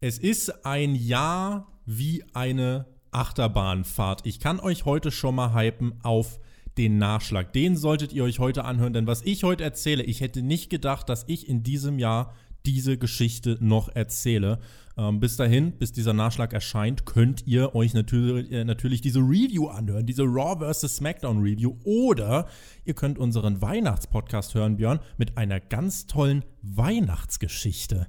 Es 0.00 0.18
ist 0.18 0.66
ein 0.66 0.94
Jahr 0.94 1.72
wie 1.86 2.22
eine 2.34 2.84
Achterbahnfahrt. 3.12 4.26
Ich 4.26 4.40
kann 4.40 4.60
euch 4.60 4.84
heute 4.84 5.10
schon 5.10 5.34
mal 5.34 5.54
hypen 5.54 5.94
auf 6.02 6.38
den 6.76 6.98
Nachschlag. 6.98 7.54
Den 7.54 7.76
solltet 7.78 8.12
ihr 8.12 8.24
euch 8.24 8.38
heute 8.38 8.66
anhören, 8.66 8.92
denn 8.92 9.06
was 9.06 9.22
ich 9.22 9.42
heute 9.42 9.64
erzähle, 9.64 10.02
ich 10.02 10.20
hätte 10.20 10.42
nicht 10.42 10.68
gedacht, 10.68 11.08
dass 11.08 11.24
ich 11.28 11.48
in 11.48 11.62
diesem 11.62 11.98
Jahr 11.98 12.34
diese 12.66 12.98
Geschichte 12.98 13.56
noch 13.60 13.88
erzähle. 13.88 14.58
Ähm, 14.98 15.18
bis 15.18 15.36
dahin, 15.36 15.72
bis 15.72 15.92
dieser 15.92 16.12
Nachschlag 16.12 16.52
erscheint, 16.52 17.06
könnt 17.06 17.46
ihr 17.46 17.74
euch 17.74 17.94
natürlich, 17.94 18.52
äh, 18.52 18.64
natürlich 18.64 19.00
diese 19.00 19.20
Review 19.20 19.68
anhören, 19.68 20.04
diese 20.04 20.24
Raw 20.24 20.58
vs. 20.60 20.96
SmackDown 20.96 21.38
Review. 21.38 21.76
Oder 21.84 22.48
ihr 22.84 22.94
könnt 22.94 23.18
unseren 23.18 23.62
Weihnachtspodcast 23.62 24.54
hören, 24.54 24.76
Björn, 24.76 25.00
mit 25.16 25.38
einer 25.38 25.60
ganz 25.60 26.06
tollen 26.06 26.44
Weihnachtsgeschichte. 26.60 28.08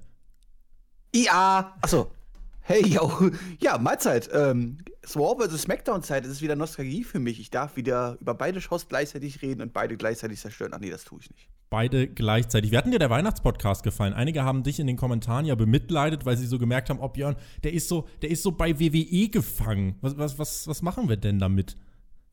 Ja, 1.25 1.73
achso. 1.81 2.11
Hey, 2.61 2.85
yo. 2.85 3.11
ja, 3.59 3.77
Mahlzeit. 3.77 4.29
Ähm, 4.33 4.77
Raw 5.15 5.35
vs. 5.35 5.61
Smackdown-Zeit, 5.63 6.25
es 6.25 6.31
ist 6.31 6.41
wieder 6.41 6.55
Nostalgie 6.55 7.03
für 7.03 7.19
mich. 7.19 7.39
Ich 7.39 7.49
darf 7.49 7.75
wieder 7.75 8.17
über 8.19 8.33
beide 8.33 8.61
Shows 8.61 8.87
gleichzeitig 8.87 9.41
reden 9.41 9.61
und 9.61 9.73
beide 9.73 9.97
gleichzeitig 9.97 10.39
zerstören. 10.39 10.73
Ach 10.75 10.79
nee, 10.79 10.89
das 10.89 11.05
tue 11.05 11.19
ich 11.21 11.31
nicht. 11.31 11.47
Beide 11.69 12.07
gleichzeitig. 12.07 12.71
Wie 12.71 12.77
hat 12.77 12.85
dir 12.85 12.99
der 12.99 13.09
Weihnachtspodcast 13.09 13.83
gefallen? 13.83 14.13
Einige 14.13 14.43
haben 14.43 14.63
dich 14.63 14.79
in 14.79 14.85
den 14.87 14.95
Kommentaren 14.95 15.45
ja 15.45 15.55
bemitleidet, 15.55 16.25
weil 16.25 16.37
sie 16.37 16.45
so 16.45 16.59
gemerkt 16.59 16.89
haben, 16.89 16.99
oh 16.99 17.07
Björn, 17.07 17.35
der 17.63 17.73
ist 17.73 17.87
so, 17.87 18.07
der 18.21 18.29
ist 18.29 18.43
so 18.43 18.51
bei 18.51 18.79
WWE 18.79 19.29
gefangen. 19.29 19.95
Was, 20.01 20.17
was, 20.17 20.37
was, 20.37 20.67
was 20.67 20.81
machen 20.81 21.09
wir 21.09 21.17
denn 21.17 21.39
damit? 21.39 21.77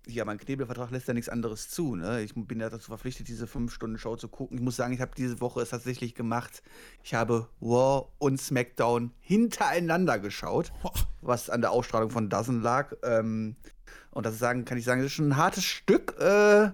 Ja, 0.07 0.25
mein 0.25 0.39
Knebelvertrag 0.39 0.91
lässt 0.91 1.09
ja 1.09 1.15
nichts 1.15 1.29
anderes 1.29 1.69
zu. 1.69 1.97
Ne? 1.97 2.23
Ich 2.23 2.35
bin 2.35 2.61
ja 2.61 2.69
dazu 2.69 2.89
verpflichtet, 2.89 3.29
diese 3.29 3.47
5-Stunden-Show 3.47 4.17
zu 4.17 4.29
gucken. 4.29 4.59
Ich 4.59 4.63
muss 4.63 4.77
sagen, 4.77 4.93
ich 4.93 5.01
habe 5.01 5.13
diese 5.17 5.41
Woche 5.41 5.61
es 5.63 5.71
tatsächlich 5.71 6.15
gemacht. 6.15 6.63
Ich 7.03 7.15
habe 7.15 7.49
War 7.61 8.09
und 8.19 8.41
SmackDown 8.41 9.13
hintereinander 9.21 10.19
geschaut, 10.19 10.73
was 11.23 11.51
an 11.51 11.61
der 11.61 11.71
Ausstrahlung 11.71 12.11
von 12.11 12.29
Dozen 12.29 12.61
lag. 12.63 12.93
Ähm, 13.03 13.57
und 14.11 14.27
das 14.27 14.39
sagen, 14.39 14.65
kann 14.65 14.79
ich 14.79 14.85
sagen, 14.85 15.01
das 15.01 15.07
ist 15.07 15.15
schon 15.15 15.29
ein 15.29 15.37
hartes 15.37 15.65
Stück. 15.65 16.15
Äh, 16.21 16.71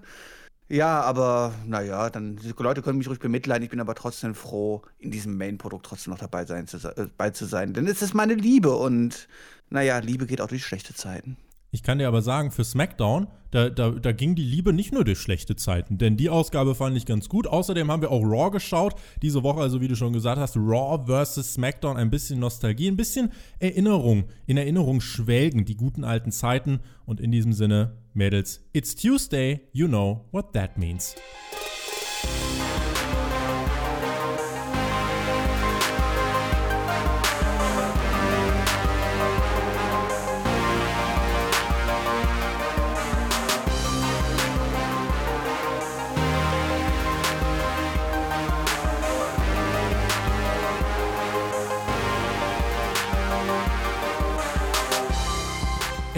ja, 0.68 1.00
aber 1.00 1.54
naja, 1.66 2.10
dann 2.10 2.36
die 2.36 2.52
Leute 2.56 2.82
können 2.82 2.98
mich 2.98 3.08
ruhig 3.08 3.18
bemitleiden. 3.18 3.64
Ich 3.64 3.70
bin 3.70 3.80
aber 3.80 3.94
trotzdem 3.94 4.34
froh, 4.34 4.82
in 4.98 5.10
diesem 5.10 5.36
Main-Produkt 5.36 5.86
trotzdem 5.86 6.12
noch 6.12 6.20
dabei 6.20 6.44
sein 6.44 6.66
zu, 6.66 6.76
äh, 6.76 7.08
bei 7.16 7.30
zu 7.30 7.46
sein. 7.46 7.74
Denn 7.74 7.86
es 7.86 8.02
ist 8.02 8.14
meine 8.14 8.34
Liebe 8.34 8.76
und 8.76 9.28
naja, 9.68 9.98
Liebe 9.98 10.26
geht 10.26 10.40
auch 10.40 10.48
durch 10.48 10.64
schlechte 10.64 10.94
Zeiten. 10.94 11.36
Ich 11.72 11.82
kann 11.82 11.98
dir 11.98 12.08
aber 12.08 12.20
sagen, 12.20 12.50
für 12.50 12.64
SmackDown, 12.64 13.28
da, 13.52 13.68
da, 13.68 13.90
da 13.90 14.12
ging 14.12 14.34
die 14.34 14.44
Liebe 14.44 14.72
nicht 14.72 14.92
nur 14.92 15.04
durch 15.04 15.18
schlechte 15.18 15.54
Zeiten, 15.56 15.98
denn 15.98 16.16
die 16.16 16.28
Ausgabe 16.28 16.74
fand 16.74 16.96
ich 16.96 17.06
ganz 17.06 17.28
gut. 17.28 17.46
Außerdem 17.46 17.90
haben 17.90 18.02
wir 18.02 18.10
auch 18.10 18.22
Raw 18.22 18.50
geschaut. 18.50 18.94
Diese 19.22 19.42
Woche, 19.42 19.60
also 19.60 19.80
wie 19.80 19.88
du 19.88 19.94
schon 19.94 20.12
gesagt 20.12 20.40
hast, 20.40 20.56
Raw 20.56 21.04
versus 21.06 21.54
SmackDown, 21.54 21.96
ein 21.96 22.10
bisschen 22.10 22.40
Nostalgie, 22.40 22.88
ein 22.88 22.96
bisschen 22.96 23.30
Erinnerung, 23.58 24.24
in 24.46 24.56
Erinnerung 24.56 25.00
schwelgen, 25.00 25.64
die 25.64 25.76
guten 25.76 26.04
alten 26.04 26.32
Zeiten. 26.32 26.80
Und 27.06 27.20
in 27.20 27.30
diesem 27.30 27.52
Sinne, 27.52 27.96
Mädels, 28.14 28.64
it's 28.72 28.94
Tuesday, 28.94 29.60
you 29.72 29.86
know 29.86 30.24
what 30.32 30.52
that 30.52 30.76
means. 30.76 31.14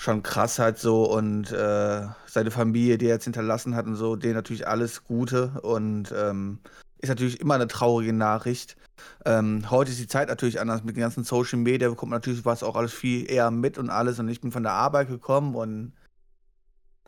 schon 0.00 0.22
krass 0.22 0.58
halt 0.58 0.78
so 0.78 1.04
und 1.04 1.52
äh, 1.52 2.06
seine 2.24 2.50
Familie, 2.50 2.96
die 2.96 3.04
er 3.04 3.16
jetzt 3.16 3.24
hinterlassen 3.24 3.76
hat 3.76 3.84
und 3.84 3.96
so, 3.96 4.16
denen 4.16 4.32
natürlich 4.32 4.66
alles 4.66 5.04
Gute 5.04 5.60
und 5.60 6.10
ähm, 6.16 6.58
ist 7.00 7.10
natürlich 7.10 7.38
immer 7.38 7.56
eine 7.56 7.68
traurige 7.68 8.14
Nachricht. 8.14 8.78
Ähm, 9.26 9.70
heute 9.70 9.90
ist 9.90 10.00
die 10.00 10.06
Zeit 10.06 10.28
natürlich 10.28 10.58
anders 10.58 10.84
mit 10.84 10.96
den 10.96 11.02
ganzen 11.02 11.24
Social 11.24 11.58
Media, 11.58 11.90
bekommt 11.90 12.10
man 12.10 12.16
natürlich 12.16 12.46
was 12.46 12.62
auch 12.62 12.76
alles 12.76 12.94
viel 12.94 13.30
eher 13.30 13.50
mit 13.50 13.76
und 13.76 13.90
alles 13.90 14.18
und 14.18 14.28
ich 14.30 14.40
bin 14.40 14.52
von 14.52 14.62
der 14.62 14.72
Arbeit 14.72 15.08
gekommen 15.08 15.54
und 15.54 15.92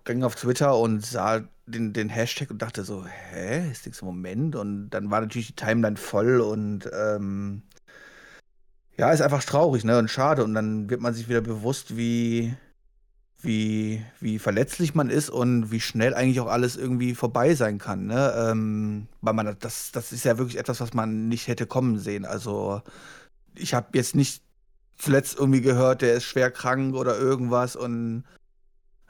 ging 0.04 0.22
auf 0.22 0.34
Twitter 0.34 0.76
und 0.76 1.04
sah 1.04 1.40
den, 1.64 1.94
den 1.94 2.10
Hashtag 2.10 2.50
und 2.50 2.60
dachte 2.60 2.84
so, 2.84 3.06
hä, 3.06 3.70
ist 3.70 3.86
nichts 3.86 4.02
im 4.02 4.08
Moment 4.08 4.54
und 4.54 4.90
dann 4.90 5.10
war 5.10 5.22
natürlich 5.22 5.46
die 5.46 5.56
Timeline 5.56 5.96
voll 5.96 6.42
und 6.42 6.90
ähm, 6.92 7.62
ja, 8.98 9.10
ist 9.12 9.22
einfach 9.22 9.44
traurig, 9.44 9.82
ne, 9.84 9.98
und 9.98 10.10
schade 10.10 10.44
und 10.44 10.52
dann 10.52 10.90
wird 10.90 11.00
man 11.00 11.14
sich 11.14 11.30
wieder 11.30 11.40
bewusst, 11.40 11.96
wie 11.96 12.54
wie, 13.42 14.02
wie 14.20 14.38
verletzlich 14.38 14.94
man 14.94 15.10
ist 15.10 15.30
und 15.30 15.70
wie 15.70 15.80
schnell 15.80 16.14
eigentlich 16.14 16.40
auch 16.40 16.48
alles 16.48 16.76
irgendwie 16.76 17.14
vorbei 17.14 17.54
sein 17.54 17.78
kann. 17.78 18.06
Ne? 18.06 18.32
Ähm, 18.36 19.08
weil 19.20 19.34
man 19.34 19.56
das, 19.58 19.92
das 19.92 20.12
ist 20.12 20.24
ja 20.24 20.38
wirklich 20.38 20.58
etwas, 20.58 20.80
was 20.80 20.94
man 20.94 21.28
nicht 21.28 21.48
hätte 21.48 21.66
kommen 21.66 21.98
sehen. 21.98 22.24
Also 22.24 22.82
ich 23.54 23.74
habe 23.74 23.88
jetzt 23.94 24.14
nicht 24.14 24.42
zuletzt 24.96 25.38
irgendwie 25.38 25.60
gehört, 25.60 26.02
der 26.02 26.14
ist 26.14 26.24
schwer 26.24 26.50
krank 26.50 26.94
oder 26.94 27.18
irgendwas 27.18 27.74
und 27.74 28.24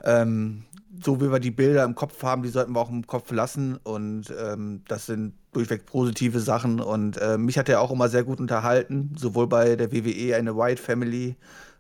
ähm, 0.02 0.64
so 1.02 1.20
wie 1.20 1.30
wir 1.30 1.38
die 1.38 1.50
Bilder 1.50 1.84
im 1.84 1.94
Kopf 1.94 2.22
haben, 2.22 2.42
die 2.42 2.48
sollten 2.48 2.74
wir 2.74 2.80
auch 2.80 2.90
im 2.90 3.06
Kopf 3.06 3.30
lassen 3.30 3.76
und 3.82 4.32
ähm, 4.38 4.82
das 4.88 5.06
sind 5.06 5.34
durchweg 5.52 5.86
positive 5.86 6.40
Sachen 6.40 6.80
und 6.80 7.18
äh, 7.18 7.38
mich 7.38 7.58
hat 7.58 7.68
er 7.68 7.80
auch 7.80 7.90
immer 7.90 8.08
sehr 8.08 8.24
gut 8.24 8.40
unterhalten, 8.40 9.14
sowohl 9.16 9.46
bei 9.46 9.76
der 9.76 9.92
WWE, 9.92 10.36
eine 10.36 10.56
White 10.56 10.82
Family, 10.82 11.36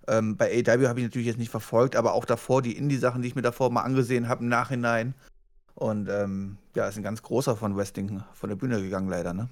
ähm, 0.08 0.36
bei 0.36 0.50
AW 0.50 0.88
habe 0.88 1.00
ich 1.00 1.06
natürlich 1.06 1.26
jetzt 1.26 1.38
nicht 1.38 1.50
verfolgt, 1.50 1.96
aber 1.96 2.14
auch 2.14 2.24
davor 2.24 2.62
die 2.62 2.76
Indie-Sachen, 2.76 3.22
die 3.22 3.28
ich 3.28 3.34
mir 3.34 3.42
davor 3.42 3.70
mal 3.70 3.82
angesehen 3.82 4.28
habe 4.28 4.42
im 4.42 4.48
Nachhinein. 4.48 5.14
Und 5.74 6.08
ähm, 6.08 6.58
ja, 6.74 6.86
ist 6.86 6.96
ein 6.96 7.02
ganz 7.02 7.22
großer 7.22 7.56
von 7.56 7.76
Wrestling 7.76 8.22
von 8.34 8.48
der 8.48 8.56
Bühne 8.56 8.80
gegangen, 8.80 9.08
leider, 9.08 9.32
ne? 9.32 9.48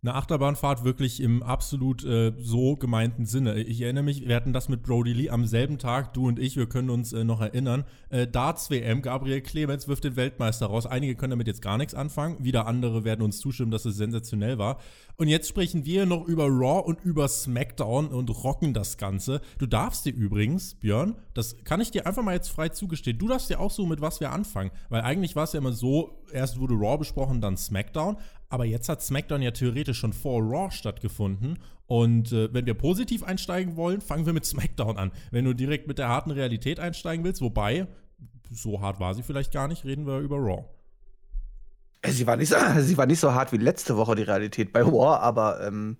Eine 0.00 0.14
Achterbahnfahrt 0.14 0.84
wirklich 0.84 1.20
im 1.20 1.42
absolut 1.42 2.04
äh, 2.04 2.32
so 2.38 2.76
gemeinten 2.76 3.26
Sinne. 3.26 3.58
Ich 3.58 3.80
erinnere 3.80 4.04
mich, 4.04 4.28
wir 4.28 4.36
hatten 4.36 4.52
das 4.52 4.68
mit 4.68 4.84
Brody 4.84 5.12
Lee 5.12 5.30
am 5.30 5.44
selben 5.44 5.78
Tag, 5.78 6.12
du 6.12 6.28
und 6.28 6.38
ich, 6.38 6.56
wir 6.56 6.68
können 6.68 6.88
uns 6.88 7.12
äh, 7.12 7.24
noch 7.24 7.40
erinnern. 7.40 7.84
Äh, 8.08 8.28
Darts 8.28 8.70
WM, 8.70 9.02
Gabriel 9.02 9.40
Clemens 9.40 9.88
wirft 9.88 10.04
den 10.04 10.14
Weltmeister 10.14 10.66
raus. 10.66 10.86
Einige 10.86 11.16
können 11.16 11.32
damit 11.32 11.48
jetzt 11.48 11.62
gar 11.62 11.78
nichts 11.78 11.94
anfangen, 11.94 12.44
wieder 12.44 12.68
andere 12.68 13.02
werden 13.02 13.22
uns 13.22 13.40
zustimmen, 13.40 13.72
dass 13.72 13.86
es 13.86 13.96
sensationell 13.96 14.56
war. 14.56 14.78
Und 15.16 15.26
jetzt 15.26 15.48
sprechen 15.48 15.84
wir 15.84 16.06
noch 16.06 16.28
über 16.28 16.44
Raw 16.46 16.86
und 16.86 17.04
über 17.04 17.26
SmackDown 17.26 18.06
und 18.06 18.30
rocken 18.44 18.72
das 18.72 18.98
Ganze. 18.98 19.40
Du 19.58 19.66
darfst 19.66 20.04
dir 20.04 20.14
übrigens, 20.14 20.76
Björn, 20.76 21.16
das 21.34 21.64
kann 21.64 21.80
ich 21.80 21.90
dir 21.90 22.06
einfach 22.06 22.22
mal 22.22 22.34
jetzt 22.34 22.50
frei 22.50 22.68
zugestehen, 22.68 23.18
du 23.18 23.26
darfst 23.26 23.50
dir 23.50 23.58
auch 23.58 23.72
so 23.72 23.84
mit 23.84 24.00
was 24.00 24.20
wir 24.20 24.30
anfangen. 24.30 24.70
Weil 24.90 25.00
eigentlich 25.00 25.34
war 25.34 25.42
es 25.42 25.54
ja 25.54 25.58
immer 25.58 25.72
so, 25.72 26.22
erst 26.32 26.60
wurde 26.60 26.74
Raw 26.74 26.98
besprochen, 26.98 27.40
dann 27.40 27.56
SmackDown. 27.56 28.16
Aber 28.48 28.64
jetzt 28.64 28.88
hat 28.88 29.02
SmackDown 29.02 29.42
ja 29.42 29.50
theoretisch 29.50 29.98
schon 29.98 30.12
vor 30.12 30.40
Raw 30.42 30.70
stattgefunden. 30.70 31.58
Und 31.86 32.32
äh, 32.32 32.52
wenn 32.52 32.66
wir 32.66 32.74
positiv 32.74 33.22
einsteigen 33.22 33.76
wollen, 33.76 34.00
fangen 34.00 34.26
wir 34.26 34.32
mit 34.32 34.46
SmackDown 34.46 34.96
an. 34.96 35.12
Wenn 35.30 35.44
du 35.44 35.54
direkt 35.54 35.86
mit 35.86 35.98
der 35.98 36.08
harten 36.08 36.30
Realität 36.30 36.80
einsteigen 36.80 37.24
willst, 37.24 37.42
wobei, 37.42 37.86
so 38.50 38.80
hart 38.80 39.00
war 39.00 39.14
sie 39.14 39.22
vielleicht 39.22 39.52
gar 39.52 39.68
nicht, 39.68 39.84
reden 39.84 40.06
wir 40.06 40.18
über 40.18 40.36
Raw. 40.36 40.64
Äh, 42.02 42.10
sie 42.10 42.26
war, 42.26 42.36
nicht 42.36 42.48
so, 42.48 42.56
sie 42.80 42.96
war 42.96 43.06
nicht 43.06 43.20
so 43.20 43.34
hart 43.34 43.52
wie 43.52 43.58
letzte 43.58 43.96
Woche 43.96 44.14
die 44.14 44.22
Realität 44.22 44.72
bei 44.72 44.86
War, 44.86 45.20
aber 45.20 45.66
ähm, 45.66 45.96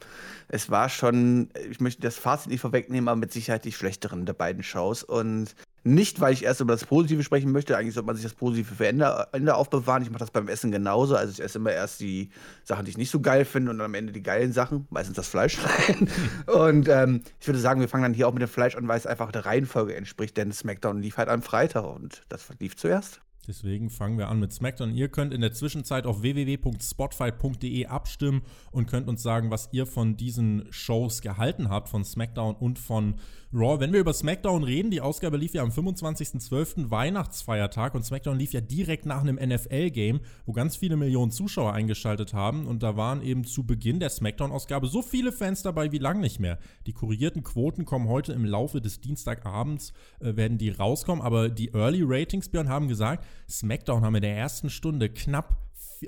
es 0.49 0.71
war 0.71 0.89
schon, 0.89 1.51
ich 1.71 1.81
möchte 1.81 2.03
das 2.03 2.17
Fazit 2.17 2.51
nicht 2.51 2.61
vorwegnehmen, 2.61 3.09
aber 3.09 3.21
mit 3.21 3.33
Sicherheit 3.33 3.65
die 3.65 3.73
schlechteren 3.73 4.25
der 4.25 4.35
beiden 4.35 4.63
Shows. 4.63 5.03
Und 5.03 5.55
nicht, 5.95 6.21
weil 6.21 6.33
ich 6.33 6.45
erst 6.45 6.61
über 6.61 6.73
das 6.73 6.85
Positive 6.85 7.23
sprechen 7.23 7.53
möchte. 7.53 7.77
Eigentlich 7.77 7.95
sollte 7.95 8.07
man 8.07 8.17
sich 8.17 8.25
das 8.25 8.35
Positive 8.35 8.75
für 8.75 8.87
Ende, 8.87 9.29
Ende 9.33 9.55
aufbewahren. 9.55 10.03
Ich 10.03 10.11
mache 10.11 10.21
das 10.21 10.31
beim 10.31 10.49
Essen 10.49 10.71
genauso. 10.71 11.17
Also 11.17 11.33
ich 11.33 11.43
esse 11.43 11.59
immer 11.59 11.73
erst 11.73 12.01
die 12.01 12.31
Sachen, 12.65 12.85
die 12.85 12.91
ich 12.91 12.99
nicht 12.99 13.11
so 13.11 13.21
geil 13.21 13.45
finde 13.45 13.71
und 13.71 13.79
dann 13.79 13.87
am 13.87 13.95
Ende 13.95 14.13
die 14.13 14.23
geilen 14.23 14.53
Sachen. 14.53 14.87
Meistens 14.91 15.17
das 15.17 15.29
Fleisch 15.29 15.59
rein. 15.59 16.09
und 16.47 16.89
ähm, 16.89 17.23
ich 17.41 17.47
würde 17.47 17.59
sagen, 17.59 17.81
wir 17.81 17.89
fangen 17.89 18.03
dann 18.05 18.15
hier 18.15 18.29
auch 18.29 18.33
mit 18.33 18.43
dem 18.43 18.49
Fleisch 18.49 18.77
an, 18.77 18.87
weil 18.89 18.99
es 18.99 19.07
einfach 19.07 19.33
der 19.33 19.47
Reihenfolge 19.47 19.95
entspricht. 19.95 20.37
Denn 20.37 20.53
SmackDown 20.53 21.01
lief 21.01 21.17
halt 21.17 21.29
am 21.29 21.43
Freitag 21.43 21.85
und 21.85 22.23
das 22.29 22.47
lief 22.61 22.77
zuerst. 22.77 23.21
Deswegen 23.49 23.89
fangen 23.89 24.19
wir 24.19 24.29
an 24.29 24.41
mit 24.41 24.53
SmackDown. 24.53 24.95
Ihr 24.95 25.09
könnt 25.09 25.33
in 25.33 25.41
der 25.41 25.53
Zwischenzeit 25.53 26.05
auf 26.05 26.21
www.spotfight.de 26.21 27.87
abstimmen 27.87 28.43
und 28.73 28.87
könnt 28.87 29.09
uns 29.09 29.23
sagen, 29.23 29.51
was 29.51 29.71
ihr 29.73 29.87
von 29.87 30.19
diesen 30.19 30.67
Shows 30.69 31.23
gehalten 31.23 31.71
habt, 31.71 31.89
von 31.89 32.05
SmackDown 32.05 32.55
und 32.57 32.79
von 32.79 33.15
Raw. 33.51 33.81
Wenn 33.81 33.95
wir 33.95 34.01
über 34.01 34.13
SmackDown 34.13 34.63
reden, 34.63 34.91
die 34.91 35.01
Ausgabe 35.01 35.39
lief 35.39 35.55
ja 35.55 35.63
am 35.63 35.71
25.12. 35.71 36.91
Weihnachtsfeiertag 36.91 37.95
und 37.95 38.05
SmackDown 38.05 38.39
lief 38.39 38.53
ja 38.53 38.61
direkt 38.61 39.07
nach 39.07 39.23
einem 39.23 39.37
NFL-Game, 39.37 40.21
wo 40.45 40.53
ganz 40.53 40.77
viele 40.77 40.99
Millionen 40.99 41.31
Zuschauer 41.31 41.73
eingeschaltet 41.73 42.35
haben 42.35 42.67
und 42.67 42.83
da 42.83 42.99
waren 42.99 43.23
eben 43.23 43.45
zu 43.45 43.65
Beginn 43.65 44.01
der 44.01 44.11
SmackDown-Ausgabe 44.11 44.87
so 44.89 45.01
viele 45.01 45.33
Fans 45.33 45.63
dabei 45.63 45.91
wie 45.93 45.99
lang 45.99 46.21
nicht 46.21 46.39
mehr. 46.41 46.59
Die 46.87 46.93
korrigierten 46.93 47.43
Quoten 47.43 47.87
kommen 47.87 48.09
heute 48.09 48.35
im 48.35 48.45
Laufe 48.45 48.83
des 48.83 49.01
Dienstagabends, 49.01 49.95
äh, 50.21 50.37
werden 50.37 50.59
die 50.59 50.69
rauskommen, 50.69 51.25
aber 51.25 51.49
die 51.49 51.73
Early 51.73 52.03
Ratings, 52.05 52.51
Björn, 52.51 52.69
haben 52.69 52.89
gesagt, 52.89 53.25
SmackDown 53.49 54.05
haben 54.05 54.15
in 54.17 54.23
der 54.23 54.37
ersten 54.37 54.71
Stunde 54.71 55.09
knapp 55.09 55.57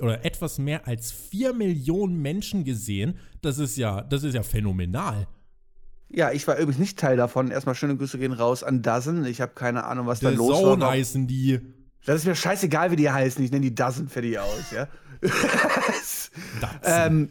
oder 0.00 0.24
etwas 0.24 0.58
mehr 0.58 0.86
als 0.86 1.10
4 1.10 1.52
Millionen 1.52 2.20
Menschen 2.20 2.64
gesehen. 2.64 3.18
Das 3.42 3.58
ist 3.58 3.76
ja, 3.76 4.02
das 4.02 4.22
ist 4.22 4.34
ja 4.34 4.42
phänomenal. 4.42 5.26
Ja, 6.08 6.32
ich 6.32 6.46
war 6.48 6.56
übrigens 6.56 6.78
nicht 6.78 6.98
Teil 6.98 7.16
davon. 7.16 7.50
Erstmal 7.50 7.74
schöne 7.74 7.96
Grüße 7.96 8.18
gehen 8.18 8.32
raus 8.32 8.64
an 8.64 8.82
Dozen. 8.82 9.24
Ich 9.24 9.40
habe 9.40 9.52
keine 9.54 9.84
Ahnung, 9.84 10.06
was 10.06 10.20
The 10.20 10.26
da 10.26 10.30
los 10.32 10.60
Zone 10.60 10.82
war. 10.82 10.92
heißen 10.92 11.26
die. 11.26 11.60
Das 12.04 12.16
ist 12.16 12.26
mir 12.26 12.34
scheißegal, 12.34 12.90
wie 12.90 12.96
die 12.96 13.10
heißen. 13.10 13.44
Ich 13.44 13.50
nenne 13.50 13.62
die 13.62 13.74
Dozen 13.74 14.08
für 14.08 14.22
die 14.22 14.38
aus, 14.38 14.70
ja. 14.72 14.88
ähm, 16.84 17.30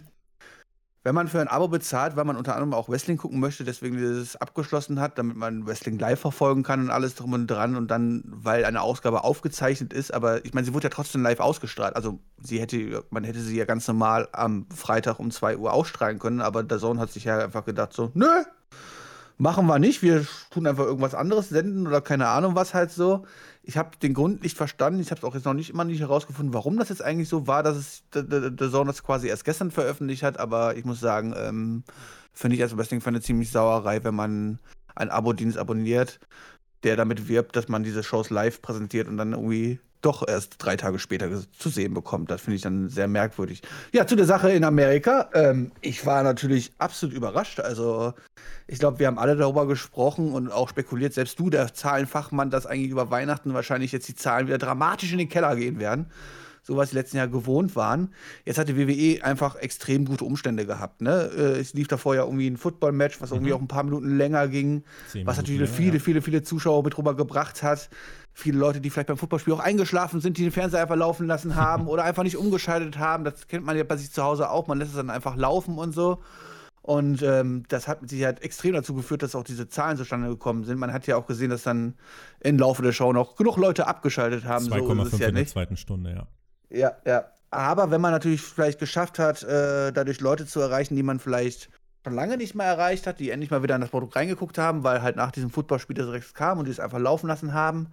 wenn 1.04 1.16
man 1.16 1.28
für 1.28 1.40
ein 1.40 1.48
Abo 1.48 1.68
bezahlt, 1.68 2.16
weil 2.16 2.26
man 2.26 2.36
unter 2.36 2.56
anderem 2.56 2.74
auch 2.74 2.90
Wrestling 2.90 3.18
gucken 3.18 3.40
möchte, 3.40 3.64
deswegen 3.64 3.98
dieses 3.98 4.36
abgeschlossen 4.36 5.00
hat, 5.00 5.18
damit 5.18 5.38
man 5.38 5.66
Wrestling 5.66 5.98
live 5.98 6.20
verfolgen 6.20 6.64
kann 6.64 6.82
und 6.82 6.90
alles 6.90 7.16
drum 7.16 7.34
und 7.34 7.48
dran 7.48 7.76
und 7.76 7.90
dann, 7.90 8.24
weil 8.26 8.66
eine 8.66 8.82
Ausgabe 8.82 9.24
aufgezeichnet 9.24 9.94
ist, 9.94 10.14
aber 10.14 10.46
ich 10.46 10.54
meine, 10.54 10.66
sie 10.66 10.74
wurde 10.74 10.86
ja 10.86 10.90
trotzdem 10.90 11.22
live 11.22 11.40
ausgestrahlt. 11.40 11.96
Also 11.96 12.20
sie 12.42 12.60
hätte, 12.60 13.06
man 13.10 13.24
hätte 13.24 13.40
sie 13.40 13.58
ja 13.58 13.66
ganz 13.66 13.88
normal 13.88 14.28
am 14.34 14.68
Freitag 14.76 15.20
um 15.20 15.32
2 15.32 15.58
Uhr 15.58 15.74
ausstrahlen 15.74 16.20
können, 16.20 16.42
aber 16.42 16.64
der 16.64 16.80
Sohn 16.80 17.00
hat 17.00 17.12
sich 17.12 17.24
ja 17.24 17.40
einfach 17.40 17.66
gedacht 17.66 17.94
so, 17.94 18.12
nö, 18.14 18.28
machen 19.40 19.66
wir 19.66 19.80
nicht, 19.80 20.04
wir 20.04 20.28
tun 20.52 20.68
einfach 20.68 20.86
irgendwas 20.86 21.16
anderes, 21.16 21.50
senden 21.50 21.88
oder 21.88 22.02
keine 22.02 22.28
Ahnung 22.28 22.54
was 22.56 22.76
halt 22.76 22.92
so 22.92 23.26
ich 23.70 23.78
habe 23.78 23.92
den 24.02 24.16
Grund 24.16 24.42
nicht 24.42 24.58
verstanden. 24.58 25.00
Ich 25.00 25.12
habe 25.12 25.20
es 25.20 25.24
auch 25.24 25.36
jetzt 25.36 25.46
noch 25.46 25.54
nicht 25.54 25.70
immer 25.70 25.84
nicht 25.84 26.00
herausgefunden, 26.00 26.56
warum 26.56 26.78
das 26.78 26.90
jetzt 26.90 27.04
eigentlich 27.04 27.30
so 27.30 27.46
war, 27.46 27.62
dass 27.62 27.78
es 27.78 28.04
der 28.14 28.72
Zone 28.72 28.88
das 28.88 29.04
quasi 29.04 29.28
erst 29.28 29.46
gestern 29.46 29.70
veröffentlicht 29.70 30.24
hat. 30.24 30.40
Aber 30.40 30.76
ich 30.76 30.86
muss 30.86 31.00
sagen, 31.00 31.36
ähm, 31.38 31.84
finde 32.34 32.56
ich 32.56 32.64
als 32.64 32.76
Wrestling-Fan 32.76 33.14
eine 33.14 33.22
ziemlich 33.22 33.52
Sauerei, 33.52 34.04
wenn 34.04 34.16
man 34.16 34.58
einen 34.96 35.12
Abo-Dienst 35.12 35.60
abonniert, 35.60 36.20
der 36.84 36.96
damit 36.96 37.28
wirbt, 37.28 37.56
dass 37.56 37.68
man 37.68 37.84
diese 37.84 38.02
Shows 38.02 38.32
live 38.32 38.60
präsentiert 38.64 39.08
und 39.08 39.18
dann 39.18 39.34
irgendwie 39.34 39.80
doch 40.02 40.28
erst 40.28 40.56
drei 40.60 40.78
Tage 40.78 41.00
später 41.00 41.30
zu 41.58 41.70
sehen 41.70 41.94
bekommt. 41.94 42.32
Das 42.32 42.42
finde 42.42 42.56
ich 42.56 42.62
dann 42.62 42.90
sehr 42.90 43.08
merkwürdig. 43.08 43.62
Ja, 43.94 44.08
zu 44.08 44.16
der 44.16 44.26
Sache 44.26 44.52
in 44.52 44.64
Amerika. 44.64 45.30
Ähm, 45.34 45.72
ich 45.82 46.06
war 46.06 46.24
natürlich 46.24 46.72
absolut 46.78 47.16
überrascht. 47.16 47.60
Also, 47.60 48.14
ich 48.68 48.80
glaube, 48.80 49.00
wir 49.00 49.08
haben 49.08 49.20
alle 49.20 49.36
darüber 49.36 49.68
gesprochen 49.68 50.32
und 50.32 50.52
auch 50.52 50.70
spekuliert, 50.70 51.14
selbst 51.14 51.40
du, 51.40 51.50
der 51.50 51.74
Zahlenfachmann, 51.74 52.50
dass 52.50 52.66
eigentlich 52.66 52.92
über 52.92 53.12
Weihnachten 53.12 53.54
wahrscheinlich 53.54 53.92
jetzt 53.92 54.08
die 54.08 54.16
Zahlen 54.16 54.48
wieder 54.48 54.58
dramatisch 54.58 55.12
in 55.12 55.18
den 55.18 55.30
Keller 55.30 55.56
gehen 55.56 55.80
werden 55.80 56.08
so 56.70 56.78
was 56.78 56.92
die 56.92 56.96
letzten 56.96 57.18
Jahre 57.18 57.30
gewohnt 57.30 57.76
waren. 57.76 58.14
Jetzt 58.46 58.60
hat 58.60 58.70
die 58.70 58.78
WWE 58.78 59.24
einfach 59.24 59.56
extrem 59.56 60.06
gute 60.06 60.24
Umstände 60.24 60.66
gehabt. 60.66 61.02
Ne? 61.02 61.32
Äh, 61.36 61.60
es 61.60 61.74
lief 61.74 61.88
davor 61.88 62.16
ja 62.16 62.24
irgendwie 62.24 62.48
ein 62.48 62.58
Football-Match, 62.58 63.20
was 63.22 63.32
mhm. 63.32 63.38
irgendwie 63.38 63.54
auch 63.54 63.62
ein 63.62 63.68
paar 63.68 63.84
Minuten 63.84 64.18
länger 64.18 64.48
ging, 64.48 64.84
Zehn 65.12 65.26
was 65.26 65.38
natürlich 65.38 65.62
länger, 65.62 65.74
viele, 65.74 65.98
ja. 65.98 66.04
viele, 66.04 66.22
viele 66.22 66.44
Zuschauer 66.44 66.84
mit 66.84 66.98
rüber 66.98 67.16
gebracht 67.16 67.64
hat. 67.64 67.90
Viele 68.40 68.58
Leute, 68.58 68.82
die 68.82 68.90
vielleicht 68.90 69.08
beim 69.08 69.18
Footballspiel 69.18 69.54
auch 69.54 69.60
eingeschlafen 69.60 70.22
sind, 70.22 70.38
die 70.38 70.44
den 70.44 70.52
Fernseher 70.52 70.82
einfach 70.82 70.96
laufen 70.96 71.28
lassen 71.28 71.56
haben 71.56 71.88
oder 71.90 72.04
einfach 72.04 72.24
nicht 72.24 72.38
umgeschaltet 72.38 72.98
haben. 72.98 73.24
Das 73.24 73.48
kennt 73.48 73.66
man 73.66 73.78
ja 73.78 73.84
bei 73.84 73.98
sich 73.98 74.12
zu 74.12 74.24
Hause 74.24 74.50
auch. 74.50 74.68
Man 74.68 74.80
lässt 74.80 74.92
es 74.92 74.98
dann 74.98 75.10
einfach 75.10 75.36
laufen 75.36 75.78
und 75.78 75.94
so. 75.94 76.20
Und 76.82 77.22
ähm, 77.22 77.66
das 77.68 77.88
hat 77.88 78.02
mit 78.02 78.10
Sicherheit 78.10 78.42
extrem 78.42 78.74
dazu 78.74 78.96
geführt, 78.96 79.22
dass 79.22 79.36
auch 79.36 79.44
diese 79.44 79.68
Zahlen 79.68 79.98
zustande 79.98 80.30
gekommen 80.30 80.64
sind. 80.64 80.80
Man 80.80 80.94
hat 80.94 81.06
ja 81.06 81.18
auch 81.18 81.28
gesehen, 81.28 81.50
dass 81.50 81.64
dann 81.64 81.96
im 82.40 82.58
Laufe 82.58 82.82
der 82.82 82.94
Show 82.94 83.14
noch 83.14 83.36
genug 83.36 83.58
Leute 83.58 83.86
abgeschaltet 83.86 84.46
haben. 84.46 84.66
2,5 84.66 85.10
so 85.10 85.18
ja 85.18 85.28
in 85.28 85.36
der 85.36 85.46
zweiten 85.46 85.78
Stunde, 85.78 86.12
ja. 86.12 86.28
Ja, 86.70 86.94
ja. 87.06 87.26
Aber 87.52 87.92
wenn 87.92 88.02
man 88.02 88.12
natürlich 88.12 88.42
vielleicht 88.42 88.80
geschafft 88.80 89.20
hat, 89.20 89.44
äh, 89.44 89.92
dadurch 89.92 90.22
Leute 90.22 90.46
zu 90.46 90.60
erreichen, 90.62 90.96
die 90.96 91.04
man 91.04 91.20
vielleicht 91.20 91.70
schon 92.04 92.14
lange 92.14 92.38
nicht 92.38 92.56
mehr 92.56 92.68
erreicht 92.68 93.08
hat, 93.08 93.20
die 93.20 93.32
endlich 93.32 93.52
mal 93.52 93.64
wieder 93.64 93.76
in 93.76 93.82
das 93.82 93.90
Produkt 93.90 94.16
reingeguckt 94.16 94.58
haben, 94.58 94.84
weil 94.84 95.02
halt 95.02 95.16
nach 95.16 95.32
diesem 95.32 95.50
Footballspiel 95.50 95.96
das 95.96 96.06
direkt 96.06 96.34
kam 96.36 96.60
und 96.60 96.66
die 96.66 96.72
es 96.72 96.80
einfach 96.80 97.00
laufen 97.00 97.28
lassen 97.28 97.54
haben, 97.54 97.92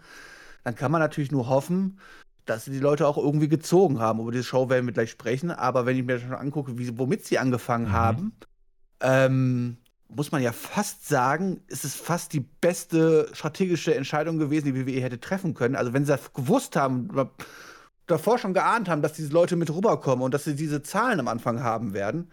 dann 0.66 0.75
kann 0.75 0.90
man 0.90 1.00
natürlich 1.00 1.30
nur 1.30 1.49
hoffen, 1.49 2.00
dass 2.44 2.64
sie 2.64 2.73
die 2.73 2.80
Leute 2.80 3.06
auch 3.06 3.16
irgendwie 3.16 3.46
gezogen 3.46 4.00
haben. 4.00 4.18
Über 4.18 4.32
diese 4.32 4.42
Show 4.42 4.68
werden 4.68 4.85
wir 4.85 4.92
gleich 4.92 5.12
sprechen, 5.12 5.52
aber 5.52 5.87
wenn 5.87 5.96
ich 5.96 6.04
mir 6.04 6.14
das 6.14 6.23
schon 6.23 6.35
angucke, 6.35 6.76
wie, 6.76 6.99
womit 6.99 7.25
sie 7.25 7.38
angefangen 7.38 7.85
mhm. 7.85 7.92
haben, 7.92 8.32
ähm, 8.99 9.76
muss 10.08 10.32
man 10.32 10.42
ja 10.42 10.50
fast 10.50 11.06
sagen, 11.06 11.61
ist 11.68 11.85
es 11.85 11.94
fast 11.94 12.32
die 12.32 12.40
beste 12.40 13.28
strategische 13.32 13.94
Entscheidung 13.94 14.38
gewesen, 14.38 14.75
die 14.75 14.75
WWE 14.75 15.00
hätte 15.00 15.20
treffen 15.20 15.54
können. 15.54 15.76
Also 15.76 15.92
wenn 15.92 16.04
sie 16.04 16.11
das 16.11 16.32
gewusst 16.32 16.75
haben, 16.75 17.11
davor 18.08 18.37
schon 18.37 18.52
geahnt 18.52 18.88
haben, 18.88 19.02
dass 19.02 19.12
diese 19.12 19.32
Leute 19.32 19.54
mit 19.54 19.73
rüberkommen 19.73 20.25
und 20.25 20.35
dass 20.35 20.42
sie 20.42 20.56
diese 20.56 20.82
Zahlen 20.82 21.20
am 21.20 21.28
Anfang 21.28 21.62
haben 21.62 21.92
werden, 21.92 22.28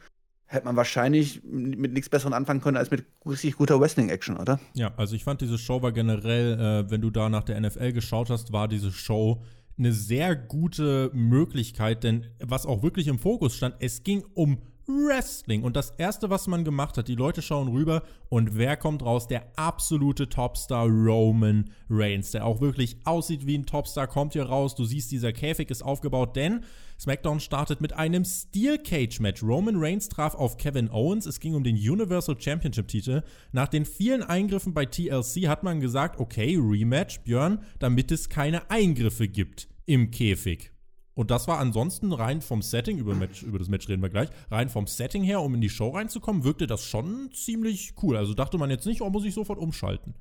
hätte 0.45 0.65
man 0.65 0.75
wahrscheinlich 0.75 1.41
mit 1.43 1.93
nichts 1.93 2.09
Besserem 2.09 2.33
anfangen 2.33 2.61
können 2.61 2.77
als 2.77 2.91
mit 2.91 3.05
richtig 3.25 3.57
guter 3.57 3.79
Wrestling-Action, 3.79 4.37
oder? 4.37 4.59
Ja, 4.73 4.93
also 4.97 5.15
ich 5.15 5.23
fand, 5.23 5.41
diese 5.41 5.57
Show 5.57 5.81
war 5.81 5.91
generell, 5.91 6.59
äh, 6.59 6.91
wenn 6.91 7.01
du 7.01 7.09
da 7.09 7.29
nach 7.29 7.43
der 7.43 7.59
NFL 7.59 7.91
geschaut 7.93 8.29
hast, 8.29 8.51
war 8.53 8.67
diese 8.67 8.91
Show 8.91 9.43
eine 9.77 9.91
sehr 9.91 10.35
gute 10.35 11.09
Möglichkeit, 11.13 12.03
denn 12.03 12.27
was 12.39 12.65
auch 12.65 12.83
wirklich 12.83 13.07
im 13.07 13.17
Fokus 13.17 13.55
stand, 13.55 13.75
es 13.79 14.03
ging 14.03 14.23
um 14.35 14.59
Wrestling. 14.85 15.63
Und 15.63 15.75
das 15.75 15.91
erste, 15.91 16.29
was 16.29 16.47
man 16.47 16.65
gemacht 16.65 16.97
hat, 16.97 17.07
die 17.07 17.15
Leute 17.15 17.41
schauen 17.41 17.69
rüber 17.69 18.03
und 18.29 18.57
wer 18.57 18.75
kommt 18.75 19.01
raus? 19.03 19.27
Der 19.27 19.47
absolute 19.55 20.27
Topstar 20.27 20.87
Roman 20.87 21.69
Reigns, 21.89 22.31
der 22.31 22.45
auch 22.45 22.59
wirklich 22.59 22.97
aussieht 23.05 23.47
wie 23.47 23.57
ein 23.57 23.65
Topstar, 23.65 24.07
kommt 24.07 24.33
hier 24.33 24.43
raus. 24.43 24.75
Du 24.75 24.83
siehst, 24.83 25.11
dieser 25.11 25.31
Käfig 25.31 25.69
ist 25.71 25.83
aufgebaut, 25.83 26.35
denn 26.35 26.65
SmackDown 26.99 27.39
startet 27.39 27.81
mit 27.81 27.93
einem 27.93 28.25
Steel 28.25 28.77
Cage 28.77 29.19
Match. 29.19 29.43
Roman 29.43 29.75
Reigns 29.77 30.09
traf 30.09 30.35
auf 30.35 30.57
Kevin 30.57 30.89
Owens. 30.89 31.25
Es 31.25 31.39
ging 31.39 31.55
um 31.55 31.63
den 31.63 31.75
Universal 31.75 32.39
Championship 32.39 32.87
Titel. 32.87 33.23
Nach 33.51 33.67
den 33.67 33.85
vielen 33.85 34.23
Eingriffen 34.23 34.73
bei 34.73 34.85
TLC 34.85 35.47
hat 35.47 35.63
man 35.63 35.79
gesagt, 35.79 36.19
okay, 36.19 36.57
Rematch, 36.59 37.21
Björn, 37.21 37.63
damit 37.79 38.11
es 38.11 38.29
keine 38.29 38.69
Eingriffe 38.69 39.27
gibt 39.27 39.67
im 39.85 40.11
Käfig. 40.11 40.71
Und 41.15 41.29
das 41.29 41.47
war 41.47 41.59
ansonsten 41.59 42.11
rein 42.11 42.41
vom 42.41 42.61
Setting, 42.61 42.97
über, 42.97 43.13
Match, 43.13 43.43
über 43.43 43.59
das 43.59 43.69
Match 43.69 43.87
reden 43.87 44.01
wir 44.01 44.09
gleich, 44.09 44.29
rein 44.49 44.69
vom 44.69 44.87
Setting 44.87 45.23
her, 45.23 45.41
um 45.41 45.53
in 45.53 45.61
die 45.61 45.69
Show 45.69 45.89
reinzukommen, 45.89 46.43
wirkte 46.43 46.65
das 46.65 46.83
schon 46.83 47.31
ziemlich 47.33 47.93
cool. 48.01 48.17
Also 48.17 48.33
dachte 48.33 48.57
man 48.57 48.69
jetzt 48.69 48.85
nicht, 48.85 49.01
oh, 49.01 49.09
muss 49.09 49.25
ich 49.25 49.33
sofort 49.33 49.59
umschalten. 49.59 50.15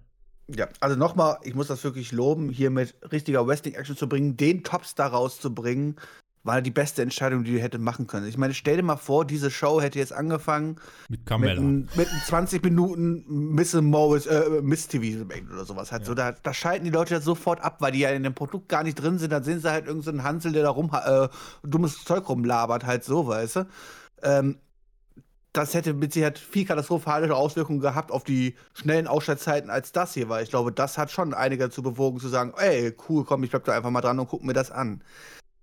Ja, 0.49 0.69
also 0.81 0.97
nochmal, 0.97 1.39
ich 1.45 1.55
muss 1.55 1.69
das 1.69 1.83
wirklich 1.85 2.13
loben, 2.13 2.51
hier 2.51 2.71
mit 2.71 2.95
richtiger 3.11 3.47
Wrestling-Action 3.47 3.97
zu 3.97 4.09
bringen, 4.09 4.37
den 4.37 4.65
Topstar 4.65 5.11
rauszubringen, 5.11 5.97
war 6.45 6.61
die 6.61 6.71
beste 6.71 7.03
Entscheidung, 7.03 7.45
die 7.45 7.53
du 7.53 7.61
hätte 7.61 7.79
machen 7.79 8.07
können. 8.07 8.27
Ich 8.27 8.37
meine, 8.37 8.55
stell 8.55 8.77
dir 8.77 8.83
mal 8.83 8.97
vor, 8.97 9.25
diese 9.25 9.51
Show 9.51 9.81
hätte 9.81 9.99
jetzt 9.99 10.13
angefangen 10.13 10.77
mit 11.09 11.25
Carmella. 11.25 11.61
Mit, 11.61 11.97
mit 11.97 12.09
20 12.27 12.63
Minuten 12.65 13.25
Miss 13.55 13.75
Morris, 13.75 14.27
äh, 14.27 14.61
Miss 14.61 14.89
TV 14.89 15.23
oder 15.23 15.65
sowas. 15.65 15.93
Halt 15.93 16.03
ja. 16.03 16.07
so, 16.07 16.15
da, 16.15 16.33
da, 16.33 16.53
schalten 16.53 16.85
die 16.85 16.91
Leute 16.91 17.15
jetzt 17.15 17.25
sofort 17.25 17.61
ab, 17.61 17.77
weil 17.81 17.93
die 17.93 18.01
ja 18.01 18.11
in 18.11 18.25
dem 18.25 18.35
Produkt 18.35 18.69
gar 18.69 18.83
nicht 18.83 18.97
drin 18.97 19.19
sind. 19.19 19.31
Dann 19.31 19.45
sind 19.45 19.63
sie 19.63 19.71
halt 19.71 19.87
irgendein 19.87 20.17
so 20.17 20.23
Hansel, 20.23 20.53
der 20.53 20.65
da 20.65 20.71
rum 20.71 20.91
äh, 20.93 21.29
dummes 21.63 22.05
Zeug 22.05 22.29
rumlabert, 22.29 22.85
halt 22.85 23.05
so, 23.05 23.27
weißt 23.27 23.57
du. 23.57 23.67
Ähm, 24.23 24.59
das 25.53 25.75
hätte 25.75 25.93
mit 25.93 26.13
Sicherheit 26.13 26.39
viel 26.39 26.65
katastrophalische 26.65 27.37
Auswirkungen 27.37 27.81
gehabt 27.81 28.11
auf 28.11 28.25
die 28.25 28.57
schnellen 28.73 29.07
Ausschaltzeiten 29.07 29.71
als 29.71 29.93
das 29.93 30.15
hier, 30.15 30.29
weil 30.29 30.43
ich 30.43 30.51
glaube, 30.51 30.73
das 30.73 30.97
hat 30.97 31.11
schon 31.11 31.35
einige 31.35 31.65
dazu 31.65 31.83
bewogen 31.83 32.21
zu 32.21 32.29
sagen, 32.29 32.55
ey, 32.57 32.95
cool, 33.09 33.25
komm, 33.25 33.45
ich 33.45 33.51
bleib 33.51 33.65
da 33.65 33.73
einfach 33.77 33.91
mal 33.91 34.01
dran 34.01 34.19
und 34.19 34.29
guck 34.29 34.43
mir 34.43 34.55
das 34.55 34.71
an. 34.71 35.03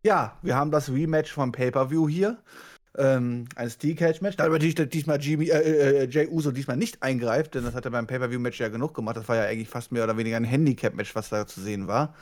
Ja, 0.04 0.38
wir 0.42 0.56
haben 0.56 0.72
das 0.72 0.90
Rematch 0.90 1.32
vom 1.32 1.52
Pay-Per-View 1.52 2.08
hier. 2.08 2.38
Ähm, 2.98 3.46
ein 3.56 3.70
Steel-Cage-Match. 3.70 4.38
Da 4.38 4.48
natürlich 4.48 4.76
diesmal 4.76 5.20
Jimmy, 5.22 5.50
äh, 5.50 6.04
äh, 6.04 6.10
Jay 6.10 6.28
Uso 6.28 6.52
diesmal 6.52 6.78
nicht 6.78 7.04
eingreift, 7.04 7.56
denn 7.56 7.66
das 7.66 7.74
hat 7.74 7.86
er 7.86 7.92
beim 7.92 8.08
Pay-Per-View-Match 8.08 8.60
ja 8.60 8.70
genug 8.70 8.94
gemacht. 8.94 9.18
Das 9.18 9.28
war 9.28 9.36
ja 9.36 9.44
eigentlich 9.44 9.70
fast 9.70 9.92
mehr 9.92 10.06
oder 10.06 10.18
weniger 10.18 10.38
ein 10.38 10.46
Handicap-Match, 10.46 11.16
was 11.16 11.30
da 11.30 11.46
zu 11.46 11.62
sehen 11.62 11.88
war. 11.88 12.16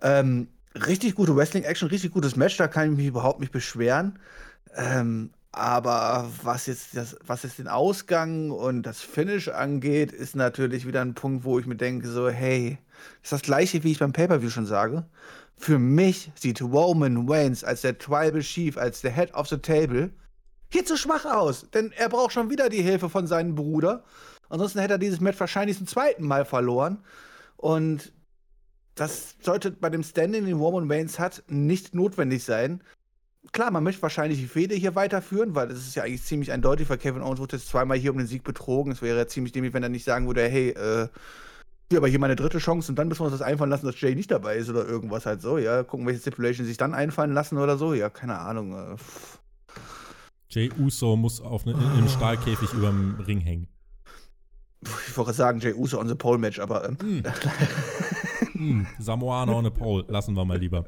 Ähm, 0.00 0.48
richtig 0.74 1.14
gute 1.14 1.36
Wrestling-Action, 1.36 1.88
richtig 1.88 2.12
gutes 2.12 2.36
Match, 2.36 2.56
da 2.56 2.66
kann 2.66 2.90
ich 2.90 2.96
mich 2.96 3.06
überhaupt 3.06 3.40
nicht 3.40 3.52
beschweren. 3.52 4.18
Ähm, 4.74 5.30
aber 5.52 6.30
was 6.42 6.64
jetzt, 6.66 6.96
das, 6.96 7.16
was 7.26 7.42
jetzt 7.42 7.58
den 7.58 7.68
Ausgang 7.68 8.50
und 8.50 8.84
das 8.84 9.02
Finish 9.02 9.48
angeht, 9.48 10.10
ist 10.10 10.34
natürlich 10.34 10.86
wieder 10.86 11.02
ein 11.02 11.12
Punkt, 11.12 11.44
wo 11.44 11.58
ich 11.58 11.66
mir 11.66 11.76
denke, 11.76 12.08
so, 12.08 12.30
hey, 12.30 12.78
ist 13.22 13.32
das 13.32 13.42
gleiche, 13.42 13.84
wie 13.84 13.92
ich 13.92 13.98
beim 13.98 14.14
Pay-Per-View 14.14 14.48
schon 14.48 14.66
sage. 14.66 15.04
Für 15.56 15.78
mich 15.78 16.32
sieht 16.34 16.60
Roman 16.60 17.28
Reigns 17.28 17.62
als 17.64 17.82
der 17.82 17.98
Tribal 17.98 18.40
Chief, 18.40 18.76
als 18.76 19.00
der 19.00 19.12
Head 19.12 19.34
of 19.34 19.48
the 19.48 19.58
Table 19.58 20.10
hier 20.70 20.84
zu 20.84 20.96
schwach 20.96 21.24
aus. 21.24 21.66
Denn 21.72 21.92
er 21.92 22.08
braucht 22.08 22.32
schon 22.32 22.50
wieder 22.50 22.68
die 22.68 22.82
Hilfe 22.82 23.08
von 23.08 23.26
seinem 23.26 23.54
Bruder. 23.54 24.04
Ansonsten 24.48 24.80
hätte 24.80 24.94
er 24.94 24.98
dieses 24.98 25.20
Match 25.20 25.38
wahrscheinlich 25.38 25.78
zum 25.78 25.86
zweiten 25.86 26.26
Mal 26.26 26.44
verloren. 26.44 27.04
Und 27.56 28.12
das 28.94 29.36
sollte 29.40 29.70
bei 29.70 29.90
dem 29.90 30.02
Standing, 30.02 30.46
den 30.46 30.56
Roman 30.56 30.90
Reigns 30.90 31.18
hat, 31.18 31.44
nicht 31.48 31.94
notwendig 31.94 32.44
sein 32.44 32.82
klar, 33.50 33.70
man 33.70 33.82
möchte 33.82 34.02
wahrscheinlich 34.02 34.38
die 34.38 34.46
Fehde 34.46 34.74
hier 34.74 34.94
weiterführen, 34.94 35.54
weil 35.54 35.70
es 35.70 35.86
ist 35.86 35.96
ja 35.96 36.04
eigentlich 36.04 36.22
ziemlich 36.22 36.52
eindeutig, 36.52 36.88
weil 36.88 36.98
Kevin 36.98 37.22
Owens 37.22 37.40
wurde 37.40 37.56
jetzt 37.56 37.68
zweimal 37.68 37.98
hier 37.98 38.12
um 38.12 38.18
den 38.18 38.26
Sieg 38.26 38.44
betrogen. 38.44 38.92
Es 38.92 39.02
wäre 39.02 39.18
ja 39.18 39.26
ziemlich 39.26 39.52
dämlich, 39.52 39.74
wenn 39.74 39.82
er 39.82 39.88
nicht 39.88 40.04
sagen 40.04 40.26
würde, 40.26 40.48
hey, 40.48 40.70
äh, 40.70 41.08
hier 41.92 41.98
aber 41.98 42.08
hier 42.08 42.18
meine 42.18 42.36
dritte 42.36 42.58
Chance 42.58 42.90
und 42.90 42.96
dann 42.96 43.08
müssen 43.08 43.20
wir 43.20 43.26
uns 43.26 43.38
das 43.38 43.46
einfallen 43.46 43.70
lassen, 43.70 43.86
dass 43.86 44.00
Jay 44.00 44.14
nicht 44.14 44.30
dabei 44.30 44.56
ist 44.56 44.70
oder 44.70 44.86
irgendwas 44.86 45.26
halt 45.26 45.42
so, 45.42 45.58
ja. 45.58 45.82
Gucken, 45.82 46.06
welche 46.06 46.20
Stipulation 46.20 46.66
sich 46.66 46.78
dann 46.78 46.94
einfallen 46.94 47.32
lassen 47.32 47.58
oder 47.58 47.76
so, 47.76 47.92
ja, 47.92 48.08
keine 48.08 48.38
Ahnung. 48.38 48.72
Äh, 48.72 48.96
Jay 50.48 50.70
Uso 50.78 51.16
muss 51.16 51.40
auf 51.40 51.66
ne, 51.66 51.74
im 51.98 52.08
Stahlkäfig 52.08 52.72
über 52.72 52.88
dem 52.88 53.20
Ring 53.26 53.40
hängen. 53.40 53.68
Ich 55.08 55.16
wollte 55.16 55.32
sagen, 55.34 55.60
Jay 55.60 55.74
Uso 55.74 56.00
on 56.00 56.08
the 56.08 56.14
Pole 56.14 56.38
Match, 56.38 56.58
aber. 56.58 56.88
Ähm, 56.88 56.96
mm. 57.00 57.22
hm, 58.62 58.86
Samoaner 58.98 59.56
ohne 59.56 59.70
Paul, 59.70 60.04
lassen 60.08 60.34
wir 60.34 60.44
mal 60.44 60.58
lieber. 60.58 60.84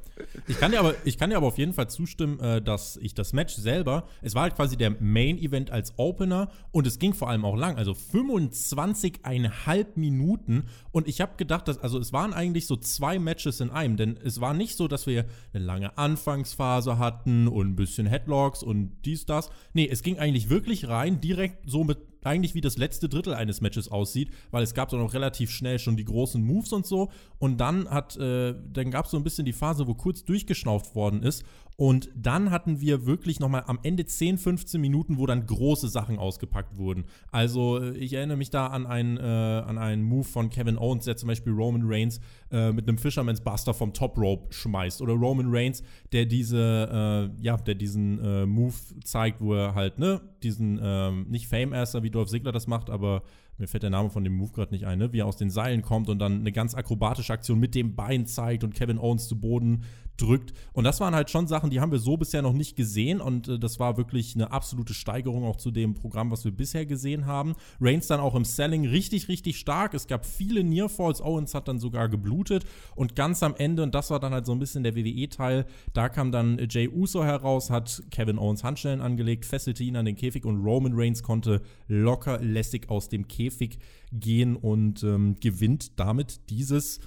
Ich 0.47 0.59
kann 0.59 0.73
dir 0.73 0.81
aber, 0.81 0.95
ich 1.05 1.19
kann 1.19 1.31
dir 1.31 1.37
aber 1.37 1.47
auf 1.47 1.59
jeden 1.59 1.73
Fall 1.73 1.89
zustimmen, 1.89 2.41
äh, 2.41 2.63
dass 2.63 2.97
ich 2.97 3.15
das 3.15 3.33
Match 3.33 3.55
selber, 3.55 4.05
es 4.23 4.35
war 4.35 4.43
halt 4.43 4.57
quasi 4.57 4.77
der 4.77 4.91
Main 5.01 5.39
Event 5.39 5.71
als 5.71 5.95
Opener 5.99 6.49
und 6.71 6.87
es 6.87 6.99
ging 6.99 7.15
vor 7.15 7.29
allem 7.29 7.45
auch 7.45 7.57
lang, 7.57 7.77
also 7.77 7.93
25,5 7.93 9.87
Minuten 9.97 10.65
und 10.93 11.09
ich 11.09 11.21
habe 11.21 11.33
gedacht, 11.37 11.69
dass, 11.69 11.79
also 11.79 11.99
es 11.99 12.13
waren 12.13 12.33
eigentlich 12.33 12.67
so 12.67 12.77
zwei 12.77 13.19
Matches 13.19 13.61
in 13.61 13.71
einem, 13.71 13.97
denn 13.97 14.19
es 14.23 14.41
war 14.41 14.55
nicht 14.55 14.77
so, 14.77 14.89
dass 14.89 15.07
wir 15.07 15.25
eine 15.53 15.65
lange 15.65 15.99
Anfangsphase 15.99 16.99
hatten 16.99 17.49
und 17.49 17.69
ein 17.69 17.77
bisschen 17.77 18.07
Headlocks 18.07 18.63
und 18.63 18.93
dies, 19.05 19.27
das. 19.27 19.51
Nee, 19.73 19.89
es 19.91 20.03
ging 20.03 20.19
eigentlich 20.19 20.51
wirklich 20.51 20.89
rein, 20.89 21.21
direkt 21.21 21.69
so 21.69 21.85
mit 21.85 21.99
eigentlich 22.25 22.55
wie 22.55 22.61
das 22.61 22.79
letzte 22.79 23.09
Drittel 23.09 23.35
eines 23.35 23.61
Matches 23.61 23.89
aussieht, 23.89 24.31
weil 24.51 24.63
es 24.63 24.75
gab 24.75 24.89
dann 24.89 25.01
auch 25.01 25.15
relativ 25.15 25.51
schnell 25.51 25.79
schon 25.79 25.97
die 25.97 26.05
großen 26.05 26.43
Moves 26.43 26.73
und 26.73 26.87
so. 26.87 27.11
Und 27.39 27.59
dann 27.59 27.89
hat, 27.89 28.17
äh, 28.17 28.55
dann 28.73 28.91
gab 28.91 29.05
es 29.05 29.11
so 29.11 29.17
ein 29.17 29.25
bisschen 29.25 29.45
die 29.45 29.53
Phase, 29.53 29.87
wo 29.87 29.95
kurz 29.95 30.25
durchgeschnauft 30.25 30.95
worden 30.95 31.23
ist. 31.23 31.45
Und 31.77 32.11
dann 32.15 32.51
hatten 32.51 32.81
wir 32.81 33.05
wirklich 33.05 33.41
nochmal 33.41 33.65
am 33.67 33.81
Ende 33.83 34.07
10, 34.07 34.39
15 34.39 34.81
Minuten, 34.81 35.19
wo 35.19 35.27
dann 35.27 35.45
große 35.45 35.89
Sachen 35.89 36.19
ausgepackt 36.19 36.77
wurden. 36.77 37.05
Also 37.33 37.81
äh, 37.81 37.97
ich 37.97 38.13
erinnere 38.13 38.37
mich 38.37 38.51
da 38.51 38.69
an 38.69 38.87
einen, 38.87 39.17
äh, 39.17 39.21
an 39.21 39.79
einen 39.79 40.03
Move 40.03 40.25
von 40.25 40.51
Kevin 40.51 40.79
Owens, 40.79 41.05
der 41.05 41.17
zum 41.17 41.29
Beispiel 41.29 41.53
Roman 41.53 41.83
Reigns 41.85 42.21
äh, 42.53 42.71
mit 42.71 42.89
einem 42.89 42.99
Fisherman's 42.99 43.41
Buster 43.41 43.75
vom 43.75 43.93
Top 43.93 44.17
Rope 44.17 44.53
schmeißt. 44.53 45.03
Oder 45.03 45.15
Roman 45.15 45.47
Reigns, 45.49 45.83
der 46.13 46.27
diese, 46.27 47.31
äh, 47.39 47.43
ja, 47.43 47.57
der 47.57 47.75
diesen 47.75 48.19
äh, 48.25 48.47
Move 48.47 48.75
zeigt, 49.03 49.41
wo 49.41 49.55
er 49.55 49.75
halt, 49.75 49.99
ne, 49.99 50.21
diesen, 50.45 50.79
ähm, 50.81 51.27
nicht 51.29 51.49
Fame-Asser, 51.49 52.05
wie 52.05 52.11
Dolph 52.11 52.29
Ziggler 52.29 52.53
das 52.53 52.69
macht, 52.69 52.89
aber 52.89 53.23
mir 53.59 53.69
fällt 53.69 53.85
der 53.85 53.91
Name 53.91 54.11
von 54.11 54.25
dem 54.25 54.37
Move 54.37 54.53
gerade 54.53 54.73
nicht 54.73 54.85
ein, 54.85 54.99
ne? 54.99 55.13
wie 55.13 55.21
er 55.21 55.27
aus 55.27 55.37
den 55.37 55.51
Seilen 55.51 55.83
kommt 55.83 56.09
und 56.09 56.19
dann 56.19 56.41
eine 56.41 56.53
ganz 56.53 56.75
akrobatische 56.75 57.33
Aktion 57.33 57.61
mit 57.61 57.75
dem 57.75 57.95
Bein 57.95 58.27
zeigt 58.27 58.65
und 58.65 58.75
Kevin 58.75 58.99
Owens 58.99 59.29
zu 59.29 59.39
Boden 59.39 59.85
drückt. 60.17 60.53
Und 60.73 60.85
das 60.85 61.01
waren 61.01 61.15
halt 61.15 61.31
schon 61.31 61.47
Sachen, 61.47 61.71
die 61.71 61.81
haben 61.81 61.93
wir 61.93 61.99
so 61.99 62.17
bisher 62.17 62.43
noch 62.43 62.53
nicht 62.53 62.77
gesehen 62.77 63.21
und 63.21 63.49
äh, 63.49 63.59
das 63.59 63.81
war 63.81 63.97
wirklich 63.97 64.35
eine 64.35 64.53
absolute 64.53 64.95
Steigerung 64.95 65.45
auch 65.45 65.57
zu 65.57 65.71
dem 65.71 65.95
Programm, 65.95 66.31
was 66.31 66.45
wir 66.45 66.53
bisher 66.53 66.87
gesehen 66.87 67.27
haben. 67.27 67.55
Reigns 67.81 68.07
dann 68.07 68.21
auch 68.21 68.35
im 68.35 68.45
Selling 68.45 68.87
richtig, 68.87 69.29
richtig 69.29 69.59
stark. 69.59 69.95
Es 69.95 70.07
gab 70.07 70.25
viele 70.27 70.63
Nearfalls. 70.63 71.21
Owens 71.21 71.55
hat 71.55 71.69
dann 71.69 71.79
sogar 71.79 72.09
geblutet 72.09 72.65
und 72.95 73.17
ganz 73.17 73.43
am 73.43 73.55
Ende, 73.57 73.83
und 73.83 73.95
das 73.95 74.11
war 74.11 74.21
dann 74.21 74.33
halt 74.33 74.47
so 74.47 74.53
ein 74.53 74.59
bisschen 74.59 74.85
der 74.85 74.95
WWE-Teil, 74.95 75.67
da 75.93 76.09
kam 76.09 76.33
dann 76.33 76.59
Jay 76.69 76.89
Uso 76.89 77.25
heraus, 77.25 77.71
hat 77.71 78.03
Kevin 78.11 78.39
Owens 78.39 78.63
Handschellen 78.65 79.01
angelegt, 79.01 79.45
fesselte 79.45 79.83
ihn 79.83 79.97
an 79.97 80.05
den 80.05 80.17
Käfig 80.17 80.45
und 80.45 80.65
Roman 80.65 80.93
Reigns 80.95 81.23
konnte 81.23 81.63
locker 81.89 82.41
lässig 82.41 82.91
aus 82.91 83.09
dem 83.09 83.29
Käfig 83.29 83.79
gehen 84.13 84.57
und 84.57 85.03
ähm, 85.03 85.37
gewinnt 85.41 85.99
damit 85.99 86.51
dieses 86.51 87.01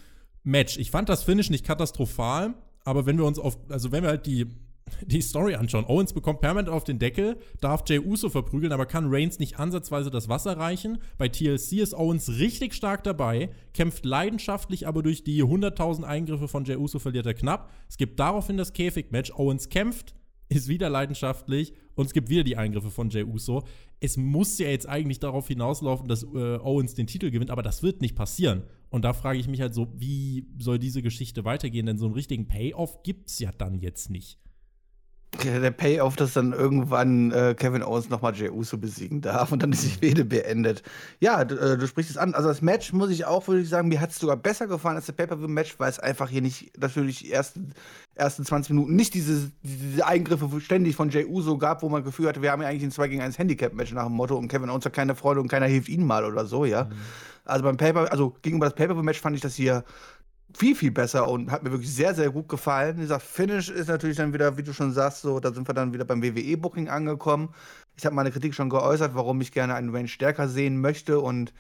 Match. 0.44 0.78
Ich 0.78 0.92
fand 0.92 1.10
das 1.10 1.24
Finish 1.24 1.50
nicht 1.50 1.66
katastrophal. 1.66 2.54
Aber 2.88 3.06
wenn 3.06 3.18
wir 3.18 3.26
uns 3.26 3.38
auf, 3.38 3.58
also 3.68 3.92
wenn 3.92 4.04
wir 4.04 4.10
halt 4.12 4.26
die, 4.26 4.46
die 5.06 5.20
Story 5.20 5.56
anschauen, 5.56 5.84
Owens 5.90 6.14
bekommt 6.14 6.40
permanent 6.40 6.70
auf 6.70 6.86
den 6.86 7.00
Deckel, 7.00 7.36
darf 7.60 7.84
Jay 7.86 8.00
Uso 8.00 8.30
verprügeln, 8.30 8.72
aber 8.72 8.86
kann 8.86 9.14
Reigns 9.14 9.40
nicht 9.40 9.60
ansatzweise 9.60 10.10
das 10.10 10.30
Wasser 10.30 10.58
reichen. 10.58 11.00
Bei 11.18 11.28
TLC 11.28 11.74
ist 11.74 11.94
Owens 11.94 12.30
richtig 12.40 12.74
stark 12.74 13.04
dabei, 13.04 13.50
kämpft 13.74 14.06
leidenschaftlich, 14.06 14.88
aber 14.88 15.04
durch 15.04 15.26
die 15.26 15.44
100.000 15.44 16.04
Eingriffe 16.04 16.48
von 16.48 16.64
Jay 16.64 16.78
Uso 16.78 16.98
verliert 16.98 17.26
er 17.26 17.34
knapp. 17.34 17.70
Es 17.90 17.98
gibt 17.98 18.22
daraufhin 18.22 18.56
das 18.56 18.72
Käfigmatch. 18.72 19.34
Owens 19.36 19.68
kämpft, 19.68 20.16
ist 20.48 20.70
wieder 20.70 20.90
leidenschaftlich 20.90 21.74
und 21.96 22.06
es 22.06 22.14
gibt 22.14 22.30
wieder 22.30 22.46
die 22.46 22.56
Eingriffe 22.56 22.90
von 22.90 23.10
Jay 23.10 23.26
Uso. 23.26 23.64
Es 24.00 24.18
muss 24.18 24.60
ja 24.60 24.68
jetzt 24.68 24.88
eigentlich 24.88 25.20
darauf 25.20 25.48
hinauslaufen, 25.48 26.08
dass 26.08 26.24
äh, 26.24 26.28
Owens 26.60 26.94
den 26.94 27.08
Titel 27.08 27.32
gewinnt, 27.32 27.50
aber 27.50 27.64
das 27.64 27.82
wird 27.82 28.02
nicht 28.02 28.16
passieren. 28.16 28.64
Und 28.90 29.04
da 29.04 29.14
frage 29.14 29.40
ich 29.40 29.48
mich 29.48 29.62
halt 29.62 29.74
so, 29.74 29.88
wie 29.98 30.48
soll 30.60 30.80
diese 30.80 31.02
Geschichte 31.02 31.46
weitergehen? 31.46 31.86
Denn 31.86 31.98
so 31.98 32.06
einen 32.06 32.14
richtigen 32.14 32.48
Payoff 32.48 33.04
gibt 33.04 33.30
es 33.30 33.40
ja 33.40 33.52
dann 33.52 33.80
jetzt 33.80 34.10
nicht. 34.10 34.40
Der 35.44 35.72
Payoff, 35.72 36.16
dass 36.16 36.34
dann 36.34 36.54
irgendwann 36.54 37.32
äh, 37.32 37.56
Kevin 37.58 37.84
Owens 37.84 38.10
nochmal 38.10 38.36
Jey 38.36 38.50
Uso 38.50 38.78
besiegen 38.78 39.22
darf 39.22 39.52
und 39.52 39.62
dann 39.62 39.72
ist 39.72 39.84
die 39.84 39.90
Fehde 39.90 40.26
beendet. 40.26 40.84
Ja, 41.20 41.46
du, 41.46 41.56
äh, 41.56 41.78
du, 41.78 41.88
sprichst 41.88 42.12
es 42.12 42.18
an. 42.18 42.34
Also 42.34 42.48
das 42.50 42.62
Match, 42.62 42.94
muss 42.94 43.10
ich 43.10 43.26
auch, 43.26 43.48
würde 43.48 43.62
ich 43.62 43.70
sagen, 43.70 43.88
mir 43.90 44.02
hat 44.02 44.12
es 44.12 44.20
sogar 44.20 44.38
besser 44.38 44.68
gefallen 44.68 44.96
als 44.96 45.06
der 45.06 45.14
Pay-Per-View-Match, 45.14 45.76
weil 45.80 45.90
es 45.90 46.00
einfach 46.00 46.30
hier 46.30 46.42
nicht, 46.42 46.78
natürlich 46.80 47.20
die 47.20 47.32
ersten, 47.32 47.74
ersten 48.16 48.46
20 48.46 48.72
Minuten 48.72 48.96
nicht 48.96 49.14
diese, 49.14 49.52
diese 49.64 50.06
Eingriffe 50.06 50.50
ständig 50.60 50.96
von 50.96 51.10
Jey 51.10 51.26
Uso 51.26 51.58
gab, 51.58 51.84
wo 51.84 51.90
man 51.90 52.02
das 52.04 52.12
Gefühl 52.12 52.28
hatte, 52.28 52.42
wir 52.42 52.52
haben 52.52 52.62
ja 52.62 52.68
eigentlich 52.68 52.84
ein 52.84 52.92
2 52.92 53.08
gegen 53.08 53.22
1 53.22 53.38
Handicap-Match 53.38 53.94
nach 53.94 54.06
dem 54.06 54.14
Motto 54.14 54.36
und 54.36 54.48
Kevin 54.48 54.70
Owens 54.70 54.86
hat 54.86 54.94
keine 54.94 55.16
Freude 55.16 55.42
und 55.42 55.48
keiner 55.48 55.68
hilft 55.68 55.90
ihnen 55.90 56.06
mal 56.06 56.26
oder 56.26 56.46
so, 56.46 56.66
ja. 56.66 56.86
Mhm. 56.86 56.94
Also 57.46 57.64
beim 57.64 57.78
Paper, 57.78 58.12
also 58.12 58.36
gegenüber 58.42 58.66
das 58.66 58.76
Pay-Per-View-Match 58.76 59.22
fand 59.22 59.36
ich 59.36 59.42
das 59.42 59.56
hier 59.56 59.84
viel, 60.56 60.76
viel 60.76 60.92
besser 60.92 61.28
und 61.28 61.52
hat 61.52 61.64
mir 61.64 61.72
wirklich 61.72 61.94
sehr, 61.94 62.16
sehr 62.16 62.30
gut 62.30 62.48
gefallen. 62.48 62.98
Wie 62.98 63.02
gesagt, 63.02 63.24
Finish 63.24 63.70
ist 63.70 63.88
natürlich 63.88 64.18
dann 64.18 64.34
wieder, 64.34 64.58
wie 64.58 64.64
du 64.64 64.74
schon 64.74 64.94
sagst, 64.94 65.22
so, 65.22 65.40
da 65.40 65.54
sind 65.54 65.68
wir 65.68 65.74
dann 65.74 65.94
wieder 65.94 66.06
beim 66.06 66.24
WWE-Booking 66.24 66.90
angekommen. 66.90 67.50
Ich 67.96 68.06
habe 68.06 68.16
meine 68.16 68.32
Kritik 68.32 68.54
schon 68.54 68.70
geäußert, 68.70 69.16
warum 69.16 69.42
ich 69.42 69.52
gerne 69.52 69.76
einen 69.76 69.94
Range 69.94 70.08
stärker 70.08 70.48
sehen 70.48 70.80
möchte 70.80 71.20
und 71.20 71.54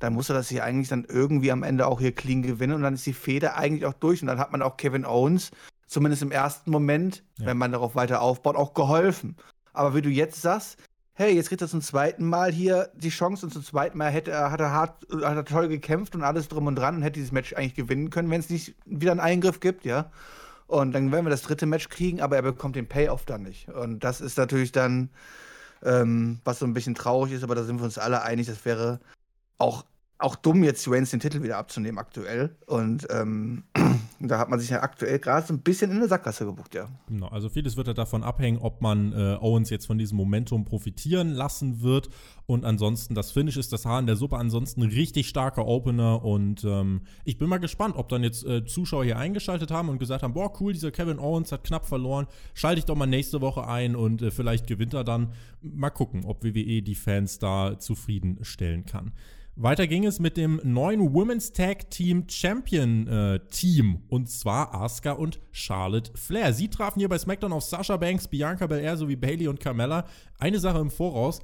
dann 0.00 0.12
musste 0.12 0.34
das 0.34 0.48
hier 0.48 0.64
eigentlich 0.64 0.88
dann 0.88 1.04
irgendwie 1.08 1.52
am 1.52 1.62
Ende 1.62 1.86
auch 1.86 2.00
hier 2.00 2.12
clean 2.12 2.42
gewinnen 2.42 2.74
und 2.74 2.82
dann 2.82 2.94
ist 2.94 3.06
die 3.06 3.12
Feder 3.12 3.56
eigentlich 3.56 3.86
auch 3.86 3.94
durch 3.94 4.20
und 4.20 4.28
dann 4.28 4.38
hat 4.38 4.52
man 4.52 4.62
auch 4.62 4.76
Kevin 4.76 5.04
Owens, 5.04 5.50
zumindest 5.86 6.22
im 6.22 6.32
ersten 6.32 6.70
Moment, 6.70 7.22
ja. 7.38 7.46
wenn 7.46 7.56
man 7.56 7.72
darauf 7.72 7.94
weiter 7.94 8.20
aufbaut, 8.20 8.56
auch 8.56 8.74
geholfen. 8.74 9.36
Aber 9.72 9.94
wie 9.94 10.02
du 10.02 10.10
jetzt 10.10 10.42
sagst, 10.42 10.78
hey, 11.14 11.32
jetzt 11.32 11.48
kriegt 11.48 11.62
er 11.62 11.68
zum 11.68 11.80
zweiten 11.80 12.28
Mal 12.28 12.52
hier 12.52 12.90
die 12.94 13.08
Chance 13.08 13.46
und 13.46 13.52
zum 13.52 13.64
zweiten 13.64 13.96
Mal 13.96 14.10
hätte 14.10 14.50
hat 14.50 14.60
er 14.60 14.72
hart, 14.72 15.06
hat 15.10 15.36
er 15.36 15.44
toll 15.44 15.68
gekämpft 15.68 16.14
und 16.14 16.22
alles 16.22 16.48
drum 16.48 16.66
und 16.66 16.76
dran 16.76 16.96
und 16.96 17.02
hätte 17.02 17.14
dieses 17.14 17.32
Match 17.32 17.54
eigentlich 17.54 17.74
gewinnen 17.74 18.10
können, 18.10 18.30
wenn 18.30 18.40
es 18.40 18.50
nicht 18.50 18.74
wieder 18.84 19.12
einen 19.12 19.20
Eingriff 19.20 19.60
gibt, 19.60 19.84
ja. 19.84 20.10
Und 20.66 20.92
dann 20.92 21.12
werden 21.12 21.26
wir 21.26 21.30
das 21.30 21.42
dritte 21.42 21.66
Match 21.66 21.88
kriegen, 21.88 22.20
aber 22.20 22.36
er 22.36 22.42
bekommt 22.42 22.74
den 22.74 22.88
Payoff 22.88 23.24
dann 23.26 23.42
nicht. 23.42 23.68
Und 23.68 24.02
das 24.02 24.20
ist 24.20 24.38
natürlich 24.38 24.72
dann, 24.72 25.10
ähm, 25.82 26.40
was 26.44 26.58
so 26.58 26.66
ein 26.66 26.74
bisschen 26.74 26.94
traurig 26.94 27.32
ist, 27.32 27.44
aber 27.44 27.54
da 27.54 27.64
sind 27.64 27.78
wir 27.78 27.84
uns 27.84 27.98
alle 27.98 28.22
einig, 28.22 28.46
das 28.46 28.64
wäre 28.64 29.00
auch 29.58 29.84
auch 30.18 30.36
dumm, 30.36 30.62
jetzt 30.64 30.88
Waynes 30.90 31.10
den 31.10 31.20
Titel 31.20 31.42
wieder 31.42 31.58
abzunehmen 31.58 31.98
aktuell. 31.98 32.56
Und 32.66 33.06
ähm, 33.10 33.64
da 34.28 34.38
hat 34.38 34.48
man 34.48 34.58
sich 34.58 34.70
ja 34.70 34.82
aktuell 34.82 35.18
gerade 35.18 35.46
so 35.46 35.54
ein 35.54 35.60
bisschen 35.60 35.90
in 35.90 35.98
eine 35.98 36.08
Sackgasse 36.08 36.44
gebucht, 36.44 36.74
ja. 36.74 36.88
Genau, 37.08 37.28
also 37.28 37.48
vieles 37.48 37.76
wird 37.76 37.86
ja 37.86 37.94
davon 37.94 38.22
abhängen, 38.22 38.58
ob 38.58 38.80
man 38.82 39.12
äh, 39.12 39.36
Owens 39.40 39.70
jetzt 39.70 39.86
von 39.86 39.98
diesem 39.98 40.16
Momentum 40.16 40.64
profitieren 40.64 41.30
lassen 41.30 41.82
wird. 41.82 42.08
Und 42.46 42.64
ansonsten, 42.64 43.14
das 43.14 43.30
Finish 43.30 43.56
ist 43.56 43.72
das 43.72 43.86
Haar 43.86 44.00
in 44.00 44.06
der 44.06 44.16
Suppe. 44.16 44.36
Ansonsten 44.36 44.82
richtig 44.82 45.28
starker 45.28 45.66
Opener. 45.66 46.24
Und 46.24 46.64
ähm, 46.64 47.02
ich 47.24 47.38
bin 47.38 47.48
mal 47.48 47.58
gespannt, 47.58 47.96
ob 47.96 48.08
dann 48.08 48.22
jetzt 48.22 48.44
äh, 48.44 48.64
Zuschauer 48.66 49.04
hier 49.04 49.18
eingeschaltet 49.18 49.70
haben 49.70 49.88
und 49.88 49.98
gesagt 49.98 50.22
haben: 50.22 50.34
Boah, 50.34 50.52
cool, 50.60 50.72
dieser 50.72 50.90
Kevin 50.90 51.18
Owens 51.18 51.52
hat 51.52 51.64
knapp 51.64 51.86
verloren. 51.86 52.26
Schalte 52.52 52.80
ich 52.80 52.84
doch 52.84 52.96
mal 52.96 53.06
nächste 53.06 53.40
Woche 53.40 53.66
ein 53.66 53.96
und 53.96 54.22
äh, 54.22 54.30
vielleicht 54.30 54.66
gewinnt 54.66 54.94
er 54.94 55.04
dann. 55.04 55.32
Mal 55.62 55.90
gucken, 55.90 56.24
ob 56.24 56.44
WWE 56.44 56.82
die 56.82 56.94
Fans 56.94 57.38
da 57.38 57.78
zufriedenstellen 57.78 58.84
kann. 58.84 59.12
Weiter 59.56 59.86
ging 59.86 60.04
es 60.04 60.18
mit 60.18 60.36
dem 60.36 60.60
neuen 60.64 61.14
Women's 61.14 61.52
Tag 61.52 61.88
Team 61.88 62.24
Champion 62.28 63.06
äh, 63.06 63.38
Team 63.50 64.02
und 64.08 64.28
zwar 64.28 64.74
Asuka 64.74 65.12
und 65.12 65.38
Charlotte 65.52 66.10
Flair. 66.16 66.52
Sie 66.52 66.68
trafen 66.68 66.98
hier 66.98 67.08
bei 67.08 67.18
SmackDown 67.18 67.52
auf 67.52 67.62
Sasha 67.62 67.96
Banks, 67.96 68.26
Bianca 68.26 68.66
Belair 68.66 68.96
sowie 68.96 69.14
Bailey 69.14 69.46
und 69.46 69.60
Carmella. 69.60 70.06
Eine 70.40 70.58
Sache 70.58 70.78
im 70.78 70.90
Voraus. 70.90 71.38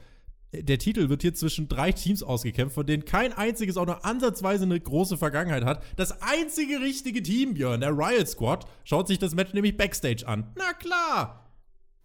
Der 0.53 0.79
Titel 0.79 1.09
wird 1.09 1.23
hier 1.23 1.35
zwischen 1.35 1.69
drei 1.69 1.93
Teams 1.93 2.25
ausgekämpft, 2.25 2.75
von 2.75 2.85
denen 2.85 3.05
kein 3.05 3.33
einziges 3.33 3.77
auch 3.77 3.87
nur 3.87 4.05
ansatzweise 4.05 4.65
eine 4.65 4.81
große 4.81 5.17
Vergangenheit 5.17 5.65
hat. 5.65 5.85
Das 5.95 6.21
einzige 6.21 6.81
richtige 6.81 7.23
Team, 7.23 7.55
Björn, 7.55 7.81
der 7.81 7.97
Riot 7.97 8.27
Squad, 8.27 8.67
schaut 8.83 9.07
sich 9.07 9.21
das 9.21 9.37
Match 9.37 9.55
nämlich 9.55 9.77
Backstage 9.77 10.27
an. 10.27 10.51
Na 10.57 10.73
klar! 10.73 11.50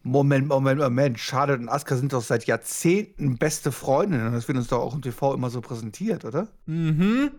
Moment, 0.05 0.47
Moment, 0.47 0.79
Moment. 0.79 1.19
Charlotte 1.19 1.59
und 1.59 1.67
Asuka 1.67 1.95
sind 1.95 2.13
doch 2.13 2.21
seit 2.21 2.45
Jahrzehnten 2.45 3.39
beste 3.39 3.71
Freundinnen. 3.71 4.33
Das 4.33 4.47
wird 4.47 4.55
uns 4.55 4.67
doch 4.67 4.79
auch 4.79 4.93
im 4.93 5.01
TV 5.01 5.33
immer 5.33 5.49
so 5.49 5.61
präsentiert, 5.61 6.25
oder? 6.25 6.47
Mhm. 6.67 7.31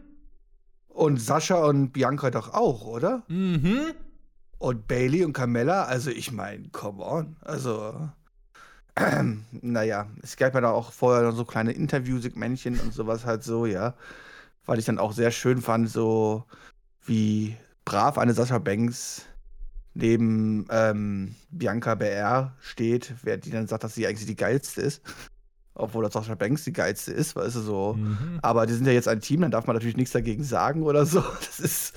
Und 0.89 1.21
Sascha 1.21 1.65
und 1.65 1.93
Bianca 1.93 2.29
doch 2.33 2.55
auch, 2.55 2.85
oder? 2.85 3.23
Mhm. 3.29 3.93
Und 4.59 4.89
Bailey 4.89 5.25
und 5.25 5.33
Carmella, 5.33 5.85
also 5.85 6.11
ich 6.11 6.33
meine, 6.33 6.69
come 6.71 7.05
on. 7.05 7.37
Also, 7.41 8.11
äh, 8.97 9.23
naja, 9.53 10.09
es 10.25 10.37
gab 10.37 10.55
ja 10.55 10.61
da 10.61 10.71
auch 10.71 10.91
vorher 10.91 11.23
noch 11.23 11.37
so 11.37 11.45
kleine 11.45 11.71
Interview-Segmentchen 11.71 12.81
und 12.81 12.93
sowas 12.93 13.25
halt 13.25 13.45
so, 13.45 13.67
ja. 13.67 13.95
Weil 14.65 14.81
ich 14.81 14.87
dann 14.87 14.99
auch 14.99 15.13
sehr 15.13 15.31
schön 15.31 15.63
fand, 15.63 15.89
so 15.89 16.45
wie 17.05 17.57
brav 17.85 18.19
eine 18.19 18.35
Sascha 18.35 18.59
Banks 18.59 19.25
neben 19.97 20.67
ähm, 20.71 21.35
Bianca 21.51 21.95
BR 21.95 22.55
steht, 22.61 23.15
wer 23.23 23.39
die 23.39 23.51
dann 23.51 23.67
sagt, 23.67 23.85
dass 23.85 23.95
sie 23.95 24.07
eigentlich 24.07 24.27
die 24.27 24.37
geilste 24.37 24.83
ist. 24.83 25.03
Obwohl 25.75 26.05
das 26.05 26.15
Sascha 26.15 26.35
Banks 26.35 26.65
die 26.65 26.73
geilste 26.73 27.13
ist, 27.13 27.37
weißt 27.37 27.57
du 27.57 27.61
so. 27.61 27.95
Mhm. 27.95 28.39
Aber 28.41 28.67
die 28.67 28.73
sind 28.73 28.87
ja 28.87 28.93
jetzt 28.93 29.09
ein 29.09 29.21
Team, 29.21 29.43
dann 29.43 29.51
darf 29.51 29.67
man 29.67 29.77
natürlich 29.77 29.97
nichts 29.97 30.13
dagegen 30.13 30.43
sagen 30.43 30.83
oder 30.83 31.05
so. 31.05 31.23
Das 31.41 31.61
ist. 31.61 31.95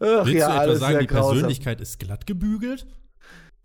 Ach, 0.00 0.24
Willst 0.24 0.34
ja, 0.34 0.64
du 0.64 0.70
etwa 0.70 0.78
sagen, 0.78 0.98
die 1.00 1.06
grausam. 1.06 1.32
Persönlichkeit 1.32 1.80
ist 1.80 1.98
glatt 1.98 2.26
gebügelt? 2.26 2.86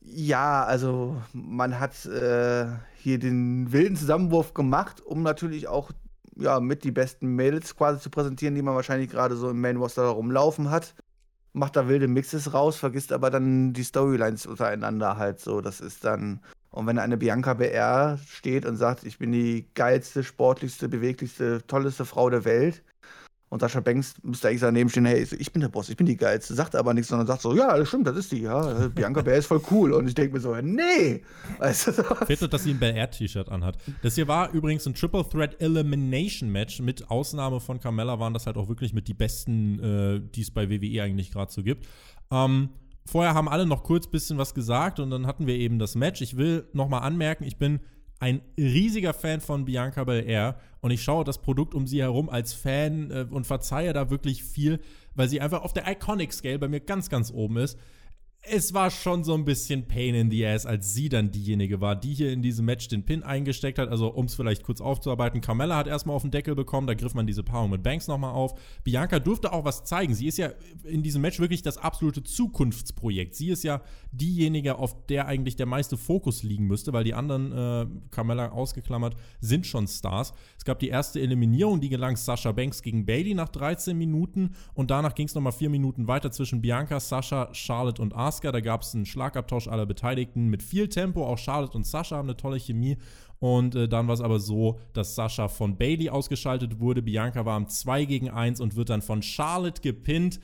Ja, 0.02 0.66
also 0.66 1.22
man 1.32 1.80
hat 1.80 2.06
äh, 2.06 2.68
hier 2.98 3.20
den 3.20 3.72
wilden 3.72 3.96
Zusammenwurf 3.96 4.54
gemacht, 4.54 5.02
um 5.02 5.24
natürlich 5.24 5.70
auch 5.70 5.92
ja, 6.36 6.60
mit 6.60 6.84
die 6.84 6.92
besten 6.92 7.28
Mädels 7.36 7.76
quasi 7.76 8.02
zu 8.02 8.10
präsentieren, 8.10 8.56
die 8.56 8.62
man 8.62 8.76
wahrscheinlich 8.76 9.10
gerade 9.10 9.38
so 9.38 9.50
im 9.50 9.62
Main 9.62 9.78
Roster 9.78 10.04
rumlaufen 10.04 10.72
hat 10.72 10.94
macht 11.54 11.76
da 11.76 11.88
wilde 11.88 12.08
Mixes 12.08 12.54
raus, 12.54 12.78
vergisst 12.78 13.12
aber 13.14 13.30
dann 13.30 13.74
die 13.74 13.84
Storylines 13.84 14.46
untereinander 14.46 15.18
halt 15.18 15.40
so. 15.40 15.62
Das 15.62 15.80
ist 15.82 16.04
dann. 16.04 16.42
Und 16.72 16.88
wenn 16.88 16.98
eine 16.98 17.18
Bianca 17.18 17.54
BR 17.54 18.20
steht 18.28 18.66
und 18.66 18.78
sagt, 18.78 19.04
ich 19.04 19.20
bin 19.20 19.32
die 19.32 19.68
geilste, 19.76 20.24
sportlichste, 20.24 20.90
beweglichste, 20.90 21.66
tolleste 21.68 22.06
Frau 22.06 22.30
der 22.32 22.46
Welt, 22.46 22.84
und 23.54 23.60
Sascha 23.60 23.82
Banks 23.82 24.16
müsste 24.24 24.48
eigentlich 24.48 24.62
daneben 24.62 24.90
stehen, 24.90 25.06
hey, 25.06 25.28
ich 25.38 25.54
bin 25.54 25.62
der 25.62 25.70
Boss, 25.70 25.88
ich 25.88 25.96
bin 25.96 26.08
die 26.08 26.18
Geilste. 26.18 26.56
Sagt 26.56 26.76
aber 26.76 26.92
nichts, 26.96 27.10
sondern 27.10 27.28
sagt 27.28 27.44
so, 27.44 27.56
ja, 27.56 27.78
das 27.78 27.88
stimmt, 27.88 28.08
das 28.08 28.18
ist 28.18 28.32
die, 28.32 28.42
ja. 28.42 28.88
Bianca 28.88 29.22
Bär 29.22 29.36
ist 29.36 29.46
voll 29.46 29.62
cool. 29.70 29.94
Und 29.94 30.08
ich 30.08 30.16
denke 30.16 30.34
mir 30.34 30.40
so, 30.40 30.56
nee. 30.56 31.22
Weißt 31.60 31.86
du, 31.86 31.92
so. 31.92 32.04
Fehlt 32.04 32.42
nur, 32.42 32.50
dass 32.50 32.64
sie 32.64 32.72
ein 32.72 32.80
Bel 32.80 32.96
Air 32.96 33.12
T-Shirt 33.12 33.50
anhat. 33.50 33.78
Das 34.02 34.16
hier 34.16 34.28
war 34.28 34.52
übrigens 34.54 34.88
ein 34.88 34.96
Triple 34.96 35.24
Threat 35.30 35.62
Elimination 35.62 36.50
Match. 36.50 36.80
Mit 36.80 37.12
Ausnahme 37.12 37.60
von 37.60 37.80
Carmella 37.80 38.20
waren 38.20 38.34
das 38.34 38.48
halt 38.48 38.58
auch 38.58 38.70
wirklich 38.70 38.92
mit 38.92 39.08
die 39.08 39.14
besten, 39.14 39.80
äh, 39.80 40.20
die 40.34 40.42
es 40.42 40.50
bei 40.50 40.72
WWE 40.72 41.04
eigentlich 41.04 41.32
gerade 41.32 41.52
so 41.52 41.62
gibt. 41.62 41.86
Ähm, 42.32 42.70
vorher 43.06 43.36
haben 43.36 43.48
alle 43.48 43.68
noch 43.68 43.84
kurz 43.84 44.08
bisschen 44.08 44.40
was 44.40 44.56
gesagt 44.56 45.00
und 45.00 45.12
dann 45.12 45.28
hatten 45.28 45.46
wir 45.46 45.54
eben 45.54 45.78
das 45.78 45.94
Match. 45.94 46.22
Ich 46.22 46.38
will 46.38 46.68
nochmal 46.74 47.04
anmerken, 47.04 47.44
ich 47.44 47.58
bin 47.58 47.82
ein 48.24 48.40
riesiger 48.58 49.14
Fan 49.14 49.42
von 49.42 49.66
Bianca 49.66 50.06
Belair 50.06 50.56
und 50.80 50.92
ich 50.92 51.04
schaue 51.04 51.26
das 51.26 51.40
Produkt 51.40 51.76
um 51.76 51.88
sie 51.88 52.02
herum 52.02 52.30
als 52.30 52.54
Fan 52.54 53.12
äh, 53.12 53.26
und 53.30 53.46
verzeihe 53.46 53.92
da 53.92 54.10
wirklich 54.10 54.46
viel, 54.46 54.80
weil 55.14 55.28
sie 55.28 55.42
einfach 55.42 55.62
auf 55.64 55.74
der 55.74 55.92
Iconic 55.92 56.32
Scale 56.32 56.58
bei 56.58 56.70
mir 56.70 56.80
ganz, 56.80 57.10
ganz 57.10 57.34
oben 57.34 57.58
ist 57.58 57.78
es 58.46 58.74
war 58.74 58.92
schon 58.92 59.24
so 59.24 59.34
ein 59.36 59.46
bisschen 59.46 59.88
Pain 59.88 60.16
in 60.16 60.30
the 60.30 60.46
Ass, 60.46 60.66
als 60.66 60.94
sie 60.94 61.08
dann 61.08 61.32
diejenige 61.32 61.80
war, 61.80 61.96
die 61.96 62.14
hier 62.14 62.32
in 62.34 62.42
diesem 62.42 62.66
Match 62.66 62.90
den 62.90 63.06
Pin 63.06 63.24
eingesteckt 63.24 63.80
hat. 63.80 63.88
Also, 63.88 64.10
um 64.10 64.26
es 64.26 64.36
vielleicht 64.36 64.64
kurz 64.64 64.82
aufzuarbeiten, 64.82 65.40
Carmella 65.40 65.78
hat 65.78 65.88
erstmal 65.88 66.14
auf 66.14 66.24
den 66.24 66.32
Deckel 66.32 66.54
bekommen, 66.54 66.86
da 66.86 66.94
griff 66.94 67.14
man 67.14 67.26
diese 67.26 67.42
Paarung 67.42 67.72
mit 67.72 67.84
Banks 67.84 68.10
nochmal 68.10 68.34
auf. 68.34 68.54
Bianca 68.84 69.20
durfte 69.20 69.54
auch 69.54 69.64
was 69.64 69.86
zeigen. 69.86 70.14
Sie 70.14 70.28
ist 70.28 70.38
ja 70.38 70.52
in 70.84 71.04
diesem 71.04 71.22
Match 71.22 71.40
wirklich 71.40 71.62
das 71.62 71.78
absolute 71.78 72.22
Zukunftsprojekt. 72.22 73.34
Sie 73.34 73.50
ist 73.50 73.64
ja 73.64 73.82
diejenige, 74.12 74.78
auf 74.78 75.06
der 75.08 75.28
eigentlich 75.28 75.56
der 75.56 75.66
meiste 75.66 75.96
Fokus 75.96 76.44
liegen 76.44 76.68
müsste, 76.68 76.92
weil 76.92 77.06
die 77.06 77.14
anderen, 77.14 77.52
äh, 77.54 77.86
Carmella 78.12 78.52
ausgeklammert, 78.52 79.16
sind 79.40 79.66
schon 79.66 79.88
Stars. 79.88 80.34
Es 80.58 80.66
gab 80.66 80.80
die 80.80 80.90
erste 80.90 81.22
Eliminierung, 81.22 81.80
die 81.80 81.90
gelang 81.90 82.18
Sascha 82.18 82.52
Banks 82.52 82.82
gegen 82.82 83.06
Bailey 83.06 83.36
nach 83.36 83.50
13 83.50 83.98
Minuten 83.98 84.56
und 84.74 84.92
danach 84.92 85.16
ging 85.16 85.28
es 85.28 85.36
nochmal 85.36 85.54
vier 85.54 85.70
Minuten 85.70 86.10
weiter 86.10 86.30
zwischen 86.32 86.62
Bianca, 86.62 87.00
Sascha, 87.00 87.48
Charlotte 87.54 88.02
und 88.02 88.14
Ars. 88.14 88.33
Asuka. 88.34 88.52
Da 88.52 88.60
gab 88.60 88.82
es 88.82 88.94
einen 88.94 89.06
Schlagabtausch 89.06 89.68
aller 89.68 89.86
Beteiligten 89.86 90.48
mit 90.48 90.64
viel 90.64 90.90
Tempo. 90.90 91.26
Auch 91.26 91.38
Charlotte 91.38 91.78
und 91.78 91.86
Sascha 91.86 92.18
haben 92.18 92.28
eine 92.28 92.38
tolle 92.38 92.60
Chemie. 92.60 92.98
Und 93.40 93.76
äh, 93.76 93.88
dann 93.88 94.08
war 94.08 94.14
es 94.14 94.22
aber 94.22 94.40
so, 94.40 94.80
dass 94.94 95.16
Sascha 95.16 95.48
von 95.48 95.78
Bailey 95.78 96.10
ausgeschaltet 96.10 96.80
wurde. 96.80 97.02
Bianca 97.02 97.46
war 97.46 97.56
am 97.56 97.68
2 97.68 98.06
gegen 98.06 98.30
1 98.30 98.62
und 98.62 98.76
wird 98.76 98.90
dann 98.90 99.02
von 99.02 99.22
Charlotte 99.22 99.82
gepinnt. 99.82 100.40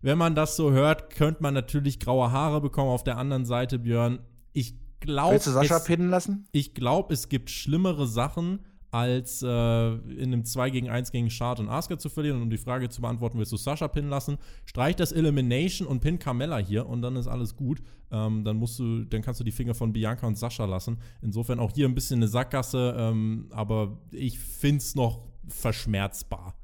Wenn 0.00 0.18
man 0.18 0.34
das 0.34 0.56
so 0.56 0.70
hört, 0.70 1.10
könnte 1.10 1.42
man 1.42 1.54
natürlich 1.54 2.00
graue 2.00 2.30
Haare 2.30 2.60
bekommen. 2.60 2.90
Auf 2.90 3.04
der 3.04 3.18
anderen 3.18 3.44
Seite, 3.44 3.78
Björn, 3.78 4.20
ich 4.52 4.74
glaube. 5.00 5.34
Willst 5.34 5.48
du 5.48 5.50
Sascha 5.50 5.76
es, 5.76 5.84
pinnen 5.84 6.08
lassen? 6.08 6.46
Ich 6.52 6.74
glaube, 6.74 7.12
es 7.12 7.28
gibt 7.28 7.50
schlimmere 7.50 8.06
Sachen, 8.06 8.60
als 8.90 9.42
äh, 9.42 9.46
in 9.46 10.32
einem 10.32 10.44
2 10.44 10.70
gegen 10.70 10.88
1 10.88 11.12
gegen 11.12 11.30
Shard 11.30 11.60
und 11.60 11.68
Asuka 11.68 11.98
zu 11.98 12.08
verlieren. 12.08 12.36
Und 12.36 12.44
um 12.44 12.50
die 12.50 12.58
Frage 12.58 12.88
zu 12.88 13.00
beantworten, 13.00 13.38
willst 13.38 13.52
du 13.52 13.56
Sascha 13.56 13.88
pinnen 13.88 14.10
lassen? 14.10 14.38
Streich 14.64 14.96
das 14.96 15.12
Elimination 15.12 15.86
und 15.86 16.00
pin 16.00 16.18
Carmella 16.18 16.58
hier 16.58 16.86
und 16.86 17.02
dann 17.02 17.16
ist 17.16 17.28
alles 17.28 17.56
gut. 17.56 17.82
Ähm, 18.10 18.44
dann 18.44 18.56
musst 18.56 18.78
du, 18.78 19.04
dann 19.04 19.22
kannst 19.22 19.40
du 19.40 19.44
die 19.44 19.52
Finger 19.52 19.74
von 19.74 19.92
Bianca 19.92 20.26
und 20.26 20.38
Sascha 20.38 20.64
lassen. 20.64 20.98
Insofern 21.22 21.60
auch 21.60 21.72
hier 21.72 21.86
ein 21.86 21.94
bisschen 21.94 22.18
eine 22.18 22.28
Sackgasse, 22.28 22.94
ähm, 22.98 23.48
aber 23.50 23.98
ich 24.10 24.38
finde 24.38 24.78
es 24.78 24.94
noch 24.94 25.20
verschmerzbar 25.48 26.57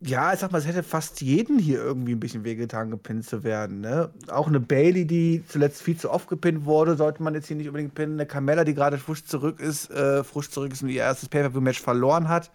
ja, 0.00 0.32
ich 0.32 0.40
sag 0.40 0.52
mal, 0.52 0.58
es 0.58 0.66
hätte 0.66 0.82
fast 0.82 1.20
jeden 1.20 1.58
hier 1.58 1.78
irgendwie 1.78 2.12
ein 2.12 2.20
bisschen 2.20 2.44
wehgetan, 2.44 2.90
gepinnt 2.90 3.26
zu 3.26 3.44
werden. 3.44 3.80
Ne? 3.80 4.10
Auch 4.28 4.46
eine 4.46 4.60
Bailey, 4.60 5.06
die 5.06 5.44
zuletzt 5.48 5.82
viel 5.82 5.96
zu 5.96 6.10
oft 6.10 6.28
gepinnt 6.28 6.64
wurde, 6.64 6.96
sollte 6.96 7.22
man 7.22 7.34
jetzt 7.34 7.46
hier 7.46 7.56
nicht 7.56 7.68
unbedingt 7.68 7.94
pinnen. 7.94 8.16
Eine 8.16 8.26
Carmella, 8.26 8.64
die 8.64 8.74
gerade 8.74 8.98
frisch 8.98 9.24
zurück 9.24 9.60
ist, 9.60 9.90
äh, 9.90 10.22
frisch 10.24 10.50
zurück 10.50 10.72
ist 10.72 10.82
und 10.82 10.90
ihr 10.90 11.02
erstes 11.02 11.28
Pay-Per-View-Match 11.28 11.80
verloren 11.80 12.28
hat. 12.28 12.50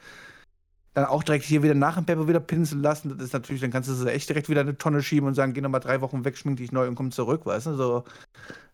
Dann 0.94 1.06
auch 1.06 1.24
direkt 1.24 1.46
hier 1.46 1.64
wieder 1.64 1.74
nach 1.74 1.96
dem 1.96 2.06
Pay-Per 2.06 2.28
wieder 2.28 2.40
pinnen 2.40 2.66
zu 2.66 2.76
lassen, 2.76 3.10
das 3.10 3.28
ist 3.28 3.34
natürlich, 3.34 3.62
dann 3.62 3.72
kannst 3.72 3.90
du 3.90 3.94
sie 3.94 4.12
echt 4.12 4.28
direkt 4.30 4.50
wieder 4.50 4.62
eine 4.62 4.78
Tonne 4.78 5.02
schieben 5.02 5.28
und 5.28 5.36
sagen, 5.36 5.54
geh 5.54 5.62
nochmal 5.62 5.80
drei 5.82 6.02
Wochen 6.02 6.26
weg, 6.26 6.38
schmink 6.38 6.58
dich 6.58 6.72
neu 6.72 6.88
und 6.88 6.96
komm 6.96 7.12
zurück, 7.12 7.46
weißt 7.46 7.68
du? 7.68 7.76
So, 7.76 8.04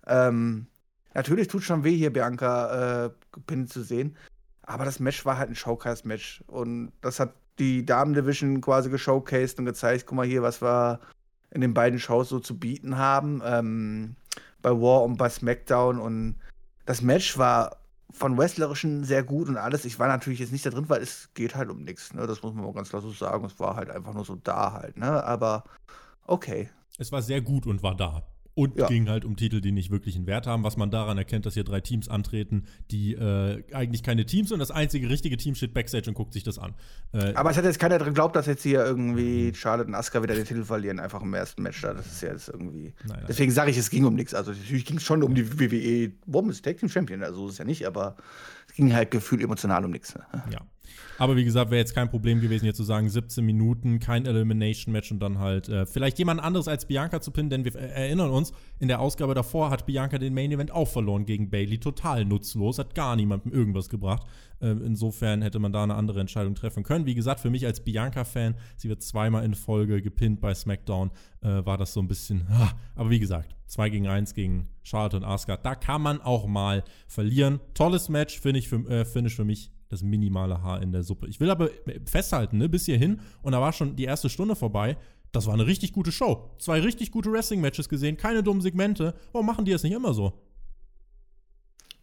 ähm, 0.07 0.65
natürlich 1.13 1.47
tut 1.47 1.63
schon 1.63 1.83
weh, 1.83 1.95
hier 1.95 2.11
Bianca 2.11 3.05
äh, 3.05 3.09
gepinnt 3.31 3.71
zu 3.71 3.83
sehen. 3.83 4.15
Aber 4.63 4.83
das 4.83 4.99
Match 4.99 5.23
war 5.25 5.37
halt 5.37 5.49
ein 5.49 5.55
Showcase-Match. 5.55 6.43
Und 6.47 6.91
das 7.01 7.19
hat 7.19 7.33
die 7.59 7.85
Damen-Division 7.85 8.61
quasi 8.61 8.89
geshowcased 8.89 9.59
und 9.59 9.65
gezeigt, 9.65 10.05
guck 10.05 10.15
mal 10.15 10.25
hier, 10.25 10.41
was 10.41 10.61
wir 10.61 10.99
in 11.51 11.61
den 11.61 11.73
beiden 11.73 11.99
Shows 11.99 12.29
so 12.29 12.39
zu 12.39 12.59
bieten 12.59 12.97
haben. 12.97 13.41
Ähm, 13.43 14.15
bei 14.61 14.71
War 14.71 15.03
und 15.03 15.17
bei 15.17 15.29
SmackDown. 15.29 15.99
Und 15.99 16.35
das 16.85 17.01
Match 17.01 17.37
war 17.37 17.77
von 18.11 18.37
Wrestlerischen 18.37 19.03
sehr 19.03 19.23
gut 19.23 19.47
und 19.47 19.57
alles. 19.57 19.85
Ich 19.85 19.99
war 19.99 20.07
natürlich 20.07 20.39
jetzt 20.39 20.51
nicht 20.51 20.65
da 20.65 20.69
drin, 20.69 20.89
weil 20.89 21.01
es 21.01 21.29
geht 21.33 21.55
halt 21.55 21.69
um 21.69 21.83
nichts. 21.83 22.13
Ne? 22.13 22.25
Das 22.27 22.41
muss 22.41 22.53
man 22.53 22.65
mal 22.65 22.73
ganz 22.73 22.89
klar 22.89 23.01
so 23.01 23.11
sagen. 23.11 23.45
Es 23.45 23.59
war 23.59 23.75
halt 23.75 23.89
einfach 23.89 24.13
nur 24.13 24.25
so 24.25 24.35
da 24.35 24.73
halt. 24.73 24.97
Ne? 24.97 25.23
Aber 25.23 25.63
okay. 26.25 26.69
Es 26.97 27.11
war 27.11 27.21
sehr 27.21 27.41
gut 27.41 27.65
und 27.67 27.83
war 27.83 27.95
da. 27.95 28.23
Und 28.57 28.75
ja. 28.75 28.87
ging 28.87 29.07
halt 29.07 29.23
um 29.23 29.35
Titel, 29.35 29.61
die 29.61 29.71
nicht 29.71 29.91
wirklich 29.91 30.15
einen 30.15 30.25
Wert 30.25 30.47
haben, 30.47 30.63
was 30.63 30.77
man 30.77 30.89
daran 30.89 31.15
erkennt, 31.19 31.45
dass 31.45 31.53
hier 31.53 31.63
drei 31.63 31.79
Teams 31.79 32.09
antreten, 32.09 32.65
die 32.89 33.13
äh, 33.13 33.63
eigentlich 33.71 34.01
keine 34.01 34.25
Teams 34.25 34.49
sind. 34.49 34.57
Das 34.57 34.71
einzige 34.71 35.11
richtige 35.11 35.37
Team 35.37 35.53
steht 35.53 35.75
Backstage 35.75 36.09
und 36.09 36.15
guckt 36.15 36.33
sich 36.33 36.41
das 36.41 36.57
an. 36.57 36.73
Äh, 37.13 37.33
Aber 37.35 37.51
es 37.51 37.57
hat 37.57 37.65
jetzt 37.65 37.77
keiner 37.77 37.99
dran 37.99 38.07
geglaubt, 38.07 38.35
dass 38.35 38.47
jetzt 38.47 38.63
hier 38.63 38.83
irgendwie 38.83 39.53
Charlotte 39.53 39.87
und 39.87 39.93
Asuka 39.93 40.23
wieder 40.23 40.33
den 40.33 40.45
Titel 40.45 40.63
verlieren, 40.63 40.99
einfach 40.99 41.21
im 41.21 41.35
ersten 41.35 41.61
Match 41.61 41.79
da. 41.83 41.93
Das 41.93 42.07
ist 42.07 42.23
ja 42.23 42.31
jetzt 42.31 42.49
irgendwie. 42.49 42.95
Nein, 43.03 43.17
nein. 43.17 43.25
Deswegen 43.27 43.51
sage 43.51 43.69
ich, 43.69 43.77
es 43.77 43.91
ging 43.91 44.05
um 44.05 44.15
nichts. 44.15 44.33
Also 44.33 44.53
natürlich 44.53 44.85
ging 44.85 44.97
es 44.97 45.03
schon 45.03 45.21
um 45.21 45.35
die 45.35 45.59
WWE 45.59 46.13
Women's 46.25 46.63
Tag 46.63 46.79
Team 46.79 46.89
Champion, 46.89 47.21
also 47.21 47.45
ist 47.45 47.53
es 47.53 47.57
ja 47.59 47.65
nicht, 47.65 47.85
aber 47.85 48.17
ging 48.77 48.93
halt 48.93 49.11
gefühlt 49.11 49.41
emotional 49.41 49.83
um 49.83 49.91
nichts. 49.91 50.15
Ne? 50.15 50.23
Ja. 50.51 50.59
Aber 51.17 51.35
wie 51.35 51.43
gesagt, 51.43 51.71
wäre 51.71 51.79
jetzt 51.79 51.95
kein 51.95 52.09
Problem 52.09 52.39
gewesen, 52.41 52.63
hier 52.63 52.75
zu 52.75 52.83
sagen, 52.83 53.09
17 53.09 53.43
Minuten, 53.43 53.99
kein 53.99 54.25
Elimination-Match 54.25 55.11
und 55.11 55.19
dann 55.19 55.39
halt 55.39 55.67
äh, 55.67 55.85
vielleicht 55.85 56.19
jemand 56.19 56.41
anderes 56.41 56.67
als 56.67 56.85
Bianca 56.85 57.19
zu 57.21 57.31
pinnen, 57.31 57.49
denn 57.49 57.65
wir 57.65 57.75
erinnern 57.75 58.29
uns, 58.29 58.53
in 58.79 58.87
der 58.87 58.99
Ausgabe 58.99 59.33
davor 59.33 59.71
hat 59.71 59.87
Bianca 59.87 60.19
den 60.19 60.33
Main-Event 60.33 60.71
auch 60.71 60.87
verloren 60.87 61.25
gegen 61.25 61.49
Bailey. 61.49 61.79
Total 61.79 62.23
nutzlos, 62.23 62.77
hat 62.77 62.93
gar 62.93 63.15
niemandem 63.15 63.51
irgendwas 63.51 63.89
gebracht. 63.89 64.27
Äh, 64.59 64.71
insofern 64.71 65.41
hätte 65.41 65.59
man 65.59 65.71
da 65.71 65.83
eine 65.83 65.95
andere 65.95 66.19
Entscheidung 66.19 66.55
treffen 66.55 66.83
können. 66.83 67.05
Wie 67.05 67.15
gesagt, 67.15 67.39
für 67.39 67.49
mich 67.49 67.65
als 67.65 67.83
Bianca-Fan, 67.83 68.55
sie 68.75 68.89
wird 68.89 69.01
zweimal 69.01 69.43
in 69.43 69.55
Folge 69.55 70.01
gepinnt 70.01 70.41
bei 70.41 70.53
SmackDown, 70.53 71.11
äh, 71.41 71.65
war 71.65 71.77
das 71.77 71.93
so 71.93 71.99
ein 72.01 72.07
bisschen. 72.07 72.47
Aber 72.95 73.09
wie 73.09 73.19
gesagt, 73.19 73.55
2 73.67 73.89
gegen 73.89 74.07
1 74.07 74.33
gegen 74.33 74.69
Charlotte 74.83 75.17
und 75.17 75.23
Asuka, 75.23 75.57
da 75.57 75.75
kann 75.75 76.01
man 76.01 76.21
auch 76.21 76.47
mal 76.47 76.83
verlieren. 77.07 77.59
Tolles 77.73 78.09
Match, 78.09 78.39
finde 78.39 78.59
ich, 78.59 78.69
für, 78.69 78.77
äh, 78.89 79.05
Finish 79.05 79.35
für 79.35 79.45
mich 79.45 79.71
das 79.89 80.01
minimale 80.03 80.61
Haar 80.61 80.81
in 80.81 80.91
der 80.91 81.03
Suppe. 81.03 81.27
Ich 81.27 81.39
will 81.39 81.49
aber 81.49 81.69
festhalten, 82.05 82.57
ne, 82.57 82.67
bis 82.67 82.85
hierhin, 82.85 83.21
und 83.41 83.53
da 83.53 83.61
war 83.61 83.73
schon 83.73 83.95
die 83.95 84.03
erste 84.03 84.29
Stunde 84.29 84.55
vorbei. 84.55 84.97
Das 85.31 85.45
war 85.45 85.53
eine 85.53 85.67
richtig 85.67 85.93
gute 85.93 86.11
Show. 86.11 86.49
Zwei 86.57 86.79
richtig 86.79 87.11
gute 87.11 87.31
Wrestling-Matches 87.31 87.89
gesehen, 87.89 88.17
keine 88.17 88.43
dummen 88.43 88.61
Segmente. 88.61 89.13
Warum 89.31 89.45
machen 89.45 89.65
die 89.65 89.71
das 89.71 89.83
nicht 89.83 89.93
immer 89.93 90.13
so? 90.13 90.33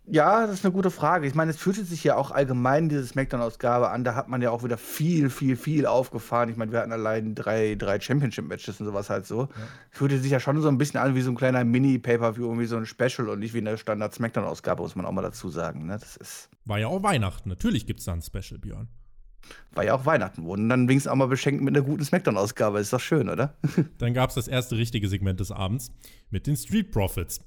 Ja, 0.06 0.46
das 0.46 0.56
ist 0.56 0.64
eine 0.66 0.72
gute 0.72 0.90
Frage. 0.90 1.26
Ich 1.26 1.34
meine, 1.34 1.50
es 1.50 1.56
fühlte 1.56 1.82
sich 1.82 2.04
ja 2.04 2.16
auch 2.16 2.30
allgemein 2.30 2.90
diese 2.90 3.06
Smackdown-Ausgabe 3.06 3.90
an. 3.90 4.04
Da 4.04 4.14
hat 4.14 4.28
man 4.28 4.42
ja 4.42 4.50
auch 4.50 4.62
wieder 4.62 4.76
viel, 4.76 5.30
viel, 5.30 5.56
viel 5.56 5.86
aufgefahren. 5.86 6.50
Ich 6.50 6.58
meine, 6.58 6.72
wir 6.72 6.80
hatten 6.80 6.92
allein 6.92 7.34
drei, 7.34 7.74
drei 7.74 7.98
Championship-Matches 7.98 8.80
und 8.80 8.86
sowas 8.86 9.08
halt 9.08 9.26
so. 9.26 9.42
Ja. 9.42 9.48
Fühlte 9.90 10.18
sich 10.18 10.30
ja 10.30 10.40
schon 10.40 10.60
so 10.60 10.68
ein 10.68 10.76
bisschen 10.76 11.00
an 11.00 11.14
wie 11.14 11.22
so 11.22 11.30
ein 11.30 11.36
kleiner 11.36 11.64
Mini-Pay-Per-View, 11.64 12.44
irgendwie 12.44 12.66
so 12.66 12.76
ein 12.76 12.84
Special 12.84 13.30
und 13.30 13.38
nicht 13.38 13.54
wie 13.54 13.58
eine 13.58 13.78
Standard-Smackdown-Ausgabe, 13.78 14.82
muss 14.82 14.94
man 14.94 15.06
auch 15.06 15.12
mal 15.12 15.22
dazu 15.22 15.48
sagen. 15.48 15.86
Ne? 15.86 15.96
Das 15.98 16.16
ist 16.16 16.50
War 16.66 16.78
ja 16.78 16.88
auch 16.88 17.02
Weihnachten. 17.02 17.48
Natürlich 17.48 17.86
gibt 17.86 18.00
es 18.00 18.06
da 18.06 18.12
ein 18.12 18.20
Special, 18.20 18.58
Björn. 18.58 18.88
War 19.72 19.84
ja 19.84 19.94
auch 19.94 20.04
Weihnachten. 20.04 20.44
Wurden 20.44 20.68
dann 20.68 20.86
wenigstens 20.86 21.10
auch 21.10 21.16
mal 21.16 21.28
beschenkt 21.28 21.62
mit 21.62 21.74
einer 21.74 21.84
guten 21.84 22.04
Smackdown-Ausgabe. 22.04 22.78
Ist 22.78 22.92
doch 22.92 23.00
schön, 23.00 23.30
oder? 23.30 23.54
dann 23.98 24.12
gab 24.12 24.28
es 24.28 24.34
das 24.34 24.48
erste 24.48 24.76
richtige 24.76 25.08
Segment 25.08 25.40
des 25.40 25.50
Abends 25.50 25.90
mit 26.28 26.46
den 26.46 26.56
Street 26.56 26.90
Profits. 26.90 27.40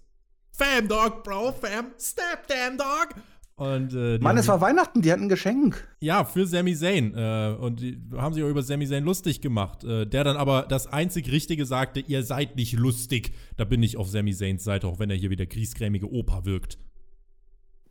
Fam 0.57 0.87
Dog, 0.87 1.23
Bro, 1.23 1.53
Fam, 1.53 1.91
Step 1.99 2.47
Damn 2.47 2.77
Dog. 2.77 3.09
Und, 3.57 3.93
äh, 3.93 4.19
Mann, 4.19 4.37
es 4.37 4.47
war 4.47 4.61
Weihnachten, 4.61 5.01
die 5.01 5.11
hatten 5.11 5.23
ein 5.23 5.29
Geschenk. 5.29 5.87
Ja, 5.99 6.25
für 6.25 6.45
Sami 6.45 6.75
Zayn. 6.75 7.15
Äh, 7.15 7.55
und 7.59 7.79
die 7.79 7.99
haben 8.15 8.33
sich 8.33 8.43
auch 8.43 8.49
über 8.49 8.61
Sami 8.61 8.87
Zayn 8.87 9.03
lustig 9.03 9.41
gemacht. 9.41 9.83
Äh, 9.83 10.05
der 10.05 10.23
dann 10.23 10.37
aber 10.37 10.63
das 10.63 10.85
einzig 10.85 11.31
Richtige 11.31 11.65
sagte, 11.65 11.99
ihr 11.99 12.23
seid 12.23 12.55
nicht 12.55 12.73
lustig. 12.73 13.33
Da 13.55 13.65
bin 13.65 13.81
ich 13.81 13.97
auf 13.97 14.09
Sami 14.09 14.33
Zayns 14.35 14.63
Seite, 14.63 14.87
auch 14.87 14.99
wenn 14.99 15.09
er 15.09 15.15
hier 15.15 15.31
wieder 15.31 15.47
griesgrämige 15.47 16.11
Opa 16.11 16.45
wirkt. 16.45 16.77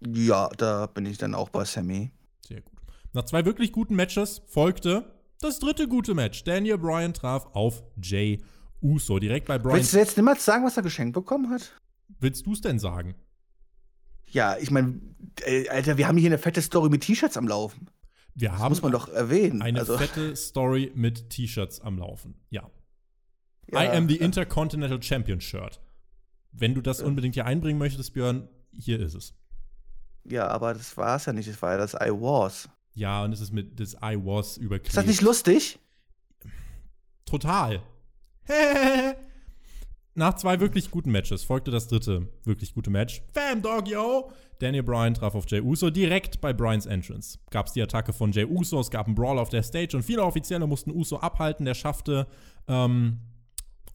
Ja, 0.07 0.49
da 0.57 0.87
bin 0.87 1.07
ich 1.07 1.19
dann 1.19 1.35
auch 1.35 1.49
bei 1.49 1.65
Sammy. 1.65 2.11
Sehr 2.47 2.61
gut. 2.61 2.79
Nach 3.13 3.25
zwei 3.25 3.45
wirklich 3.45 3.73
guten 3.73 3.97
Matches 3.97 4.43
folgte 4.47 5.05
das 5.41 5.59
dritte 5.59 5.89
gute 5.89 6.15
Match. 6.15 6.45
Daniel 6.45 6.79
Bryan 6.79 7.13
traf 7.13 7.47
auf 7.55 7.83
Jay 8.01 8.43
Uso. 8.83 9.19
Direkt 9.19 9.47
bei 9.47 9.59
Bryan. 9.59 9.77
Willst 9.77 9.95
du 9.95 9.99
jetzt 9.99 10.17
niemals 10.17 10.45
sagen, 10.45 10.65
was 10.65 10.77
er 10.77 10.83
geschenkt 10.83 11.15
bekommen 11.15 11.51
hat? 11.51 11.73
Willst 12.21 12.47
du 12.47 12.53
es 12.53 12.61
denn 12.61 12.79
sagen? 12.79 13.15
Ja, 14.27 14.57
ich 14.59 14.71
meine, 14.71 15.01
äh, 15.45 15.69
Alter, 15.69 15.97
wir 15.97 16.09
haben 16.09 16.19
hier 16.19 16.29
eine 16.29 16.39
fette 16.39 16.63
Story 16.63 16.89
mit 16.89 17.03
T-Shirts 17.03 17.37
am 17.37 17.47
Laufen. 17.47 17.89
Wir 18.35 18.51
das 18.51 18.59
haben 18.59 18.73
muss 18.73 18.83
man 18.83 18.93
doch 18.93 19.09
erwähnen. 19.09 19.63
Eine 19.63 19.81
also. 19.81 19.97
fette 19.97 20.37
Story 20.37 20.93
mit 20.95 21.31
T-Shirts 21.31 21.81
am 21.81 21.99
Laufen. 21.99 22.35
Ja. 22.51 22.71
ja. 23.69 23.83
I 23.83 23.97
am 23.97 24.09
the 24.09 24.17
Intercontinental 24.17 25.03
Champion 25.03 25.41
Shirt. 25.41 25.81
Wenn 26.53 26.75
du 26.75 26.81
das 26.81 27.01
ja. 27.01 27.07
unbedingt 27.07 27.35
hier 27.35 27.47
einbringen 27.47 27.79
möchtest, 27.79 28.13
Björn, 28.13 28.49
hier 28.73 29.01
ist 29.01 29.15
es. 29.15 29.35
Ja, 30.25 30.49
aber 30.49 30.75
das 30.75 30.97
war 30.97 31.17
es 31.17 31.27
ja 31.27 31.33
nicht. 31.33 31.47
Es 31.47 31.63
war 31.63 31.73
ja 31.73 31.79
das 31.79 31.95
I 31.95 32.11
was. 32.11 32.69
Ja, 32.95 33.25
und 33.25 33.33
es 33.33 33.41
ist 33.41 33.53
mit 33.53 33.79
das 33.79 33.95
I 33.95 34.17
was 34.17 34.57
überklebt. 34.57 34.89
Ist 34.89 34.97
das 34.97 35.07
nicht 35.07 35.23
lustig? 35.23 35.79
Total. 37.25 37.83
Nach 40.19 40.33
zwei 40.33 40.61
wirklich 40.61 40.91
guten 40.91 41.11
Matches 41.13 41.45
folgte 41.45 41.71
das 41.71 41.89
dritte 41.89 42.27
wirklich 42.43 42.73
gute 42.73 42.89
Match. 42.89 43.21
Fam 43.33 43.61
Dog, 43.61 43.87
yo! 43.87 44.31
Daniel 44.59 44.83
Bryan 44.83 45.13
traf 45.13 45.35
auf 45.35 45.45
Jay 45.47 45.61
Uso 45.61 45.91
direkt 45.91 46.41
bei 46.41 46.55
Bryans 46.55 46.87
Entrance. 46.87 47.39
Gab 47.51 47.67
es 47.67 47.75
die 47.75 47.83
Attacke 47.83 48.15
von 48.15 48.33
Jay 48.33 48.47
Uso, 48.47 48.81
es 48.81 48.91
gab 48.91 49.05
einen 49.05 49.15
Brawl 49.15 49.39
auf 49.39 49.51
der 49.51 49.63
Stage 49.63 49.95
und 49.95 50.05
viele 50.05 50.23
Offizielle 50.23 50.67
mussten 50.67 50.91
Uso 50.91 51.19
abhalten. 51.19 51.67
Der 51.67 51.75
schaffte 51.75 52.27
ähm, 52.67 53.19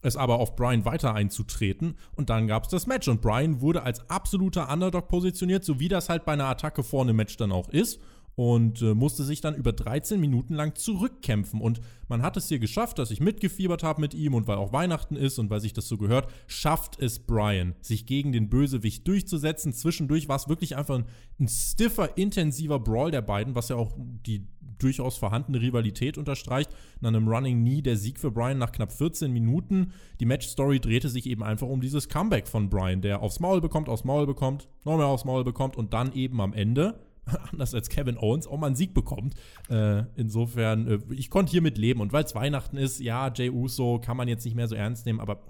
es 0.00 0.16
aber 0.16 0.38
auf 0.38 0.54
Bryan 0.54 0.84
weiter 0.84 1.12
einzutreten 1.12 1.98
und 2.14 2.30
dann 2.30 2.46
gab 2.46 2.62
es 2.62 2.68
das 2.68 2.86
Match 2.86 3.08
und 3.08 3.20
Bryan 3.20 3.60
wurde 3.60 3.82
als 3.82 4.08
absoluter 4.08 4.72
Underdog 4.72 5.08
positioniert, 5.08 5.64
so 5.64 5.80
wie 5.80 5.88
das 5.88 6.08
halt 6.08 6.24
bei 6.24 6.34
einer 6.34 6.46
Attacke 6.46 6.84
vor 6.84 7.02
einem 7.02 7.16
Match 7.16 7.36
dann 7.36 7.50
auch 7.50 7.68
ist 7.68 8.00
und 8.34 8.80
äh, 8.80 8.94
musste 8.94 9.24
sich 9.24 9.40
dann 9.40 9.54
über 9.54 9.72
13 9.72 10.20
Minuten 10.20 10.54
lang 10.54 10.74
zurückkämpfen. 10.74 11.60
Und 11.60 11.80
man 12.08 12.22
hat 12.22 12.36
es 12.36 12.48
hier 12.48 12.58
geschafft, 12.58 12.98
dass 12.98 13.10
ich 13.10 13.20
mitgefiebert 13.20 13.82
habe 13.82 14.00
mit 14.00 14.14
ihm 14.14 14.34
und 14.34 14.46
weil 14.46 14.56
auch 14.56 14.72
Weihnachten 14.72 15.16
ist 15.16 15.38
und 15.38 15.50
weil 15.50 15.60
sich 15.60 15.72
das 15.72 15.88
so 15.88 15.98
gehört, 15.98 16.30
schafft 16.46 16.98
es 16.98 17.18
Brian, 17.18 17.74
sich 17.80 18.06
gegen 18.06 18.32
den 18.32 18.48
Bösewicht 18.48 19.06
durchzusetzen. 19.06 19.72
Zwischendurch 19.72 20.28
war 20.28 20.36
es 20.36 20.48
wirklich 20.48 20.76
einfach 20.76 20.96
ein, 20.96 21.04
ein 21.40 21.48
stiffer, 21.48 22.16
intensiver 22.16 22.80
Brawl 22.80 23.10
der 23.10 23.22
beiden, 23.22 23.54
was 23.54 23.68
ja 23.68 23.76
auch 23.76 23.92
die 24.26 24.46
durchaus 24.78 25.16
vorhandene 25.16 25.60
Rivalität 25.60 26.18
unterstreicht. 26.18 26.70
Nach 27.00 27.08
einem 27.08 27.28
Running 27.28 27.60
Knee 27.60 27.82
der 27.82 27.96
Sieg 27.96 28.18
für 28.18 28.30
Brian 28.30 28.58
nach 28.58 28.72
knapp 28.72 28.92
14 28.92 29.32
Minuten. 29.32 29.92
Die 30.20 30.26
Match-Story 30.26 30.80
drehte 30.80 31.08
sich 31.08 31.26
eben 31.26 31.42
einfach 31.42 31.68
um 31.68 31.80
dieses 31.80 32.08
Comeback 32.08 32.48
von 32.48 32.68
Brian, 32.68 33.02
der 33.02 33.22
aufs 33.22 33.40
Maul 33.40 33.60
bekommt, 33.60 33.88
aufs 33.88 34.04
Maul 34.04 34.26
bekommt, 34.26 34.68
nochmal 34.84 35.06
aufs 35.06 35.24
Maul 35.24 35.44
bekommt 35.44 35.76
und 35.76 35.92
dann 35.92 36.12
eben 36.14 36.40
am 36.40 36.52
Ende 36.52 36.98
anders 37.52 37.74
als 37.74 37.88
Kevin 37.88 38.18
Owens, 38.18 38.46
auch 38.46 38.58
mal 38.58 38.68
einen 38.68 38.76
Sieg 38.76 38.94
bekommt. 38.94 39.34
Äh, 39.68 40.04
insofern, 40.16 40.86
äh, 40.88 40.98
ich 41.14 41.30
konnte 41.30 41.50
hiermit 41.50 41.78
leben. 41.78 42.00
Und 42.00 42.12
weil 42.12 42.24
es 42.24 42.34
Weihnachten 42.34 42.76
ist, 42.76 43.00
ja, 43.00 43.32
Jay 43.32 43.50
Uso 43.50 44.00
kann 44.00 44.16
man 44.16 44.28
jetzt 44.28 44.44
nicht 44.44 44.54
mehr 44.54 44.68
so 44.68 44.74
ernst 44.74 45.06
nehmen, 45.06 45.20
aber 45.20 45.42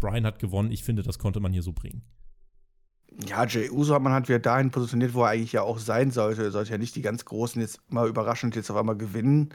Brian 0.00 0.26
hat 0.26 0.38
gewonnen. 0.38 0.70
Ich 0.70 0.84
finde, 0.84 1.02
das 1.02 1.18
konnte 1.18 1.40
man 1.40 1.52
hier 1.52 1.62
so 1.62 1.72
bringen. 1.72 2.02
Ja, 3.26 3.46
Jay 3.46 3.70
Uso 3.70 3.94
hat 3.94 4.02
man 4.02 4.12
halt 4.12 4.28
wieder 4.28 4.38
dahin 4.38 4.70
positioniert, 4.70 5.14
wo 5.14 5.22
er 5.22 5.30
eigentlich 5.30 5.52
ja 5.52 5.62
auch 5.62 5.78
sein 5.78 6.10
sollte. 6.10 6.44
Er 6.44 6.50
sollte 6.50 6.72
ja 6.72 6.78
nicht 6.78 6.94
die 6.94 7.02
ganz 7.02 7.24
Großen 7.24 7.60
jetzt 7.60 7.80
mal 7.90 8.08
überraschend 8.08 8.54
jetzt 8.54 8.70
auf 8.70 8.76
einmal 8.76 8.96
gewinnen, 8.96 9.48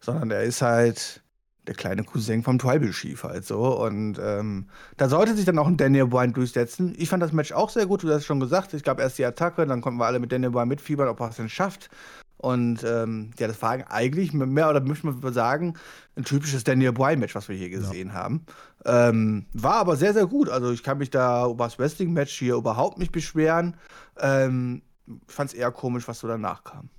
sondern 0.00 0.30
er 0.30 0.42
ist 0.42 0.62
halt 0.62 1.22
der 1.68 1.74
kleine 1.74 2.02
Cousin 2.02 2.42
vom 2.42 2.58
Tribal 2.58 2.90
Chief 2.90 3.22
halt 3.22 3.44
so. 3.44 3.78
Und 3.80 4.18
ähm, 4.20 4.66
da 4.96 5.08
sollte 5.08 5.34
sich 5.34 5.44
dann 5.44 5.58
auch 5.58 5.66
ein 5.66 5.76
Daniel 5.76 6.06
Bryan 6.06 6.32
durchsetzen. 6.32 6.94
Ich 6.98 7.08
fand 7.08 7.22
das 7.22 7.32
Match 7.32 7.52
auch 7.52 7.70
sehr 7.70 7.86
gut, 7.86 8.02
du 8.02 8.08
hast 8.08 8.16
es 8.16 8.26
schon 8.26 8.40
gesagt. 8.40 8.74
Ich 8.74 8.82
gab 8.82 8.98
erst 8.98 9.18
die 9.18 9.24
Attacke, 9.24 9.66
dann 9.66 9.80
konnten 9.80 10.00
wir 10.00 10.06
alle 10.06 10.18
mit 10.18 10.32
Daniel 10.32 10.50
Bryan 10.50 10.68
mitfiebern, 10.68 11.08
ob 11.08 11.20
er 11.20 11.28
es 11.28 11.36
denn 11.36 11.48
schafft. 11.48 11.90
Und 12.38 12.84
ähm, 12.84 13.32
ja, 13.38 13.48
das 13.48 13.60
war 13.62 13.90
eigentlich 13.90 14.32
mehr 14.32 14.70
oder 14.70 14.80
möchte 14.80 15.08
man 15.08 15.32
sagen, 15.32 15.74
ein 16.16 16.24
typisches 16.24 16.62
Daniel 16.64 16.92
Bryan-Match, 16.92 17.34
was 17.34 17.48
wir 17.48 17.56
hier 17.56 17.68
gesehen 17.68 18.08
ja. 18.08 18.14
haben. 18.14 18.46
Ähm, 18.84 19.46
war 19.52 19.74
aber 19.74 19.96
sehr, 19.96 20.14
sehr 20.14 20.26
gut. 20.26 20.48
Also 20.48 20.72
ich 20.72 20.84
kann 20.84 20.98
mich 20.98 21.10
da 21.10 21.48
über 21.48 21.64
das 21.64 21.78
Wrestling-Match 21.78 22.38
hier 22.38 22.54
überhaupt 22.54 22.98
nicht 22.98 23.10
beschweren. 23.10 23.76
Ähm, 24.20 24.82
ich 25.06 25.34
fand 25.34 25.50
es 25.50 25.54
eher 25.54 25.72
komisch, 25.72 26.06
was 26.06 26.20
so 26.20 26.28
danach 26.28 26.62
kam. 26.62 26.90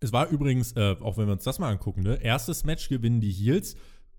Es 0.00 0.12
war 0.12 0.28
übrigens, 0.28 0.72
äh, 0.72 0.94
auch 1.00 1.18
wenn 1.18 1.26
wir 1.26 1.32
uns 1.32 1.44
das 1.44 1.58
mal 1.58 1.70
angucken, 1.70 2.02
ne? 2.02 2.22
erstes 2.22 2.64
Match 2.64 2.88
gewinnen 2.88 3.20
die 3.20 3.32
Heels 3.32 3.74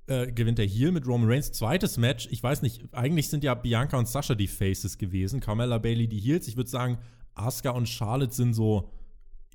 äh, 0.10 0.32
gewinnt 0.32 0.58
der 0.58 0.65
Heel 0.65 0.91
mit 0.91 1.08
Roman 1.08 1.30
Reigns. 1.30 1.52
Zweites 1.52 1.98
Match, 1.98 2.28
ich 2.32 2.41
weiß 2.41 2.62
nicht, 2.62 2.84
eigentlich 2.93 3.30
sind 3.30 3.43
ja 3.43 3.54
Bianca 3.54 3.98
und 3.98 4.08
Sasha 4.08 4.36
die 4.36 4.48
Faces 4.48 4.98
gewesen, 4.98 5.39
Carmella 5.39 5.78
Bailey 5.78 6.08
die 6.08 6.19
Heels. 6.19 6.48
Ich 6.48 6.58
würde 6.58 6.69
sagen, 6.69 6.98
Asuka 7.36 7.72
und 7.72 7.88
Charlotte 7.88 8.34
sind 8.34 8.54
so 8.54 8.89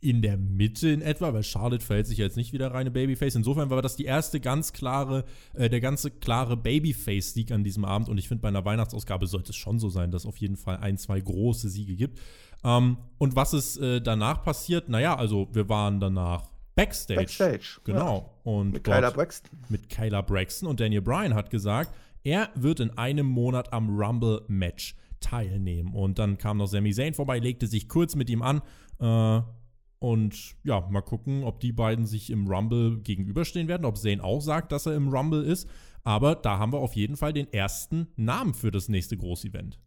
in 0.00 0.20
der 0.20 0.36
Mitte 0.36 0.90
in 0.90 1.00
etwa, 1.00 1.32
weil 1.32 1.42
Charlotte 1.42 1.84
verhält 1.84 2.06
sich 2.06 2.18
jetzt 2.18 2.36
nicht 2.36 2.52
wie 2.52 2.58
der 2.58 2.72
reine 2.72 2.90
Babyface. 2.90 3.36
Insofern 3.36 3.70
war 3.70 3.80
das 3.80 3.96
die 3.96 4.04
erste 4.04 4.38
ganz 4.38 4.74
klare, 4.74 5.24
äh, 5.54 5.70
der 5.70 5.80
ganze 5.80 6.10
klare 6.10 6.58
Babyface-Sieg 6.58 7.50
an 7.50 7.64
diesem 7.64 7.86
Abend. 7.86 8.08
Und 8.10 8.18
ich 8.18 8.28
finde, 8.28 8.42
bei 8.42 8.48
einer 8.48 8.64
Weihnachtsausgabe 8.64 9.26
sollte 9.26 9.50
es 9.50 9.56
schon 9.56 9.78
so 9.78 9.88
sein, 9.88 10.10
dass 10.10 10.22
es 10.22 10.26
auf 10.26 10.36
jeden 10.36 10.56
Fall 10.56 10.76
ein, 10.76 10.98
zwei 10.98 11.20
große 11.20 11.70
Siege 11.70 11.96
gibt. 11.96 12.20
Ähm, 12.62 12.98
und 13.16 13.34
was 13.34 13.54
ist 13.54 13.78
äh, 13.78 14.02
danach 14.02 14.42
passiert? 14.42 14.90
Naja, 14.90 15.16
also 15.16 15.48
wir 15.52 15.70
waren 15.70 16.00
danach 16.00 16.53
Backstage. 16.74 17.20
Backstage. 17.20 17.80
Genau. 17.84 18.18
Ja. 18.44 18.50
Und 18.52 18.72
mit 18.72 18.84
Kyla 18.84 19.10
Braxton. 19.10 19.58
Mit 19.68 19.88
Kyla 19.88 20.22
Braxton. 20.22 20.68
Und 20.68 20.80
Daniel 20.80 21.02
Bryan 21.02 21.34
hat 21.34 21.50
gesagt, 21.50 21.94
er 22.24 22.50
wird 22.54 22.80
in 22.80 22.90
einem 22.98 23.26
Monat 23.26 23.72
am 23.72 23.88
Rumble-Match 23.96 24.96
teilnehmen. 25.20 25.94
Und 25.94 26.18
dann 26.18 26.38
kam 26.38 26.58
noch 26.58 26.66
Sami 26.66 26.92
Zayn 26.92 27.14
vorbei, 27.14 27.38
legte 27.38 27.66
sich 27.66 27.88
kurz 27.88 28.14
mit 28.16 28.28
ihm 28.28 28.42
an. 28.42 28.62
Äh, 28.98 29.42
und 30.00 30.56
ja, 30.64 30.80
mal 30.90 31.02
gucken, 31.02 31.44
ob 31.44 31.60
die 31.60 31.72
beiden 31.72 32.06
sich 32.06 32.30
im 32.30 32.46
Rumble 32.46 33.00
gegenüberstehen 33.00 33.68
werden, 33.68 33.84
ob 33.84 33.96
Zayn 33.96 34.20
auch 34.20 34.40
sagt, 34.40 34.72
dass 34.72 34.86
er 34.86 34.94
im 34.94 35.08
Rumble 35.08 35.42
ist. 35.42 35.68
Aber 36.02 36.34
da 36.34 36.58
haben 36.58 36.72
wir 36.72 36.80
auf 36.80 36.94
jeden 36.94 37.16
Fall 37.16 37.32
den 37.32 37.50
ersten 37.52 38.08
Namen 38.16 38.52
für 38.52 38.70
das 38.70 38.88
nächste 38.88 39.16
Großevent 39.16 39.78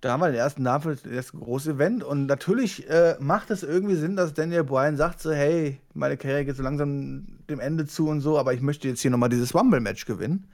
da 0.00 0.12
haben 0.12 0.20
wir 0.20 0.28
den 0.28 0.36
ersten 0.36 0.62
Namen 0.62 0.82
für 0.82 0.96
das 0.96 1.32
große 1.32 1.72
Event. 1.72 2.04
Und 2.04 2.26
natürlich 2.26 2.88
äh, 2.88 3.16
macht 3.18 3.50
es 3.50 3.62
irgendwie 3.62 3.96
Sinn, 3.96 4.16
dass 4.16 4.34
Daniel 4.34 4.64
Bryan 4.64 4.96
sagt 4.96 5.20
so, 5.20 5.32
hey, 5.32 5.80
meine 5.94 6.16
Karriere 6.16 6.44
geht 6.44 6.56
so 6.56 6.62
langsam 6.62 7.26
dem 7.50 7.60
Ende 7.60 7.86
zu 7.86 8.08
und 8.08 8.20
so, 8.20 8.38
aber 8.38 8.54
ich 8.54 8.60
möchte 8.60 8.88
jetzt 8.88 9.00
hier 9.00 9.10
nochmal 9.10 9.28
dieses 9.28 9.54
Rumble-Match 9.54 10.04
gewinnen. 10.04 10.46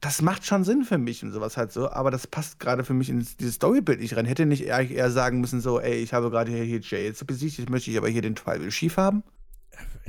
das 0.00 0.22
macht 0.22 0.46
schon 0.46 0.62
Sinn 0.62 0.84
für 0.84 0.98
mich 0.98 1.24
und 1.24 1.32
sowas 1.32 1.56
halt 1.56 1.72
so, 1.72 1.90
aber 1.90 2.10
das 2.10 2.26
passt 2.28 2.60
gerade 2.60 2.84
für 2.84 2.94
mich 2.94 3.10
in 3.10 3.26
dieses 3.40 3.56
Storybild 3.56 4.00
nicht 4.00 4.16
rein. 4.16 4.26
Hätte 4.26 4.46
nicht 4.46 4.64
eher, 4.64 4.88
eher 4.88 5.10
sagen 5.10 5.40
müssen, 5.40 5.60
so, 5.60 5.80
ey, 5.80 5.96
ich 5.96 6.12
habe 6.12 6.30
gerade 6.30 6.52
hier, 6.52 6.62
hier 6.62 6.80
Jay 6.80 7.04
jetzt 7.04 7.26
besiegt, 7.26 7.58
jetzt 7.58 7.70
möchte 7.70 7.90
ich 7.90 7.98
aber 7.98 8.08
hier 8.08 8.22
den 8.22 8.36
Tribal 8.36 8.68
Chief 8.68 8.96
haben. 8.96 9.24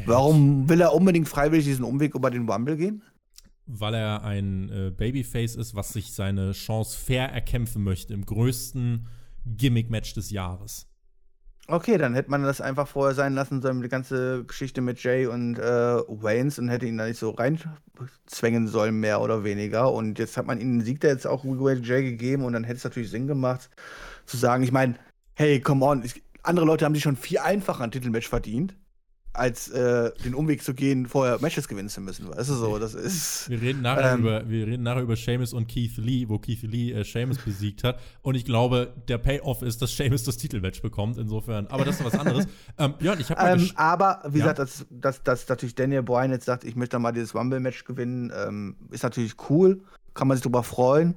Warum 0.05 0.69
will 0.69 0.81
er 0.81 0.93
unbedingt 0.93 1.27
freiwillig 1.27 1.65
diesen 1.65 1.83
Umweg 1.83 2.15
über 2.15 2.29
den 2.29 2.47
Rumble 2.47 2.77
gehen? 2.77 3.01
Weil 3.71 3.93
er 3.93 4.23
ein 4.23 4.69
äh, 4.69 4.89
Babyface 4.89 5.55
ist, 5.55 5.75
was 5.75 5.93
sich 5.93 6.13
seine 6.13 6.53
Chance 6.53 6.97
fair 6.97 7.31
erkämpfen 7.31 7.83
möchte 7.83 8.13
im 8.15 8.25
größten 8.25 9.07
Gimmick-Match 9.45 10.15
des 10.15 10.31
Jahres. 10.31 10.87
Okay, 11.67 11.99
dann 11.99 12.15
hätte 12.15 12.31
man 12.31 12.41
das 12.41 12.61
einfach 12.61 12.87
vorher 12.87 13.13
sein 13.13 13.35
lassen 13.35 13.61
sollen, 13.61 13.83
die 13.83 13.89
ganze 13.89 14.43
Geschichte 14.43 14.81
mit 14.81 15.03
Jay 15.03 15.27
und 15.27 15.59
äh, 15.59 15.61
Waynes 15.61 16.57
und 16.57 16.67
hätte 16.67 16.87
ihn 16.87 16.97
da 16.97 17.05
nicht 17.05 17.19
so 17.19 17.29
reinzwängen 17.29 18.67
sollen, 18.67 18.99
mehr 18.99 19.21
oder 19.21 19.43
weniger. 19.43 19.93
Und 19.93 20.17
jetzt 20.17 20.35
hat 20.35 20.47
man 20.47 20.59
ihnen 20.59 20.79
den 20.79 20.85
Sieg 20.85 20.99
da 21.01 21.09
jetzt 21.09 21.27
auch 21.27 21.45
Jay 21.45 22.01
gegeben 22.03 22.43
und 22.43 22.53
dann 22.53 22.63
hätte 22.63 22.77
es 22.77 22.83
natürlich 22.85 23.11
Sinn 23.11 23.27
gemacht, 23.27 23.69
zu 24.25 24.35
sagen, 24.35 24.63
ich 24.63 24.71
meine, 24.71 24.95
hey, 25.35 25.61
come 25.61 25.85
on, 25.85 26.03
ich, 26.03 26.23
andere 26.41 26.65
Leute 26.65 26.85
haben 26.85 26.95
sich 26.95 27.03
schon 27.03 27.15
viel 27.15 27.37
einfacher 27.37 27.83
ein 27.83 27.91
Titelmatch 27.91 28.29
verdient 28.29 28.75
als 29.39 29.69
äh, 29.69 30.11
den 30.25 30.35
Umweg 30.35 30.61
zu 30.61 30.73
gehen, 30.73 31.07
vorher 31.07 31.39
Matches 31.39 31.67
gewinnen 31.67 31.89
zu 31.89 32.01
müssen. 32.01 32.29
Weißt 32.29 32.49
du 32.49 32.55
so, 32.55 32.77
das 32.77 32.93
ist. 32.93 33.49
Wir 33.49 33.61
reden 33.61 33.81
nachher, 33.81 34.13
ähm, 34.13 34.19
über, 34.19 34.49
wir 34.49 34.67
reden 34.67 34.83
nachher 34.83 35.01
über 35.01 35.15
Seamus 35.15 35.53
und 35.53 35.67
Keith 35.67 35.97
Lee, 35.97 36.25
wo 36.27 36.37
Keith 36.37 36.61
Lee 36.63 36.91
äh, 36.91 37.03
Seamus 37.03 37.37
besiegt 37.37 37.83
hat. 37.83 37.99
Und 38.21 38.35
ich 38.35 38.43
glaube, 38.43 38.93
der 39.07 39.17
Payoff 39.17 39.61
ist, 39.61 39.81
dass 39.81 39.95
Seamus 39.95 40.23
das 40.23 40.37
Titelmatch 40.37 40.81
bekommt, 40.81 41.17
insofern. 41.17 41.67
Aber 41.67 41.85
das 41.85 41.99
ist 41.99 42.05
was 42.05 42.19
anderes. 42.19 42.47
ähm, 42.77 42.93
Björn, 42.99 43.19
ich 43.19 43.29
habe 43.31 43.61
ähm, 43.61 43.71
Aber, 43.75 44.21
wie 44.27 44.39
ja? 44.39 44.51
gesagt, 44.51 44.59
dass, 44.59 44.85
dass, 44.89 45.23
dass 45.23 45.47
natürlich 45.47 45.75
Daniel 45.75 46.03
Bryan 46.03 46.31
jetzt 46.31 46.45
sagt, 46.45 46.65
ich 46.65 46.75
möchte 46.75 46.99
mal 46.99 47.13
dieses 47.13 47.33
Rumble-Match 47.33 47.85
gewinnen, 47.85 48.31
ähm, 48.35 48.75
ist 48.91 49.03
natürlich 49.03 49.35
cool. 49.49 49.81
Kann 50.13 50.27
man 50.27 50.35
sich 50.35 50.43
drüber 50.43 50.63
freuen. 50.63 51.15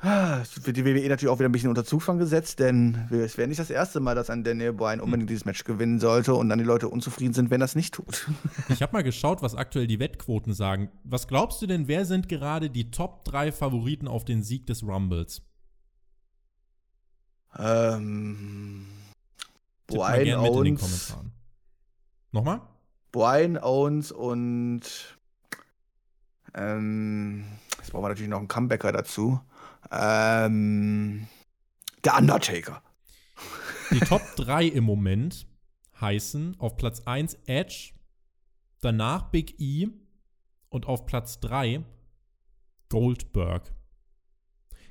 Für 0.00 0.72
die 0.72 0.84
WWE 0.84 1.08
natürlich 1.08 1.28
auch 1.28 1.40
wieder 1.40 1.48
ein 1.48 1.52
bisschen 1.52 1.70
unter 1.70 1.84
Zugfang 1.84 2.18
gesetzt, 2.18 2.60
denn 2.60 3.08
es 3.10 3.36
wäre 3.36 3.48
nicht 3.48 3.58
das 3.58 3.68
erste 3.68 3.98
Mal, 3.98 4.14
dass 4.14 4.30
ein 4.30 4.44
Daniel 4.44 4.72
Bryan 4.72 5.00
unbedingt 5.00 5.28
dieses 5.28 5.44
Match 5.44 5.64
gewinnen 5.64 5.98
sollte 5.98 6.34
und 6.34 6.48
dann 6.48 6.60
die 6.60 6.64
Leute 6.64 6.88
unzufrieden 6.88 7.34
sind, 7.34 7.50
wenn 7.50 7.58
das 7.58 7.74
nicht 7.74 7.94
tut. 7.94 8.28
Ich 8.68 8.82
habe 8.82 8.92
mal 8.92 9.02
geschaut, 9.02 9.42
was 9.42 9.56
aktuell 9.56 9.88
die 9.88 9.98
Wettquoten 9.98 10.52
sagen. 10.54 10.88
Was 11.02 11.26
glaubst 11.26 11.60
du 11.62 11.66
denn, 11.66 11.88
wer 11.88 12.04
sind 12.04 12.28
gerade 12.28 12.70
die 12.70 12.92
Top 12.92 13.24
3 13.24 13.50
Favoriten 13.50 14.06
auf 14.06 14.24
den 14.24 14.44
Sieg 14.44 14.66
des 14.66 14.84
Rumbles? 14.84 15.42
Ähm. 17.58 18.86
Brian 19.88 20.38
Owens. 20.38 21.16
Nochmal? 22.30 22.60
Brian 23.10 23.58
Owens 23.58 24.12
und 24.12 24.82
ähm, 26.54 27.44
jetzt 27.78 27.90
brauchen 27.90 28.04
wir 28.04 28.10
natürlich 28.10 28.30
noch 28.30 28.38
einen 28.38 28.48
Comebacker 28.48 28.92
dazu. 28.92 29.40
Ähm, 29.90 31.26
der 32.04 32.16
Undertaker. 32.16 32.82
Die 33.90 34.00
Top 34.00 34.22
3 34.36 34.66
im 34.66 34.84
Moment 34.84 35.46
heißen 36.00 36.60
auf 36.60 36.76
Platz 36.76 37.00
1 37.06 37.38
Edge, 37.46 37.92
danach 38.80 39.30
Big 39.30 39.58
E 39.60 39.88
und 40.68 40.86
auf 40.86 41.06
Platz 41.06 41.40
3 41.40 41.84
Goldberg. 42.88 43.74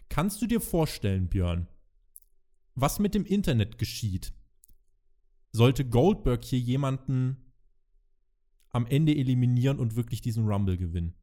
Kannst 0.10 0.42
du 0.42 0.48
dir 0.48 0.62
vorstellen, 0.62 1.28
Björn, 1.28 1.68
was 2.76 3.00
mit 3.00 3.14
dem 3.14 3.26
Internet 3.26 3.78
geschieht? 3.78 4.34
Sollte 5.52 5.86
Goldberg 5.86 6.44
hier 6.44 6.60
jemanden 6.60 7.38
am 8.70 8.86
Ende 8.86 9.16
eliminieren 9.16 9.80
und 9.80 9.96
wirklich 9.96 10.22
diesen 10.22 10.48
Rumble 10.48 10.78
gewinnen? 10.78 11.14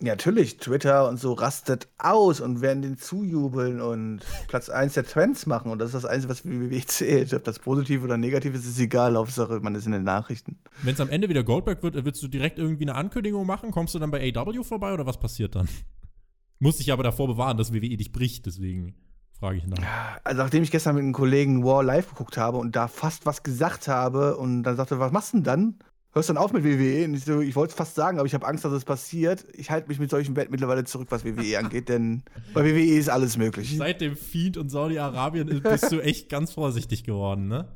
Ja, 0.00 0.12
natürlich, 0.12 0.56
Twitter 0.56 1.08
und 1.08 1.20
so 1.20 1.34
rastet 1.34 1.88
aus 1.98 2.40
und 2.40 2.60
werden 2.60 2.82
den 2.82 2.98
zujubeln 2.98 3.80
und 3.80 4.20
Platz 4.48 4.68
1 4.68 4.94
der 4.94 5.06
Trends 5.06 5.46
machen. 5.46 5.70
Und 5.70 5.78
das 5.78 5.94
ist 5.94 6.02
das 6.02 6.04
Einzige, 6.04 6.30
was 6.30 6.44
WWE 6.44 6.84
zählt. 6.84 7.32
Ob 7.32 7.44
das 7.44 7.60
positiv 7.60 8.02
oder 8.02 8.16
negativ 8.16 8.54
ist, 8.54 8.66
ist 8.66 8.80
egal. 8.80 9.16
Hauptsache, 9.16 9.60
man 9.60 9.74
ist 9.76 9.86
in 9.86 9.92
den 9.92 10.02
Nachrichten. 10.02 10.58
Wenn 10.82 10.94
es 10.94 11.00
am 11.00 11.10
Ende 11.10 11.28
wieder 11.28 11.44
Goldberg 11.44 11.82
wird, 11.84 12.04
willst 12.04 12.22
du 12.22 12.28
direkt 12.28 12.58
irgendwie 12.58 12.84
eine 12.84 12.96
Ankündigung 12.96 13.46
machen? 13.46 13.70
Kommst 13.70 13.94
du 13.94 14.00
dann 14.00 14.10
bei 14.10 14.32
AW 14.34 14.64
vorbei 14.64 14.92
oder 14.92 15.06
was 15.06 15.18
passiert 15.18 15.54
dann? 15.54 15.68
Muss 16.58 16.78
dich 16.78 16.92
aber 16.92 17.02
davor 17.02 17.28
bewahren, 17.28 17.56
dass 17.56 17.72
WWE 17.72 17.96
dich 17.96 18.10
bricht, 18.10 18.46
deswegen 18.46 18.94
frage 19.38 19.58
ich 19.58 19.66
nach. 19.66 19.78
Also, 20.24 20.42
nachdem 20.42 20.62
ich 20.62 20.70
gestern 20.70 20.96
mit 20.96 21.02
einem 21.02 21.12
Kollegen 21.12 21.64
War 21.64 21.82
live 21.82 22.08
geguckt 22.08 22.36
habe 22.36 22.58
und 22.58 22.74
da 22.74 22.88
fast 22.88 23.26
was 23.26 23.42
gesagt 23.42 23.88
habe 23.88 24.36
und 24.36 24.64
dann 24.64 24.76
sagte, 24.76 24.98
was 24.98 25.12
machst 25.12 25.32
du 25.32 25.38
denn 25.38 25.44
dann? 25.44 25.78
Hörst 26.14 26.28
dann 26.28 26.36
auf 26.36 26.52
mit 26.52 26.64
WWE? 26.64 27.04
Und 27.04 27.14
ich, 27.14 27.24
so, 27.24 27.40
ich 27.40 27.54
wollte 27.56 27.72
es 27.72 27.76
fast 27.76 27.94
sagen, 27.94 28.18
aber 28.18 28.26
ich 28.26 28.34
habe 28.34 28.46
Angst, 28.46 28.64
dass 28.64 28.72
es 28.72 28.84
passiert. 28.84 29.44
Ich 29.52 29.70
halte 29.70 29.88
mich 29.88 29.98
mit 29.98 30.10
solchen 30.10 30.34
Bett 30.34 30.50
mittlerweile 30.50 30.84
zurück, 30.84 31.08
was 31.10 31.24
WWE 31.24 31.58
angeht, 31.58 31.88
denn 31.88 32.22
bei 32.54 32.64
WWE 32.64 32.96
ist 32.96 33.08
alles 33.08 33.36
möglich. 33.36 33.76
Seit 33.76 34.00
dem 34.00 34.16
Fiend 34.16 34.56
und 34.56 34.70
Saudi-Arabien 34.70 35.62
bist 35.62 35.92
du 35.92 36.00
echt 36.02 36.28
ganz 36.28 36.52
vorsichtig 36.52 37.04
geworden, 37.04 37.48
ne? 37.48 37.68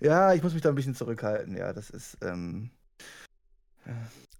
Ja, 0.00 0.34
ich 0.34 0.42
muss 0.42 0.52
mich 0.52 0.62
da 0.62 0.68
ein 0.68 0.74
bisschen 0.74 0.94
zurückhalten. 0.94 1.56
Ja, 1.56 1.72
das 1.72 1.90
ist. 1.90 2.18
Ähm, 2.22 2.70
ja. 3.86 3.94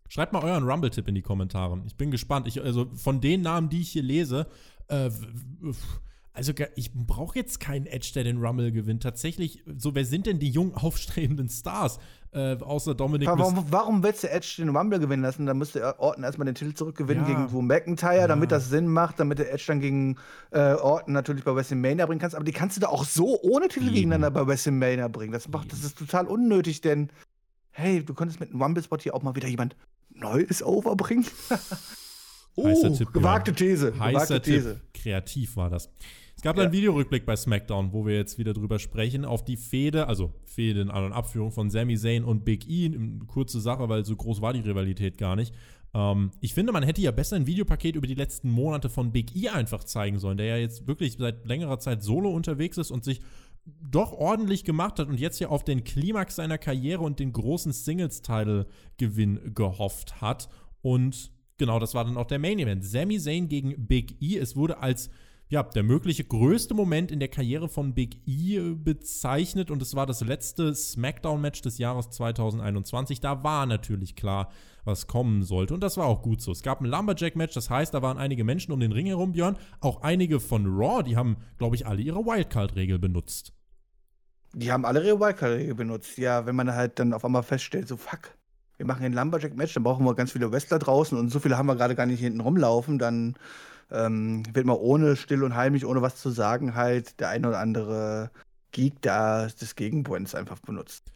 Schreibt 0.09 0.33
mal 0.33 0.43
euren 0.43 0.69
Rumble-Tipp 0.69 1.07
in 1.09 1.15
die 1.15 1.23
Kommentare. 1.23 1.81
Ich 1.87 1.97
bin 1.97 2.11
gespannt. 2.11 2.49
Ich, 2.49 2.61
also 2.61 2.91
von 2.95 3.21
den 3.21 3.43
Namen, 3.43 3.69
die 3.69 3.81
ich 3.81 3.91
hier 3.91 4.03
lese, 4.03 4.47
äh, 4.89 5.11
also 6.41 6.55
ich 6.75 6.91
brauche 6.95 7.39
jetzt 7.39 7.61
keinen 7.61 7.85
Edge, 7.85 8.13
der 8.15 8.25
den 8.25 8.39
Rumble 8.39 8.73
gewinnt. 8.73 9.03
Tatsächlich, 9.03 9.63
so 9.77 9.95
wer 9.95 10.07
sind 10.07 10.25
denn 10.25 10.39
die 10.39 10.49
jungen 10.49 10.73
aufstrebenden 10.75 11.51
Stars? 11.51 11.99
Äh, 12.33 12.57
außer 12.57 12.95
Dominik. 12.95 13.29
Warum, 13.29 13.67
warum 13.69 14.03
willst 14.03 14.25
du 14.25 14.31
Edge 14.31 14.55
den 14.57 14.75
Rumble 14.75 14.99
gewinnen 15.01 15.23
lassen? 15.23 15.45
Dann 15.45 15.59
müsste 15.59 16.01
Orton 16.01 16.25
erstmal 16.25 16.47
den 16.47 16.55
Titel 16.55 16.73
zurückgewinnen 16.73 17.25
ja. 17.25 17.35
gegen 17.35 17.49
Drew 17.49 17.61
McIntyre, 17.61 18.21
ja. 18.21 18.27
damit 18.27 18.53
das 18.53 18.71
Sinn 18.71 18.87
macht, 18.87 19.21
damit 19.21 19.39
der 19.39 19.53
Edge 19.53 19.65
dann 19.67 19.81
gegen 19.81 20.17
äh, 20.51 20.73
Orton 20.73 21.13
natürlich 21.13 21.45
bei 21.45 21.55
WrestleMania 21.55 22.07
bringen 22.07 22.21
kannst. 22.21 22.35
Aber 22.35 22.45
die 22.47 22.53
kannst 22.53 22.79
du 22.79 22.81
da 22.81 22.87
auch 22.87 23.05
so 23.05 23.39
ohne 23.43 23.69
Titel 23.69 23.89
Eben. 23.89 23.95
gegeneinander 23.97 24.31
bei 24.31 24.47
WrestleMania 24.47 25.09
bringen. 25.09 25.33
Das, 25.33 25.47
macht, 25.47 25.71
das 25.73 25.85
ist 25.85 25.99
total 25.99 26.27
unnötig, 26.27 26.81
denn 26.81 27.11
hey, 27.73 28.03
du 28.03 28.15
könntest 28.15 28.41
mit 28.41 28.49
einem 28.51 28.63
Rumble-Spot 28.63 28.97
hier 28.97 29.15
auch 29.15 29.23
mal 29.23 29.37
wieder 29.37 29.49
jemand 29.49 29.77
Neues 30.09 30.63
overbringen. 30.63 31.27
oh, 32.55 32.65
Heißer 32.65 32.95
Tipp, 32.95 33.13
gewagte 33.13 33.53
These. 33.53 33.93
Heißer 33.99 34.11
gewagte 34.11 34.41
Tipp. 34.41 34.55
These. 34.55 34.81
Kreativ 34.95 35.57
war 35.57 35.69
das. 35.69 35.91
Es 36.41 36.43
gab 36.43 36.57
ja. 36.57 36.63
einen 36.63 36.73
Videorückblick 36.73 37.27
bei 37.27 37.37
SmackDown, 37.37 37.93
wo 37.93 38.07
wir 38.07 38.15
jetzt 38.15 38.39
wieder 38.39 38.55
drüber 38.55 38.79
sprechen, 38.79 39.27
auf 39.27 39.45
die 39.45 39.59
Fehde, 39.59 40.07
also 40.07 40.33
Fehde 40.47 40.81
in 40.81 40.91
An- 40.91 41.05
und 41.05 41.13
Abführung 41.13 41.53
von 41.53 41.69
Sami 41.69 41.99
Zayn 41.99 42.25
und 42.25 42.47
Big 42.47 42.67
E. 42.67 42.91
Kurze 43.27 43.61
Sache, 43.61 43.91
weil 43.91 44.07
so 44.07 44.17
groß 44.17 44.41
war 44.41 44.55
die 44.55 44.61
Rivalität 44.61 45.19
gar 45.19 45.37
nicht. 45.37 45.55
Ähm, 45.93 46.31
ich 46.41 46.55
finde, 46.55 46.73
man 46.73 46.83
hätte 46.83 47.03
ja 47.03 47.11
besser 47.11 47.37
ein 47.37 47.47
Videopaket 47.47 47.95
über 47.95 48.07
die 48.07 48.15
letzten 48.15 48.49
Monate 48.49 48.89
von 48.89 49.13
Big 49.13 49.37
E 49.37 49.51
einfach 49.51 49.85
zeigen 49.85 50.19
sollen, 50.19 50.39
der 50.39 50.47
ja 50.47 50.57
jetzt 50.57 50.87
wirklich 50.87 51.19
seit 51.19 51.45
längerer 51.45 51.79
Zeit 51.79 52.03
solo 52.03 52.31
unterwegs 52.31 52.79
ist 52.79 52.91
und 52.91 53.05
sich 53.05 53.21
doch 53.67 54.13
ordentlich 54.15 54.65
gemacht 54.65 54.99
hat 54.99 55.09
und 55.09 55.21
jetzt 55.21 55.41
ja 55.41 55.49
auf 55.49 55.63
den 55.63 55.85
Klimax 55.85 56.37
seiner 56.37 56.57
Karriere 56.57 57.03
und 57.03 57.19
den 57.19 57.35
großen 57.35 57.75
Singles-Title-Gewinn 57.75 59.53
gehofft 59.55 60.23
hat. 60.23 60.49
Und 60.81 61.33
genau, 61.59 61.79
das 61.79 61.93
war 61.93 62.07
dann 62.07 62.17
auch 62.17 62.27
der 62.27 62.39
Main 62.39 62.59
Event. 62.59 62.83
Sami 62.83 63.19
Zayn 63.19 63.51
gegen 63.51 63.87
Big 63.87 64.23
E. 64.23 64.39
Es 64.39 64.57
wurde 64.57 64.79
als 64.79 65.11
ja, 65.51 65.65
der 65.65 65.83
mögliche 65.83 66.23
größte 66.23 66.75
Moment 66.75 67.11
in 67.11 67.19
der 67.19 67.29
Karriere 67.29 67.69
von 67.69 67.93
Big 67.93 68.21
E 68.25 68.61
bezeichnet 68.77 69.73
und 69.73 69.83
es 69.83 69.97
war 69.97 70.07
das 70.07 70.21
letzte 70.21 70.73
SmackDown-Match 70.73 71.61
des 71.63 71.79
Jahres 71.79 72.09
2021. 72.11 73.21
Da 73.21 73.43
war 73.43 73.67
natürlich 73.67 74.15
klar, 74.15 74.53
was 74.85 75.09
kommen 75.09 75.43
sollte 75.43 75.75
und 75.75 75.83
das 75.83 75.97
war 75.97 76.07
auch 76.07 76.23
gut 76.23 76.41
so. 76.41 76.53
Es 76.53 76.63
gab 76.63 76.81
ein 76.81 76.87
Lumberjack-Match, 76.87 77.53
das 77.53 77.69
heißt, 77.69 77.93
da 77.93 78.01
waren 78.01 78.17
einige 78.17 78.45
Menschen 78.45 78.71
um 78.71 78.79
den 78.79 78.93
Ring 78.93 79.07
herum, 79.07 79.33
Björn. 79.33 79.57
Auch 79.81 80.03
einige 80.03 80.39
von 80.39 80.67
Raw, 80.67 81.03
die 81.03 81.17
haben, 81.17 81.39
glaube 81.59 81.75
ich, 81.75 81.85
alle 81.85 82.01
ihre 82.01 82.25
Wildcard-Regel 82.25 83.01
benutzt. 83.01 83.53
Die 84.55 84.71
haben 84.71 84.85
alle 84.85 85.05
ihre 85.05 85.19
Wildcard-Regel 85.19 85.75
benutzt, 85.75 86.17
ja, 86.17 86.47
wenn 86.47 86.55
man 86.55 86.73
halt 86.73 87.01
dann 87.01 87.13
auf 87.13 87.25
einmal 87.25 87.43
feststellt, 87.43 87.89
so 87.89 87.97
fuck, 87.97 88.37
wir 88.77 88.87
machen 88.87 89.05
ein 89.05 89.15
Lumberjack-Match, 89.15 89.75
dann 89.75 89.83
brauchen 89.83 90.07
wir 90.07 90.15
ganz 90.15 90.31
viele 90.31 90.53
Wrestler 90.53 90.79
draußen 90.79 91.19
und 91.19 91.31
so 91.31 91.41
viele 91.41 91.59
haben 91.59 91.67
wir 91.67 91.75
gerade 91.75 91.97
gar 91.97 92.07
nicht 92.07 92.21
hinten 92.21 92.41
rumlaufen, 92.41 93.01
dann 93.01 93.35
ähm, 93.91 94.43
wird 94.53 94.67
mal 94.67 94.75
ohne 94.75 95.17
still 95.17 95.43
und 95.43 95.55
heimlich, 95.55 95.87
ohne 95.87 96.03
was 96.03 96.17
zu 96.17 96.31
sagen, 96.31 96.75
halt 96.75 97.21
der 97.21 97.29
ein 97.29 97.45
oder 97.45 97.59
andere 97.59 98.31
Geek 98.73 99.01
da 99.03 99.47
des 99.47 99.75
Gegenpoints 99.77 100.35
einfach 100.35 100.59
benutzt. 100.61 101.13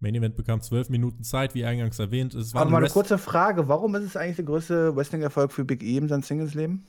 Main 0.00 0.14
Event 0.14 0.36
bekam 0.36 0.60
zwölf 0.60 0.90
Minuten 0.90 1.22
Zeit, 1.22 1.54
wie 1.54 1.64
eingangs 1.64 1.98
erwähnt. 1.98 2.34
Es 2.34 2.52
war 2.52 2.62
Aber 2.62 2.70
mal 2.70 2.78
eine 2.78 2.90
kurze 2.90 3.18
Frage: 3.18 3.68
Warum 3.68 3.94
ist 3.94 4.04
es 4.04 4.16
eigentlich 4.16 4.36
der 4.36 4.44
größte 4.44 4.94
Wrestling-Erfolg 4.96 5.52
für 5.52 5.64
Big 5.64 5.82
E 5.82 5.96
in 5.96 6.08
seinem 6.08 6.22
Singles-Leben? 6.22 6.86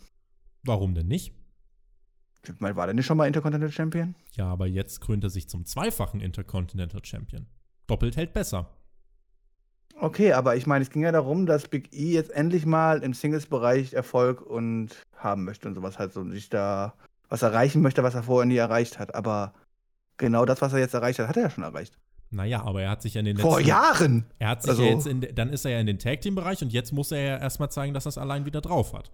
Warum 0.63 0.95
denn 0.95 1.07
nicht? 1.07 1.33
War 2.59 2.85
der 2.85 2.93
nicht 2.93 3.05
schon 3.05 3.17
mal 3.17 3.25
Intercontinental 3.25 3.71
Champion? 3.71 4.15
Ja, 4.33 4.47
aber 4.47 4.67
jetzt 4.67 5.01
krönt 5.01 5.23
er 5.23 5.29
sich 5.29 5.49
zum 5.49 5.65
zweifachen 5.65 6.19
Intercontinental 6.19 7.03
Champion. 7.03 7.47
Doppelt 7.87 8.17
hält 8.17 8.33
besser. 8.33 8.69
Okay, 9.99 10.33
aber 10.33 10.55
ich 10.55 10.67
meine, 10.67 10.83
es 10.83 10.89
ging 10.89 11.03
ja 11.03 11.11
darum, 11.11 11.45
dass 11.45 11.67
Big 11.67 11.93
E 11.93 12.13
jetzt 12.13 12.31
endlich 12.31 12.65
mal 12.65 13.01
im 13.01 13.13
Singles-Bereich 13.13 13.93
Erfolg 13.93 14.41
und 14.41 14.89
haben 15.17 15.45
möchte 15.45 15.67
und 15.67 15.75
sowas 15.75 15.99
halt 15.99 16.13
so 16.13 16.23
sich 16.29 16.49
da 16.49 16.93
was 17.29 17.41
erreichen 17.41 17.81
möchte, 17.81 18.03
was 18.03 18.15
er 18.15 18.23
vorher 18.23 18.45
nie 18.45 18.57
erreicht 18.57 18.99
hat. 18.99 19.15
Aber 19.15 19.53
genau 20.17 20.45
das, 20.45 20.61
was 20.61 20.73
er 20.73 20.79
jetzt 20.79 20.93
erreicht 20.93 21.19
hat, 21.19 21.29
hat 21.29 21.37
er 21.37 21.43
ja 21.43 21.49
schon 21.49 21.63
erreicht. 21.63 21.97
Naja, 22.29 22.63
aber 22.63 22.81
er 22.81 22.89
hat 22.89 23.01
sich 23.01 23.13
ja 23.13 23.19
in 23.19 23.25
den 23.25 23.37
letzten. 23.37 23.49
Vor 23.49 23.61
Jahren! 23.61 24.25
Er 24.39 24.49
hat 24.49 24.63
sich 24.63 24.71
also, 24.71 24.83
ja 24.83 24.89
jetzt 24.89 25.07
in, 25.07 25.21
dann 25.33 25.49
ist 25.49 25.63
er 25.63 25.71
ja 25.71 25.79
in 25.79 25.87
den 25.87 25.99
Tag-Team-Bereich 25.99 26.61
und 26.61 26.73
jetzt 26.73 26.91
muss 26.91 27.11
er 27.11 27.21
ja 27.21 27.37
erstmal 27.37 27.71
zeigen, 27.71 27.93
dass 27.93 28.05
er 28.05 28.09
es 28.09 28.17
allein 28.17 28.45
wieder 28.45 28.61
drauf 28.61 28.93
hat. 28.93 29.11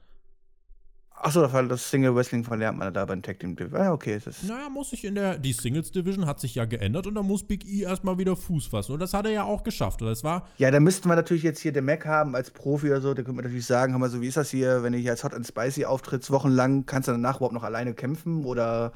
Achso, 1.23 1.45
das 1.45 1.89
Single 1.89 2.15
Wrestling 2.15 2.43
verlernt 2.43 2.79
man 2.79 2.91
da 2.91 3.05
beim 3.05 3.21
Tag 3.21 3.39
Team 3.39 3.55
Division. 3.55 3.79
Ja, 3.79 3.93
okay. 3.93 4.19
Das 4.23 4.41
naja, 4.41 4.69
muss 4.69 4.91
ich 4.91 5.05
in 5.05 5.13
der. 5.13 5.37
Die 5.37 5.53
Singles 5.53 5.91
Division 5.91 6.25
hat 6.25 6.39
sich 6.39 6.55
ja 6.55 6.65
geändert 6.65 7.05
und 7.05 7.13
da 7.13 7.21
muss 7.21 7.43
Big 7.43 7.63
E 7.67 7.83
erstmal 7.83 8.17
wieder 8.17 8.35
Fuß 8.35 8.67
fassen. 8.67 8.93
Und 8.93 8.99
das 8.99 9.13
hat 9.13 9.25
er 9.25 9.31
ja 9.31 9.43
auch 9.43 9.63
geschafft. 9.63 10.01
Und 10.01 10.07
das 10.07 10.23
war. 10.23 10.47
Ja, 10.57 10.71
da 10.71 10.79
müssten 10.79 11.07
wir 11.07 11.15
natürlich 11.15 11.43
jetzt 11.43 11.59
hier 11.59 11.73
den 11.73 11.85
Mac 11.85 12.07
haben 12.07 12.35
als 12.35 12.49
Profi 12.49 12.87
oder 12.87 13.01
so. 13.01 13.09
Da 13.09 13.21
könnte 13.21 13.33
man 13.33 13.45
natürlich 13.45 13.67
sagen, 13.67 13.93
hör 13.93 13.99
mal, 13.99 14.09
so 14.09 14.19
wie 14.19 14.27
ist 14.27 14.37
das 14.37 14.49
hier, 14.49 14.81
wenn 14.81 14.93
hier 14.93 15.11
als 15.11 15.23
Hot 15.23 15.35
and 15.35 15.45
Spicy 15.45 15.85
auftrittst, 15.85 16.31
wochenlang, 16.31 16.87
kannst 16.87 17.07
du 17.07 17.11
danach 17.11 17.37
überhaupt 17.37 17.53
noch 17.53 17.63
alleine 17.63 17.93
kämpfen? 17.93 18.43
Oder 18.43 18.91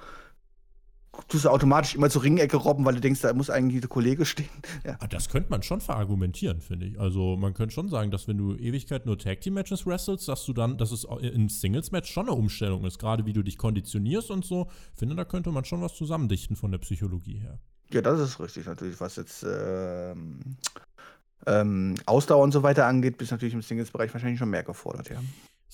tust 1.28 1.46
du 1.46 1.50
automatisch 1.50 1.96
immer 1.96 2.10
zur 2.10 2.24
Ringecke 2.24 2.58
robben, 2.58 2.86
weil 2.86 2.96
du 2.96 3.02
denkst, 3.02 3.22
da 3.22 3.34
muss 3.34 3.50
eigentlich 3.50 3.82
der 3.82 3.90
Kollege 3.90 4.26
stehen. 4.26 4.50
Ja. 4.86 4.98
Ah, 5.00 5.08
das 5.08 5.30
könnte 5.30 5.50
man 5.50 5.64
schon 5.64 5.82
verargumentieren, 5.82 6.62
finde 6.62 6.86
ich. 6.86 7.00
Also 7.00 7.38
man 7.38 7.54
könnte 7.54 7.74
schon 7.74 7.90
sagen, 7.90 8.12
dass 8.12 8.28
wenn 8.28 8.38
du 8.38 8.56
Ewigkeit 8.56 9.06
nur 9.06 9.18
Tag 9.18 9.42
Team 9.42 9.56
Matches 9.56 9.88
wrestelst, 9.88 10.28
dass 10.28 10.46
du 10.46 10.54
dann, 10.54 10.78
dass 10.78 10.92
es 10.92 11.08
in 11.22 11.50
Singles 11.50 11.92
Match 11.92 12.12
schon 12.12 12.28
eine 12.28 12.36
Umstellung 12.36 12.86
ist, 12.86 13.00
gerade 13.00 13.26
wie 13.26 13.34
du 13.34 13.42
dich 13.42 13.58
konditionierst 13.58 14.30
und 14.30 14.46
so. 14.46 14.68
Ich 14.94 15.00
finde, 15.00 15.16
da 15.16 15.26
könnte 15.26 15.52
man 15.52 15.66
schon 15.66 15.82
was 15.82 15.96
zusammendichten 15.96 16.56
von 16.56 16.72
der 16.72 16.78
Psychologie 16.80 17.40
her. 17.40 17.60
Ja, 17.92 18.02
das 18.02 18.20
ist 18.20 18.40
richtig 18.40 18.66
natürlich, 18.66 19.00
was 19.00 19.16
jetzt 19.16 19.44
ähm, 19.48 20.40
ähm, 21.48 21.96
Ausdauer 22.06 22.44
und 22.44 22.52
so 22.52 22.64
weiter 22.64 22.86
angeht, 22.86 23.18
bist 23.18 23.32
natürlich 23.32 23.54
im 23.54 23.62
Singles-Bereich 23.62 24.14
wahrscheinlich 24.14 24.40
schon 24.40 24.50
mehr 24.50 24.64
gefordert, 24.64 25.10
ja. 25.10 25.20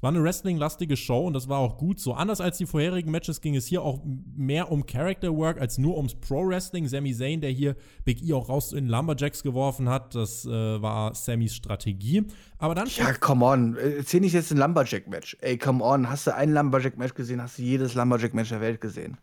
Es 0.02 0.04
war 0.04 0.10
eine 0.10 0.24
wrestling-lastige 0.24 0.98
Show 0.98 1.28
und 1.28 1.34
das 1.34 1.48
war 1.48 1.60
auch 1.60 1.78
gut 1.78 2.00
so. 2.00 2.16
Anders 2.16 2.42
als 2.42 2.58
die 2.58 2.66
vorherigen 2.66 3.12
Matches 3.12 3.40
ging 3.40 3.56
es 3.56 3.68
hier 3.68 3.84
auch 3.84 4.02
mehr 4.36 4.72
um 4.72 4.88
Character 4.88 5.38
Work 5.38 5.62
als 5.62 5.78
nur 5.78 5.96
ums 5.96 6.16
Pro-Wrestling. 6.16 6.88
Sami 6.88 7.14
Zayn, 7.14 7.40
der 7.40 7.52
hier 7.52 7.76
Big 8.04 8.28
E 8.28 8.34
auch 8.34 8.50
raus 8.50 8.74
in 8.74 8.88
Lumberjacks 8.88 9.44
geworfen 9.44 9.90
hat, 9.90 10.16
das 10.16 10.44
äh, 10.44 10.50
war 10.82 11.14
Sammys 11.14 11.54
Strategie. 11.54 12.24
Aber 12.58 12.74
dann. 12.74 12.88
Ja, 12.88 13.14
come 13.14 13.46
on. 13.46 13.78
Erzähl 13.78 14.22
nicht 14.22 14.34
jetzt 14.34 14.50
ein 14.50 14.58
Lumberjack-Match. 14.58 15.38
Ey, 15.40 15.60
come 15.60 15.84
on. 15.84 16.10
Hast 16.10 16.26
du 16.26 16.34
ein 16.34 16.52
Lumberjack-Match 16.52 17.14
gesehen, 17.14 17.40
hast 17.40 17.60
du 17.60 17.62
jedes 17.62 17.94
Lumberjack-Match 17.94 18.50
der 18.50 18.62
Welt 18.62 18.82
gesehen. 18.82 19.18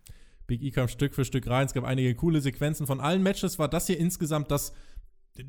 Big 0.46 0.62
E 0.62 0.70
kam 0.70 0.86
Stück 0.86 1.12
für 1.12 1.24
Stück 1.24 1.48
rein. 1.48 1.66
Es 1.66 1.74
gab 1.74 1.82
einige 1.82 2.14
coole 2.14 2.40
Sequenzen. 2.40 2.86
Von 2.86 3.00
allen 3.00 3.24
Matches 3.24 3.58
war 3.58 3.66
das 3.66 3.88
hier 3.88 3.98
insgesamt 3.98 4.52
das 4.52 4.72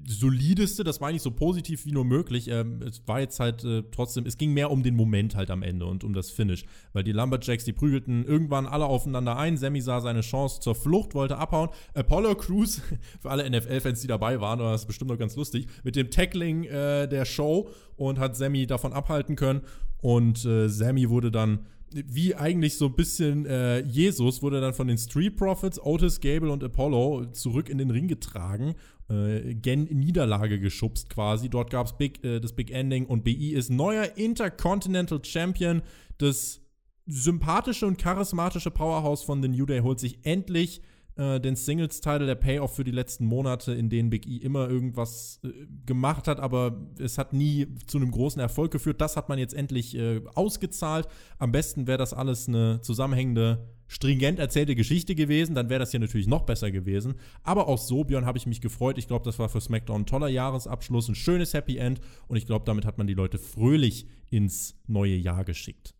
solideste, 0.08 0.84
das 0.84 1.02
war 1.02 1.12
nicht 1.12 1.22
so 1.22 1.32
positiv 1.32 1.86
wie 1.86 1.92
nur 1.92 2.06
möglich. 2.06 2.48
Ähm, 2.48 2.82
es 2.82 3.02
war 3.08 3.20
jetzt 3.20 3.40
halt 3.40 3.64
äh, 3.64 3.84
trotzdem, 3.92 4.26
es 4.26 4.38
ging 4.38 4.54
mehr 4.54 4.72
um 4.72 4.84
den 4.84 4.96
Moment 4.96 5.36
halt 5.36 5.50
am 5.52 5.64
Ende 5.64 5.86
und 5.86 6.04
um 6.04 6.14
das 6.14 6.30
Finish. 6.32 6.66
Weil 6.94 7.04
die 7.04 7.12
Lumberjacks, 7.12 7.64
die 7.64 7.74
prügelten 7.74 8.24
irgendwann 8.26 8.66
alle 8.66 8.86
aufeinander 8.86 9.38
ein. 9.38 9.58
Sammy 9.58 9.82
sah 9.82 10.02
seine 10.02 10.22
Chance 10.22 10.62
zur 10.62 10.76
Flucht, 10.76 11.16
wollte 11.16 11.38
abhauen. 11.38 11.70
Apollo 11.94 12.36
Crews, 12.36 12.82
für 13.22 13.30
alle 13.30 13.50
NFL-Fans, 13.50 14.02
die 14.02 14.08
dabei 14.08 14.40
waren, 14.42 14.60
war 14.60 14.72
das 14.72 14.86
bestimmt 14.86 15.12
noch 15.12 15.18
ganz 15.18 15.36
lustig, 15.36 15.68
mit 15.84 15.96
dem 15.96 16.12
Tackling 16.12 16.66
äh, 16.66 17.08
der 17.08 17.26
Show 17.26 17.70
und 17.96 18.20
hat 18.20 18.36
Sammy 18.36 18.68
davon 18.68 18.94
abhalten 18.94 19.36
können. 19.36 19.62
Und 20.02 20.46
äh, 20.46 20.70
Sammy 20.70 21.10
wurde 21.10 21.32
dann 21.32 21.66
wie 21.92 22.36
eigentlich 22.36 22.78
so 22.78 22.86
ein 22.86 22.96
bisschen 22.96 23.46
äh, 23.46 23.80
Jesus 23.80 24.44
wurde 24.44 24.62
dann 24.62 24.74
von 24.74 24.88
den 24.88 24.98
Street 24.98 25.36
Profits, 25.36 25.82
Otis 25.82 26.20
Gable 26.20 26.52
und 26.52 26.64
Apollo 26.64 27.32
zurück 27.32 27.68
in 27.68 27.80
den 27.80 27.90
Ring 27.90 28.08
getragen 28.08 28.76
äh, 29.10 29.56
gen 29.56 29.86
Niederlage 29.86 30.60
geschubst 30.60 31.10
quasi. 31.10 31.50
Dort 31.50 31.72
gab 31.72 31.88
es 31.88 32.24
äh, 32.24 32.40
das 32.40 32.54
Big 32.54 32.72
Ending 32.72 33.06
und 33.06 33.24
BI 33.24 33.54
ist 33.54 33.70
neuer 33.70 34.18
Intercontinental 34.18 35.24
Champion. 35.24 35.82
Das 36.18 36.62
sympathische 37.06 37.88
und 37.88 37.98
charismatische 37.98 38.72
Powerhouse 38.72 39.24
von 39.24 39.42
The 39.42 39.48
New 39.48 39.66
Day 39.66 39.80
holt 39.80 40.00
sich 40.00 40.20
endlich 40.24 40.82
äh, 41.20 41.40
den 41.40 41.56
Singles-Title, 41.56 42.26
der 42.26 42.36
Payoff 42.36 42.76
für 42.76 42.86
die 42.86 42.92
letzten 42.92 43.26
Monate, 43.26 43.74
in 43.74 43.90
denen 43.90 44.10
Big 44.10 44.26
E 44.26 44.38
immer 44.38 44.70
irgendwas 44.70 45.42
äh, 45.44 45.50
gemacht 45.86 46.28
hat, 46.28 46.40
aber 46.40 46.88
es 46.98 47.18
hat 47.18 47.34
nie 47.34 47.68
zu 47.88 47.98
einem 47.98 48.12
großen 48.12 48.42
Erfolg 48.42 48.72
geführt. 48.72 49.02
Das 49.02 49.18
hat 49.18 49.28
man 49.28 49.38
jetzt 49.38 49.54
endlich 49.54 49.96
äh, 49.96 50.22
ausgezahlt. 50.34 51.08
Am 51.38 51.52
besten 51.52 51.88
wäre 51.88 51.98
das 51.98 52.14
alles 52.14 52.48
eine 52.48 52.80
zusammenhängende 52.82 53.68
stringent 53.88 54.40
erzählte 54.40 54.76
Geschichte 54.76 55.16
gewesen, 55.16 55.56
dann 55.56 55.70
wäre 55.70 55.80
das 55.80 55.92
hier 55.92 56.00
natürlich 56.00 56.28
noch 56.28 56.44
besser 56.44 56.72
gewesen. 56.72 57.16
Aber 57.44 57.68
auch 57.68 57.80
so, 57.80 58.04
Björn, 58.04 58.26
habe 58.26 58.38
ich 58.38 58.46
mich 58.46 58.62
gefreut. 58.62 58.98
Ich 58.98 59.08
glaube, 59.08 59.26
das 59.26 59.40
war 59.40 59.50
für 59.50 59.60
SmackDown 59.60 60.02
ein 60.02 60.06
toller 60.06 60.30
Jahresabschluss, 60.30 61.10
ein 61.10 61.16
schönes 61.16 61.54
Happy 61.54 61.78
End 61.78 62.00
und 62.28 62.38
ich 62.38 62.46
glaube, 62.46 62.66
damit 62.66 62.86
hat 62.86 62.98
man 62.98 63.08
die 63.08 63.16
Leute 63.16 63.40
fröhlich 63.40 64.06
ins 64.30 64.80
neue 64.88 65.16
Jahr 65.16 65.44
geschickt. 65.44 65.96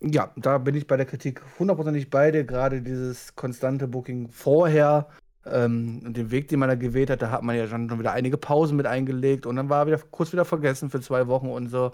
Ja, 0.00 0.32
da 0.36 0.58
bin 0.58 0.76
ich 0.76 0.86
bei 0.86 0.96
der 0.96 1.06
Kritik 1.06 1.42
hundertprozentig 1.58 2.08
bei 2.08 2.30
dir. 2.30 2.44
Gerade 2.44 2.82
dieses 2.82 3.34
konstante 3.34 3.88
Booking 3.88 4.28
vorher 4.28 5.08
ähm, 5.44 6.02
und 6.04 6.16
den 6.16 6.30
Weg, 6.30 6.48
den 6.48 6.60
man 6.60 6.68
da 6.68 6.76
gewählt 6.76 7.10
hat, 7.10 7.22
da 7.22 7.30
hat 7.30 7.42
man 7.42 7.56
ja 7.56 7.66
schon 7.66 7.98
wieder 7.98 8.12
einige 8.12 8.38
Pausen 8.38 8.76
mit 8.76 8.86
eingelegt 8.86 9.46
und 9.46 9.56
dann 9.56 9.68
war 9.68 9.86
wieder 9.86 9.98
kurz 10.10 10.32
wieder 10.32 10.44
vergessen 10.44 10.90
für 10.90 11.00
zwei 11.00 11.26
Wochen 11.26 11.48
und 11.48 11.68
so. 11.68 11.92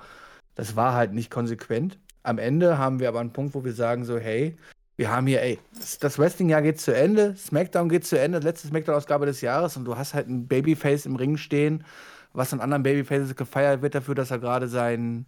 Das 0.54 0.76
war 0.76 0.94
halt 0.94 1.12
nicht 1.14 1.30
konsequent. 1.30 1.98
Am 2.22 2.38
Ende 2.38 2.78
haben 2.78 3.00
wir 3.00 3.08
aber 3.08 3.20
einen 3.20 3.32
Punkt, 3.32 3.54
wo 3.54 3.64
wir 3.64 3.72
sagen 3.72 4.04
so, 4.04 4.18
hey, 4.18 4.56
wir 4.96 5.10
haben 5.10 5.26
hier, 5.26 5.42
ey, 5.42 5.58
das 6.00 6.18
Wrestling-Jahr 6.18 6.62
geht 6.62 6.80
zu 6.80 6.94
Ende, 6.94 7.34
SmackDown 7.36 7.88
geht 7.88 8.06
zu 8.06 8.18
Ende, 8.18 8.38
letzte 8.38 8.68
SmackDown-Ausgabe 8.68 9.26
des 9.26 9.40
Jahres 9.40 9.76
und 9.76 9.84
du 9.84 9.96
hast 9.96 10.14
halt 10.14 10.28
ein 10.28 10.46
Babyface 10.46 11.06
im 11.06 11.16
Ring 11.16 11.36
stehen, 11.36 11.84
was 12.32 12.50
von 12.50 12.60
anderen 12.60 12.82
Babyfaces 12.82 13.34
gefeiert 13.34 13.82
wird 13.82 13.94
dafür, 13.94 14.14
dass 14.14 14.30
er 14.30 14.38
gerade 14.38 14.68
seinen, 14.68 15.26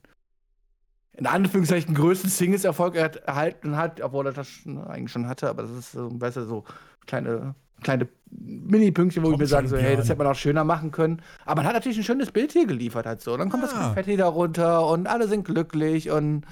in 1.16 1.26
Anführungszeichen, 1.26 1.94
größten 1.94 2.30
Singles-Erfolg 2.30 2.94
erhalten 2.96 3.76
hat, 3.76 4.00
obwohl 4.00 4.26
er 4.26 4.32
das 4.32 4.48
eigentlich 4.66 5.12
schon 5.12 5.28
hatte, 5.28 5.48
aber 5.48 5.62
das 5.62 5.72
ist 5.72 5.92
so, 5.92 6.10
weißt 6.12 6.36
du, 6.36 6.44
so 6.44 6.64
kleine, 7.06 7.54
kleine 7.82 8.08
Mini-Pünktchen, 8.30 9.22
wo 9.22 9.28
kommt 9.28 9.36
ich 9.36 9.40
mir 9.40 9.46
sage, 9.46 9.68
so, 9.68 9.76
hey, 9.76 9.96
das 9.96 10.08
hätte 10.08 10.18
man 10.18 10.26
auch 10.26 10.36
schöner 10.36 10.64
machen 10.64 10.90
können. 10.90 11.22
Aber 11.44 11.62
man 11.62 11.66
hat 11.66 11.74
natürlich 11.74 11.98
ein 11.98 12.04
schönes 12.04 12.30
Bild 12.30 12.52
hier 12.52 12.66
geliefert, 12.66 13.06
halt 13.06 13.22
so. 13.22 13.36
Dann 13.36 13.48
kommt 13.48 13.64
ah. 13.64 13.66
das 13.66 13.74
Konfetti 13.74 14.16
da 14.16 14.28
runter 14.28 14.86
und 14.86 15.06
alle 15.06 15.28
sind 15.28 15.44
glücklich 15.44 16.10
und 16.10 16.44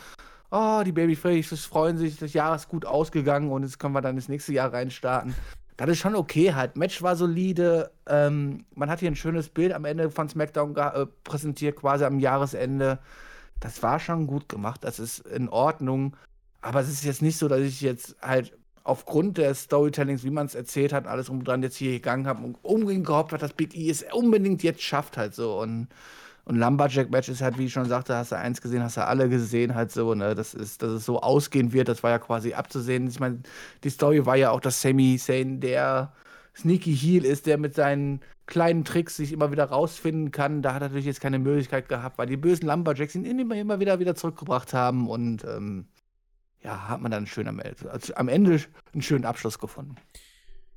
oh, 0.51 0.83
die 0.85 0.93
Babyfaces 0.93 1.67
freuen 1.67 1.99
sich, 1.99 2.17
das 2.17 2.33
Jahr 2.33 2.55
ist 2.55 2.69
gut 2.69 2.87
ausgegangen 2.87 3.51
und 3.51 3.65
jetzt 3.65 3.79
können 3.79 3.95
wir 3.95 4.01
dann 4.01 4.17
das 4.17 4.29
nächste 4.29 4.53
Jahr 4.53 4.73
reinstarten. 4.73 5.35
Das 5.77 5.89
ist 5.89 5.99
schon 5.99 6.15
okay 6.15 6.55
halt. 6.55 6.77
Match 6.77 7.03
war 7.03 7.17
solide. 7.17 7.91
Ähm, 8.07 8.65
man 8.75 8.89
hat 8.89 9.01
hier 9.01 9.11
ein 9.11 9.17
schönes 9.17 9.49
Bild 9.49 9.73
am 9.73 9.85
Ende 9.85 10.09
von 10.11 10.29
SmackDown 10.29 10.77
äh, 10.77 11.07
präsentiert, 11.25 11.77
quasi 11.77 12.05
am 12.05 12.21
Jahresende. 12.21 13.01
Das 13.61 13.83
war 13.83 13.99
schon 14.01 14.27
gut 14.27 14.49
gemacht. 14.49 14.85
Das 14.85 14.99
ist 14.99 15.21
in 15.21 15.49
Ordnung. 15.49 16.17
Aber 16.61 16.81
es 16.81 16.89
ist 16.89 17.05
jetzt 17.05 17.23
nicht 17.23 17.39
so, 17.39 17.49
dass 17.49 17.61
ich 17.61 17.81
jetzt 17.81 18.17
halt 18.21 18.57
aufgrund 18.85 19.39
des 19.39 19.63
Storytellings, 19.63 20.25
wie 20.25 20.31
man 20.31 20.47
es 20.47 20.55
erzählt 20.55 20.93
hat, 20.93 21.07
alles 21.07 21.29
um 21.29 21.43
dran 21.43 21.63
jetzt 21.63 21.77
hier 21.77 21.93
gegangen 21.93 22.27
habe 22.27 22.45
und 22.45 22.57
unbedingt 22.63 23.07
gehofft 23.07 23.33
hat, 23.33 23.43
dass 23.43 23.55
Big 23.55 23.75
E 23.75 23.91
es 23.91 24.05
unbedingt 24.13 24.63
jetzt 24.63 24.83
schafft 24.83 25.17
halt 25.17 25.35
so. 25.35 25.59
Und 25.59 25.89
und 26.47 26.57
Lumberjack-Match 26.57 27.31
ist 27.31 27.41
halt, 27.41 27.59
wie 27.59 27.67
ich 27.67 27.73
schon 27.73 27.89
sagte, 27.89 28.15
hast 28.15 28.33
du 28.33 28.37
eins 28.37 28.61
gesehen, 28.61 28.83
hast 28.83 28.99
du 28.99 29.07
alle 29.07 29.29
gesehen, 29.31 29.75
halt 29.75 29.91
so, 29.91 30.15
ne? 30.15 30.35
Das 30.35 30.53
ist, 30.53 30.83
dass 30.83 30.91
es 30.91 31.05
so 31.07 31.21
ausgehen 31.21 31.73
wird, 31.73 31.89
das 31.89 32.03
war 32.03 32.11
ja 32.11 32.19
quasi 32.19 32.53
abzusehen. 32.53 33.09
Ich 33.09 33.19
meine, 33.19 33.41
die 33.83 33.89
Story 33.91 34.27
war 34.27 34.37
ja 34.37 34.51
auch, 34.51 34.61
dass 34.61 34.83
Sammy 34.83 35.17
Zayn 35.19 35.61
der 35.61 36.13
Sneaky 36.57 36.97
Heel 36.97 37.25
ist, 37.25 37.47
der 37.47 37.59
mit 37.59 37.75
seinen 37.75 38.21
kleinen 38.47 38.85
Tricks 38.85 39.17
sich 39.17 39.33
immer 39.33 39.51
wieder 39.51 39.65
rausfinden 39.65 40.31
kann. 40.31 40.63
Da 40.63 40.75
hat 40.75 40.83
er 40.83 40.89
natürlich 40.89 41.07
jetzt 41.07 41.21
keine 41.21 41.39
Möglichkeit 41.39 41.89
gehabt, 41.89 42.19
weil 42.19 42.27
die 42.27 42.37
bösen 42.37 42.69
Lumberjacks 42.69 43.15
ihn 43.15 43.25
immer, 43.25 43.57
immer 43.57 43.81
wieder, 43.81 43.99
wieder 43.99 44.15
zurückgebracht 44.15 44.73
haben 44.73 45.09
und 45.09 45.45
ähm, 45.45 45.87
ja, 46.63 46.89
hat 46.89 47.01
man 47.01 47.11
dann 47.11 47.27
schön 47.27 47.49
am, 47.49 47.61
also 47.91 48.15
am 48.15 48.29
Ende 48.29 48.61
einen 48.93 49.03
schönen 49.03 49.25
Abschluss 49.25 49.59
gefunden. 49.59 49.97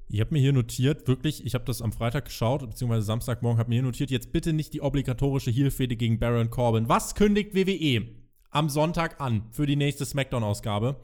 Ich 0.10 0.22
habe 0.22 0.34
mir 0.34 0.40
hier 0.40 0.54
notiert, 0.54 1.08
wirklich, 1.08 1.46
ich 1.46 1.54
habe 1.54 1.66
das 1.66 1.82
am 1.82 1.92
Freitag 1.92 2.26
geschaut, 2.26 2.62
beziehungsweise 2.62 3.06
Samstagmorgen, 3.06 3.60
habe 3.60 3.70
mir 3.70 3.76
hier 3.76 3.84
notiert, 3.84 4.10
jetzt 4.10 4.32
bitte 4.32 4.54
nicht 4.54 4.74
die 4.74 4.82
obligatorische 4.82 5.52
Heelfehde 5.52 5.98
gegen 5.98 6.18
Baron 6.18 6.50
Corbin. 6.50 6.88
Was 6.88 7.14
kündigt 7.14 7.54
WWE 7.54 8.08
am 8.50 8.70
Sonntag 8.70 9.20
an 9.20 9.44
für 9.52 9.66
die 9.66 9.76
nächste 9.76 10.06
SmackDown-Ausgabe? 10.06 11.02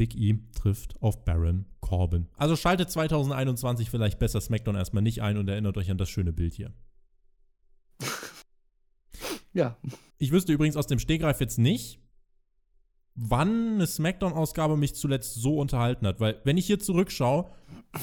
Big 0.00 0.16
E 0.16 0.38
trifft 0.54 0.94
auf 1.02 1.26
Baron 1.26 1.66
Corbin. 1.80 2.26
Also 2.38 2.56
schaltet 2.56 2.90
2021 2.90 3.90
vielleicht 3.90 4.18
besser 4.18 4.40
SmackDown 4.40 4.74
erstmal 4.74 5.02
nicht 5.02 5.20
ein 5.20 5.36
und 5.36 5.46
erinnert 5.46 5.76
euch 5.76 5.90
an 5.90 5.98
das 5.98 6.08
schöne 6.08 6.32
Bild 6.32 6.54
hier. 6.54 6.72
ja. 9.52 9.76
Ich 10.16 10.32
wüsste 10.32 10.54
übrigens 10.54 10.78
aus 10.78 10.86
dem 10.86 10.98
Stegreif 10.98 11.38
jetzt 11.42 11.58
nicht, 11.58 12.00
wann 13.14 13.74
eine 13.74 13.86
SmackDown-Ausgabe 13.86 14.78
mich 14.78 14.94
zuletzt 14.94 15.34
so 15.34 15.58
unterhalten 15.58 16.06
hat. 16.06 16.18
Weil, 16.18 16.40
wenn 16.44 16.56
ich 16.56 16.64
hier 16.64 16.78
zurückschaue, 16.78 17.50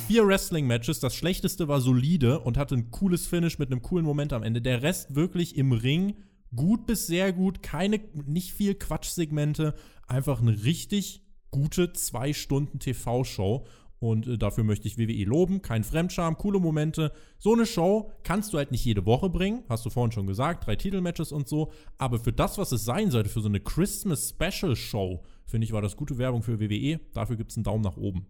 vier 0.05 0.27
Wrestling-Matches, 0.27 0.99
das 0.99 1.15
schlechteste 1.15 1.67
war 1.67 1.81
solide 1.81 2.41
und 2.41 2.59
hatte 2.59 2.75
ein 2.75 2.91
cooles 2.91 3.25
Finish 3.25 3.57
mit 3.57 3.71
einem 3.71 3.81
coolen 3.81 4.05
Moment 4.05 4.33
am 4.33 4.43
Ende. 4.43 4.61
Der 4.61 4.83
Rest 4.83 5.15
wirklich 5.15 5.55
im 5.55 5.71
Ring 5.71 6.13
gut 6.55 6.85
bis 6.85 7.07
sehr 7.07 7.33
gut, 7.33 7.63
keine, 7.63 7.99
nicht 8.27 8.53
viel 8.53 8.75
Quatschsegmente, 8.75 9.73
einfach 10.05 10.41
eine 10.41 10.63
richtig 10.63 11.26
gute 11.51 11.93
zwei 11.93 12.33
Stunden 12.33 12.79
TV-Show. 12.79 13.65
Und 13.99 14.27
äh, 14.27 14.37
dafür 14.37 14.63
möchte 14.63 14.87
ich 14.87 14.97
WWE 14.97 15.23
loben. 15.23 15.61
Kein 15.61 15.83
Fremdscham, 15.83 16.37
coole 16.37 16.59
Momente. 16.59 17.11
So 17.39 17.53
eine 17.53 17.65
Show 17.65 18.11
kannst 18.23 18.53
du 18.53 18.57
halt 18.57 18.71
nicht 18.71 18.85
jede 18.85 19.05
Woche 19.05 19.29
bringen. 19.29 19.63
Hast 19.69 19.85
du 19.85 19.89
vorhin 19.89 20.11
schon 20.11 20.27
gesagt. 20.27 20.67
Drei 20.67 20.75
Titelmatches 20.75 21.31
und 21.31 21.47
so. 21.47 21.71
Aber 21.97 22.19
für 22.19 22.33
das, 22.33 22.57
was 22.57 22.71
es 22.71 22.85
sein 22.85 23.09
sollte, 23.09 23.29
für 23.29 23.41
so 23.41 23.49
eine 23.49 23.59
Christmas 23.59 24.29
Special 24.29 24.75
Show, 24.75 25.23
finde 25.45 25.65
ich, 25.65 25.71
war 25.71 25.81
das 25.81 25.95
gute 25.95 26.17
Werbung 26.17 26.43
für 26.43 26.59
WWE. 26.59 26.99
Dafür 27.13 27.37
gibt 27.37 27.51
es 27.51 27.57
einen 27.57 27.63
Daumen 27.63 27.83
nach 27.83 27.97
oben. 27.97 28.27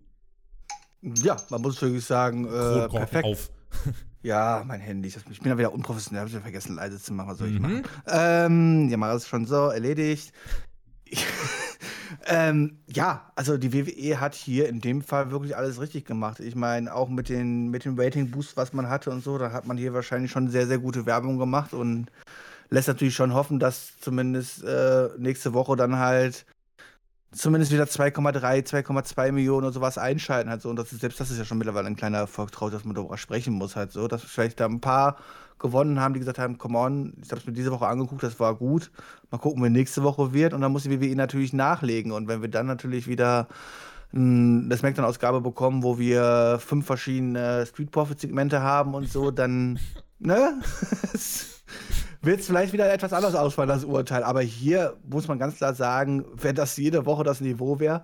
Ja, 1.01 1.37
man 1.49 1.61
muss 1.61 1.81
wirklich 1.81 2.05
sagen, 2.05 2.45
äh, 2.45 2.87
perfekt. 2.87 3.25
Auf. 3.25 3.51
ja, 4.23 4.63
mein 4.65 4.79
Handy. 4.79 5.09
Ich 5.09 5.41
bin 5.41 5.51
ja 5.51 5.57
wieder 5.57 5.73
unprofessionell. 5.73 6.23
Hab 6.23 6.29
ich 6.29 6.37
vergessen, 6.37 6.75
leise 6.75 6.99
zu 6.99 7.13
machen. 7.13 7.29
Was 7.29 7.37
soll 7.39 7.49
ich 7.49 7.55
mhm. 7.55 7.61
machen? 7.61 7.83
Ähm, 8.07 8.89
ja, 8.89 8.97
mach 8.97 9.13
es 9.13 9.27
schon 9.27 9.45
so. 9.45 9.67
Erledigt. 9.67 10.31
ähm, 12.25 12.79
ja, 12.87 13.31
also 13.35 13.57
die 13.57 13.73
WWE 13.73 14.19
hat 14.19 14.35
hier 14.35 14.69
in 14.69 14.81
dem 14.81 15.01
Fall 15.01 15.31
wirklich 15.31 15.55
alles 15.55 15.79
richtig 15.79 16.05
gemacht. 16.05 16.39
Ich 16.39 16.55
meine, 16.55 16.93
auch 16.93 17.09
mit 17.09 17.29
den, 17.29 17.69
mit 17.69 17.85
dem 17.85 17.99
Rating-Boost, 17.99 18.57
was 18.57 18.73
man 18.73 18.89
hatte 18.89 19.11
und 19.11 19.23
so, 19.23 19.37
da 19.37 19.51
hat 19.51 19.65
man 19.67 19.77
hier 19.77 19.93
wahrscheinlich 19.93 20.31
schon 20.31 20.49
sehr, 20.49 20.67
sehr 20.67 20.79
gute 20.79 21.05
Werbung 21.05 21.37
gemacht 21.37 21.73
und 21.73 22.07
lässt 22.69 22.87
natürlich 22.87 23.15
schon 23.15 23.33
hoffen, 23.33 23.59
dass 23.59 23.99
zumindest 23.99 24.63
äh, 24.63 25.09
nächste 25.17 25.53
Woche 25.53 25.75
dann 25.75 25.97
halt 25.97 26.45
zumindest 27.31 27.71
wieder 27.71 27.85
2,3, 27.85 28.65
2,2 28.65 29.31
Millionen 29.31 29.65
oder 29.65 29.73
sowas 29.73 29.97
einschalten 29.97 30.49
halt 30.49 30.61
so. 30.61 30.69
Und 30.69 30.77
das 30.77 30.91
ist, 30.91 31.01
selbst 31.01 31.19
das 31.19 31.31
ist 31.31 31.37
ja 31.37 31.45
schon 31.45 31.57
mittlerweile 31.57 31.87
ein 31.87 31.95
kleiner 31.95 32.19
Erfolg 32.19 32.51
drauf, 32.51 32.71
dass 32.71 32.85
man 32.85 32.95
darüber 32.95 33.17
sprechen 33.17 33.53
muss 33.53 33.75
halt 33.75 33.91
so. 33.91 34.07
Dass 34.07 34.23
vielleicht 34.23 34.59
da 34.59 34.65
ein 34.65 34.81
paar 34.81 35.17
gewonnen 35.59 35.99
haben, 35.99 36.13
die 36.13 36.19
gesagt 36.19 36.39
haben, 36.39 36.57
come 36.57 36.77
on, 36.77 37.13
ich 37.21 37.31
habe 37.31 37.39
es 37.39 37.47
mir 37.47 37.53
diese 37.53 37.71
Woche 37.71 37.87
angeguckt, 37.87 38.23
das 38.23 38.39
war 38.39 38.55
gut. 38.55 38.91
Mal 39.31 39.37
gucken, 39.37 39.63
wie 39.63 39.69
nächste 39.69 40.03
Woche 40.03 40.33
wird. 40.33 40.53
Und 40.53 40.61
dann 40.61 40.71
muss 40.71 40.83
die 40.83 41.01
WWE 41.01 41.15
natürlich 41.15 41.53
nachlegen. 41.53 42.11
Und 42.11 42.27
wenn 42.27 42.41
wir 42.41 42.49
dann 42.49 42.67
natürlich 42.67 43.07
wieder 43.07 43.47
eine 44.13 44.77
Smackdown-Ausgabe 44.77 45.41
bekommen, 45.41 45.83
wo 45.83 45.99
wir 45.99 46.59
fünf 46.59 46.85
verschiedene 46.85 47.65
Street 47.65 47.91
Profit-Segmente 47.91 48.61
haben 48.61 48.93
und 48.93 49.09
so, 49.09 49.31
dann, 49.31 49.79
ne? 50.19 50.61
wird 52.21 52.39
es 52.39 52.47
vielleicht 52.47 52.73
wieder 52.73 52.91
etwas 52.91 53.13
anders 53.13 53.35
ausfallen, 53.35 53.69
das 53.69 53.83
Urteil. 53.83 54.23
Aber 54.23 54.41
hier 54.41 54.97
muss 55.07 55.27
man 55.27 55.39
ganz 55.39 55.57
klar 55.57 55.73
sagen, 55.73 56.25
wenn 56.35 56.55
das 56.55 56.77
jede 56.77 57.05
Woche 57.05 57.23
das 57.23 57.41
Niveau 57.41 57.79
wäre, 57.79 58.03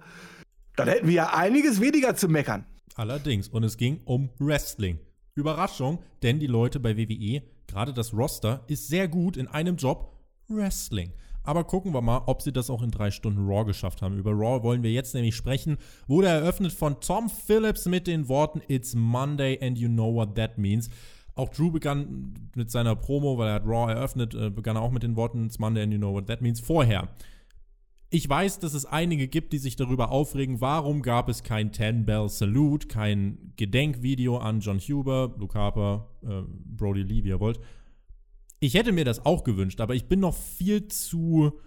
dann 0.76 0.88
hätten 0.88 1.08
wir 1.08 1.14
ja 1.14 1.34
einiges 1.34 1.80
weniger 1.80 2.16
zu 2.16 2.28
meckern. 2.28 2.66
Allerdings. 2.96 3.48
Und 3.48 3.64
es 3.64 3.78
ging 3.78 4.02
um 4.06 4.30
Wrestling. 4.40 5.00
Überraschung, 5.36 6.00
denn 6.22 6.40
die 6.40 6.48
Leute 6.48 6.80
bei 6.80 6.96
WWE, 6.98 7.42
gerade 7.68 7.94
das 7.94 8.14
Roster, 8.14 8.64
ist 8.68 8.88
sehr 8.88 9.08
gut 9.08 9.36
in 9.38 9.48
einem 9.48 9.78
Job 9.78 10.14
Wrestling. 10.48 11.12
Aber 11.44 11.66
gucken 11.66 11.94
wir 11.94 12.02
mal, 12.02 12.22
ob 12.28 12.42
sie 12.42 12.54
das 12.54 12.70
auch 12.70 12.82
in 12.82 12.92
drei 12.92 13.12
Stunden 13.12 13.46
Raw 13.46 13.66
geschafft 13.66 14.02
haben. 14.02 14.18
Über 14.18 14.32
Raw 14.32 14.64
wollen 14.64 14.84
wir 14.84 14.92
jetzt 14.92 15.14
nämlich 15.14 15.36
sprechen. 15.36 15.78
Wurde 16.08 16.28
eröffnet 16.28 16.72
von 16.72 17.02
Tom 17.02 17.30
Phillips 17.30 17.86
mit 17.86 18.08
den 18.08 18.30
Worten 18.30 18.62
It's 18.68 18.96
Monday 18.96 19.60
and 19.62 19.78
you 19.78 19.90
know 19.90 20.14
what 20.14 20.36
that 20.36 20.58
means. 20.58 20.90
Auch 21.36 21.50
Drew 21.50 21.72
begann 21.72 22.36
mit 22.56 22.72
seiner 22.72 22.96
Promo, 22.96 23.38
weil 23.38 23.50
er 23.50 23.56
hat 23.56 23.66
Raw 23.66 23.92
eröffnet, 23.92 24.36
äh, 24.36 24.52
begann 24.52 24.78
er 24.78 24.84
auch 24.84 24.92
mit 24.92 25.04
den 25.04 25.16
Worten 25.16 25.46
It's 25.46 25.60
Monday 25.60 25.84
and 25.84 25.92
you 25.92 25.98
know 25.98 26.14
what 26.14 26.28
that 26.28 26.42
means 26.42 26.62
vorher. 26.62 27.10
Ich 28.16 28.30
weiß, 28.30 28.60
dass 28.60 28.76
es 28.76 28.86
einige 28.86 29.28
gibt, 29.28 29.54
die 29.54 29.58
sich 29.58 29.76
darüber 29.76 30.12
aufregen, 30.12 30.62
warum 30.62 31.02
gab 31.02 31.30
es 31.30 31.42
kein 31.42 31.72
Ten 31.72 32.06
Bell 32.06 32.30
Salute, 32.30 32.88
kein 32.88 33.54
Gedenkvideo 33.56 34.38
an 34.38 34.60
John 34.60 34.78
Huber, 34.78 35.34
Luke 35.36 35.58
Harper, 35.58 36.12
äh, 36.22 36.44
Brody 36.48 37.02
Lee, 37.02 37.24
wie 37.24 37.30
ihr 37.30 37.40
wollt. 37.40 37.60
Ich 38.60 38.76
hätte 38.76 38.92
mir 38.92 39.04
das 39.04 39.26
auch 39.26 39.44
gewünscht, 39.44 39.82
aber 39.82 39.96
ich 39.96 40.06
bin 40.06 40.20
noch 40.20 40.36
viel 40.36 40.88
zu 40.90 41.60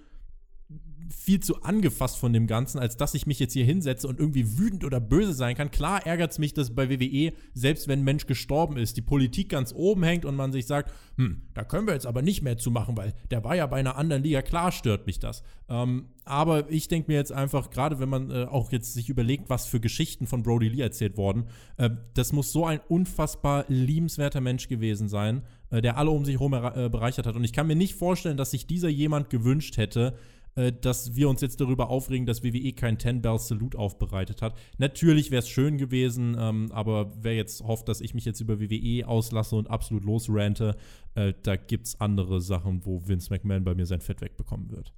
viel 1.08 1.40
zu 1.40 1.62
angefasst 1.62 2.18
von 2.18 2.32
dem 2.32 2.46
Ganzen, 2.46 2.78
als 2.78 2.96
dass 2.96 3.14
ich 3.14 3.26
mich 3.26 3.38
jetzt 3.38 3.52
hier 3.52 3.64
hinsetze 3.64 4.08
und 4.08 4.18
irgendwie 4.18 4.58
wütend 4.58 4.84
oder 4.84 5.00
böse 5.00 5.32
sein 5.32 5.56
kann. 5.56 5.70
Klar 5.70 6.06
ärgert 6.06 6.32
es 6.32 6.38
mich, 6.38 6.54
dass 6.54 6.74
bei 6.74 6.90
WWE, 6.90 7.32
selbst 7.54 7.88
wenn 7.88 8.00
ein 8.00 8.04
Mensch 8.04 8.26
gestorben 8.26 8.76
ist, 8.76 8.96
die 8.96 9.02
Politik 9.02 9.48
ganz 9.48 9.72
oben 9.74 10.02
hängt 10.02 10.24
und 10.24 10.36
man 10.36 10.52
sich 10.52 10.66
sagt, 10.66 10.92
hm, 11.16 11.42
da 11.54 11.64
können 11.64 11.86
wir 11.86 11.94
jetzt 11.94 12.06
aber 12.06 12.22
nicht 12.22 12.42
mehr 12.42 12.58
zu 12.58 12.70
machen, 12.70 12.96
weil 12.96 13.14
der 13.30 13.44
war 13.44 13.54
ja 13.56 13.66
bei 13.66 13.78
einer 13.78 13.96
anderen 13.96 14.22
Liga. 14.22 14.42
Klar 14.42 14.72
stört 14.72 15.06
mich 15.06 15.18
das. 15.18 15.42
Ähm, 15.68 16.06
aber 16.24 16.70
ich 16.70 16.88
denke 16.88 17.10
mir 17.10 17.16
jetzt 17.16 17.32
einfach, 17.32 17.70
gerade 17.70 17.98
wenn 18.00 18.08
man 18.08 18.30
äh, 18.30 18.44
auch 18.44 18.72
jetzt 18.72 18.94
sich 18.94 19.08
überlegt, 19.08 19.48
was 19.48 19.66
für 19.66 19.80
Geschichten 19.80 20.26
von 20.26 20.42
Brody 20.42 20.68
Lee 20.68 20.82
erzählt 20.82 21.16
wurden, 21.16 21.46
äh, 21.76 21.90
das 22.14 22.32
muss 22.32 22.52
so 22.52 22.66
ein 22.66 22.80
unfassbar 22.88 23.64
liebenswerter 23.68 24.40
Mensch 24.40 24.68
gewesen 24.68 25.08
sein, 25.08 25.42
äh, 25.70 25.80
der 25.80 25.96
alle 25.96 26.10
um 26.10 26.24
sich 26.24 26.34
herum 26.34 26.54
äh, 26.54 26.88
bereichert 26.88 27.26
hat. 27.26 27.36
Und 27.36 27.44
ich 27.44 27.52
kann 27.52 27.66
mir 27.66 27.76
nicht 27.76 27.94
vorstellen, 27.94 28.36
dass 28.36 28.50
sich 28.50 28.66
dieser 28.66 28.88
jemand 28.88 29.30
gewünscht 29.30 29.76
hätte, 29.76 30.16
äh, 30.57 30.72
dass 30.72 31.14
wir 31.14 31.28
uns 31.28 31.40
jetzt 31.40 31.61
darüber 31.61 31.90
aufregen, 31.90 32.26
dass 32.26 32.42
WWE 32.42 32.72
kein 32.72 32.98
Ten 32.98 33.22
Bell 33.22 33.38
Salute 33.38 33.78
aufbereitet 33.78 34.42
hat. 34.42 34.57
Natürlich 34.78 35.30
wäre 35.30 35.42
es 35.42 35.48
schön 35.48 35.78
gewesen, 35.78 36.36
ähm, 36.38 36.70
aber 36.72 37.12
wer 37.20 37.34
jetzt 37.34 37.62
hofft, 37.62 37.88
dass 37.88 38.00
ich 38.00 38.14
mich 38.14 38.24
jetzt 38.24 38.40
über 38.40 38.59
WWE 38.59 39.07
auslasse 39.07 39.54
und 39.54 39.70
absolut 39.70 40.04
losrante, 40.04 40.76
äh, 41.14 41.34
da 41.42 41.54
es 41.54 42.00
andere 42.00 42.40
Sachen, 42.40 42.84
wo 42.84 43.07
Vince 43.07 43.30
McMahon 43.30 43.64
bei 43.64 43.74
mir 43.74 43.86
sein 43.86 44.00
Fett 44.00 44.20
wegbekommen 44.20 44.70
wird. 44.70 44.92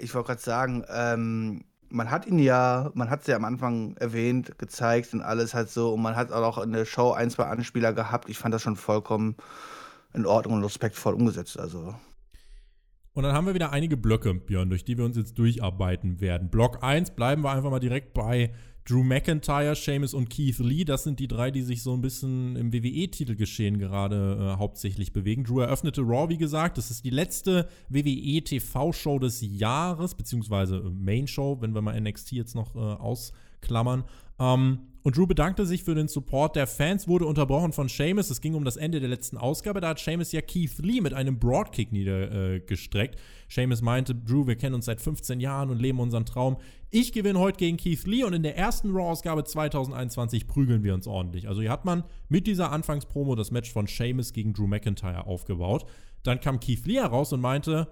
Ich 0.00 0.14
wollte 0.14 0.28
gerade 0.28 0.42
sagen, 0.42 0.84
ähm, 0.92 1.64
man 1.88 2.10
hat 2.10 2.26
ihn 2.26 2.38
ja, 2.38 2.90
man 2.94 3.10
hat 3.10 3.22
es 3.22 3.26
ja 3.26 3.36
am 3.36 3.44
Anfang 3.44 3.96
erwähnt, 3.96 4.58
gezeigt 4.58 5.14
und 5.14 5.22
alles 5.22 5.54
halt 5.54 5.70
so. 5.70 5.94
Und 5.94 6.02
man 6.02 6.16
hat 6.16 6.32
auch 6.32 6.58
in 6.58 6.72
der 6.72 6.84
Show 6.84 7.12
ein, 7.12 7.30
zwei 7.30 7.44
Anspieler 7.44 7.92
gehabt. 7.92 8.28
Ich 8.28 8.38
fand 8.38 8.54
das 8.54 8.62
schon 8.62 8.76
vollkommen 8.76 9.36
in 10.14 10.26
Ordnung 10.26 10.56
und 10.56 10.64
respektvoll 10.64 11.14
umgesetzt. 11.14 11.58
Also 11.58 11.94
und 13.16 13.22
dann 13.22 13.32
haben 13.32 13.46
wir 13.46 13.54
wieder 13.54 13.72
einige 13.72 13.96
Blöcke, 13.96 14.34
Björn, 14.34 14.68
durch 14.68 14.84
die 14.84 14.98
wir 14.98 15.04
uns 15.06 15.16
jetzt 15.16 15.38
durcharbeiten 15.38 16.20
werden. 16.20 16.50
Block 16.50 16.82
1 16.82 17.12
bleiben 17.12 17.40
wir 17.42 17.50
einfach 17.50 17.70
mal 17.70 17.80
direkt 17.80 18.12
bei 18.12 18.50
Drew 18.84 19.02
McIntyre, 19.02 19.74
Seamus 19.74 20.12
und 20.12 20.28
Keith 20.28 20.58
Lee. 20.58 20.84
Das 20.84 21.04
sind 21.04 21.18
die 21.18 21.26
drei, 21.26 21.50
die 21.50 21.62
sich 21.62 21.82
so 21.82 21.94
ein 21.94 22.02
bisschen 22.02 22.56
im 22.56 22.74
WWE-Titelgeschehen 22.74 23.78
gerade 23.78 24.54
äh, 24.54 24.58
hauptsächlich 24.58 25.14
bewegen. 25.14 25.44
Drew 25.44 25.60
eröffnete 25.60 26.02
Raw, 26.02 26.28
wie 26.28 26.36
gesagt. 26.36 26.76
Das 26.76 26.90
ist 26.90 27.06
die 27.06 27.10
letzte 27.10 27.68
WWE-TV-Show 27.88 29.18
des 29.18 29.40
Jahres, 29.40 30.14
beziehungsweise 30.14 30.76
äh, 30.76 30.90
Main-Show, 30.90 31.62
wenn 31.62 31.74
wir 31.74 31.80
mal 31.80 31.98
NXT 31.98 32.32
jetzt 32.32 32.54
noch 32.54 32.76
äh, 32.76 32.78
ausklammern. 32.78 34.04
Ähm, 34.38 34.78
und 35.06 35.16
Drew 35.16 35.28
bedankte 35.28 35.66
sich 35.66 35.84
für 35.84 35.94
den 35.94 36.08
Support 36.08 36.56
der 36.56 36.66
Fans, 36.66 37.06
wurde 37.06 37.26
unterbrochen 37.26 37.72
von 37.72 37.88
Seamus. 37.88 38.28
Es 38.28 38.40
ging 38.40 38.56
um 38.56 38.64
das 38.64 38.76
Ende 38.76 38.98
der 38.98 39.08
letzten 39.08 39.36
Ausgabe. 39.36 39.80
Da 39.80 39.90
hat 39.90 40.00
Seamus 40.00 40.32
ja 40.32 40.40
Keith 40.40 40.78
Lee 40.78 41.00
mit 41.00 41.14
einem 41.14 41.38
Broadkick 41.38 41.92
niedergestreckt. 41.92 43.14
Äh, 43.14 43.18
Seamus 43.48 43.82
meinte, 43.82 44.16
Drew, 44.16 44.48
wir 44.48 44.56
kennen 44.56 44.74
uns 44.74 44.86
seit 44.86 45.00
15 45.00 45.38
Jahren 45.38 45.70
und 45.70 45.80
leben 45.80 46.00
unseren 46.00 46.26
Traum. 46.26 46.56
Ich 46.90 47.12
gewinne 47.12 47.38
heute 47.38 47.58
gegen 47.58 47.76
Keith 47.76 48.04
Lee 48.04 48.24
und 48.24 48.32
in 48.32 48.42
der 48.42 48.56
ersten 48.58 48.90
Raw-Ausgabe 48.90 49.44
2021 49.44 50.48
prügeln 50.48 50.82
wir 50.82 50.92
uns 50.92 51.06
ordentlich. 51.06 51.46
Also 51.46 51.60
hier 51.60 51.70
hat 51.70 51.84
man 51.84 52.02
mit 52.28 52.48
dieser 52.48 52.72
Anfangspromo 52.72 53.36
das 53.36 53.52
Match 53.52 53.72
von 53.72 53.86
Seamus 53.86 54.32
gegen 54.32 54.54
Drew 54.54 54.66
McIntyre 54.66 55.28
aufgebaut. 55.28 55.86
Dann 56.24 56.40
kam 56.40 56.58
Keith 56.58 56.84
Lee 56.84 56.96
heraus 56.96 57.32
und 57.32 57.40
meinte, 57.40 57.86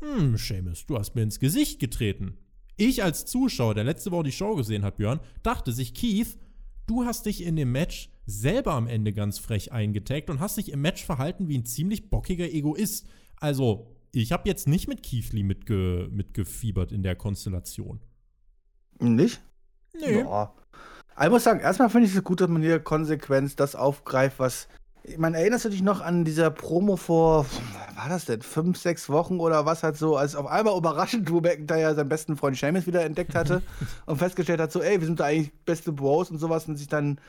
hm, 0.00 0.36
Seamus, 0.36 0.84
du 0.84 0.98
hast 0.98 1.14
mir 1.14 1.22
ins 1.22 1.38
Gesicht 1.38 1.78
getreten. 1.78 2.38
Ich 2.76 3.02
als 3.02 3.24
Zuschauer, 3.24 3.74
der 3.74 3.84
letzte 3.84 4.10
Woche 4.10 4.24
die 4.24 4.32
Show 4.32 4.54
gesehen 4.54 4.84
hat, 4.84 4.98
Björn, 4.98 5.20
dachte 5.42 5.72
sich, 5.72 5.94
Keith, 5.94 6.38
du 6.86 7.04
hast 7.04 7.26
dich 7.26 7.42
in 7.42 7.56
dem 7.56 7.72
Match 7.72 8.10
selber 8.26 8.74
am 8.74 8.86
Ende 8.86 9.12
ganz 9.12 9.38
frech 9.38 9.72
eingetaggt 9.72 10.28
und 10.28 10.40
hast 10.40 10.58
dich 10.58 10.72
im 10.72 10.82
Match 10.82 11.04
verhalten 11.04 11.48
wie 11.48 11.56
ein 11.56 11.64
ziemlich 11.64 12.10
bockiger 12.10 12.44
Egoist. 12.44 13.06
Also, 13.36 13.96
ich 14.12 14.32
habe 14.32 14.48
jetzt 14.48 14.68
nicht 14.68 14.88
mit 14.88 15.02
Keith 15.02 15.32
mitge 15.32 16.08
mitgefiebert 16.10 16.92
in 16.92 17.02
der 17.02 17.16
Konstellation. 17.16 18.00
Nicht? 18.98 19.42
Nee. 19.94 20.20
Ja. 20.20 20.54
Ich 21.22 21.30
muss 21.30 21.44
sagen, 21.44 21.60
erstmal 21.60 21.88
finde 21.88 22.08
ich 22.08 22.14
es 22.14 22.24
gut, 22.24 22.40
dass 22.40 22.48
man 22.48 22.62
hier 22.62 22.78
konsequent 22.78 23.58
das 23.58 23.74
aufgreift, 23.74 24.38
was 24.38 24.68
man 25.18 25.34
erinnerst 25.34 25.64
du 25.64 25.68
dich 25.68 25.82
noch 25.82 26.00
an 26.00 26.24
dieser 26.24 26.50
Promo 26.50 26.96
vor, 26.96 27.46
war 27.96 28.08
das 28.08 28.24
denn, 28.24 28.42
fünf, 28.42 28.78
sechs 28.78 29.08
Wochen 29.08 29.40
oder 29.40 29.66
was 29.66 29.82
halt 29.82 29.96
so, 29.96 30.16
als 30.16 30.34
auf 30.34 30.46
einmal 30.46 30.76
überraschend 30.76 31.28
Drew 31.28 31.40
McIntyre 31.40 31.94
seinen 31.94 32.08
besten 32.08 32.36
Freund 32.36 32.56
Seamus 32.56 32.86
wieder 32.86 33.04
entdeckt 33.04 33.34
hatte 33.34 33.62
und 34.06 34.18
festgestellt 34.18 34.60
hat, 34.60 34.72
so, 34.72 34.80
ey, 34.80 35.00
wir 35.00 35.06
sind 35.06 35.20
da 35.20 35.24
eigentlich 35.24 35.52
beste 35.64 35.92
Bros 35.92 36.30
und 36.30 36.38
sowas 36.38 36.66
und 36.66 36.76
sich 36.76 36.88
dann 36.88 37.20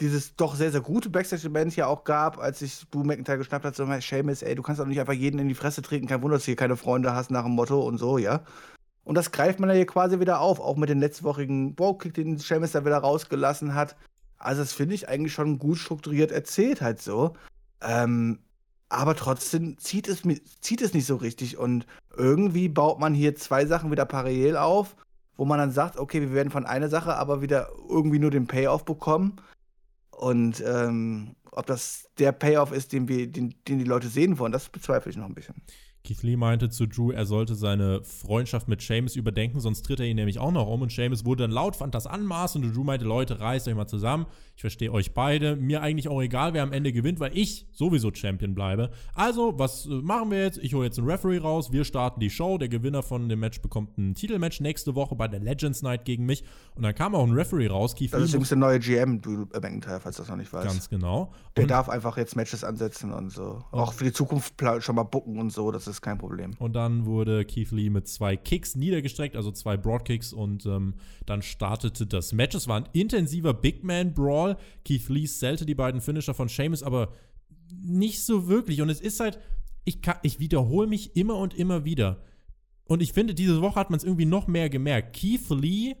dieses 0.00 0.36
doch 0.36 0.54
sehr, 0.54 0.72
sehr 0.72 0.82
gute 0.82 1.08
Backstage-Event 1.08 1.74
ja 1.76 1.86
auch 1.86 2.04
gab, 2.04 2.38
als 2.38 2.58
sich 2.58 2.84
Drew 2.90 3.04
McIntyre 3.04 3.38
geschnappt 3.38 3.64
hat, 3.64 3.76
so, 3.76 3.86
Seamus, 4.00 4.42
ey, 4.42 4.54
du 4.54 4.62
kannst 4.62 4.80
doch 4.80 4.86
nicht 4.86 5.00
einfach 5.00 5.12
jeden 5.12 5.38
in 5.38 5.48
die 5.48 5.54
Fresse 5.54 5.82
treten, 5.82 6.06
kein 6.06 6.22
Wunder, 6.22 6.36
dass 6.36 6.44
du 6.44 6.46
hier 6.46 6.56
keine 6.56 6.76
Freunde 6.76 7.14
hast 7.14 7.30
nach 7.30 7.44
dem 7.44 7.52
Motto 7.52 7.80
und 7.80 7.98
so, 7.98 8.18
ja. 8.18 8.42
Und 9.04 9.14
das 9.14 9.30
greift 9.30 9.60
man 9.60 9.70
ja 9.70 9.76
hier 9.76 9.86
quasi 9.86 10.18
wieder 10.20 10.40
auf, 10.40 10.58
auch 10.58 10.76
mit 10.76 10.88
dem 10.88 11.00
letztwochigen 11.00 11.74
Bro-Kick, 11.74 12.14
den 12.14 12.38
Seamus 12.38 12.72
da 12.72 12.84
wieder 12.84 12.98
rausgelassen 12.98 13.74
hat. 13.74 13.96
Also, 14.38 14.62
das 14.62 14.72
finde 14.72 14.94
ich 14.94 15.08
eigentlich 15.08 15.32
schon 15.32 15.58
gut 15.58 15.78
strukturiert 15.78 16.30
erzählt, 16.30 16.80
halt 16.80 17.00
so. 17.00 17.34
Ähm, 17.80 18.40
aber 18.88 19.16
trotzdem 19.16 19.78
zieht 19.78 20.08
es, 20.08 20.22
zieht 20.60 20.80
es 20.82 20.94
nicht 20.94 21.06
so 21.06 21.16
richtig. 21.16 21.58
Und 21.58 21.86
irgendwie 22.16 22.68
baut 22.68 23.00
man 23.00 23.14
hier 23.14 23.34
zwei 23.34 23.66
Sachen 23.66 23.90
wieder 23.90 24.04
parallel 24.04 24.56
auf, 24.56 24.96
wo 25.36 25.44
man 25.44 25.58
dann 25.58 25.72
sagt, 25.72 25.98
okay, 25.98 26.20
wir 26.20 26.32
werden 26.32 26.50
von 26.50 26.66
einer 26.66 26.88
Sache 26.88 27.16
aber 27.16 27.42
wieder 27.42 27.70
irgendwie 27.88 28.18
nur 28.18 28.30
den 28.30 28.46
Payoff 28.46 28.84
bekommen. 28.84 29.36
Und 30.10 30.62
ähm, 30.64 31.34
ob 31.50 31.66
das 31.66 32.08
der 32.18 32.32
Payoff 32.32 32.72
ist, 32.72 32.92
den, 32.92 33.08
wir, 33.08 33.26
den, 33.30 33.54
den 33.66 33.78
die 33.78 33.84
Leute 33.84 34.08
sehen 34.08 34.38
wollen, 34.38 34.52
das 34.52 34.68
bezweifle 34.68 35.10
ich 35.10 35.16
noch 35.16 35.26
ein 35.26 35.34
bisschen. 35.34 35.56
Keith 36.06 36.22
Lee 36.22 36.36
meinte 36.36 36.70
zu 36.70 36.86
Drew, 36.86 37.10
er 37.10 37.26
sollte 37.26 37.54
seine 37.56 38.02
Freundschaft 38.04 38.68
mit 38.68 38.80
Seamus 38.80 39.16
überdenken, 39.16 39.60
sonst 39.60 39.82
tritt 39.82 40.00
er 40.00 40.06
ihn 40.06 40.16
nämlich 40.16 40.38
auch 40.38 40.52
noch 40.52 40.68
um. 40.68 40.82
Und 40.82 40.92
Seamus 40.92 41.24
wurde 41.24 41.44
dann 41.44 41.50
laut, 41.50 41.76
fand 41.76 41.94
das 41.94 42.06
anmaßend 42.06 42.64
und 42.64 42.76
Drew 42.76 42.84
meinte, 42.84 43.04
Leute, 43.04 43.40
reißt 43.40 43.66
euch 43.66 43.74
mal 43.74 43.86
zusammen. 43.86 44.26
Ich 44.54 44.62
verstehe 44.62 44.90
euch 44.90 45.12
beide. 45.12 45.54
Mir 45.54 45.82
eigentlich 45.82 46.08
auch 46.08 46.22
egal, 46.22 46.54
wer 46.54 46.62
am 46.62 46.72
Ende 46.72 46.92
gewinnt, 46.92 47.20
weil 47.20 47.36
ich 47.36 47.66
sowieso 47.72 48.10
Champion 48.14 48.54
bleibe. 48.54 48.90
Also, 49.14 49.58
was 49.58 49.84
äh, 49.84 49.90
machen 49.90 50.30
wir 50.30 50.44
jetzt? 50.44 50.58
Ich 50.58 50.72
hole 50.72 50.86
jetzt 50.86 50.98
einen 50.98 51.10
Referee 51.10 51.38
raus. 51.38 51.72
Wir 51.72 51.84
starten 51.84 52.20
die 52.20 52.30
Show. 52.30 52.56
Der 52.56 52.68
Gewinner 52.68 53.02
von 53.02 53.28
dem 53.28 53.40
Match 53.40 53.60
bekommt 53.60 53.98
ein 53.98 54.14
Titelmatch 54.14 54.60
nächste 54.60 54.94
Woche 54.94 55.14
bei 55.14 55.28
der 55.28 55.40
Legends 55.40 55.82
Night 55.82 56.06
gegen 56.06 56.24
mich. 56.24 56.42
Und 56.74 56.84
dann 56.84 56.94
kam 56.94 57.14
auch 57.14 57.26
ein 57.26 57.32
Referee 57.32 57.66
raus. 57.66 57.94
Keith 57.94 58.12
das 58.12 58.22
ist 58.22 58.30
übrigens 58.30 58.48
der 58.48 58.58
neue 58.58 58.78
GM, 58.78 59.20
Drew 59.20 59.44
McIntyre, 59.52 60.00
falls 60.00 60.16
du 60.16 60.22
das 60.22 60.30
noch 60.30 60.36
nicht 60.36 60.52
weißt. 60.52 60.66
Ganz 60.66 60.88
genau. 60.88 61.32
Der 61.56 61.66
darf 61.66 61.90
einfach 61.90 62.16
jetzt 62.16 62.34
Matches 62.34 62.64
ansetzen 62.64 63.12
und 63.12 63.30
so. 63.30 63.62
Auch 63.72 63.92
für 63.92 64.04
die 64.04 64.12
Zukunft 64.12 64.54
schon 64.78 64.94
mal 64.94 65.02
bucken 65.02 65.38
und 65.38 65.52
so. 65.52 65.70
Das 65.70 65.86
ist 65.86 65.95
ist 65.96 66.02
kein 66.02 66.18
Problem. 66.18 66.52
Und 66.58 66.74
dann 66.74 67.06
wurde 67.06 67.44
Keith 67.44 67.70
Lee 67.72 67.90
mit 67.90 68.06
zwei 68.06 68.36
Kicks 68.36 68.76
niedergestreckt, 68.76 69.36
also 69.36 69.50
zwei 69.50 69.76
Broadkicks 69.76 70.32
und 70.32 70.66
ähm, 70.66 70.94
dann 71.24 71.42
startete 71.42 72.06
das 72.06 72.32
Match. 72.32 72.54
Es 72.54 72.68
war 72.68 72.76
ein 72.76 72.88
intensiver 72.92 73.54
Big 73.54 73.82
Man 73.82 74.14
Brawl. 74.14 74.56
Keith 74.84 75.08
Lee 75.08 75.26
zählte 75.26 75.66
die 75.66 75.74
beiden 75.74 76.00
Finisher 76.00 76.34
von 76.34 76.48
Sheamus, 76.48 76.82
aber 76.82 77.12
nicht 77.70 78.22
so 78.22 78.46
wirklich. 78.46 78.82
Und 78.82 78.90
es 78.90 79.00
ist 79.00 79.20
halt, 79.20 79.38
ich, 79.84 80.00
ich 80.22 80.38
wiederhole 80.38 80.86
mich 80.86 81.16
immer 81.16 81.36
und 81.36 81.54
immer 81.54 81.84
wieder. 81.84 82.22
Und 82.84 83.02
ich 83.02 83.12
finde, 83.12 83.34
diese 83.34 83.60
Woche 83.60 83.80
hat 83.80 83.90
man 83.90 83.96
es 83.96 84.04
irgendwie 84.04 84.26
noch 84.26 84.46
mehr 84.46 84.68
gemerkt. 84.68 85.16
Keith 85.16 85.48
Lee 85.50 85.96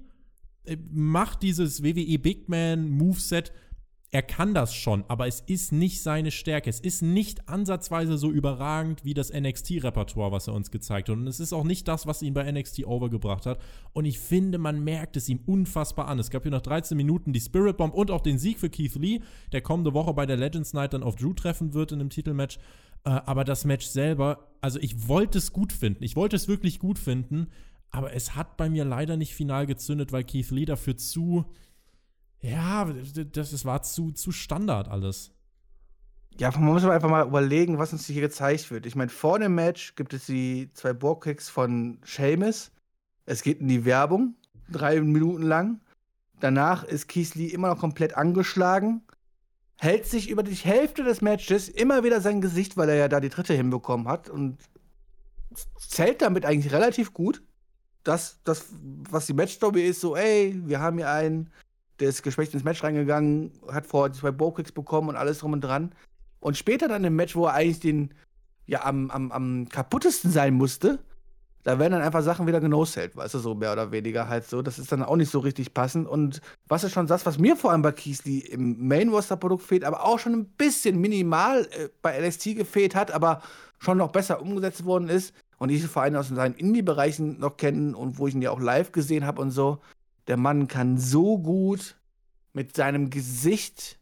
äh, 0.64 0.76
macht 0.92 1.42
dieses 1.42 1.82
WWE 1.82 2.18
Big 2.18 2.48
Man 2.48 2.90
Moveset 2.90 3.52
er 4.12 4.22
kann 4.22 4.54
das 4.54 4.72
schon, 4.72 5.04
aber 5.08 5.26
es 5.26 5.40
ist 5.40 5.72
nicht 5.72 6.00
seine 6.02 6.30
Stärke. 6.30 6.70
Es 6.70 6.78
ist 6.78 7.02
nicht 7.02 7.48
ansatzweise 7.48 8.16
so 8.16 8.30
überragend 8.30 9.04
wie 9.04 9.14
das 9.14 9.32
NXT-Repertoire, 9.32 10.30
was 10.30 10.46
er 10.46 10.54
uns 10.54 10.70
gezeigt 10.70 11.08
hat. 11.08 11.16
Und 11.16 11.26
es 11.26 11.40
ist 11.40 11.52
auch 11.52 11.64
nicht 11.64 11.88
das, 11.88 12.06
was 12.06 12.22
ihn 12.22 12.32
bei 12.32 12.50
NXT 12.50 12.86
overgebracht 12.86 13.46
hat. 13.46 13.60
Und 13.92 14.04
ich 14.04 14.20
finde, 14.20 14.58
man 14.58 14.82
merkt 14.84 15.16
es 15.16 15.28
ihm 15.28 15.40
unfassbar 15.44 16.06
an. 16.06 16.20
Es 16.20 16.30
gab 16.30 16.44
hier 16.44 16.52
noch 16.52 16.62
13 16.62 16.96
Minuten 16.96 17.32
die 17.32 17.40
Spirit 17.40 17.76
Bomb 17.76 17.94
und 17.94 18.12
auch 18.12 18.20
den 18.20 18.38
Sieg 18.38 18.60
für 18.60 18.70
Keith 18.70 18.94
Lee, 18.94 19.20
der 19.50 19.60
kommende 19.60 19.92
Woche 19.92 20.14
bei 20.14 20.24
der 20.24 20.36
Legends 20.36 20.72
Night 20.72 20.92
dann 20.92 21.02
auf 21.02 21.16
Drew 21.16 21.34
treffen 21.34 21.74
wird 21.74 21.90
in 21.90 22.00
einem 22.00 22.10
Titelmatch. 22.10 22.58
Äh, 23.04 23.10
aber 23.10 23.42
das 23.42 23.64
Match 23.64 23.86
selber, 23.86 24.52
also 24.60 24.78
ich 24.78 25.08
wollte 25.08 25.38
es 25.38 25.52
gut 25.52 25.72
finden. 25.72 26.04
Ich 26.04 26.14
wollte 26.14 26.36
es 26.36 26.46
wirklich 26.46 26.78
gut 26.78 27.00
finden. 27.00 27.48
Aber 27.90 28.12
es 28.12 28.36
hat 28.36 28.56
bei 28.56 28.68
mir 28.68 28.84
leider 28.84 29.16
nicht 29.16 29.34
final 29.34 29.66
gezündet, 29.66 30.12
weil 30.12 30.24
Keith 30.24 30.50
Lee 30.50 30.64
dafür 30.64 30.96
zu 30.96 31.46
ja, 32.50 32.84
das, 32.84 33.50
das 33.50 33.64
war 33.64 33.82
zu, 33.82 34.12
zu 34.12 34.30
Standard 34.30 34.88
alles. 34.88 35.32
Ja, 36.38 36.50
man 36.52 36.64
muss 36.64 36.84
einfach 36.84 37.08
mal 37.08 37.26
überlegen, 37.26 37.78
was 37.78 37.92
uns 37.92 38.06
hier 38.06 38.20
gezeigt 38.20 38.70
wird. 38.70 38.86
Ich 38.86 38.94
meine, 38.94 39.10
vor 39.10 39.38
dem 39.38 39.54
Match 39.54 39.94
gibt 39.96 40.12
es 40.12 40.26
die 40.26 40.70
zwei 40.74 40.92
Borg-Kicks 40.92 41.48
von 41.48 41.98
Seamus. 42.04 42.70
Es 43.24 43.42
geht 43.42 43.60
in 43.60 43.68
die 43.68 43.84
Werbung, 43.84 44.36
drei 44.70 45.00
Minuten 45.00 45.42
lang. 45.42 45.80
Danach 46.38 46.84
ist 46.84 47.08
Keith 47.08 47.34
immer 47.36 47.68
noch 47.68 47.80
komplett 47.80 48.16
angeschlagen. 48.16 49.02
Hält 49.78 50.06
sich 50.06 50.28
über 50.28 50.42
die 50.42 50.54
Hälfte 50.54 51.02
des 51.02 51.22
Matches 51.22 51.68
immer 51.68 52.04
wieder 52.04 52.20
sein 52.20 52.40
Gesicht, 52.40 52.76
weil 52.76 52.90
er 52.90 52.96
ja 52.96 53.08
da 53.08 53.20
die 53.20 53.30
dritte 53.30 53.54
hinbekommen 53.54 54.06
hat. 54.06 54.28
Und 54.28 54.58
zählt 55.78 56.22
damit 56.22 56.44
eigentlich 56.44 56.72
relativ 56.72 57.12
gut. 57.12 57.42
Das, 58.04 58.40
das 58.44 58.66
was 59.10 59.26
die 59.26 59.34
Matchstory 59.34 59.86
ist, 59.86 60.00
so, 60.00 60.14
ey, 60.14 60.60
wir 60.64 60.80
haben 60.80 60.98
hier 60.98 61.10
einen 61.10 61.50
der 62.00 62.08
ist 62.08 62.22
geschwächt 62.22 62.54
ins 62.54 62.64
Match 62.64 62.82
reingegangen, 62.82 63.52
hat 63.70 63.86
vorher 63.86 64.12
zwei 64.12 64.30
Bowkicks 64.30 64.72
bekommen 64.72 65.08
und 65.10 65.16
alles 65.16 65.38
drum 65.38 65.52
und 65.52 65.62
dran. 65.62 65.92
Und 66.40 66.56
später 66.56 66.88
dann 66.88 67.04
im 67.04 67.16
Match, 67.16 67.34
wo 67.34 67.46
er 67.46 67.54
eigentlich 67.54 67.80
den, 67.80 68.14
ja, 68.66 68.84
am, 68.84 69.10
am, 69.10 69.32
am 69.32 69.68
kaputtesten 69.68 70.30
sein 70.30 70.54
musste, 70.54 70.98
da 71.66 71.80
werden 71.80 71.94
dann 71.94 72.02
einfach 72.02 72.22
Sachen 72.22 72.46
wieder 72.46 72.60
genoselt, 72.60 73.16
weißt 73.16 73.34
du, 73.34 73.38
so 73.40 73.56
mehr 73.56 73.72
oder 73.72 73.90
weniger 73.90 74.28
halt 74.28 74.48
so. 74.48 74.62
Das 74.62 74.78
ist 74.78 74.92
dann 74.92 75.02
auch 75.02 75.16
nicht 75.16 75.32
so 75.32 75.40
richtig 75.40 75.74
passend. 75.74 76.06
Und 76.06 76.40
was 76.68 76.84
ist 76.84 76.92
schon 76.92 77.08
das, 77.08 77.26
was 77.26 77.40
mir 77.40 77.56
vor 77.56 77.72
allem 77.72 77.82
bei 77.82 77.90
Keasley 77.90 78.38
im 78.38 78.86
Main 78.86 79.08
Roster 79.08 79.36
Produkt 79.36 79.64
fehlt, 79.64 79.82
aber 79.82 80.04
auch 80.04 80.20
schon 80.20 80.34
ein 80.34 80.44
bisschen 80.44 81.00
minimal 81.00 81.66
äh, 81.72 81.88
bei 82.02 82.16
LST 82.20 82.54
gefehlt 82.54 82.94
hat, 82.94 83.10
aber 83.10 83.42
schon 83.80 83.98
noch 83.98 84.12
besser 84.12 84.40
umgesetzt 84.40 84.84
worden 84.84 85.08
ist. 85.08 85.34
Und 85.58 85.70
ich 85.70 85.84
vor 85.86 86.02
allem 86.02 86.14
aus 86.14 86.28
seinen 86.28 86.54
Indie-Bereichen 86.54 87.40
noch 87.40 87.56
kennen 87.56 87.96
und 87.96 88.18
wo 88.18 88.28
ich 88.28 88.34
ihn 88.36 88.42
ja 88.42 88.52
auch 88.52 88.60
live 88.60 88.92
gesehen 88.92 89.26
habe 89.26 89.42
und 89.42 89.50
so. 89.50 89.80
Der 90.26 90.36
Mann 90.36 90.68
kann 90.68 90.98
so 90.98 91.38
gut 91.38 91.96
mit 92.52 92.74
seinem 92.74 93.10
Gesicht 93.10 93.98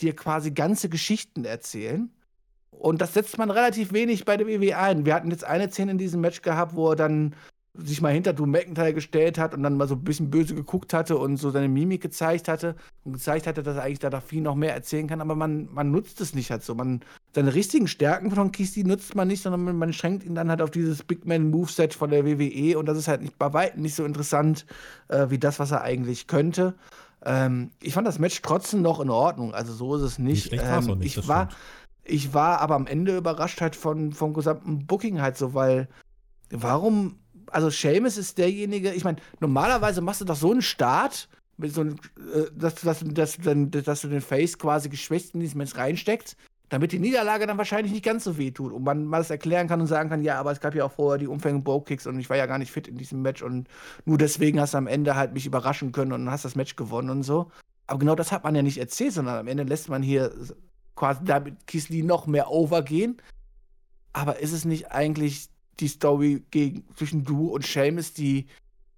dir 0.00 0.14
quasi 0.14 0.50
ganze 0.50 0.88
Geschichten 0.88 1.44
erzählen. 1.44 2.10
Und 2.70 3.00
das 3.00 3.14
setzt 3.14 3.38
man 3.38 3.50
relativ 3.50 3.92
wenig 3.92 4.24
bei 4.24 4.36
der 4.36 4.46
WWE 4.46 4.76
ein. 4.76 5.06
Wir 5.06 5.14
hatten 5.14 5.30
jetzt 5.30 5.44
eine 5.44 5.70
Szene 5.70 5.92
in 5.92 5.98
diesem 5.98 6.20
Match 6.20 6.42
gehabt, 6.42 6.74
wo 6.74 6.90
er 6.90 6.96
dann 6.96 7.34
sich 7.84 8.00
mal 8.00 8.12
hinter 8.12 8.32
Drew 8.32 8.46
McIntyre 8.46 8.92
gestellt 8.92 9.38
hat 9.38 9.54
und 9.54 9.62
dann 9.62 9.76
mal 9.76 9.86
so 9.86 9.94
ein 9.94 10.02
bisschen 10.02 10.30
böse 10.30 10.54
geguckt 10.54 10.92
hatte 10.92 11.16
und 11.16 11.36
so 11.36 11.50
seine 11.50 11.68
Mimik 11.68 12.00
gezeigt 12.00 12.48
hatte 12.48 12.74
und 13.04 13.12
gezeigt 13.12 13.46
hatte, 13.46 13.62
dass 13.62 13.76
er 13.76 13.84
eigentlich 13.84 14.00
da 14.00 14.20
viel 14.20 14.42
noch 14.42 14.56
mehr 14.56 14.74
erzählen 14.74 15.06
kann, 15.06 15.20
aber 15.20 15.34
man, 15.34 15.68
man 15.72 15.90
nutzt 15.90 16.20
es 16.20 16.34
nicht 16.34 16.50
halt 16.50 16.64
so. 16.64 16.74
Man, 16.74 17.00
seine 17.34 17.54
richtigen 17.54 17.86
Stärken 17.86 18.30
von 18.32 18.52
Kisti 18.52 18.84
nutzt 18.84 19.14
man 19.14 19.28
nicht, 19.28 19.42
sondern 19.42 19.62
man, 19.62 19.76
man 19.76 19.92
schränkt 19.92 20.24
ihn 20.24 20.34
dann 20.34 20.50
halt 20.50 20.60
auf 20.60 20.70
dieses 20.70 21.04
Big 21.04 21.24
Man 21.24 21.50
Moveset 21.50 21.94
von 21.94 22.10
der 22.10 22.26
WWE 22.26 22.78
und 22.78 22.86
das 22.86 22.98
ist 22.98 23.08
halt 23.08 23.22
nicht, 23.22 23.38
bei 23.38 23.52
weitem 23.52 23.82
nicht 23.82 23.94
so 23.94 24.04
interessant 24.04 24.66
äh, 25.08 25.30
wie 25.30 25.38
das, 25.38 25.58
was 25.58 25.70
er 25.70 25.82
eigentlich 25.82 26.26
könnte. 26.26 26.74
Ähm, 27.24 27.70
ich 27.80 27.94
fand 27.94 28.06
das 28.06 28.18
Match 28.18 28.42
trotzdem 28.42 28.82
noch 28.82 29.00
in 29.00 29.10
Ordnung, 29.10 29.54
also 29.54 29.72
so 29.72 29.96
ist 29.96 30.02
es 30.02 30.18
nicht. 30.18 30.50
nicht, 30.50 30.62
ähm, 30.64 30.98
nicht 30.98 31.16
ich 31.16 31.28
war, 31.28 31.48
ich 32.04 32.34
war 32.34 32.60
aber 32.60 32.74
am 32.74 32.86
Ende 32.86 33.16
überrascht 33.16 33.60
halt 33.60 33.76
von, 33.76 34.12
vom 34.12 34.34
gesamten 34.34 34.86
Booking 34.86 35.20
halt 35.20 35.36
so, 35.36 35.54
weil 35.54 35.88
warum 36.50 37.16
also 37.52 37.70
Seamus 37.70 38.16
ist 38.16 38.38
derjenige, 38.38 38.92
ich 38.92 39.04
meine, 39.04 39.18
normalerweise 39.40 40.00
machst 40.00 40.20
du 40.20 40.24
doch 40.24 40.36
so 40.36 40.50
einen 40.50 40.62
Start, 40.62 41.28
mit 41.58 41.74
so 41.74 41.82
einem, 41.82 41.96
äh, 42.34 42.50
dass, 42.54 42.76
dass, 42.76 43.04
dass, 43.04 43.38
dass, 43.40 44.00
du 44.00 44.08
den 44.08 44.20
Face 44.20 44.58
quasi 44.58 44.88
geschwächt 44.88 45.34
in 45.34 45.40
diesen 45.40 45.58
Mensch 45.58 45.76
reinsteckst, 45.76 46.36
damit 46.68 46.92
die 46.92 46.98
Niederlage 46.98 47.46
dann 47.46 47.58
wahrscheinlich 47.58 47.92
nicht 47.92 48.04
ganz 48.04 48.24
so 48.24 48.38
weh 48.38 48.50
tut 48.50 48.72
und 48.72 48.84
man 48.84 49.04
mal 49.04 49.18
das 49.18 49.30
erklären 49.30 49.68
kann 49.68 49.80
und 49.80 49.86
sagen 49.86 50.08
kann, 50.08 50.22
ja, 50.22 50.38
aber 50.38 50.52
es 50.52 50.60
gab 50.60 50.74
ja 50.74 50.84
auch 50.84 50.92
vorher 50.92 51.18
die 51.18 51.26
Umfänge 51.26 51.60
Bow-Kicks 51.60 52.06
und 52.06 52.18
ich 52.20 52.30
war 52.30 52.36
ja 52.36 52.46
gar 52.46 52.58
nicht 52.58 52.70
fit 52.70 52.88
in 52.88 52.96
diesem 52.96 53.22
Match 53.22 53.42
und 53.42 53.68
nur 54.04 54.18
deswegen 54.18 54.60
hast 54.60 54.74
du 54.74 54.78
am 54.78 54.86
Ende 54.86 55.16
halt 55.16 55.34
mich 55.34 55.46
überraschen 55.46 55.92
können 55.92 56.12
und 56.12 56.30
hast 56.30 56.44
das 56.44 56.54
Match 56.54 56.76
gewonnen 56.76 57.10
und 57.10 57.22
so. 57.22 57.50
Aber 57.86 57.98
genau 57.98 58.14
das 58.14 58.32
hat 58.32 58.44
man 58.44 58.54
ja 58.54 58.62
nicht 58.62 58.78
erzählt, 58.78 59.14
sondern 59.14 59.38
am 59.38 59.48
Ende 59.48 59.62
lässt 59.62 59.88
man 59.88 60.02
hier 60.02 60.30
quasi 60.94 61.24
damit 61.24 61.66
Kisly 61.66 62.02
noch 62.02 62.26
mehr 62.26 62.50
overgehen. 62.50 63.16
Aber 64.12 64.40
ist 64.40 64.52
es 64.52 64.64
nicht 64.64 64.92
eigentlich 64.92 65.48
die 65.80 65.88
Story 65.88 66.44
gegen, 66.50 66.84
zwischen 66.94 67.24
du 67.24 67.48
und 67.48 67.64
Seamus, 67.66 68.12
die 68.12 68.46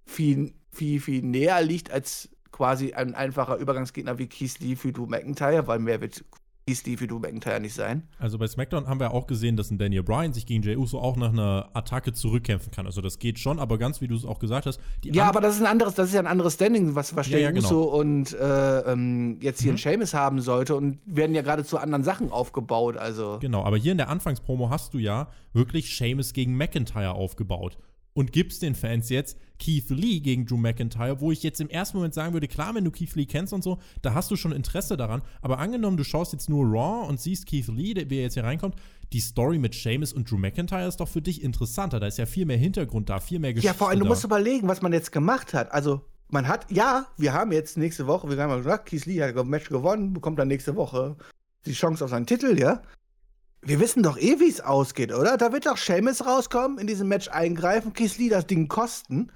viel, 0.05 0.53
viel, 0.71 0.99
viel 0.99 1.21
näher 1.21 1.61
liegt 1.61 1.91
als 1.91 2.29
quasi 2.51 2.93
ein 2.93 3.15
einfacher 3.15 3.57
Übergangsgegner 3.57 4.17
wie 4.17 4.27
Keith 4.27 4.59
Lee 4.59 4.75
für 4.75 4.91
Drew 4.91 5.05
McIntyre, 5.05 5.67
weil 5.67 5.79
mehr 5.79 6.01
wird 6.01 6.23
Lee 6.67 6.97
für 6.97 7.07
Drew 7.07 7.19
McIntyre 7.19 7.59
nicht 7.59 7.73
sein. 7.73 8.03
Also 8.19 8.37
bei 8.37 8.47
SmackDown 8.47 8.87
haben 8.87 8.99
wir 8.99 9.11
auch 9.11 9.27
gesehen, 9.27 9.57
dass 9.57 9.71
ein 9.71 9.77
Daniel 9.77 10.03
Bryan 10.03 10.31
sich 10.31 10.45
gegen 10.45 10.63
Jey 10.63 10.77
Uso 10.77 10.99
auch 10.99 11.17
nach 11.17 11.31
einer 11.31 11.69
Attacke 11.73 12.13
zurückkämpfen 12.13 12.71
kann. 12.71 12.85
Also 12.85 13.01
das 13.01 13.19
geht 13.19 13.39
schon, 13.39 13.59
aber 13.59 13.77
ganz 13.77 13.99
wie 14.01 14.07
du 14.07 14.15
es 14.15 14.25
auch 14.25 14.39
gesagt 14.39 14.65
hast. 14.65 14.79
ja, 15.03 15.27
aber 15.27 15.41
das 15.41 15.55
ist 15.55 15.61
ein 15.61 15.67
anderes, 15.67 15.95
das 15.95 16.09
ist 16.09 16.13
ja 16.13 16.19
ein 16.19 16.27
anderes 16.27 16.53
Standing, 16.53 16.95
was, 16.95 17.15
was 17.15 17.27
ja, 17.27 17.37
Jey 17.37 17.43
ja, 17.43 17.51
genau. 17.51 17.67
Uso 17.67 17.83
und 17.83 18.33
äh, 18.33 18.79
ähm, 18.91 19.37
jetzt 19.41 19.61
hier 19.61 19.71
mhm. 19.71 19.75
ein 19.75 19.79
Seamus 19.79 20.13
haben 20.13 20.41
sollte 20.41 20.75
und 20.75 20.99
werden 21.05 21.35
ja 21.35 21.41
gerade 21.41 21.65
zu 21.65 21.77
anderen 21.77 22.03
Sachen 22.03 22.31
aufgebaut. 22.31 22.97
Also. 22.97 23.39
Genau, 23.41 23.63
aber 23.63 23.77
hier 23.77 23.91
in 23.91 23.97
der 23.97 24.09
Anfangspromo 24.09 24.69
hast 24.69 24.93
du 24.93 24.97
ja 24.97 25.27
wirklich 25.53 25.97
Seamus 25.97 26.33
gegen 26.33 26.55
McIntyre 26.55 27.13
aufgebaut 27.13 27.77
und 28.13 28.31
gibst 28.31 28.61
den 28.61 28.75
Fans 28.75 29.09
jetzt 29.09 29.37
Keith 29.59 29.89
Lee 29.89 30.19
gegen 30.19 30.45
Drew 30.45 30.57
McIntyre, 30.57 31.21
wo 31.21 31.31
ich 31.31 31.43
jetzt 31.43 31.61
im 31.61 31.69
ersten 31.69 31.97
Moment 31.97 32.13
sagen 32.13 32.33
würde, 32.33 32.47
klar, 32.47 32.73
wenn 32.73 32.83
du 32.83 32.91
Keith 32.91 33.15
Lee 33.15 33.25
kennst 33.25 33.53
und 33.53 33.63
so, 33.63 33.79
da 34.01 34.13
hast 34.13 34.31
du 34.31 34.35
schon 34.35 34.51
Interesse 34.51 34.97
daran, 34.97 35.21
aber 35.41 35.59
angenommen, 35.59 35.97
du 35.97 36.03
schaust 36.03 36.33
jetzt 36.33 36.49
nur 36.49 36.65
Raw 36.65 37.07
und 37.07 37.19
siehst 37.19 37.45
Keith 37.45 37.67
Lee, 37.67 37.93
der, 37.93 38.09
wie 38.09 38.17
er 38.17 38.23
jetzt 38.23 38.33
hier 38.33 38.43
reinkommt, 38.43 38.75
die 39.13 39.19
Story 39.19 39.59
mit 39.59 39.75
Seamus 39.75 40.13
und 40.13 40.29
Drew 40.29 40.37
McIntyre 40.37 40.87
ist 40.87 40.99
doch 40.99 41.07
für 41.07 41.21
dich 41.21 41.43
interessanter, 41.43 41.99
da 41.99 42.07
ist 42.07 42.17
ja 42.17 42.25
viel 42.25 42.45
mehr 42.45 42.57
Hintergrund 42.57 43.09
da, 43.09 43.19
viel 43.19 43.39
mehr 43.39 43.53
Geschichte 43.53 43.67
Ja, 43.67 43.73
vor 43.73 43.89
allem, 43.89 43.99
du 43.99 44.05
musst 44.05 44.23
überlegen, 44.23 44.67
was 44.67 44.81
man 44.81 44.93
jetzt 44.93 45.11
gemacht 45.11 45.53
hat, 45.53 45.71
also 45.71 46.01
man 46.29 46.47
hat, 46.47 46.71
ja, 46.71 47.07
wir 47.17 47.33
haben 47.33 47.51
jetzt 47.51 47.77
nächste 47.77 48.07
Woche, 48.07 48.29
wir 48.29 48.41
haben 48.41 48.49
ja 48.49 48.57
gesagt, 48.57 48.87
Keith 48.87 49.05
Lee 49.05 49.21
hat 49.21 49.35
das 49.35 49.45
Match 49.45 49.69
gewonnen, 49.69 50.13
bekommt 50.13 50.39
dann 50.39 50.47
nächste 50.47 50.75
Woche 50.75 51.17
die 51.65 51.73
Chance 51.73 52.03
auf 52.03 52.09
seinen 52.09 52.25
Titel, 52.25 52.57
ja. 52.57 52.81
Wir 53.63 53.79
wissen 53.79 54.01
doch 54.01 54.17
eh, 54.17 54.39
wie 54.39 54.49
es 54.49 54.59
ausgeht, 54.59 55.13
oder? 55.13 55.37
Da 55.37 55.53
wird 55.53 55.67
doch 55.67 55.77
Seamus 55.77 56.25
rauskommen, 56.25 56.79
in 56.79 56.87
diesem 56.87 57.07
Match 57.07 57.27
eingreifen, 57.27 57.93
Lee 58.17 58.29
das 58.29 58.47
Ding 58.47 58.67
kosten. 58.67 59.31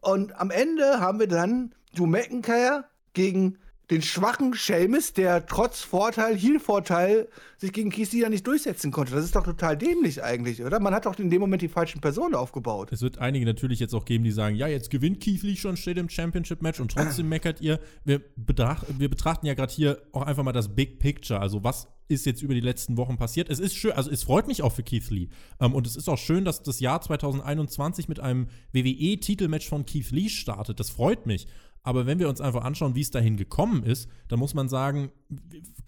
Und 0.00 0.34
am 0.40 0.50
Ende 0.50 0.98
haben 1.00 1.20
wir 1.20 1.28
dann 1.28 1.74
Drew 1.94 2.06
McIntyre 2.06 2.86
gegen 3.12 3.58
den 3.90 4.02
schwachen 4.02 4.52
Seamus, 4.52 5.12
der 5.12 5.46
trotz 5.46 5.80
Vorteil, 5.80 6.36
Heal-Vorteil, 6.36 7.28
sich 7.56 7.72
gegen 7.72 7.90
Keith 7.90 8.12
Lee 8.12 8.28
nicht 8.28 8.46
durchsetzen 8.46 8.90
konnte. 8.90 9.14
Das 9.14 9.24
ist 9.24 9.36
doch 9.36 9.44
total 9.44 9.76
dämlich 9.76 10.22
eigentlich, 10.22 10.62
oder? 10.64 10.80
Man 10.80 10.92
hat 10.92 11.06
doch 11.06 11.18
in 11.18 11.30
dem 11.30 11.40
Moment 11.40 11.62
die 11.62 11.68
falschen 11.68 12.00
Personen 12.00 12.34
aufgebaut. 12.34 12.90
Es 12.92 13.02
wird 13.02 13.18
einige 13.18 13.46
natürlich 13.46 13.78
jetzt 13.78 13.94
auch 13.94 14.04
geben, 14.04 14.24
die 14.24 14.32
sagen, 14.32 14.56
ja, 14.56 14.66
jetzt 14.66 14.90
gewinnt 14.90 15.20
Keith 15.20 15.42
Lee 15.42 15.56
schon, 15.56 15.76
steht 15.76 15.98
im 15.98 16.08
Championship-Match 16.08 16.80
und 16.80 16.90
trotzdem 16.90 17.28
meckert 17.28 17.60
ihr. 17.60 17.78
Wir, 18.04 18.20
betracht, 18.36 18.86
wir 18.98 19.08
betrachten 19.08 19.46
ja 19.46 19.54
gerade 19.54 19.72
hier 19.72 20.02
auch 20.12 20.22
einfach 20.22 20.42
mal 20.42 20.52
das 20.52 20.74
Big 20.74 20.98
Picture, 20.98 21.40
also 21.40 21.62
was 21.62 21.88
ist 22.08 22.26
jetzt 22.26 22.42
über 22.42 22.54
die 22.54 22.60
letzten 22.60 22.96
Wochen 22.96 23.16
passiert. 23.16 23.48
Es 23.48 23.58
ist 23.58 23.74
schön, 23.74 23.92
also 23.92 24.10
es 24.10 24.22
freut 24.22 24.46
mich 24.46 24.62
auch 24.62 24.72
für 24.72 24.82
Keith 24.82 25.10
Lee. 25.10 25.28
Ähm, 25.60 25.74
und 25.74 25.86
es 25.86 25.96
ist 25.96 26.08
auch 26.08 26.18
schön, 26.18 26.44
dass 26.44 26.62
das 26.62 26.80
Jahr 26.80 27.00
2021 27.00 28.08
mit 28.08 28.20
einem 28.20 28.48
WWE-Titelmatch 28.72 29.68
von 29.68 29.86
Keith 29.86 30.10
Lee 30.10 30.28
startet. 30.28 30.78
Das 30.78 30.90
freut 30.90 31.26
mich. 31.26 31.46
Aber 31.86 32.04
wenn 32.04 32.18
wir 32.18 32.28
uns 32.28 32.40
einfach 32.40 32.64
anschauen, 32.64 32.96
wie 32.96 33.00
es 33.00 33.12
dahin 33.12 33.36
gekommen 33.36 33.84
ist, 33.84 34.10
dann 34.26 34.40
muss 34.40 34.54
man 34.54 34.68
sagen, 34.68 35.12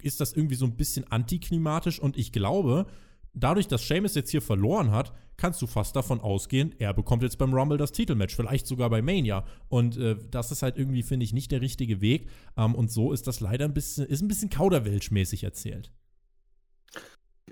ist 0.01 0.21
das 0.21 0.31
irgendwie 0.31 0.55
so 0.55 0.65
ein 0.65 0.77
bisschen 0.77 1.05
antiklimatisch. 1.11 1.99
Und 1.99 2.17
ich 2.17 2.31
glaube, 2.31 2.85
dadurch, 3.33 3.67
dass 3.67 3.85
Seamus 3.85 4.15
jetzt 4.15 4.29
hier 4.29 4.41
verloren 4.41 4.91
hat, 4.91 5.11
kannst 5.35 5.61
du 5.61 5.67
fast 5.67 5.97
davon 5.97 6.21
ausgehen, 6.21 6.73
er 6.79 6.93
bekommt 6.93 7.21
jetzt 7.23 7.37
beim 7.37 7.53
Rumble 7.53 7.77
das 7.77 7.91
Titelmatch, 7.91 8.33
vielleicht 8.33 8.65
sogar 8.65 8.89
bei 8.89 9.01
Mania. 9.01 9.43
Und 9.67 9.97
äh, 9.97 10.15
das 10.31 10.53
ist 10.53 10.61
halt 10.61 10.77
irgendwie, 10.77 11.03
finde 11.03 11.25
ich, 11.25 11.33
nicht 11.33 11.51
der 11.51 11.59
richtige 11.59 11.99
Weg. 11.99 12.29
Ähm, 12.55 12.75
und 12.75 12.89
so 12.89 13.11
ist 13.11 13.27
das 13.27 13.41
leider 13.41 13.65
ein 13.65 13.73
bisschen, 13.73 14.05
ist 14.05 14.21
ein 14.21 14.29
bisschen 14.29 14.49
kauderwelschmäßig 14.49 15.43
erzählt. 15.43 15.91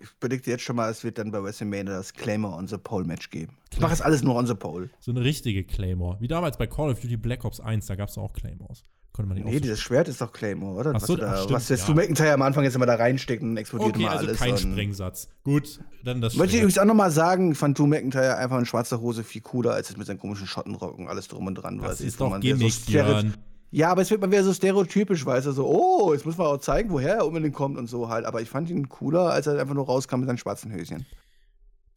Ich 0.02 0.20
predikte 0.20 0.50
jetzt 0.50 0.64
schon 0.64 0.76
mal, 0.76 0.89
es 0.89 1.04
wird 1.04 1.18
dann 1.18 1.32
bei 1.32 1.41
WrestleMania 1.41 1.98
das 1.98 2.14
Claymore 2.14 2.56
on 2.56 2.68
the 2.68 2.78
Pole 2.78 3.06
Match 3.06 3.30
geben. 3.30 3.58
Ich 3.72 3.80
mache 3.80 3.93
es 3.93 4.02
alles 4.02 4.24
nur 4.24 4.36
on 4.36 4.48
the 4.48 4.56
Pole. 4.56 4.89
So 5.00 5.12
eine 5.12 5.24
richtige 5.24 5.64
Claymore. 5.64 6.18
Wie 6.20 6.28
damals 6.28 6.58
bei 6.58 6.68
Call 6.68 6.91
of 6.91 7.00
Duty 7.00 7.18
Black 7.18 7.45
Ops 7.45 7.60
1, 7.60 7.86
da 7.86 7.95
gab 7.95 8.10
es 8.10 8.18
auch 8.18 8.34
Claymores. 8.34 8.84
Konnte 9.18 9.34
man 9.34 9.43
nee, 9.43 9.60
dieses 9.60 9.80
Schwert 9.80 10.08
ist 10.08 10.22
doch 10.22 10.32
Claymore, 10.32 10.80
oder? 10.80 10.93
Ach 10.95 11.02
so, 11.02 11.14
was, 11.14 11.20
da, 11.20 11.38
stimmt, 11.38 11.52
was 11.52 11.70
jetzt 11.70 11.88
ja. 11.88 11.95
McIntyre 11.95 12.34
am 12.34 12.43
Anfang 12.43 12.64
jetzt 12.64 12.76
immer 12.76 12.86
da 12.86 12.93
reinsteckt 12.93 13.41
und 13.41 13.58
explodiert 13.58 13.95
okay, 13.95 14.04
immer 14.04 14.12
also 14.12 14.28
alles. 14.28 14.38
kein 14.38 14.58
Sprengsatz. 14.58 15.30
Gut, 15.43 15.80
dann 16.04 16.22
das 16.22 16.36
Möchte 16.36 16.56
ich 16.56 16.62
übrigens 16.62 16.78
auch 16.78 16.86
nochmal 16.86 17.10
sagen, 17.10 17.54
ich 17.54 17.58
fand 17.58 17.80
Drew 17.80 17.88
McIntyre 17.88 18.38
einfach 18.38 18.60
in 18.60 18.68
schwarzer 18.68 19.02
Hose 19.02 19.24
viel 19.24 19.41
cooler, 19.41 19.72
als 19.72 19.89
es 19.89 19.98
mit 19.98 20.06
seinen 20.06 20.20
komischen 20.20 20.45
Schottenrock 20.45 21.00
und 21.00 21.08
alles 21.08 21.28
drum 21.28 21.48
und 21.48 21.56
dran 21.56 21.82
war. 21.82 21.89
Das 21.89 22.00
ist 22.00 22.22
doch 22.22 22.39
Gimmick, 22.39 22.72
so 22.72 22.91
ja, 23.70 23.89
aber 23.89 24.01
es 24.01 24.11
wird 24.11 24.22
mal 24.22 24.32
wieder 24.32 24.43
so 24.43 24.53
stereotypisch, 24.53 25.26
weißt 25.26 25.47
du, 25.47 25.51
so, 25.51 25.68
oh, 25.68 26.13
jetzt 26.13 26.26
muss 26.26 26.38
man 26.38 26.47
auch 26.47 26.57
zeigen, 26.57 26.89
woher 26.89 27.15
er 27.15 27.28
unbedingt 27.28 27.53
kommt 27.53 27.78
und 27.78 27.88
so 27.88 28.07
halt. 28.07 28.26
Aber 28.26 28.41
ich 28.41 28.49
fand 28.49 28.70
ihn 28.70 28.88
cooler, 28.88 29.32
als 29.32 29.47
er 29.47 29.59
einfach 29.59 29.74
nur 29.74 29.86
rauskam 29.86 30.20
mit 30.20 30.28
seinen 30.28 30.38
schwarzen 30.38 30.72
Höschen. 30.72 31.05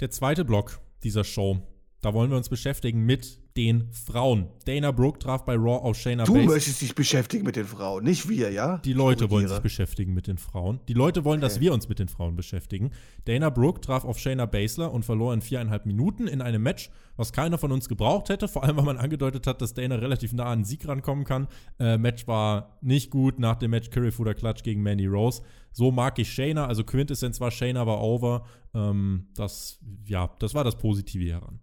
Der 0.01 0.11
zweite 0.11 0.45
Block 0.45 0.81
dieser 1.05 1.25
Show, 1.25 1.59
da 2.01 2.13
wollen 2.13 2.31
wir 2.31 2.37
uns 2.37 2.49
beschäftigen 2.49 3.05
mit 3.05 3.39
den 3.57 3.93
Frauen. 3.93 4.49
Dana 4.65 4.93
Brooke 4.93 5.19
traf 5.19 5.45
bei 5.45 5.55
Raw 5.55 5.83
auf 5.85 5.97
Shayna 5.97 6.25
Du 6.25 6.35
Baszler. 6.35 6.49
möchtest 6.51 6.81
dich 6.81 6.95
beschäftigen 6.95 7.45
mit 7.45 7.57
den 7.57 7.67
Frauen, 7.67 8.05
nicht 8.05 8.29
wir, 8.29 8.51
ja? 8.51 8.79
Die 8.79 8.93
Leute 8.93 9.31
wollen 9.31 9.49
sich 9.49 9.59
beschäftigen 9.59 10.15
mit 10.15 10.27
den 10.27 10.39
Frauen. 10.39 10.81
Die 10.89 10.95
Leute 10.95 11.25
wollen, 11.25 11.41
okay. 11.41 11.49
dass 11.49 11.61
wir 11.61 11.73
uns 11.73 11.89
mit 11.89 11.99
den 11.99 12.09
Frauen 12.09 12.37
beschäftigen. 12.37 12.91
Dana 13.25 13.51
Brooke 13.51 13.81
traf 13.81 14.05
auf 14.05 14.19
Shayna 14.19 14.47
Baszler 14.47 14.93
und 14.93 15.05
verlor 15.05 15.35
in 15.35 15.41
viereinhalb 15.41 15.87
Minuten 15.87 16.27
in 16.29 16.41
einem 16.41 16.63
Match, 16.63 16.91
was 17.17 17.33
keiner 17.33 17.59
von 17.59 17.73
uns 17.73 17.89
gebraucht 17.89 18.29
hätte. 18.29 18.49
Vor 18.49 18.65
allem, 18.65 18.77
weil 18.77 18.85
man 18.85 18.99
angedeutet 18.99 19.47
hat, 19.47 19.61
dass 19.61 19.75
Dana 19.75 19.97
relativ 19.97 20.33
nah 20.33 20.45
an 20.47 20.61
den 20.61 20.65
Sieg 20.65 20.87
rankommen 20.87 21.25
kann. 21.25 21.49
Äh, 21.79 21.99
Match 21.99 22.27
war 22.27 22.79
nicht 22.81 23.11
gut. 23.11 23.39
Nach 23.39 23.57
dem 23.57 23.73
Match 23.73 23.91
Curry 23.91 24.13
Fooder 24.13 24.35
Clutch 24.35 24.63
gegen 24.63 24.83
Mandy 24.83 25.07
Rose. 25.07 25.43
So 25.73 25.91
mag 25.91 26.19
ich 26.19 26.33
Shayna. 26.33 26.67
Also 26.67 26.85
Quintessenz 26.85 27.41
war, 27.41 27.51
Shayna 27.51 27.87
war 27.87 28.01
over. 28.01 28.45
Ähm, 28.75 29.27
das, 29.35 29.79
ja, 30.07 30.31
das 30.39 30.55
war 30.55 30.65
das 30.65 30.77
Positive 30.77 31.25
hieran 31.25 31.61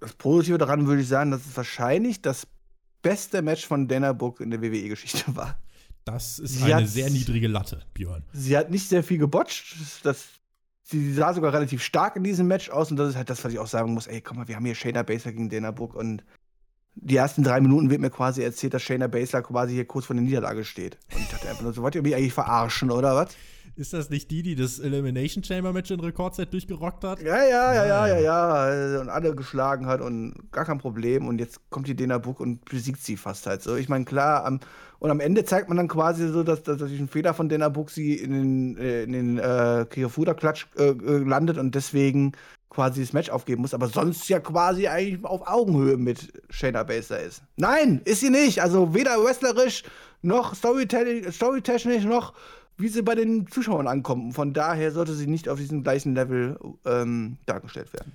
das 0.00 0.14
Positive 0.14 0.58
daran 0.58 0.86
würde 0.86 1.02
ich 1.02 1.08
sagen, 1.08 1.30
dass 1.30 1.46
es 1.46 1.56
wahrscheinlich 1.56 2.22
das 2.22 2.46
beste 3.02 3.42
Match 3.42 3.66
von 3.66 3.88
Dana 3.88 4.12
Book 4.12 4.40
in 4.40 4.50
der 4.50 4.62
WWE-Geschichte 4.62 5.24
war. 5.36 5.58
Das 6.04 6.38
ist 6.38 6.54
sie 6.54 6.64
eine 6.64 6.82
hat, 6.84 6.88
sehr 6.88 7.10
niedrige 7.10 7.46
Latte, 7.46 7.82
Björn. 7.94 8.24
Sie 8.32 8.56
hat 8.56 8.70
nicht 8.70 8.88
sehr 8.88 9.04
viel 9.04 9.18
gebotcht. 9.18 9.76
Das, 10.02 10.26
sie 10.82 11.12
sah 11.12 11.34
sogar 11.34 11.52
relativ 11.52 11.82
stark 11.82 12.16
in 12.16 12.24
diesem 12.24 12.48
Match 12.48 12.70
aus 12.70 12.90
und 12.90 12.96
das 12.96 13.10
ist 13.10 13.16
halt 13.16 13.30
das, 13.30 13.44
was 13.44 13.52
ich 13.52 13.58
auch 13.58 13.66
sagen 13.66 13.92
muss. 13.92 14.06
Ey, 14.06 14.20
komm 14.22 14.38
mal, 14.38 14.48
wir 14.48 14.56
haben 14.56 14.64
hier 14.64 14.74
Shayna 14.74 15.02
Baszler 15.02 15.32
gegen 15.32 15.50
Dana 15.50 15.70
Book 15.70 15.94
und 15.94 16.24
die 16.94 17.16
ersten 17.16 17.42
drei 17.42 17.60
Minuten 17.60 17.90
wird 17.90 18.00
mir 18.00 18.10
quasi 18.10 18.42
erzählt, 18.42 18.74
dass 18.74 18.82
Shayna 18.82 19.06
Baszler 19.06 19.42
quasi 19.42 19.74
hier 19.74 19.84
kurz 19.84 20.06
vor 20.06 20.16
der 20.16 20.24
Niederlage 20.24 20.64
steht. 20.64 20.98
Und 21.14 21.20
ich 21.20 21.28
dachte 21.28 21.48
einfach 21.48 21.62
nur 21.62 21.72
so, 21.72 21.82
wollt 21.82 21.94
ihr 21.94 22.02
mich 22.02 22.14
eigentlich 22.14 22.32
verarschen 22.32 22.90
oder 22.90 23.14
was? 23.14 23.36
Ist 23.76 23.92
das 23.92 24.10
nicht 24.10 24.30
die, 24.30 24.42
die 24.42 24.54
das 24.54 24.78
Elimination 24.78 25.42
Chamber 25.44 25.72
Match 25.72 25.90
in 25.90 26.00
Rekordzeit 26.00 26.52
durchgerockt 26.52 27.04
hat? 27.04 27.20
Ja, 27.22 27.42
ja, 27.44 27.74
ja, 27.74 27.86
ja, 27.86 28.06
ja, 28.06 28.18
ja. 28.18 29.00
Und 29.00 29.08
alle 29.08 29.34
geschlagen 29.34 29.86
hat 29.86 30.00
und 30.00 30.34
gar 30.52 30.64
kein 30.64 30.78
Problem. 30.78 31.26
Und 31.26 31.38
jetzt 31.38 31.60
kommt 31.70 31.86
die 31.86 31.96
Dana 31.96 32.18
Book 32.18 32.40
und 32.40 32.64
besiegt 32.64 33.02
sie 33.02 33.16
fast 33.16 33.46
halt 33.46 33.62
so. 33.62 33.76
Ich 33.76 33.88
meine, 33.88 34.04
klar, 34.04 34.44
am, 34.44 34.60
und 34.98 35.10
am 35.10 35.20
Ende 35.20 35.44
zeigt 35.44 35.68
man 35.68 35.76
dann 35.76 35.88
quasi 35.88 36.28
so, 36.28 36.42
dass, 36.42 36.62
dass 36.62 36.78
durch 36.78 36.92
einen 36.92 37.08
Fehler 37.08 37.34
von 37.34 37.48
Dana 37.48 37.68
Book 37.68 37.90
sie 37.90 38.14
in 38.14 38.32
den, 38.32 38.76
äh, 38.78 39.04
in 39.04 39.12
den 39.12 39.38
äh, 39.38 39.86
Kirifuda-Klatsch 39.88 40.66
äh, 40.76 40.90
äh, 40.90 41.18
landet 41.24 41.56
und 41.56 41.74
deswegen 41.74 42.32
quasi 42.70 43.00
das 43.00 43.12
Match 43.12 43.30
aufgeben 43.30 43.62
muss, 43.62 43.74
aber 43.74 43.88
sonst 43.88 44.28
ja 44.28 44.38
quasi 44.38 44.86
eigentlich 44.86 45.24
auf 45.24 45.46
Augenhöhe 45.46 45.96
mit 45.96 46.32
Shayna 46.50 46.84
Baszler 46.84 47.20
ist. 47.20 47.42
Nein, 47.56 48.00
ist 48.04 48.20
sie 48.20 48.30
nicht. 48.30 48.62
Also 48.62 48.94
weder 48.94 49.22
wrestlerisch 49.22 49.82
noch 50.22 50.54
storytechnisch 50.54 52.04
noch 52.04 52.32
wie 52.80 52.88
sie 52.88 53.02
bei 53.02 53.14
den 53.14 53.46
Zuschauern 53.46 53.86
ankommt. 53.86 54.34
Von 54.34 54.52
daher 54.52 54.92
sollte 54.92 55.14
sie 55.14 55.26
nicht 55.26 55.48
auf 55.48 55.58
diesem 55.58 55.82
gleichen 55.82 56.14
Level 56.14 56.58
ähm, 56.84 57.38
dargestellt 57.46 57.92
werden. 57.92 58.12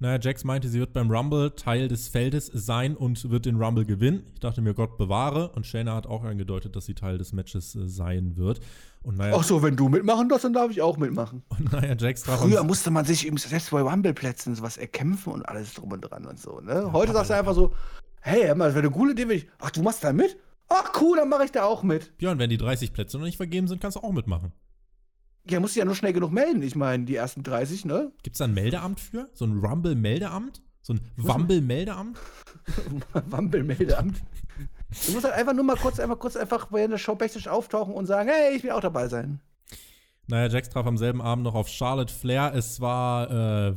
Naja, 0.00 0.20
Jax 0.20 0.44
meinte, 0.44 0.68
sie 0.68 0.78
wird 0.78 0.92
beim 0.92 1.10
Rumble 1.10 1.50
Teil 1.56 1.88
des 1.88 2.06
Feldes 2.06 2.46
sein 2.54 2.96
und 2.96 3.30
wird 3.30 3.46
den 3.46 3.56
Rumble 3.56 3.84
gewinnen. 3.84 4.22
Ich 4.32 4.38
dachte 4.38 4.60
mir, 4.60 4.72
Gott 4.72 4.96
bewahre. 4.96 5.48
Und 5.56 5.66
Shayna 5.66 5.96
hat 5.96 6.06
auch 6.06 6.22
angedeutet, 6.22 6.76
dass 6.76 6.86
sie 6.86 6.94
Teil 6.94 7.18
des 7.18 7.32
Matches 7.32 7.74
äh, 7.74 7.88
sein 7.88 8.36
wird. 8.36 8.60
Und 9.02 9.18
naja, 9.18 9.34
Ach 9.36 9.42
so, 9.42 9.60
wenn 9.60 9.74
du 9.74 9.88
mitmachen 9.88 10.28
darfst, 10.28 10.44
dann 10.44 10.52
darf 10.52 10.70
ich 10.70 10.82
auch 10.82 10.98
mitmachen. 10.98 11.42
Und 11.48 11.72
naja, 11.72 11.96
Jax 11.98 12.22
traf 12.22 12.40
Früher 12.40 12.62
musste 12.62 12.92
man 12.92 13.06
sich 13.06 13.26
eben 13.26 13.38
selbst 13.38 13.72
bei 13.72 13.80
Rumble-Plätzen 13.80 14.54
sowas 14.54 14.76
erkämpfen 14.76 15.32
und 15.32 15.48
alles 15.48 15.74
drum 15.74 15.90
und 15.90 16.02
dran 16.02 16.26
und 16.26 16.38
so. 16.38 16.60
Ne? 16.60 16.74
Ja, 16.74 16.92
Heute 16.92 17.12
sagst 17.12 17.30
du 17.30 17.34
einfach 17.34 17.54
so, 17.54 17.72
hey, 18.20 18.46
das 18.46 18.56
wäre 18.56 18.78
eine 18.78 18.90
coole 18.90 19.12
Idee, 19.12 19.28
wenn 19.28 19.38
ich, 19.38 19.48
ach, 19.58 19.72
du 19.72 19.82
machst 19.82 20.04
da 20.04 20.12
mit? 20.12 20.36
Ach 20.68 20.92
cool, 21.00 21.16
dann 21.16 21.28
mache 21.28 21.44
ich 21.44 21.52
da 21.52 21.64
auch 21.64 21.82
mit. 21.82 22.16
Björn, 22.18 22.38
wenn 22.38 22.50
die 22.50 22.58
30 22.58 22.92
Plätze 22.92 23.18
noch 23.18 23.24
nicht 23.24 23.36
vergeben 23.36 23.68
sind, 23.68 23.80
kannst 23.80 23.96
du 23.96 24.00
auch 24.00 24.12
mitmachen. 24.12 24.52
Ja, 25.48 25.60
musst 25.60 25.76
du 25.76 25.80
ja 25.80 25.86
nur 25.86 25.94
schnell 25.94 26.12
genug 26.12 26.30
melden. 26.30 26.62
Ich 26.62 26.76
meine, 26.76 27.04
die 27.04 27.14
ersten 27.14 27.42
30, 27.42 27.86
ne? 27.86 28.12
Gibt's 28.22 28.38
da 28.38 28.44
ein 28.44 28.54
Meldeamt 28.54 29.00
für? 29.00 29.30
So 29.32 29.46
ein 29.46 29.58
Rumble-Meldeamt? 29.58 30.62
So 30.82 30.94
ein 30.94 31.00
Wumble-Meldeamt? 31.16 32.18
Wumble-Meldeamt. 33.30 34.22
Du 35.06 35.12
musst 35.12 35.24
halt 35.24 35.34
einfach 35.34 35.52
nur 35.54 35.64
mal 35.64 35.76
kurz, 35.76 36.00
einfach 36.00 36.18
kurz 36.18 36.36
einfach 36.36 36.66
bei 36.66 36.86
der 36.86 36.98
Show 36.98 37.14
backstage 37.14 37.50
auftauchen 37.50 37.94
und 37.94 38.06
sagen, 38.06 38.28
hey, 38.28 38.56
ich 38.56 38.62
will 38.62 38.70
auch 38.70 38.80
dabei 38.80 39.08
sein. 39.08 39.40
Naja, 40.26 40.48
Jax 40.48 40.68
traf 40.68 40.86
am 40.86 40.98
selben 40.98 41.22
Abend 41.22 41.44
noch 41.44 41.54
auf 41.54 41.68
Charlotte 41.68 42.12
Flair. 42.12 42.52
Es 42.54 42.80
war 42.80 43.30
äh, 43.30 43.74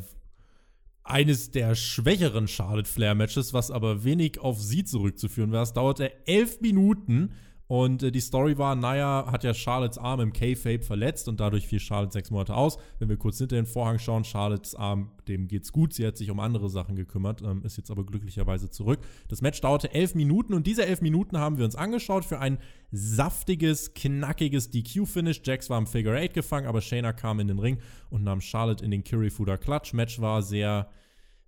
eines 1.12 1.52
der 1.52 1.76
schwächeren 1.76 2.48
Charlotte 2.48 2.90
Flair 2.90 3.16
Matches, 3.16 3.54
was 3.54 3.70
aber 3.70 4.04
wenig 4.04 4.40
auf 4.40 4.62
sie 4.62 4.84
zurückzuführen 4.84 5.52
war. 5.52 5.64
Es 5.64 5.74
dauerte 5.74 6.26
elf 6.26 6.62
Minuten 6.62 7.34
und 7.72 8.04
äh, 8.04 8.12
die 8.12 8.20
Story 8.20 8.58
war, 8.58 8.76
naja, 8.76 9.28
hat 9.32 9.46
ja 9.46 9.54
Charlottes 9.54 9.98
Arm 9.98 10.20
im 10.20 10.34
K-Fape 10.34 10.84
verletzt 10.84 11.30
und 11.30 11.40
dadurch 11.40 11.68
fiel 11.68 11.80
Charlotte 11.80 12.12
sechs 12.12 12.30
Monate 12.30 12.54
aus. 12.54 12.78
Wenn 13.00 13.08
wir 13.08 13.16
kurz 13.16 13.38
hinter 13.38 13.56
den 13.56 13.66
Vorhang 13.66 13.98
schauen, 13.98 14.26
Charlottes 14.26 14.76
Arm, 14.76 15.12
dem 15.30 15.48
geht's 15.48 15.72
gut. 15.72 15.94
Sie 15.94 16.06
hat 16.06 16.18
sich 16.18 16.30
um 16.32 16.42
andere 16.42 16.70
Sachen 16.70 16.98
gekümmert, 16.98 17.42
ähm, 17.42 17.64
ist 17.64 17.78
jetzt 17.78 17.90
aber 17.90 18.06
glücklicherweise 18.06 18.70
zurück. 18.70 19.00
Das 19.30 19.42
Match 19.42 19.62
dauerte 19.62 19.94
elf 19.94 20.16
Minuten 20.16 20.54
und 20.54 20.68
diese 20.68 20.86
elf 20.86 21.00
Minuten 21.00 21.38
haben 21.38 21.58
wir 21.58 21.64
uns 21.64 21.78
angeschaut 21.78 22.26
für 22.26 22.40
ein 22.40 22.58
saftiges, 22.92 23.94
knackiges 23.94 24.70
DQ-Finish. 24.72 25.42
Jax 25.46 25.70
war 25.70 25.78
im 25.78 25.88
Figure 25.88 26.22
8 26.22 26.34
gefangen, 26.34 26.68
aber 26.68 26.82
Shayna 26.82 27.14
kam 27.14 27.40
in 27.40 27.48
den 27.48 27.60
Ring 27.60 27.78
und 28.10 28.26
nahm 28.26 28.42
Charlotte 28.42 28.84
in 28.84 28.92
den 28.92 29.06
Kirifuda 29.06 29.56
Clutch. 29.56 29.94
Match 29.94 30.20
war 30.20 30.42
sehr 30.42 30.90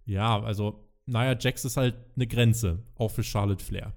ja, 0.06 0.42
also, 0.42 0.90
naja, 1.06 1.38
Jax 1.40 1.66
ist 1.66 1.78
halt 1.78 1.96
eine 2.16 2.28
Grenze, 2.28 2.84
auch 2.96 3.10
für 3.10 3.24
Charlotte 3.24 3.64
Flair. 3.64 3.94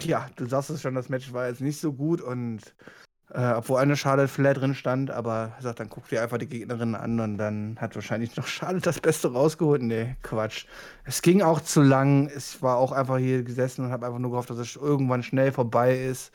Ja, 0.00 0.28
du 0.36 0.46
sagst 0.46 0.70
es 0.70 0.82
schon, 0.82 0.94
das 0.94 1.08
Match 1.08 1.32
war 1.32 1.48
jetzt 1.48 1.60
nicht 1.60 1.80
so 1.80 1.92
gut 1.92 2.20
und 2.20 2.60
äh, 3.32 3.52
obwohl 3.52 3.78
eine 3.78 3.96
Charlotte 3.96 4.28
Flair 4.28 4.54
drin 4.54 4.74
stand, 4.74 5.10
aber 5.10 5.54
sagt, 5.60 5.78
dann 5.78 5.88
guck 5.88 6.08
dir 6.08 6.22
einfach 6.22 6.38
die 6.38 6.48
Gegnerin 6.48 6.94
an 6.94 7.20
und 7.20 7.38
dann 7.38 7.76
hat 7.80 7.94
wahrscheinlich 7.94 8.36
noch 8.36 8.46
Charlotte 8.46 8.84
das 8.84 9.00
Beste 9.00 9.32
rausgeholt. 9.32 9.82
Nee, 9.82 10.16
Quatsch. 10.22 10.66
Es 11.04 11.22
ging 11.22 11.40
auch 11.40 11.60
zu 11.60 11.80
lang. 11.82 12.28
Ich 12.36 12.60
war 12.60 12.76
auch 12.76 12.90
einfach 12.92 13.18
hier 13.18 13.44
gesessen 13.44 13.84
und 13.84 13.92
habe 13.92 14.06
einfach 14.06 14.18
nur 14.18 14.32
gehofft, 14.32 14.50
dass 14.50 14.58
es 14.58 14.74
irgendwann 14.74 15.22
schnell 15.22 15.52
vorbei 15.52 15.96
ist. 15.96 16.32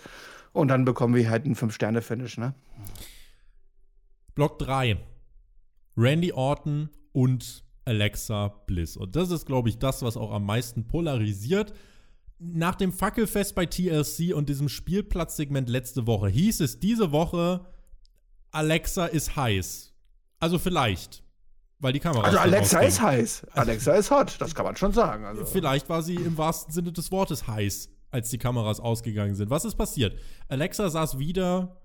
Und 0.54 0.70
dann 0.70 0.86
bekommen 0.86 1.16
wir 1.16 1.30
halt 1.30 1.44
einen 1.44 1.56
5-Sterne-Finish, 1.56 2.38
ne? 2.38 2.54
Block 4.36 4.58
3. 4.60 4.98
Randy 5.98 6.32
Orton 6.32 6.90
und 7.12 7.65
Alexa 7.86 8.48
Bliss. 8.66 8.98
Und 8.98 9.16
das 9.16 9.32
ist, 9.32 9.46
glaube 9.46 9.70
ich, 9.70 9.78
das, 9.78 10.02
was 10.02 10.18
auch 10.18 10.32
am 10.32 10.46
meisten 10.46 10.88
polarisiert. 10.88 11.74
Nach 12.38 12.76
dem 12.76 12.92
Fackelfest 12.92 13.56
bei 13.56 13.66
TLC 13.66 14.34
und 14.36 14.50
diesem 14.50 14.68
Spielplatzsegment 14.68 15.70
letzte 15.70 16.06
Woche 16.06 16.28
hieß 16.28 16.60
es 16.60 16.80
diese 16.80 17.12
Woche, 17.12 17.66
Alexa 18.52 19.06
ist 19.06 19.36
heiß. 19.36 19.94
Also 20.40 20.60
vielleicht. 20.60 21.24
Weil 21.80 21.94
die 21.94 22.00
Kamera. 22.00 22.24
Also 22.24 22.40
Alexa 22.40 22.80
ist 22.80 23.02
heiß. 23.02 23.48
Alexa 23.52 23.94
ist 23.94 24.12
hot, 24.12 24.36
das 24.40 24.56
kann 24.56 24.66
man 24.66 24.76
schon 24.76 24.94
sagen. 24.94 25.26
Also. 25.26 25.46
Vielleicht 25.46 25.88
war 25.90 26.02
sie 26.02 26.16
im 26.16 26.38
wahrsten 26.38 26.74
Sinne 26.74 26.92
des 26.92 27.12
Wortes 27.12 27.48
heiß, 27.48 27.90
als 28.12 28.30
die 28.30 28.38
Kameras 28.38 28.80
ausgegangen 28.80 29.36
sind. 29.36 29.50
Was 29.50 29.66
ist 29.66 29.76
passiert? 29.76 30.18
Alexa 30.48 30.90
saß 30.90 31.20
wieder 31.20 31.82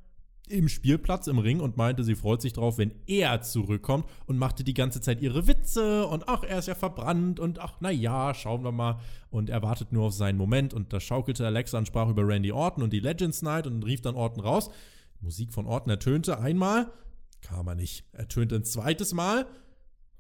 im 0.51 0.69
Spielplatz 0.69 1.27
im 1.27 1.39
Ring 1.39 1.61
und 1.61 1.77
meinte, 1.77 2.05
sie 2.05 2.15
freut 2.15 2.43
sich 2.43 2.53
drauf, 2.53 2.79
wenn 2.79 2.93
er 3.07 3.43
zurückkommt 3.43 4.07
und 4.27 4.39
machte 4.39 4.65
die 4.65 4.75
ganze 4.75 5.01
Zeit 5.01 5.21
ihre 5.21 5.47
Witze 5.47 6.07
und 6.07 6.29
ach, 6.29 6.43
er 6.43 6.59
ist 6.59 6.69
ja 6.69 6.75
verbrannt 6.75 7.41
und 7.41 7.59
ach, 7.59 7.77
na 7.81 7.91
ja, 7.91 8.35
schauen 8.35 8.65
wir 8.65 8.73
mal 8.73 8.99
und 9.31 9.51
er 9.51 9.63
wartet 9.63 9.93
nur 9.93 10.07
auf 10.07 10.15
seinen 10.15 10.39
Moment 10.39 10.75
und 10.75 10.93
da 10.93 11.01
schaukelte 11.01 11.47
Alexa 11.47 11.79
und 11.79 11.87
sprach 11.87 12.09
über 12.09 12.27
Randy 12.27 12.53
Orton 12.53 12.83
und 12.83 12.93
die 12.93 13.01
Legends 13.01 13.43
Night 13.43 13.67
und 13.67 13.85
rief 13.85 14.01
dann 14.03 14.15
Orton 14.15 14.43
raus. 14.43 14.71
Musik 15.21 15.53
von 15.53 15.67
Orton 15.67 15.91
ertönte 15.91 16.39
einmal, 16.39 16.91
kam 17.43 17.69
er 17.69 17.75
nicht. 17.75 18.05
Ertönte 18.13 18.57
ein 18.57 18.65
zweites 18.65 19.13
Mal, 19.13 19.47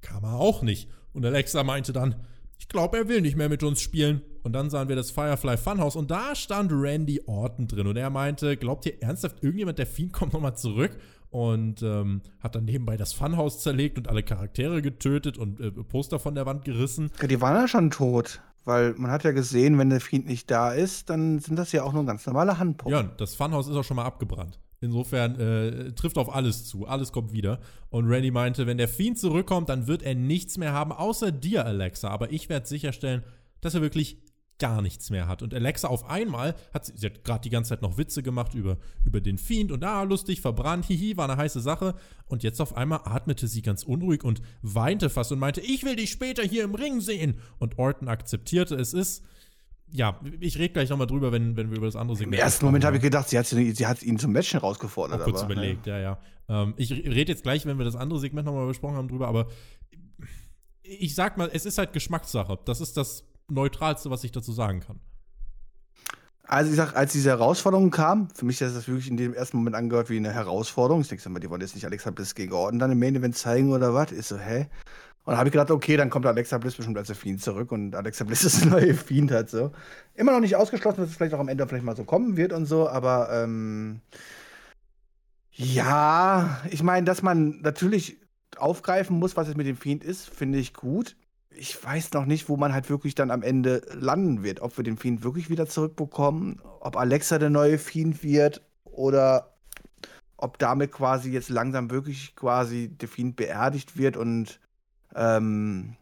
kam 0.00 0.24
er 0.24 0.34
auch 0.34 0.62
nicht. 0.62 0.90
Und 1.12 1.24
Alexa 1.24 1.64
meinte 1.64 1.92
dann, 1.92 2.16
ich 2.60 2.68
glaube, 2.68 2.98
er 2.98 3.08
will 3.08 3.22
nicht 3.22 3.36
mehr 3.36 3.48
mit 3.48 3.62
uns 3.62 3.80
spielen. 3.80 4.20
Und 4.42 4.52
dann 4.52 4.68
sahen 4.68 4.88
wir 4.88 4.96
das 4.96 5.10
Firefly 5.10 5.56
Funhouse 5.56 5.96
und 5.96 6.10
da 6.10 6.34
stand 6.34 6.70
Randy 6.72 7.22
Orton 7.26 7.66
drin. 7.66 7.86
Und 7.86 7.96
er 7.96 8.10
meinte, 8.10 8.56
glaubt 8.58 8.84
ihr 8.84 9.02
ernsthaft, 9.02 9.42
irgendjemand, 9.42 9.78
der 9.78 9.86
Fiend 9.86 10.12
kommt 10.12 10.34
nochmal 10.34 10.56
zurück? 10.56 10.96
Und 11.30 11.82
ähm, 11.82 12.20
hat 12.40 12.56
dann 12.56 12.66
nebenbei 12.66 12.96
das 12.96 13.12
Funhouse 13.12 13.60
zerlegt 13.60 13.96
und 13.96 14.08
alle 14.08 14.22
Charaktere 14.22 14.82
getötet 14.82 15.38
und 15.38 15.60
äh, 15.60 15.70
Poster 15.70 16.18
von 16.18 16.34
der 16.34 16.44
Wand 16.44 16.64
gerissen. 16.64 17.10
Ja, 17.20 17.28
die 17.28 17.40
waren 17.40 17.54
ja 17.54 17.66
schon 17.66 17.90
tot. 17.90 18.42
Weil 18.64 18.94
man 18.98 19.10
hat 19.10 19.24
ja 19.24 19.30
gesehen, 19.30 19.78
wenn 19.78 19.88
der 19.88 20.00
Fiend 20.00 20.26
nicht 20.26 20.50
da 20.50 20.72
ist, 20.72 21.08
dann 21.08 21.38
sind 21.38 21.56
das 21.56 21.72
ja 21.72 21.82
auch 21.82 21.94
nur 21.94 22.04
ganz 22.04 22.26
normale 22.26 22.58
Handpuppen. 22.58 22.92
Ja, 22.92 23.02
das 23.16 23.36
Funhouse 23.36 23.68
ist 23.68 23.76
auch 23.76 23.84
schon 23.84 23.96
mal 23.96 24.04
abgebrannt. 24.04 24.58
Insofern 24.80 25.38
äh, 25.38 25.92
trifft 25.92 26.16
auf 26.16 26.34
alles 26.34 26.64
zu. 26.64 26.86
Alles 26.86 27.12
kommt 27.12 27.32
wieder. 27.32 27.60
Und 27.90 28.06
Randy 28.06 28.30
meinte, 28.30 28.66
wenn 28.66 28.78
der 28.78 28.88
Fiend 28.88 29.18
zurückkommt, 29.18 29.68
dann 29.68 29.86
wird 29.86 30.02
er 30.02 30.14
nichts 30.14 30.56
mehr 30.56 30.72
haben, 30.72 30.92
außer 30.92 31.32
dir, 31.32 31.66
Alexa. 31.66 32.08
Aber 32.08 32.32
ich 32.32 32.48
werde 32.48 32.66
sicherstellen, 32.66 33.22
dass 33.60 33.74
er 33.74 33.82
wirklich 33.82 34.22
gar 34.60 34.80
nichts 34.80 35.10
mehr 35.10 35.26
hat. 35.26 35.42
Und 35.42 35.52
Alexa 35.52 35.88
auf 35.88 36.08
einmal 36.08 36.54
hat 36.72 36.84
sie, 36.84 36.92
sie 36.94 37.06
hat 37.06 37.24
gerade 37.24 37.40
die 37.40 37.50
ganze 37.50 37.70
Zeit 37.70 37.82
noch 37.82 37.98
Witze 37.98 38.22
gemacht 38.22 38.54
über, 38.54 38.78
über 39.04 39.20
den 39.20 39.38
Fiend 39.38 39.72
und 39.72 39.82
ah, 39.82 40.02
lustig, 40.04 40.40
verbrannt, 40.40 40.84
hihi, 40.84 41.16
war 41.16 41.28
eine 41.28 41.38
heiße 41.38 41.60
Sache. 41.60 41.94
Und 42.26 42.42
jetzt 42.42 42.60
auf 42.60 42.76
einmal 42.76 43.00
atmete 43.04 43.48
sie 43.48 43.62
ganz 43.62 43.82
unruhig 43.82 44.22
und 44.22 44.40
weinte 44.62 45.10
fast 45.10 45.32
und 45.32 45.40
meinte, 45.40 45.60
ich 45.60 45.82
will 45.84 45.96
dich 45.96 46.10
später 46.10 46.42
hier 46.42 46.62
im 46.62 46.74
Ring 46.74 47.00
sehen. 47.00 47.38
Und 47.58 47.78
Orton 47.78 48.08
akzeptierte, 48.08 48.76
es 48.76 48.92
ist 48.92 49.24
ja, 49.92 50.20
ich 50.40 50.58
rede 50.58 50.72
gleich 50.72 50.88
nochmal 50.88 51.06
drüber, 51.06 51.32
wenn, 51.32 51.56
wenn 51.56 51.70
wir 51.70 51.78
über 51.78 51.86
das 51.86 51.96
andere 51.96 52.16
Segment 52.16 52.36
Im 52.36 52.44
ersten 52.44 52.64
Moment 52.64 52.84
habe 52.84 52.96
ich 52.96 53.02
gedacht, 53.02 53.28
sie 53.28 53.38
hat, 53.38 53.46
sie 53.46 53.86
hat 53.86 54.02
ihn 54.02 54.18
zum 54.18 54.32
Matchen 54.32 54.60
herausgefordert. 54.60 55.20
Auch 55.20 55.24
kurz 55.24 55.42
aber, 55.42 55.52
überlegt, 55.52 55.86
ja, 55.86 55.98
ja. 55.98 56.18
ja. 56.48 56.62
Ähm, 56.62 56.74
ich 56.76 56.90
rede 56.90 57.32
jetzt 57.32 57.42
gleich, 57.42 57.66
wenn 57.66 57.78
wir 57.78 57.84
das 57.84 57.96
andere 57.96 58.20
Segment 58.20 58.46
nochmal 58.46 58.66
besprochen 58.66 58.96
haben, 58.96 59.08
drüber, 59.08 59.28
aber 59.28 59.46
ich 60.82 61.14
sag 61.14 61.36
mal, 61.38 61.50
es 61.52 61.66
ist 61.66 61.78
halt 61.78 61.92
Geschmackssache. 61.92 62.58
Das 62.64 62.80
ist 62.80 62.96
das 62.96 63.24
Neutralste, 63.48 64.10
was 64.10 64.24
ich 64.24 64.32
dazu 64.32 64.52
sagen 64.52 64.80
kann. 64.80 65.00
Also 66.44 66.70
ich 66.70 66.76
sag, 66.76 66.96
als 66.96 67.12
diese 67.12 67.30
Herausforderung 67.30 67.90
kam, 67.90 68.28
für 68.30 68.44
mich 68.44 68.60
ist 68.60 68.74
das 68.74 68.88
wirklich 68.88 69.08
in 69.08 69.16
dem 69.16 69.34
ersten 69.34 69.58
Moment 69.58 69.76
angehört 69.76 70.10
wie 70.10 70.16
eine 70.16 70.32
Herausforderung. 70.32 71.02
Ich 71.02 71.08
denke 71.08 71.28
mal, 71.28 71.38
die 71.38 71.48
wollen 71.48 71.60
jetzt 71.60 71.76
nicht 71.76 71.84
Alexa 71.84 72.10
Bliss 72.10 72.34
gegen 72.34 72.52
Orden 72.52 72.80
dann 72.80 72.90
im 72.90 72.98
Main 72.98 73.14
Event 73.14 73.36
zeigen 73.36 73.72
oder 73.72 73.94
was. 73.94 74.10
Ist 74.10 74.28
so, 74.28 74.36
hä? 74.36 74.66
Und 75.24 75.32
dann 75.32 75.38
habe 75.38 75.48
ich 75.48 75.52
gedacht, 75.52 75.70
okay, 75.70 75.96
dann 75.96 76.10
kommt 76.10 76.26
Alexa 76.26 76.58
Bliss 76.58 76.76
bestimmt 76.76 76.96
als 76.96 77.10
Fiend 77.12 77.42
zurück 77.42 77.72
und 77.72 77.94
Alexa 77.94 78.24
Bliss 78.24 78.44
ist 78.44 78.62
ein 78.62 78.70
neuer 78.70 78.94
Fiend 78.94 79.30
halt 79.30 79.50
so. 79.50 79.72
Immer 80.14 80.32
noch 80.32 80.40
nicht 80.40 80.56
ausgeschlossen, 80.56 81.00
dass 81.00 81.10
es 81.10 81.16
vielleicht 81.16 81.34
auch 81.34 81.40
am 81.40 81.48
Ende 81.48 81.66
vielleicht 81.66 81.84
mal 81.84 81.96
so 81.96 82.04
kommen 82.04 82.36
wird 82.36 82.52
und 82.52 82.66
so, 82.66 82.88
aber 82.88 83.28
ähm, 83.30 84.00
ja, 85.52 86.60
ich 86.70 86.82
meine, 86.82 87.04
dass 87.04 87.22
man 87.22 87.60
natürlich 87.60 88.18
aufgreifen 88.56 89.18
muss, 89.18 89.36
was 89.36 89.48
es 89.48 89.56
mit 89.56 89.66
dem 89.66 89.76
Fiend 89.76 90.04
ist, 90.04 90.28
finde 90.28 90.58
ich 90.58 90.74
gut. 90.74 91.16
Ich 91.50 91.82
weiß 91.82 92.12
noch 92.12 92.24
nicht, 92.24 92.48
wo 92.48 92.56
man 92.56 92.72
halt 92.72 92.88
wirklich 92.88 93.14
dann 93.14 93.30
am 93.30 93.42
Ende 93.42 93.82
landen 93.92 94.42
wird. 94.42 94.60
Ob 94.60 94.76
wir 94.76 94.84
den 94.84 94.96
Fiend 94.96 95.22
wirklich 95.22 95.50
wieder 95.50 95.66
zurückbekommen, 95.66 96.60
ob 96.80 96.96
Alexa 96.96 97.38
der 97.38 97.50
neue 97.50 97.78
Fiend 97.78 98.22
wird 98.22 98.62
oder 98.84 99.54
ob 100.36 100.58
damit 100.58 100.92
quasi 100.92 101.30
jetzt 101.30 101.50
langsam 101.50 101.90
wirklich 101.90 102.34
quasi 102.36 102.88
der 102.88 103.08
Fiend 103.08 103.36
beerdigt 103.36 103.98
wird 103.98 104.16
und 104.16 104.60
ähm, 105.14 105.96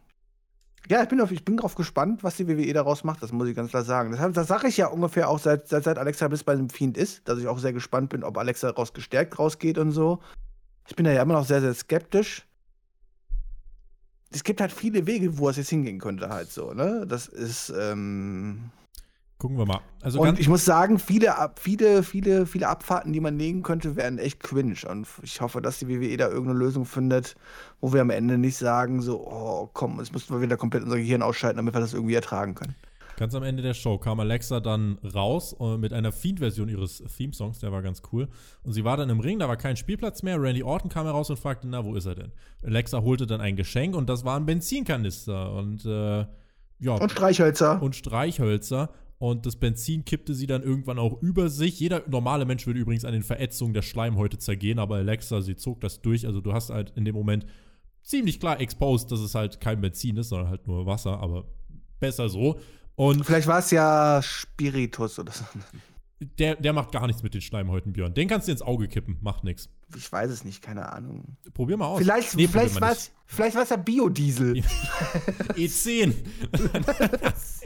ja, 0.89 1.03
ich 1.03 1.09
bin, 1.09 1.21
auf, 1.21 1.31
ich 1.31 1.45
bin 1.45 1.57
drauf 1.57 1.75
gespannt, 1.75 2.23
was 2.23 2.37
die 2.37 2.47
WWE 2.47 2.73
daraus 2.73 3.03
macht, 3.03 3.21
das 3.21 3.31
muss 3.31 3.47
ich 3.47 3.55
ganz 3.55 3.69
klar 3.69 3.83
sagen. 3.83 4.11
Deshalb, 4.11 4.33
das 4.33 4.47
sage 4.47 4.67
ich 4.67 4.77
ja 4.77 4.87
ungefähr 4.87 5.29
auch 5.29 5.37
seit, 5.37 5.67
seit, 5.67 5.83
seit 5.83 5.97
Alexa 5.99 6.27
bis 6.27 6.43
bei 6.43 6.55
dem 6.55 6.69
Fiend 6.69 6.97
ist, 6.97 7.27
dass 7.27 7.37
ich 7.37 7.47
auch 7.47 7.59
sehr 7.59 7.73
gespannt 7.73 8.09
bin, 8.09 8.23
ob 8.23 8.37
Alexa 8.37 8.71
daraus 8.71 8.93
gestärkt 8.93 9.37
rausgeht 9.37 9.77
und 9.77 9.91
so. 9.91 10.19
Ich 10.87 10.95
bin 10.95 11.05
da 11.05 11.11
ja 11.11 11.21
immer 11.21 11.35
noch 11.35 11.45
sehr, 11.45 11.61
sehr 11.61 11.75
skeptisch. 11.75 12.47
Es 14.31 14.43
gibt 14.43 14.61
halt 14.61 14.71
viele 14.71 15.05
Wege, 15.05 15.37
wo 15.37 15.49
es 15.49 15.57
jetzt 15.57 15.69
hingehen 15.69 15.99
könnte, 15.99 16.29
halt 16.29 16.51
so, 16.51 16.73
ne? 16.73 17.05
Das 17.07 17.27
ist, 17.27 17.71
ähm, 17.77 18.71
Gucken 19.39 19.57
wir 19.57 19.65
mal. 19.65 19.79
Also 20.01 20.19
und 20.19 20.37
ich 20.37 20.49
muss 20.49 20.65
sagen, 20.65 20.99
viele, 20.99 21.33
viele, 21.55 22.03
viele, 22.03 22.45
viele 22.45 22.67
Abfahrten, 22.67 23.13
die 23.13 23.21
man 23.21 23.37
nehmen 23.37 23.63
könnte, 23.63 23.95
wären 23.95 24.17
echt 24.17 24.41
cringe. 24.41 24.75
Und 24.89 25.07
ich 25.23 25.39
hoffe, 25.39 25.61
dass 25.61 25.79
die 25.79 25.87
WWE 25.87 26.17
da 26.17 26.27
irgendeine 26.27 26.59
Lösung 26.59 26.83
findet, 26.83 27.35
wo 27.79 27.93
wir 27.93 28.01
am 28.01 28.09
Ende 28.09 28.37
nicht 28.37 28.57
sagen, 28.57 29.01
so, 29.01 29.25
oh 29.25 29.69
komm, 29.71 29.97
jetzt 29.99 30.11
müssen 30.11 30.35
wir 30.35 30.41
wieder 30.41 30.57
komplett 30.57 30.83
unser 30.83 30.97
Gehirn 30.97 31.21
ausschalten, 31.21 31.55
damit 31.55 31.73
wir 31.73 31.79
das 31.79 31.93
irgendwie 31.93 32.15
ertragen 32.15 32.53
können. 32.53 32.75
Ganz 33.15 33.33
am 33.33 33.43
Ende 33.43 33.63
der 33.63 33.73
Show 33.73 33.97
kam 33.97 34.19
Alexa 34.19 34.59
dann 34.59 34.97
raus 35.13 35.55
äh, 35.61 35.77
mit 35.77 35.93
einer 35.93 36.11
Fiend-Version 36.11 36.67
ihres 36.67 37.01
Theme-Songs, 37.17 37.59
der 37.59 37.71
war 37.71 37.81
ganz 37.81 38.01
cool. 38.11 38.27
Und 38.63 38.73
sie 38.73 38.83
war 38.83 38.97
dann 38.97 39.09
im 39.09 39.21
Ring, 39.21 39.39
da 39.39 39.47
war 39.47 39.57
kein 39.57 39.77
Spielplatz 39.77 40.21
mehr. 40.21 40.41
Randy 40.41 40.63
Orton 40.63 40.89
kam 40.89 41.05
heraus 41.05 41.29
und 41.29 41.39
fragte, 41.39 41.65
na, 41.67 41.85
wo 41.85 41.95
ist 41.95 42.05
er 42.05 42.15
denn? 42.15 42.33
Alexa 42.61 43.01
holte 43.01 43.25
dann 43.25 43.39
ein 43.39 43.55
Geschenk 43.55 43.95
und 43.95 44.09
das 44.09 44.25
war 44.25 44.37
ein 44.37 44.45
Benzinkanister. 44.45 45.53
Und 45.53 45.85
äh, 45.85 46.25
ja. 46.79 46.93
Und 46.93 47.11
Streichhölzer. 47.11 47.81
Und 47.81 47.95
Streichhölzer. 47.95 48.89
Und 49.19 49.45
das 49.45 49.57
Benzin 49.57 50.05
kippte 50.05 50.33
sie 50.33 50.47
dann 50.47 50.63
irgendwann 50.63 50.97
auch 50.97 51.21
über 51.21 51.49
sich. 51.49 51.77
Jeder 51.79 52.03
normale 52.07 52.45
Mensch 52.45 52.65
würde 52.65 52.79
übrigens 52.79 53.03
an 53.03 53.11
den 53.11 53.23
Verätzungen 53.23 53.73
der 53.73 53.81
Schleimhäute 53.81 54.37
zergehen, 54.37 54.79
aber 54.79 54.95
Alexa, 54.95 55.41
sie 55.41 55.57
zog 55.57 55.81
das 55.81 56.01
durch. 56.01 56.25
Also 56.25 56.39
du 56.39 56.53
hast 56.53 56.69
halt 56.69 56.93
in 56.95 57.03
dem 57.03 57.15
Moment 57.15 57.45
ziemlich 58.01 58.39
klar 58.39 58.61
exposed, 58.61 59.11
dass 59.11 59.19
es 59.19 59.35
halt 59.35 59.59
kein 59.59 59.81
Benzin 59.81 60.15
ist, 60.15 60.29
sondern 60.29 60.49
halt 60.49 60.67
nur 60.67 60.85
Wasser, 60.85 61.19
aber 61.19 61.43
besser 61.99 62.29
so. 62.29 62.59
Und 62.95 63.25
Vielleicht 63.25 63.47
war 63.47 63.59
es 63.59 63.71
ja 63.71 64.21
Spiritus 64.23 65.19
oder 65.19 65.33
so. 65.33 65.43
Der, 66.37 66.55
der 66.55 66.73
macht 66.73 66.91
gar 66.91 67.07
nichts 67.07 67.21
mit 67.21 67.33
den 67.33 67.41
Schleimhäuten, 67.41 67.93
Björn. 67.93 68.13
Den 68.13 68.29
kannst 68.29 68.47
du 68.47 68.53
ins 68.53 68.61
Auge 68.61 68.87
kippen, 68.87 69.17
macht 69.21 69.43
nichts. 69.43 69.69
Ich 69.95 70.09
weiß 70.09 70.29
es 70.31 70.45
nicht, 70.45 70.61
keine 70.61 70.91
Ahnung. 70.91 71.37
Probier 71.53 71.77
mal 71.77 71.87
aus. 71.87 71.99
Vielleicht, 71.99 72.35
nee, 72.35 72.47
vielleicht 72.47 72.79
war 72.81 72.91
es 72.91 73.69
ja 73.69 73.75
Biodiesel. 73.75 74.53
E10. 75.55 76.13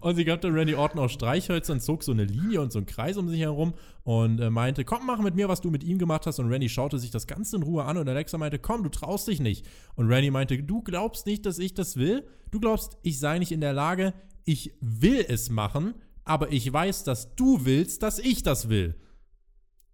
und 0.00 0.16
sie 0.16 0.24
gab 0.24 0.40
dann 0.40 0.54
Randy 0.54 0.74
Orton 0.74 1.00
auch 1.00 1.08
Streichhölzer 1.08 1.72
und 1.72 1.80
zog 1.80 2.02
so 2.02 2.12
eine 2.12 2.24
Linie 2.24 2.60
und 2.60 2.72
so 2.72 2.78
einen 2.78 2.86
Kreis 2.86 3.16
um 3.16 3.28
sich 3.28 3.40
herum 3.40 3.74
und 4.04 4.40
äh, 4.40 4.50
meinte, 4.50 4.84
komm, 4.84 5.06
mach 5.06 5.20
mit 5.20 5.34
mir, 5.34 5.48
was 5.48 5.60
du 5.60 5.70
mit 5.70 5.84
ihm 5.84 5.98
gemacht 5.98 6.26
hast. 6.26 6.38
Und 6.38 6.50
Randy 6.50 6.68
schaute 6.68 6.98
sich 6.98 7.10
das 7.10 7.26
Ganze 7.26 7.56
in 7.56 7.62
Ruhe 7.62 7.84
an 7.84 7.96
und 7.96 8.08
Alexa 8.08 8.38
meinte, 8.38 8.58
komm, 8.58 8.82
du 8.82 8.88
traust 8.88 9.28
dich 9.28 9.40
nicht. 9.40 9.66
Und 9.94 10.08
Randy 10.08 10.30
meinte, 10.30 10.62
du 10.62 10.82
glaubst 10.82 11.26
nicht, 11.26 11.46
dass 11.46 11.58
ich 11.58 11.74
das 11.74 11.96
will? 11.96 12.24
Du 12.50 12.60
glaubst, 12.60 12.98
ich 13.02 13.18
sei 13.18 13.38
nicht 13.38 13.52
in 13.52 13.60
der 13.60 13.72
Lage, 13.72 14.14
ich 14.44 14.72
will 14.80 15.24
es 15.28 15.50
machen 15.50 15.94
aber 16.24 16.52
ich 16.52 16.72
weiß, 16.72 17.04
dass 17.04 17.34
du 17.34 17.64
willst, 17.64 18.02
dass 18.02 18.18
ich 18.18 18.42
das 18.42 18.68
will. 18.68 18.94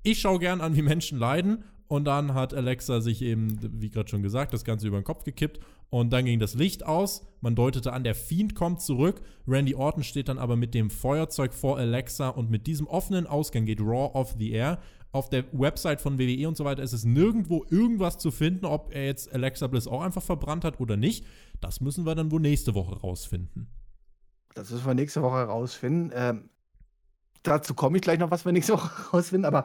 Ich 0.02 0.20
schaue 0.20 0.38
gern 0.38 0.60
an, 0.60 0.76
wie 0.76 0.82
Menschen 0.82 1.18
leiden. 1.18 1.64
Und 1.88 2.04
dann 2.04 2.34
hat 2.34 2.52
Alexa 2.52 3.00
sich 3.00 3.22
eben, 3.22 3.58
wie 3.80 3.88
gerade 3.88 4.10
schon 4.10 4.22
gesagt, 4.22 4.52
das 4.52 4.64
Ganze 4.64 4.86
über 4.86 5.00
den 5.00 5.04
Kopf 5.04 5.24
gekippt. 5.24 5.58
Und 5.90 6.12
dann 6.12 6.26
ging 6.26 6.38
das 6.38 6.54
Licht 6.54 6.84
aus. 6.84 7.26
Man 7.40 7.54
deutete 7.54 7.92
an, 7.92 8.04
der 8.04 8.14
Fiend 8.14 8.54
kommt 8.54 8.82
zurück. 8.82 9.22
Randy 9.46 9.74
Orton 9.74 10.02
steht 10.02 10.28
dann 10.28 10.38
aber 10.38 10.56
mit 10.56 10.74
dem 10.74 10.90
Feuerzeug 10.90 11.54
vor 11.54 11.78
Alexa. 11.78 12.28
Und 12.28 12.50
mit 12.50 12.66
diesem 12.66 12.86
offenen 12.86 13.26
Ausgang 13.26 13.64
geht 13.64 13.80
Raw 13.80 14.10
off 14.12 14.34
the 14.38 14.50
air. 14.50 14.78
Auf 15.12 15.30
der 15.30 15.44
Website 15.52 16.02
von 16.02 16.18
WWE 16.18 16.46
und 16.46 16.56
so 16.58 16.66
weiter 16.66 16.82
ist 16.82 16.92
es 16.92 17.04
nirgendwo 17.04 17.64
irgendwas 17.70 18.18
zu 18.18 18.30
finden, 18.30 18.66
ob 18.66 18.94
er 18.94 19.06
jetzt 19.06 19.32
Alexa 19.32 19.66
Bliss 19.66 19.86
auch 19.86 20.02
einfach 20.02 20.22
verbrannt 20.22 20.64
hat 20.64 20.80
oder 20.80 20.98
nicht. 20.98 21.24
Das 21.60 21.80
müssen 21.80 22.04
wir 22.04 22.14
dann 22.14 22.30
wohl 22.30 22.40
nächste 22.40 22.74
Woche 22.74 23.00
rausfinden. 23.00 23.68
Das 24.54 24.70
müssen 24.70 24.84
wir 24.84 24.94
nächste 24.94 25.22
Woche 25.22 25.36
herausfinden. 25.36 26.10
Ähm, 26.14 26.50
dazu 27.42 27.72
komme 27.72 27.96
ich 27.96 28.02
gleich 28.02 28.18
noch, 28.18 28.30
was 28.30 28.44
wir 28.44 28.52
nächste 28.52 28.74
Woche 28.74 28.90
herausfinden. 29.10 29.46
Aber 29.46 29.64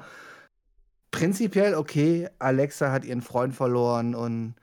prinzipiell, 1.12 1.76
okay, 1.76 2.30
Alexa 2.40 2.94
hat 2.94 3.04
ihren 3.04 3.22
Freund 3.22 3.54
verloren 3.54 4.16
und 4.16 4.56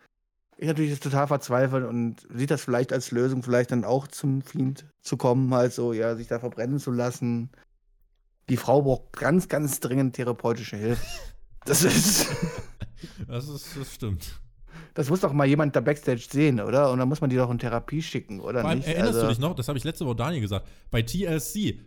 ich 0.61 0.67
natürlich 0.67 0.91
ist 0.91 1.03
total 1.03 1.27
verzweifelt 1.27 1.87
und 1.87 2.17
sieht 2.35 2.51
das 2.51 2.63
vielleicht 2.63 2.93
als 2.93 3.13
Lösung, 3.13 3.43
vielleicht 3.43 3.71
dann 3.71 3.87
auch 3.87 4.07
zum 4.07 4.43
Fiend 4.43 4.85
zu 5.01 5.17
kommen, 5.17 5.51
also 5.55 5.95
ja, 5.95 6.15
sich 6.17 6.27
da 6.27 6.39
verbrennen 6.39 6.79
zu 6.79 6.91
lassen. 6.91 7.49
Die 8.51 8.59
Frau 8.59 8.83
braucht 8.83 9.15
ganz, 9.15 9.49
ganz 9.49 9.81
dringend 9.81 10.17
therapeutische 10.17 10.77
Hilfe. 10.77 11.05
Das 11.67 11.85
ist. 11.85 12.27
das 13.29 13.47
ist, 13.47 13.77
das 13.79 13.95
stimmt. 13.95 14.41
Das 14.95 15.11
muss 15.11 15.21
doch 15.21 15.35
mal 15.35 15.47
jemand 15.47 15.77
da 15.77 15.81
Backstage 15.81 16.27
sehen, 16.31 16.59
oder? 16.59 16.91
Und 16.91 16.99
dann 16.99 17.07
muss 17.07 17.21
man 17.21 17.29
die 17.29 17.37
doch 17.37 17.51
in 17.51 17.59
Therapie 17.59 18.01
schicken, 18.01 18.41
oder 18.41 18.63
Vor 18.63 18.71
allem, 18.71 18.79
nicht? 18.79 18.89
Erinnerst 18.89 19.17
also, 19.17 19.27
du 19.27 19.29
dich 19.29 19.39
noch? 19.39 19.55
Das 19.55 19.69
habe 19.69 19.77
ich 19.77 19.85
letzte 19.85 20.07
Woche 20.07 20.17
Daniel 20.17 20.41
gesagt. 20.41 20.67
Bei 20.91 21.03
TLC, 21.03 21.81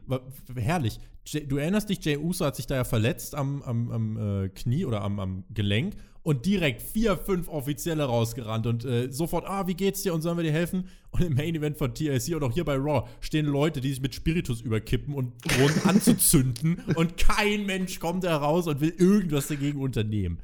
herrlich. 0.56 1.00
Du 1.48 1.58
erinnerst 1.58 1.90
dich, 1.90 2.04
Jay 2.04 2.18
Uso 2.18 2.46
hat 2.46 2.56
sich 2.56 2.68
da 2.68 2.76
ja 2.76 2.84
verletzt 2.84 3.34
am, 3.34 3.62
am, 3.62 3.92
am 3.92 4.18
äh, 4.44 4.50
Knie 4.50 4.86
oder 4.86 5.02
am, 5.02 5.20
am 5.20 5.44
Gelenk 5.54 5.96
und 6.22 6.46
direkt 6.46 6.82
vier, 6.82 7.18
fünf 7.18 7.48
Offizielle 7.48 8.04
rausgerannt 8.04 8.68
und 8.68 8.86
äh, 8.86 9.12
sofort, 9.12 9.46
ah, 9.46 9.68
wie 9.68 9.74
geht's 9.74 10.02
dir 10.04 10.14
und 10.14 10.22
sollen 10.22 10.38
wir 10.38 10.44
dir 10.44 10.52
helfen? 10.52 10.90
Und 11.12 11.22
im 11.22 11.36
Main 11.36 11.56
Event 11.56 11.78
von 11.78 11.94
TLC 11.94 12.36
und 12.36 12.44
auch 12.44 12.52
hier 12.52 12.66
bei 12.66 12.76
Raw 12.76 13.08
stehen 13.22 13.46
Leute, 13.46 13.82
die 13.82 13.90
sich 13.90 14.02
mit 14.02 14.16
Spiritus 14.16 14.62
überkippen 14.62 15.14
und 15.14 15.34
drohen 15.46 15.74
anzuzünden 15.86 16.82
und 16.96 17.18
kein 17.18 17.66
Mensch 17.66 18.00
kommt 18.00 18.24
da 18.24 18.36
raus 18.38 18.68
und 18.68 18.82
will 18.82 18.94
irgendwas 18.98 19.48
dagegen 19.48 19.80
unternehmen. 19.80 20.40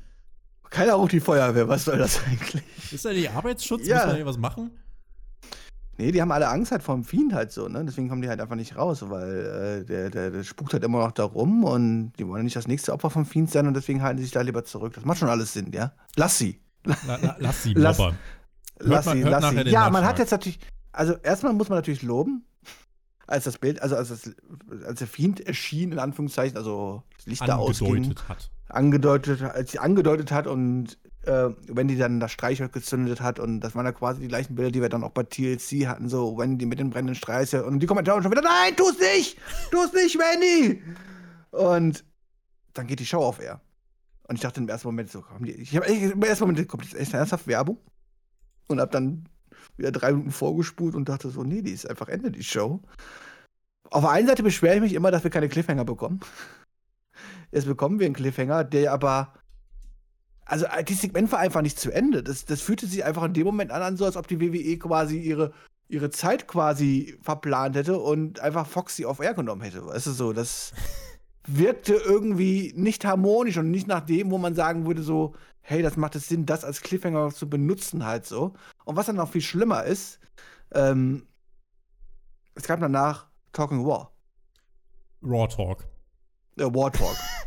Keiner 0.70 0.94
ruft 0.94 1.14
die 1.14 1.20
Feuerwehr, 1.20 1.68
was 1.68 1.86
soll 1.86 1.98
das 1.98 2.22
eigentlich? 2.26 2.64
Ist 2.92 3.04
da 3.04 3.12
die 3.12 3.28
Arbeitsschutz? 3.28 3.88
Ja. 3.88 3.98
Muss 3.98 4.06
man 4.06 4.16
hier 4.18 4.26
was 4.26 4.38
machen? 4.38 4.72
Nee, 6.00 6.14
die 6.14 6.22
haben 6.22 6.32
alle 6.32 6.48
Angst 6.48 6.72
halt 6.72 6.82
vom 6.82 7.04
Fiend 7.04 7.34
halt 7.34 7.52
so, 7.52 7.68
ne? 7.68 7.84
Deswegen 7.84 8.08
kommen 8.08 8.22
die 8.22 8.30
halt 8.30 8.40
einfach 8.40 8.56
nicht 8.56 8.78
raus, 8.78 9.04
weil 9.10 9.82
äh, 9.82 9.86
der, 9.86 10.10
der, 10.10 10.32
der 10.32 10.44
spukt 10.46 10.72
halt 10.72 10.86
immer 10.86 11.00
noch 11.00 11.12
da 11.12 11.26
rum 11.26 11.66
und 11.66 12.14
die 12.18 12.26
wollen 12.26 12.46
nicht 12.46 12.56
das 12.56 12.70
nächste 12.70 12.94
Opfer 12.94 13.10
vom 13.10 13.26
Fiend 13.26 13.52
sein 13.52 13.68
und 13.68 13.74
deswegen 13.74 14.02
halten 14.02 14.18
sie 14.18 14.24
sich 14.24 14.32
da 14.32 14.40
lieber 14.40 14.64
zurück. 14.64 14.94
Das 14.94 15.04
macht 15.04 15.20
schon 15.20 15.28
alles 15.28 15.52
Sinn, 15.52 15.74
ja? 15.74 15.92
Lass 16.16 16.38
sie. 16.38 16.62
La, 16.86 16.96
la, 17.06 17.36
lass 17.40 17.64
sie, 17.64 17.74
lass, 17.74 17.98
lass 18.78 19.12
sie, 19.12 19.24
lass 19.24 19.50
sie. 19.50 19.70
Ja, 19.70 19.90
man 19.90 20.06
hat 20.06 20.20
jetzt 20.20 20.32
natürlich, 20.32 20.62
also 20.94 21.16
erstmal 21.16 21.52
muss 21.52 21.68
man 21.68 21.80
natürlich 21.80 22.02
loben, 22.02 22.46
als 23.28 23.44
das 23.44 23.58
Bild, 23.58 23.82
also 23.82 23.98
als, 23.98 24.08
das, 24.08 24.32
als 24.86 25.00
der 25.00 25.08
Fiend 25.08 25.42
erschien, 25.42 25.92
in 25.92 26.00
Anführungszeichen, 26.00 26.56
also 26.56 27.04
das 27.18 27.26
Licht 27.26 27.46
da 27.46 27.58
ausging. 27.58 28.16
Hat 28.26 28.50
angedeutet, 28.70 29.42
als 29.42 29.74
sie 29.74 29.80
angedeutet 29.80 30.32
hat 30.32 30.48
und 30.48 30.98
äh, 31.24 31.50
Wendy 31.68 31.98
dann 31.98 32.20
das 32.20 32.32
Streichholz 32.32 32.72
gezündet 32.72 33.22
hat 33.22 33.40
und 33.40 33.60
das 33.62 33.76
waren 33.76 33.86
ja 33.86 33.92
quasi 33.92 34.22
die 34.22 34.28
gleichen 34.28 34.56
Bilder, 34.56 34.72
die 34.72 34.82
wir 34.82 34.90
dann 34.90 35.04
auch 35.04 35.12
bei 35.12 35.24
TLC 35.24 35.88
hatten, 35.88 36.10
so 36.10 36.38
Wendy 36.38 36.66
mit 36.66 36.80
den 36.80 36.90
brennenden 36.90 37.16
Streichhölzern 37.16 37.66
und 37.66 37.80
die 37.80 37.88
Kommentare 37.88 38.22
schon 38.22 38.32
wieder, 38.32 38.42
nein, 38.42 38.76
tu 38.76 38.90
es 38.90 39.00
nicht, 39.00 39.38
tu 39.72 39.82
es 39.82 39.94
nicht, 39.94 40.18
Wendy! 40.18 40.82
Und 41.52 42.04
dann 42.74 42.88
geht 42.88 43.00
die 43.00 43.06
Show 43.06 43.20
auf 43.20 43.42
Air. 43.42 43.62
Und 44.28 44.36
ich 44.36 44.42
dachte 44.42 44.62
im 44.62 44.70
ersten 44.70 44.88
Moment 44.88 45.10
so, 45.10 45.22
komm, 45.22 45.44
ich 45.46 45.76
habe 45.76 45.88
im 45.88 46.22
ersten 46.22 46.46
Moment, 46.46 46.68
kommt 46.68 46.86
jetzt 46.86 46.96
echt 46.96 47.14
ernsthaft 47.14 47.48
Werbung? 47.48 47.80
Und 48.68 48.80
habe 48.80 48.92
dann 48.92 49.28
wieder 49.76 49.92
drei 49.92 50.12
Minuten 50.12 50.32
vorgespult 50.32 50.94
und 50.94 51.10
dachte 51.10 51.30
so, 51.30 51.44
nee, 51.44 51.64
die 51.64 51.72
ist 51.72 51.90
einfach 51.90 52.08
Ende, 52.10 52.32
die 52.32 52.44
Show. 52.44 52.82
Auf 53.90 54.04
der 54.04 54.12
einen 54.12 54.28
Seite 54.28 54.44
beschwere 54.44 54.76
ich 54.76 54.82
mich 54.82 54.94
immer, 54.94 55.10
dass 55.10 55.24
wir 55.24 55.32
keine 55.32 55.50
Cliffhanger 55.50 55.86
bekommen. 55.86 56.20
Jetzt 57.52 57.66
bekommen 57.66 58.00
wir 58.00 58.06
einen 58.06 58.16
Cliffhanger, 58.16 58.64
der 58.64 58.94
aber. 58.94 59.34
Also, 60.50 60.66
äh, 60.66 60.84
dieses 60.84 61.04
Segment 61.04 61.32
war 61.32 61.40
einfach 61.40 61.62
nicht 61.62 61.80
zu 61.80 61.92
Ende. 61.92 62.24
Das, 62.24 62.44
das 62.44 62.62
fühlte 62.62 62.88
sich 62.88 63.06
einfach 63.06 63.24
in 63.24 63.34
dem 63.34 63.46
Moment 63.46 63.72
an, 63.72 63.98
so 63.98 64.06
als 64.06 64.18
ob 64.18 64.28
die 64.28 64.42
WWE 64.42 64.78
quasi 64.80 65.20
ihre, 65.20 65.54
ihre 65.88 66.10
Zeit 66.10 66.48
quasi 66.48 67.18
verplant 67.22 67.76
hätte 67.76 68.00
und 68.00 68.40
einfach 68.40 68.66
Foxy 68.66 69.06
auf 69.06 69.20
Air 69.20 69.36
genommen 69.36 69.62
hätte. 69.62 69.86
Weißt 69.86 70.08
du 70.08 70.12
so, 70.12 70.34
das 70.34 70.74
wirkte 71.48 71.94
irgendwie 71.94 72.74
nicht 72.76 73.06
harmonisch 73.06 73.58
und 73.58 73.70
nicht 73.70 73.88
nach 73.88 74.02
dem, 74.02 74.32
wo 74.32 74.40
man 74.40 74.56
sagen 74.56 74.88
würde, 74.88 75.04
so, 75.04 75.36
hey, 75.62 75.84
das 75.84 75.98
macht 75.98 76.16
es 76.16 76.28
Sinn, 76.28 76.48
das 76.48 76.66
als 76.66 76.82
Cliffhanger 76.82 77.30
zu 77.30 77.48
benutzen, 77.48 78.04
halt 78.04 78.26
so. 78.26 78.54
Und 78.86 78.96
was 78.96 79.06
dann 79.06 79.18
noch 79.18 79.30
viel 79.30 79.42
schlimmer 79.42 79.84
ist, 79.84 80.20
ähm, 80.74 81.28
es 82.56 82.68
gab 82.68 82.80
danach 82.80 83.28
Talking 83.54 83.86
War. 83.86 84.12
Raw 85.22 85.48
Talk. 85.48 85.86
Äh, 86.58 86.64
War 86.64 86.92
Talk. 86.92 87.16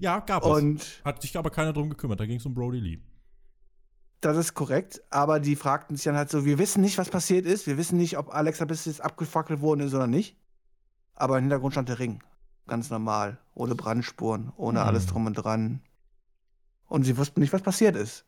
ja, 0.00 0.20
gab 0.20 0.44
und 0.44 0.80
es. 0.80 1.04
Hat 1.04 1.22
sich 1.22 1.36
aber 1.36 1.50
keiner 1.50 1.72
drum 1.72 1.90
gekümmert. 1.90 2.20
Da 2.20 2.26
ging 2.26 2.36
es 2.36 2.46
um 2.46 2.54
Brody 2.54 2.80
Lee. 2.80 2.98
Das 4.20 4.36
ist 4.36 4.54
korrekt, 4.54 5.02
aber 5.10 5.40
die 5.40 5.56
fragten 5.56 5.96
sich 5.96 6.04
dann 6.04 6.16
halt 6.16 6.30
so: 6.30 6.44
Wir 6.44 6.58
wissen 6.58 6.80
nicht, 6.80 6.98
was 6.98 7.10
passiert 7.10 7.46
ist. 7.46 7.66
Wir 7.66 7.76
wissen 7.76 7.98
nicht, 7.98 8.18
ob 8.18 8.34
Alexa 8.34 8.64
bis 8.64 8.84
jetzt 8.84 9.00
abgefackelt 9.00 9.60
worden 9.60 9.80
ist 9.80 9.94
oder 9.94 10.06
nicht. 10.06 10.36
Aber 11.14 11.38
im 11.38 11.44
Hintergrund 11.44 11.74
stand 11.74 11.88
der 11.88 11.98
Ring. 11.98 12.22
Ganz 12.66 12.90
normal. 12.90 13.38
Ohne 13.54 13.74
Brandspuren, 13.74 14.52
ohne 14.56 14.80
hm. 14.80 14.86
alles 14.86 15.06
drum 15.06 15.26
und 15.26 15.34
dran. 15.34 15.80
Und 16.86 17.04
sie 17.04 17.16
wussten 17.16 17.40
nicht, 17.40 17.52
was 17.52 17.62
passiert 17.62 17.96
ist. 17.96 18.24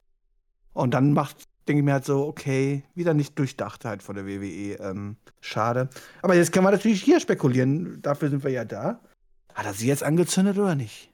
Und 0.73 0.93
dann 0.93 1.13
macht, 1.13 1.49
denke 1.69 1.81
ich 1.81 1.85
mir 1.85 1.93
halt 1.93 2.05
so, 2.05 2.27
okay, 2.27 2.83
wieder 2.95 3.15
nicht 3.15 3.39
durchdacht 3.39 3.85
halt 3.85 4.03
von 4.03 4.17
der 4.17 4.27
WWE. 4.27 4.75
Ähm, 4.81 5.17
schade. 5.41 5.89
Aber 6.23 6.35
jetzt 6.35 6.53
können 6.53 6.67
wir 6.67 6.73
natürlich 6.73 7.03
hier 7.03 7.21
spekulieren. 7.21 8.03
Dafür 8.03 8.31
sind 8.31 8.43
wir 8.43 8.51
ja 8.51 8.65
da. 8.65 9.01
Hat 9.55 9.67
er 9.67 9.75
sie 9.75 9.87
jetzt 9.87 10.03
angezündet 10.03 10.59
oder 10.59 10.75
nicht? 10.75 11.14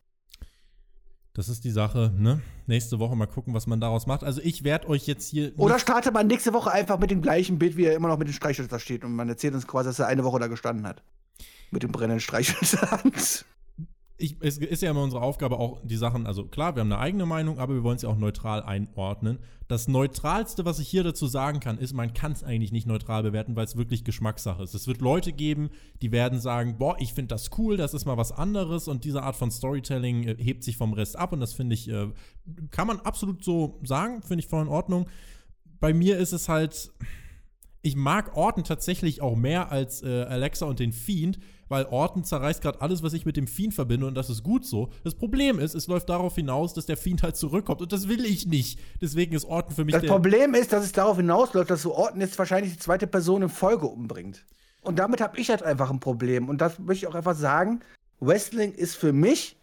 Das 1.32 1.48
ist 1.48 1.64
die 1.64 1.70
Sache, 1.70 2.12
ne? 2.16 2.40
Nächste 2.66 2.98
Woche 2.98 3.14
mal 3.14 3.26
gucken, 3.26 3.54
was 3.54 3.66
man 3.66 3.80
daraus 3.80 4.06
macht. 4.06 4.24
Also 4.24 4.40
ich 4.42 4.64
werde 4.64 4.88
euch 4.88 5.06
jetzt 5.06 5.28
hier. 5.28 5.52
Oder 5.56 5.78
startet 5.78 6.12
man 6.12 6.26
nächste 6.26 6.52
Woche 6.52 6.72
einfach 6.72 6.98
mit 6.98 7.10
dem 7.10 7.22
gleichen 7.22 7.58
Bild, 7.58 7.76
wie 7.76 7.84
er 7.84 7.94
immer 7.94 8.08
noch 8.08 8.18
mit 8.18 8.28
dem 8.28 8.34
Streichholz 8.34 8.68
da 8.68 8.78
steht 8.78 9.04
und 9.04 9.14
man 9.14 9.28
erzählt 9.28 9.54
uns 9.54 9.66
quasi, 9.66 9.88
dass 9.88 9.98
er 10.00 10.08
eine 10.08 10.24
Woche 10.24 10.40
da 10.40 10.48
gestanden 10.48 10.86
hat. 10.86 11.02
Mit 11.70 11.84
dem 11.84 11.92
brennenden 11.92 12.20
Streichholz 12.20 13.44
ich, 14.20 14.36
es 14.40 14.58
ist 14.58 14.82
ja 14.82 14.90
immer 14.90 15.02
unsere 15.02 15.22
Aufgabe, 15.22 15.58
auch 15.58 15.80
die 15.82 15.96
Sachen, 15.96 16.26
also 16.26 16.44
klar, 16.44 16.76
wir 16.76 16.80
haben 16.80 16.92
eine 16.92 17.00
eigene 17.00 17.26
Meinung, 17.26 17.58
aber 17.58 17.74
wir 17.74 17.82
wollen 17.82 17.98
ja 17.98 18.08
auch 18.08 18.18
neutral 18.18 18.62
einordnen. 18.62 19.38
Das 19.66 19.88
Neutralste, 19.88 20.64
was 20.64 20.78
ich 20.78 20.88
hier 20.88 21.02
dazu 21.02 21.26
sagen 21.26 21.60
kann, 21.60 21.78
ist, 21.78 21.94
man 21.94 22.12
kann 22.12 22.32
es 22.32 22.44
eigentlich 22.44 22.72
nicht 22.72 22.86
neutral 22.86 23.22
bewerten, 23.22 23.56
weil 23.56 23.64
es 23.64 23.76
wirklich 23.76 24.04
Geschmackssache 24.04 24.62
ist. 24.62 24.74
Es 24.74 24.86
wird 24.86 25.00
Leute 25.00 25.32
geben, 25.32 25.70
die 26.02 26.12
werden 26.12 26.38
sagen, 26.38 26.76
boah, 26.78 26.96
ich 26.98 27.14
finde 27.14 27.34
das 27.34 27.50
cool, 27.58 27.76
das 27.76 27.94
ist 27.94 28.04
mal 28.04 28.16
was 28.16 28.32
anderes 28.32 28.88
und 28.88 29.04
diese 29.04 29.22
Art 29.22 29.36
von 29.36 29.50
Storytelling 29.50 30.24
äh, 30.24 30.36
hebt 30.38 30.64
sich 30.64 30.76
vom 30.76 30.92
Rest 30.92 31.18
ab 31.18 31.32
und 31.32 31.40
das 31.40 31.52
finde 31.52 31.74
ich, 31.74 31.88
äh, 31.88 32.08
kann 32.70 32.86
man 32.86 33.00
absolut 33.00 33.42
so 33.42 33.80
sagen, 33.84 34.22
finde 34.22 34.44
ich 34.44 34.48
voll 34.48 34.62
in 34.62 34.68
Ordnung. 34.68 35.08
Bei 35.80 35.94
mir 35.94 36.18
ist 36.18 36.32
es 36.32 36.48
halt, 36.48 36.92
ich 37.80 37.96
mag 37.96 38.36
Orten 38.36 38.64
tatsächlich 38.64 39.22
auch 39.22 39.36
mehr 39.36 39.72
als 39.72 40.02
äh, 40.02 40.24
Alexa 40.24 40.66
und 40.66 40.78
den 40.78 40.92
Fiend, 40.92 41.38
weil 41.70 41.86
Orton 41.86 42.24
zerreißt 42.24 42.60
gerade 42.60 42.80
alles, 42.80 43.02
was 43.02 43.12
ich 43.12 43.24
mit 43.24 43.36
dem 43.36 43.46
Fiend 43.46 43.72
verbinde 43.72 44.06
und 44.06 44.14
das 44.14 44.28
ist 44.28 44.42
gut 44.42 44.66
so. 44.66 44.90
Das 45.04 45.14
Problem 45.14 45.58
ist, 45.60 45.74
es 45.74 45.86
läuft 45.86 46.08
darauf 46.08 46.34
hinaus, 46.34 46.74
dass 46.74 46.84
der 46.84 46.96
Fiend 46.96 47.22
halt 47.22 47.36
zurückkommt 47.36 47.80
und 47.80 47.92
das 47.92 48.08
will 48.08 48.24
ich 48.24 48.46
nicht. 48.46 48.80
Deswegen 49.00 49.34
ist 49.34 49.44
Orton 49.44 49.74
für 49.74 49.84
mich 49.84 49.94
Das 49.94 50.04
Problem 50.04 50.54
ist, 50.54 50.72
dass 50.72 50.84
es 50.84 50.92
darauf 50.92 51.16
hinausläuft, 51.16 51.70
dass 51.70 51.82
so 51.82 51.94
Orton 51.94 52.20
jetzt 52.20 52.38
wahrscheinlich 52.38 52.72
die 52.72 52.78
zweite 52.78 53.06
Person 53.06 53.42
in 53.42 53.48
Folge 53.48 53.86
umbringt. 53.86 54.44
Und 54.82 54.98
damit 54.98 55.20
habe 55.20 55.38
ich 55.38 55.48
halt 55.48 55.62
einfach 55.62 55.90
ein 55.90 56.00
Problem. 56.00 56.48
Und 56.48 56.60
das 56.60 56.78
möchte 56.78 57.06
ich 57.06 57.06
auch 57.06 57.14
einfach 57.14 57.36
sagen. 57.36 57.80
Wrestling 58.18 58.72
ist 58.72 58.96
für 58.96 59.12
mich 59.12 59.56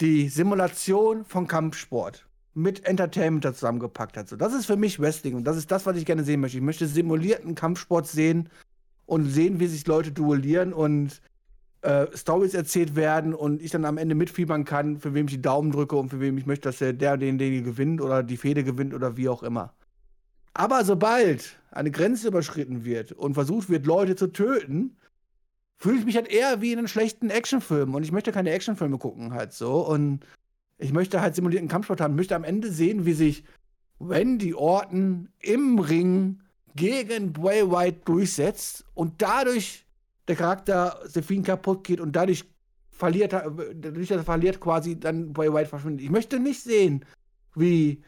die 0.00 0.28
Simulation 0.28 1.24
von 1.24 1.46
Kampfsport 1.46 2.26
mit 2.52 2.84
Entertainment 2.84 3.44
zusammengepackt 3.44 4.16
hat. 4.16 4.28
So, 4.28 4.36
das 4.36 4.52
ist 4.52 4.66
für 4.66 4.76
mich 4.76 5.00
Wrestling 5.00 5.34
und 5.36 5.44
das 5.44 5.56
ist 5.56 5.70
das, 5.70 5.86
was 5.86 5.96
ich 5.96 6.04
gerne 6.04 6.24
sehen 6.24 6.40
möchte. 6.40 6.58
Ich 6.58 6.64
möchte 6.64 6.86
simulierten 6.86 7.54
Kampfsport 7.54 8.06
sehen 8.06 8.50
und 9.06 9.28
sehen, 9.28 9.60
wie 9.60 9.66
sich 9.66 9.86
Leute 9.86 10.12
duellieren 10.12 10.72
und 10.72 11.20
äh, 11.82 12.06
Stories 12.14 12.54
erzählt 12.54 12.96
werden 12.96 13.34
und 13.34 13.62
ich 13.62 13.70
dann 13.70 13.84
am 13.84 13.98
Ende 13.98 14.14
mitfiebern 14.14 14.64
kann, 14.64 14.98
für 14.98 15.14
wem 15.14 15.26
ich 15.26 15.34
die 15.34 15.42
Daumen 15.42 15.72
drücke 15.72 15.96
und 15.96 16.10
für 16.10 16.20
wem 16.20 16.36
ich 16.36 16.46
möchte, 16.46 16.68
dass 16.68 16.78
der, 16.78 16.92
der 16.92 17.16
den, 17.16 17.38
den 17.38 17.64
gewinnt 17.64 18.00
oder 18.00 18.22
die 18.22 18.36
Fehde 18.36 18.64
gewinnt 18.64 18.94
oder 18.94 19.16
wie 19.16 19.28
auch 19.28 19.42
immer. 19.42 19.72
Aber 20.52 20.84
sobald 20.84 21.58
eine 21.70 21.90
Grenze 21.90 22.28
überschritten 22.28 22.84
wird 22.84 23.12
und 23.12 23.34
versucht 23.34 23.70
wird, 23.70 23.86
Leute 23.86 24.16
zu 24.16 24.28
töten, 24.28 24.96
fühle 25.78 25.98
ich 25.98 26.04
mich 26.04 26.16
halt 26.16 26.28
eher 26.28 26.60
wie 26.60 26.72
in 26.72 26.78
einem 26.78 26.88
schlechten 26.88 27.30
Actionfilm. 27.30 27.94
Und 27.94 28.02
ich 28.02 28.12
möchte 28.12 28.32
keine 28.32 28.50
Actionfilme 28.50 28.98
gucken, 28.98 29.32
halt 29.32 29.52
so. 29.52 29.86
Und 29.86 30.20
ich 30.76 30.92
möchte 30.92 31.20
halt 31.20 31.34
simulierten 31.34 31.68
Kampfsport 31.68 32.00
haben. 32.00 32.16
Möchte 32.16 32.36
am 32.36 32.44
Ende 32.44 32.70
sehen, 32.70 33.06
wie 33.06 33.12
sich 33.12 33.44
Wendy 33.98 34.54
Orton 34.54 35.28
im 35.40 35.78
Ring 35.78 36.40
gegen 36.74 37.32
Bray 37.32 37.70
White 37.70 38.00
durchsetzt 38.04 38.84
und 38.94 39.22
dadurch 39.22 39.86
der 40.30 40.36
Charakter 40.36 41.00
Sephine 41.04 41.42
kaputt 41.42 41.84
geht 41.84 42.00
und 42.00 42.14
dadurch 42.14 42.44
verliert, 42.90 43.32
dadurch 43.32 44.08
dass 44.08 44.18
er 44.18 44.24
verliert, 44.24 44.60
quasi 44.60 44.98
dann 44.98 45.32
Bray 45.32 45.52
White 45.52 45.68
verschwindet. 45.68 46.04
Ich 46.04 46.10
möchte 46.10 46.38
nicht 46.38 46.62
sehen, 46.62 47.04
wie 47.56 48.00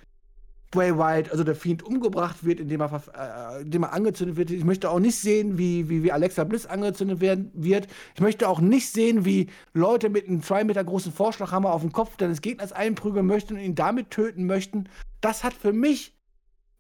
Bray 0.71 0.97
White, 0.97 1.33
also 1.33 1.43
der 1.43 1.57
Fiend, 1.57 1.83
umgebracht 1.83 2.45
wird, 2.45 2.61
indem 2.61 2.81
er, 2.81 3.03
äh, 3.15 3.63
indem 3.63 3.83
er 3.83 3.93
angezündet 3.93 4.37
wird. 4.37 4.51
Ich 4.53 4.65
möchte 4.65 4.89
auch 4.89 5.01
nicht 5.01 5.17
sehen, 5.17 5.59
wie, 5.59 5.89
wie, 5.89 6.05
wie 6.05 6.13
Alexa 6.13 6.45
Bliss 6.45 6.65
angezündet 6.65 7.21
werden, 7.21 7.51
wird. 7.55 7.89
Ich 8.15 8.21
möchte 8.21 8.49
auch 8.49 8.61
nicht 8.61 8.89
sehen, 8.91 9.25
wie 9.25 9.49
Leute 9.75 10.09
mit 10.09 10.29
einem 10.29 10.43
zwei 10.43 10.63
Meter 10.63 10.85
großen 10.85 11.13
Vorschlaghammer 11.13 11.73
auf 11.73 11.83
den 11.83 11.93
Kopf 11.93 12.17
deines 12.17 12.41
Gegners 12.41 12.73
einprügeln 12.73 13.27
möchten 13.27 13.55
und 13.55 13.61
ihn 13.61 13.75
damit 13.75 14.11
töten 14.11 14.47
möchten. 14.47 14.89
Das 15.21 15.43
hat 15.43 15.53
für 15.53 15.73
mich 15.73 16.17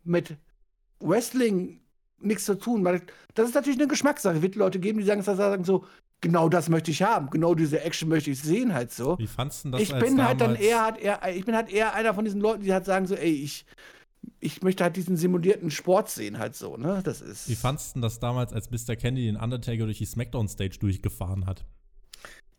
mit 0.05 0.37
Wrestling 1.01 1.82
nichts 2.25 2.45
zu 2.45 2.59
tun, 2.59 2.85
weil 2.85 3.03
das 3.35 3.49
ist 3.49 3.55
natürlich 3.55 3.79
eine 3.79 3.89
Geschmackssache. 3.89 4.37
Es 4.37 4.43
wird 4.43 4.57
Leute 4.57 4.79
geben, 4.79 4.99
die 4.99 5.05
sagen, 5.05 5.23
sagen 5.23 5.65
so, 5.65 5.85
genau 6.21 6.49
das 6.49 6.69
möchte 6.69 6.91
ich 6.91 7.03
haben, 7.03 7.29
genau 7.29 7.55
diese 7.55 7.81
Action 7.81 8.09
möchte 8.09 8.31
ich 8.31 8.41
sehen 8.41 8.73
halt 8.73 8.93
so. 8.93 9.19
Wie 9.19 9.27
fandst 9.27 9.65
du 9.65 9.71
das? 9.71 9.83
Ich 9.83 9.95
bin 9.95 10.25
halt 10.25 10.41
dann 10.41 10.55
eher, 10.57 10.83
halt 10.83 10.99
eher, 10.99 11.21
ich 11.35 11.45
bin 11.45 11.55
halt 11.55 11.71
eher 11.71 11.95
einer 11.95 12.15
von 12.15 12.25
diesen 12.25 12.41
Leuten, 12.41 12.63
die 12.63 12.73
halt 12.73 12.87
sagen 12.87 13.07
so, 13.07 13.15
ey, 13.15 13.31
ich, 13.31 13.67
ich 14.41 14.63
möchte 14.63 14.85
halt 14.85 14.97
diesen 14.97 15.17
simulierten 15.17 15.71
Sport 15.71 16.09
sehen 16.09 16.39
halt 16.39 16.55
so, 16.55 16.77
ne? 16.77 17.01
Das 17.05 17.21
ist. 17.21 17.49
Wie 17.49 17.57
fandst 17.57 17.97
du 17.97 18.01
das 18.01 18.21
damals, 18.21 18.53
als 18.53 18.71
Mr. 18.71 18.97
Candy 18.97 19.27
den 19.27 19.37
Undertaker 19.37 19.85
durch 19.85 19.99
die 19.99 20.07
Smackdown-Stage 20.07 20.79
durchgefahren 20.79 21.47
hat? 21.47 21.65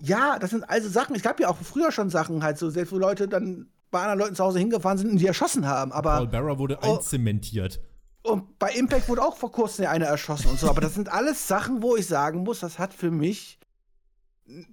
Ja, 0.02 0.38
das 0.40 0.50
sind 0.50 0.70
also 0.70 0.90
Sachen, 0.90 1.16
es 1.16 1.22
gab 1.22 1.40
ja 1.40 1.48
auch 1.48 1.58
früher 1.58 1.92
schon 1.92 2.10
Sachen 2.10 2.44
halt 2.44 2.58
so, 2.58 2.70
selbst 2.70 2.92
wo 2.92 2.98
Leute 2.98 3.28
dann 3.28 3.68
bei 3.92 4.02
anderen 4.02 4.20
Leuten 4.20 4.36
zu 4.36 4.44
Hause 4.44 4.60
hingefahren 4.60 4.98
sind 4.98 5.12
und 5.12 5.18
die 5.18 5.28
erschossen 5.28 5.66
haben, 5.66 5.94
aber. 5.94 6.18
Paul 6.18 6.28
Barra 6.28 6.60
wurde 6.60 6.80
oh, 6.82 6.96
einzementiert. 6.96 7.80
Und 8.24 8.58
bei 8.58 8.72
Impact 8.72 9.10
wurde 9.10 9.22
auch 9.22 9.36
vor 9.36 9.52
kurzem 9.52 9.86
einer 9.86 10.06
erschossen 10.06 10.50
und 10.50 10.60
so. 10.60 10.70
Aber 10.70 10.82
das 10.82 10.96
sind 10.96 11.10
alles 11.12 11.48
Sachen, 11.48 11.84
wo 11.84 11.98
ich 11.98 12.08
sagen 12.08 12.44
muss, 12.44 12.62
das 12.62 12.80
hat 12.80 12.94
für 12.94 13.12
mich. 13.12 13.60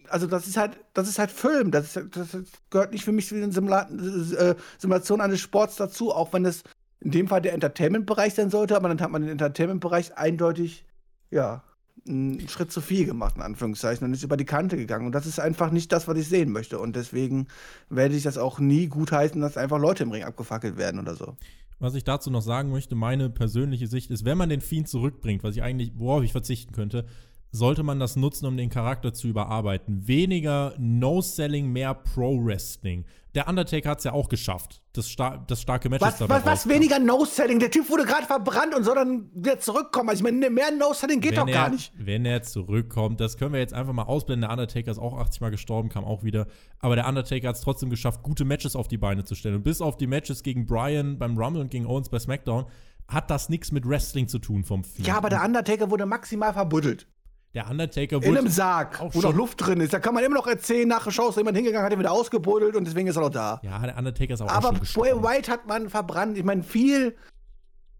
Also, 0.09 0.26
das 0.26 0.46
ist 0.46 0.57
halt, 0.57 0.78
das 0.94 1.09
ist 1.09 1.18
halt 1.18 1.30
Film. 1.30 1.70
Das, 1.70 1.96
ist, 1.96 2.16
das 2.16 2.28
gehört 2.70 2.92
nicht 2.92 3.05
für 3.05 3.12
mich 3.12 3.28
zu 3.28 3.34
den 3.34 3.53
Simula 3.53 3.88
äh, 3.88 4.55
Simulation 4.78 5.20
eines 5.20 5.40
Sports 5.40 5.76
dazu, 5.76 6.12
auch 6.12 6.32
wenn 6.32 6.44
es 6.44 6.62
in 7.01 7.11
dem 7.11 7.28
Fall 7.28 7.40
der 7.40 7.55
Entertainment-Bereich 7.55 8.34
sein 8.34 8.51
sollte, 8.51 8.76
aber 8.76 8.88
dann 8.88 9.01
hat 9.01 9.11
man 9.11 9.22
den 9.22 9.30
Entertainment-Bereich 9.32 10.16
eindeutig, 10.16 10.84
ja, 11.30 11.64
einen 12.07 12.48
Schritt 12.48 12.72
zu 12.72 12.80
viel 12.80 13.05
gemacht, 13.05 13.36
in 13.36 13.42
Anführungszeichen, 13.42 14.07
und 14.07 14.12
ist 14.12 14.22
über 14.22 14.36
die 14.36 14.44
Kante 14.44 14.76
gegangen. 14.76 15.07
Und 15.07 15.12
das 15.12 15.26
ist 15.26 15.38
einfach 15.38 15.70
nicht 15.70 15.92
das, 15.92 16.09
was 16.09 16.16
ich 16.18 16.28
sehen 16.28 16.51
möchte. 16.51 16.78
Und 16.78 16.96
deswegen 16.96 17.48
werde 17.88 18.14
ich 18.14 18.22
das 18.22 18.38
auch 18.38 18.59
nie 18.59 18.88
gutheißen, 18.88 19.40
dass 19.40 19.57
einfach 19.57 19.78
Leute 19.78 20.03
im 20.03 20.11
Ring 20.11 20.24
abgefackelt 20.24 20.76
werden 20.76 21.01
oder 21.01 21.14
so. 21.14 21.36
Was 21.81 21.95
ich 21.95 22.05
dazu 22.05 22.31
noch 22.31 22.43
sagen 22.43 22.70
möchte, 22.70 22.95
meine 22.95 23.31
persönliche 23.31 23.87
Sicht 23.87 24.11
ist, 24.11 24.26
wenn 24.26 24.37
man 24.37 24.51
den 24.51 24.61
Fiend 24.61 24.87
zurückbringt, 24.87 25.43
was 25.43 25.57
ich 25.57 25.62
eigentlich, 25.62 25.93
worauf 25.97 26.22
ich 26.22 26.33
verzichten 26.33 26.72
könnte, 26.72 27.07
sollte 27.53 27.82
man 27.82 27.98
das 27.98 28.16
nutzen, 28.16 28.46
um 28.46 28.57
den 28.57 28.70
Charakter 28.70 29.12
zu 29.12 29.28
überarbeiten. 29.28 30.07
Weniger 30.07 30.74
No-Selling, 30.78 31.70
mehr 31.72 31.94
Pro-Wrestling. 31.94 33.05
Der 33.34 33.48
Undertaker 33.48 33.90
hat 33.90 33.98
es 33.98 34.05
ja 34.05 34.12
auch 34.12 34.28
geschafft. 34.28 34.82
Das, 34.92 35.09
star 35.09 35.44
das 35.46 35.61
starke 35.61 35.88
Match 35.88 36.03
was, 36.03 36.20
Was, 36.28 36.44
was 36.44 36.68
weniger 36.68 36.98
No-Selling? 36.98 37.61
Der 37.61 37.70
Typ 37.70 37.88
wurde 37.88 38.05
gerade 38.05 38.26
verbrannt 38.26 38.74
und 38.74 38.82
soll 38.82 38.96
dann 38.96 39.30
wieder 39.32 39.61
zurückkommen. 39.61 40.09
Also 40.09 40.24
ich 40.24 40.32
meine, 40.32 40.51
mehr 40.51 40.70
No-Selling 40.72 41.20
geht 41.20 41.32
wenn 41.32 41.40
doch 41.40 41.48
er, 41.48 41.55
gar 41.55 41.70
nicht. 41.70 41.92
Wenn 41.96 42.24
er 42.24 42.42
zurückkommt, 42.42 43.20
das 43.20 43.36
können 43.36 43.53
wir 43.53 43.61
jetzt 43.61 43.74
einfach 43.74 43.92
mal 43.92 44.05
ausblenden. 44.05 44.48
Der 44.48 44.51
Undertaker 44.51 44.90
ist 44.90 44.98
auch 44.98 45.16
80 45.16 45.40
Mal 45.40 45.51
gestorben, 45.51 45.88
kam 45.88 46.05
auch 46.05 46.24
wieder. 46.24 46.46
Aber 46.80 46.96
der 46.96 47.07
Undertaker 47.07 47.48
hat 47.48 47.57
es 47.57 47.62
trotzdem 47.62 47.90
geschafft, 47.90 48.22
gute 48.22 48.44
Matches 48.44 48.74
auf 48.74 48.88
die 48.88 48.98
Beine 48.98 49.24
zu 49.24 49.34
stellen. 49.36 49.57
Und 49.57 49.62
bis 49.62 49.80
auf 49.80 49.96
die 49.96 50.09
Matches 50.09 50.42
gegen 50.42 50.66
Brian 50.66 51.18
beim 51.18 51.38
Rumble 51.38 51.62
und 51.62 51.70
gegen 51.70 51.86
Owens 51.86 52.09
bei 52.09 52.18
SmackDown 52.18 52.66
hat 53.07 53.30
das 53.30 53.48
nichts 53.48 53.72
mit 53.72 53.88
Wrestling 53.88 54.28
zu 54.28 54.38
tun 54.38 54.64
vom 54.64 54.84
Film. 54.84 55.07
Ja, 55.07 55.16
aber 55.16 55.28
der 55.30 55.44
Undertaker 55.44 55.90
wurde 55.90 56.07
maximal 56.07 56.53
verbuddelt. 56.53 57.07
Der 57.55 57.68
Undertaker 57.68 58.16
wurde. 58.16 58.28
In 58.28 58.38
einem 58.38 58.48
Sarg, 58.48 59.01
wo 59.12 59.20
noch 59.20 59.34
Luft 59.34 59.66
drin 59.66 59.80
ist. 59.80 59.92
Da 59.92 59.98
kann 59.98 60.14
man 60.14 60.22
immer 60.22 60.36
noch 60.36 60.46
erzählen, 60.46 60.86
nach 60.86 61.03
der 61.05 61.11
Show 61.11 61.30
ist 61.30 61.36
jemand 61.36 61.57
hingegangen, 61.57 61.84
hat 61.84 61.92
ihn 61.92 61.98
wieder 61.98 62.12
ausgebuddelt 62.12 62.76
und 62.76 62.86
deswegen 62.86 63.09
ist 63.09 63.16
er 63.16 63.22
noch 63.22 63.30
da. 63.30 63.61
Ja, 63.64 63.78
der 63.80 63.96
Undertaker 63.96 64.34
ist 64.34 64.40
auch 64.40 64.48
Aber 64.48 64.72
Bray 64.72 65.20
White 65.20 65.51
hat 65.51 65.66
man 65.66 65.90
verbrannt. 65.90 66.38
Ich 66.38 66.44
meine, 66.44 66.62
viel, 66.62 67.16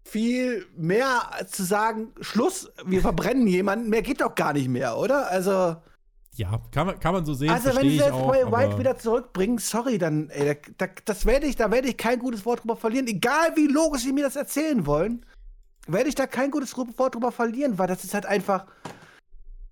viel 0.05 0.65
mehr 0.77 1.23
zu 1.47 1.63
sagen, 1.63 2.13
Schluss, 2.21 2.71
wir 2.85 3.01
verbrennen 3.01 3.45
jemanden, 3.45 3.89
mehr 3.89 4.01
geht 4.01 4.21
doch 4.21 4.35
gar 4.35 4.53
nicht 4.53 4.69
mehr, 4.69 4.97
oder? 4.97 5.29
Also. 5.29 5.75
Ja, 6.33 6.61
kann 6.71 6.87
man, 6.87 6.99
kann 7.01 7.13
man 7.13 7.25
so 7.25 7.33
sehen. 7.33 7.49
Also, 7.49 7.75
wenn 7.75 7.89
sie 7.89 7.97
jetzt 7.97 8.11
Bray 8.11 8.49
White 8.49 8.79
wieder 8.79 8.97
zurückbringen, 8.97 9.57
sorry, 9.57 9.97
dann, 9.97 10.29
ey, 10.29 10.57
da, 10.77 10.87
das 11.03 11.25
werde 11.25 11.45
ich, 11.45 11.57
da 11.57 11.69
werde 11.71 11.89
ich 11.89 11.97
kein 11.97 12.19
gutes 12.19 12.45
Wort 12.45 12.63
drüber 12.63 12.77
verlieren. 12.77 13.05
Egal 13.07 13.51
wie 13.55 13.67
logisch 13.67 14.03
sie 14.03 14.13
mir 14.13 14.23
das 14.23 14.37
erzählen 14.37 14.85
wollen, 14.85 15.25
werde 15.87 16.07
ich 16.07 16.15
da 16.15 16.27
kein 16.27 16.51
gutes 16.51 16.77
Wort 16.77 17.15
drüber 17.15 17.33
verlieren, 17.33 17.77
weil 17.77 17.87
das 17.87 18.05
ist 18.05 18.13
halt 18.13 18.25
einfach 18.25 18.65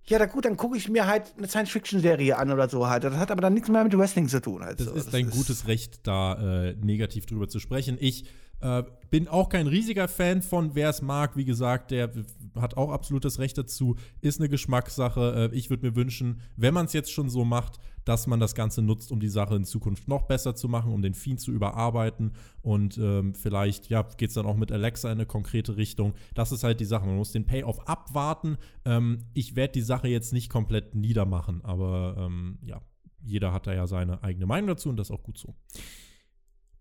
ja, 0.09 0.17
da 0.17 0.25
gut, 0.25 0.45
dann 0.45 0.57
gucke 0.57 0.75
ich 0.75 0.89
mir 0.89 1.05
halt 1.05 1.33
eine 1.37 1.47
Science-Fiction-Serie 1.47 2.37
an 2.37 2.51
oder 2.51 2.67
so 2.67 2.87
halt. 2.87 3.03
Das 3.03 3.15
hat 3.15 3.29
aber 3.29 3.41
dann 3.41 3.53
nichts 3.53 3.69
mehr 3.69 3.83
mit 3.83 3.95
Wrestling 3.95 4.27
zu 4.27 4.41
tun. 4.41 4.63
Halt 4.63 4.79
das 4.79 4.87
so. 4.87 4.93
ist 4.93 5.05
das 5.05 5.11
dein 5.11 5.27
ist 5.27 5.35
gutes 5.35 5.67
Recht, 5.67 5.99
da 6.07 6.69
äh, 6.69 6.75
negativ 6.81 7.27
drüber 7.27 7.47
zu 7.47 7.59
sprechen. 7.59 7.97
Ich 7.99 8.25
äh, 8.61 8.83
bin 9.09 9.27
auch 9.27 9.49
kein 9.49 9.67
riesiger 9.67 10.07
Fan 10.07 10.41
von, 10.41 10.75
wer 10.75 10.89
es 10.89 11.01
mag. 11.01 11.35
Wie 11.35 11.45
gesagt, 11.45 11.91
der 11.91 12.11
hat 12.55 12.77
auch 12.77 12.91
absolutes 12.91 13.39
Recht 13.39 13.57
dazu. 13.57 13.95
Ist 14.21 14.39
eine 14.39 14.49
Geschmackssache. 14.49 15.49
Äh, 15.51 15.55
ich 15.55 15.69
würde 15.69 15.87
mir 15.87 15.95
wünschen, 15.95 16.41
wenn 16.55 16.73
man 16.73 16.85
es 16.85 16.93
jetzt 16.93 17.11
schon 17.11 17.29
so 17.29 17.43
macht, 17.43 17.79
dass 18.05 18.27
man 18.27 18.39
das 18.39 18.55
Ganze 18.55 18.81
nutzt, 18.81 19.11
um 19.11 19.19
die 19.19 19.29
Sache 19.29 19.55
in 19.55 19.63
Zukunft 19.63 20.07
noch 20.07 20.23
besser 20.23 20.55
zu 20.55 20.67
machen, 20.67 20.93
um 20.93 21.01
den 21.01 21.13
Fiend 21.13 21.39
zu 21.39 21.51
überarbeiten. 21.51 22.33
Und 22.61 22.97
ähm, 22.97 23.33
vielleicht 23.33 23.89
ja, 23.89 24.03
geht 24.03 24.29
es 24.29 24.35
dann 24.35 24.45
auch 24.45 24.57
mit 24.57 24.71
Alexa 24.71 25.09
in 25.09 25.17
eine 25.17 25.25
konkrete 25.25 25.77
Richtung. 25.77 26.13
Das 26.33 26.51
ist 26.51 26.63
halt 26.63 26.79
die 26.79 26.85
Sache. 26.85 27.05
Man 27.05 27.17
muss 27.17 27.31
den 27.31 27.45
Payoff 27.45 27.87
abwarten. 27.87 28.57
Ähm, 28.85 29.25
ich 29.33 29.55
werde 29.55 29.73
die 29.73 29.81
Sache 29.81 30.07
jetzt 30.07 30.33
nicht 30.33 30.49
komplett 30.49 30.95
niedermachen, 30.95 31.63
aber 31.63 32.15
ähm, 32.17 32.59
ja, 32.63 32.81
jeder 33.21 33.53
hat 33.53 33.67
da 33.67 33.73
ja 33.73 33.85
seine 33.87 34.23
eigene 34.23 34.45
Meinung 34.45 34.67
dazu 34.67 34.89
und 34.89 34.97
das 34.97 35.09
ist 35.09 35.15
auch 35.15 35.23
gut 35.23 35.37
so. 35.37 35.55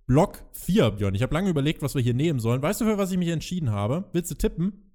Block 0.08 0.42
4, 0.52 0.92
Björn. 0.92 1.14
Ich 1.14 1.22
habe 1.22 1.34
lange 1.34 1.50
überlegt, 1.50 1.82
was 1.82 1.94
wir 1.94 2.00
hier 2.00 2.14
nehmen 2.14 2.40
sollen. 2.40 2.62
Weißt 2.62 2.80
du, 2.80 2.86
für 2.86 2.96
was 2.96 3.12
ich 3.12 3.18
mich 3.18 3.28
entschieden 3.28 3.70
habe? 3.70 4.08
Willst 4.12 4.30
du 4.30 4.34
tippen? 4.34 4.90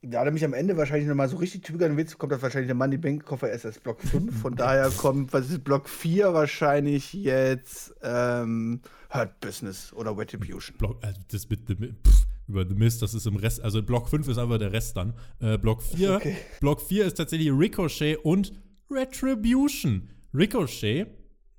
Da 0.00 0.24
er 0.24 0.30
mich 0.30 0.42
am 0.42 0.54
Ende 0.54 0.78
wahrscheinlich 0.78 1.06
nochmal 1.06 1.28
so 1.28 1.36
richtig 1.36 1.66
zögern 1.66 1.98
will, 1.98 2.06
kommt 2.16 2.32
das 2.32 2.40
wahrscheinlich 2.40 2.68
der 2.68 2.74
Money 2.74 2.96
Bank 2.96 3.26
Koffer 3.26 3.50
erst 3.50 3.66
als 3.66 3.78
Block 3.78 4.00
5. 4.00 4.40
Von 4.40 4.56
daher 4.56 4.88
kommt, 4.88 5.34
was 5.34 5.50
ist 5.50 5.64
Block 5.64 5.86
4 5.90 6.32
wahrscheinlich 6.32 7.12
jetzt 7.12 7.94
ähm, 8.02 8.80
Hurt 9.10 9.38
Business 9.40 9.92
oder 9.92 10.16
Retribution. 10.16 10.78
Block, 10.78 10.96
also 11.02 11.20
das 11.30 11.46
mit, 11.50 11.66
pff, 11.68 12.26
über 12.48 12.66
The 12.66 12.74
Mist, 12.74 13.02
das 13.02 13.12
ist 13.12 13.26
im 13.26 13.36
Rest, 13.36 13.60
also 13.60 13.82
Block 13.82 14.08
5 14.08 14.28
ist 14.28 14.38
einfach 14.38 14.56
der 14.56 14.72
Rest 14.72 14.96
dann. 14.96 15.12
Äh, 15.40 15.58
Block 15.58 15.82
4, 15.82 16.14
okay. 16.16 16.36
Block 16.60 16.80
4 16.80 17.04
ist 17.04 17.18
tatsächlich 17.18 17.50
Ricochet 17.50 18.16
und 18.24 18.54
Retribution. 18.90 20.08
Ricochet, 20.32 21.06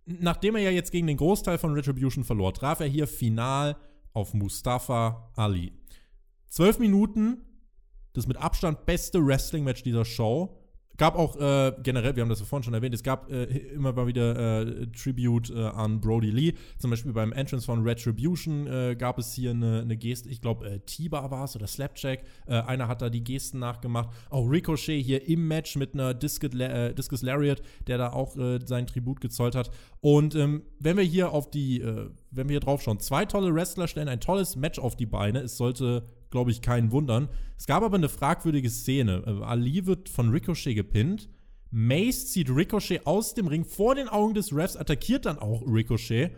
nachdem 0.05 0.55
er 0.55 0.61
ja 0.61 0.71
jetzt 0.71 0.91
gegen 0.91 1.07
den 1.07 1.17
Großteil 1.17 1.57
von 1.57 1.73
Retribution 1.73 2.23
verlor, 2.23 2.53
traf 2.53 2.79
er 2.79 2.87
hier 2.87 3.07
final 3.07 3.77
auf 4.13 4.33
Mustafa 4.33 5.31
Ali. 5.35 5.71
Zwölf 6.47 6.79
Minuten 6.79 7.41
das 8.13 8.27
mit 8.27 8.37
Abstand 8.37 8.85
beste 8.85 9.25
Wrestling-Match 9.25 9.83
dieser 9.83 10.05
Show. 10.05 10.57
Gab 11.01 11.15
auch 11.15 11.35
äh, 11.35 11.73
generell, 11.81 12.15
wir 12.15 12.21
haben 12.21 12.29
das 12.29 12.41
ja 12.41 12.45
vorhin 12.45 12.63
schon 12.63 12.75
erwähnt, 12.75 12.93
es 12.93 13.01
gab 13.01 13.27
äh, 13.31 13.45
immer 13.45 13.91
mal 13.91 14.05
wieder 14.05 14.61
äh, 14.61 14.85
Tribute 14.85 15.49
äh, 15.49 15.59
an 15.59 15.99
Brody 15.99 16.29
Lee. 16.29 16.53
Zum 16.77 16.91
Beispiel 16.91 17.11
beim 17.11 17.31
Entrance 17.31 17.65
von 17.65 17.81
Retribution 17.81 18.67
äh, 18.67 18.95
gab 18.95 19.17
es 19.17 19.33
hier 19.33 19.49
eine, 19.49 19.81
eine 19.81 19.97
Geste, 19.97 20.29
ich 20.29 20.41
glaube, 20.41 20.69
äh, 20.69 20.79
T-Bar 20.81 21.31
war 21.31 21.45
es 21.45 21.55
oder 21.55 21.65
Slapjack. 21.65 22.19
einer 22.45 22.87
hat 22.87 23.01
da 23.01 23.09
die 23.09 23.23
Gesten 23.23 23.57
nachgemacht. 23.57 24.09
Auch 24.29 24.47
Ricochet 24.47 25.03
hier 25.03 25.27
im 25.27 25.47
Match 25.47 25.75
mit 25.75 25.95
einer 25.95 26.13
Discus, 26.13 26.51
Discus 26.51 27.23
Lariat, 27.23 27.63
der 27.87 27.97
da 27.97 28.13
auch 28.13 28.35
seinen 28.35 28.85
Tribut 28.85 29.21
gezollt 29.21 29.55
hat. 29.55 29.71
Und 30.01 30.35
ähm, 30.35 30.61
wenn 30.77 30.97
wir 30.97 31.03
hier 31.03 31.31
auf 31.31 31.49
die, 31.49 31.81
wenn 31.81 32.47
wir 32.47 32.53
hier 32.53 32.59
drauf 32.59 32.83
schauen, 32.83 32.99
zwei 32.99 33.25
tolle 33.25 33.55
Wrestler 33.55 33.87
stellen 33.87 34.07
ein 34.07 34.19
tolles 34.19 34.55
Match 34.55 34.77
auf 34.77 34.95
die 34.95 35.07
Beine. 35.07 35.39
Es 35.39 35.57
sollte 35.57 36.03
glaube 36.31 36.51
ich, 36.51 36.61
keinen 36.61 36.91
wundern. 36.91 37.29
Es 37.57 37.67
gab 37.67 37.83
aber 37.83 37.97
eine 37.97 38.09
fragwürdige 38.09 38.69
Szene. 38.69 39.23
Äh, 39.27 39.43
Ali 39.43 39.85
wird 39.85 40.09
von 40.09 40.29
Ricochet 40.29 40.75
gepinnt. 40.75 41.29
Mace 41.69 42.27
zieht 42.27 42.49
Ricochet 42.49 43.05
aus 43.05 43.33
dem 43.33 43.47
Ring 43.47 43.63
vor 43.63 43.95
den 43.95 44.09
Augen 44.09 44.33
des 44.33 44.53
Refs, 44.53 44.75
attackiert 44.75 45.25
dann 45.25 45.39
auch 45.39 45.61
Ricochet. 45.65 46.31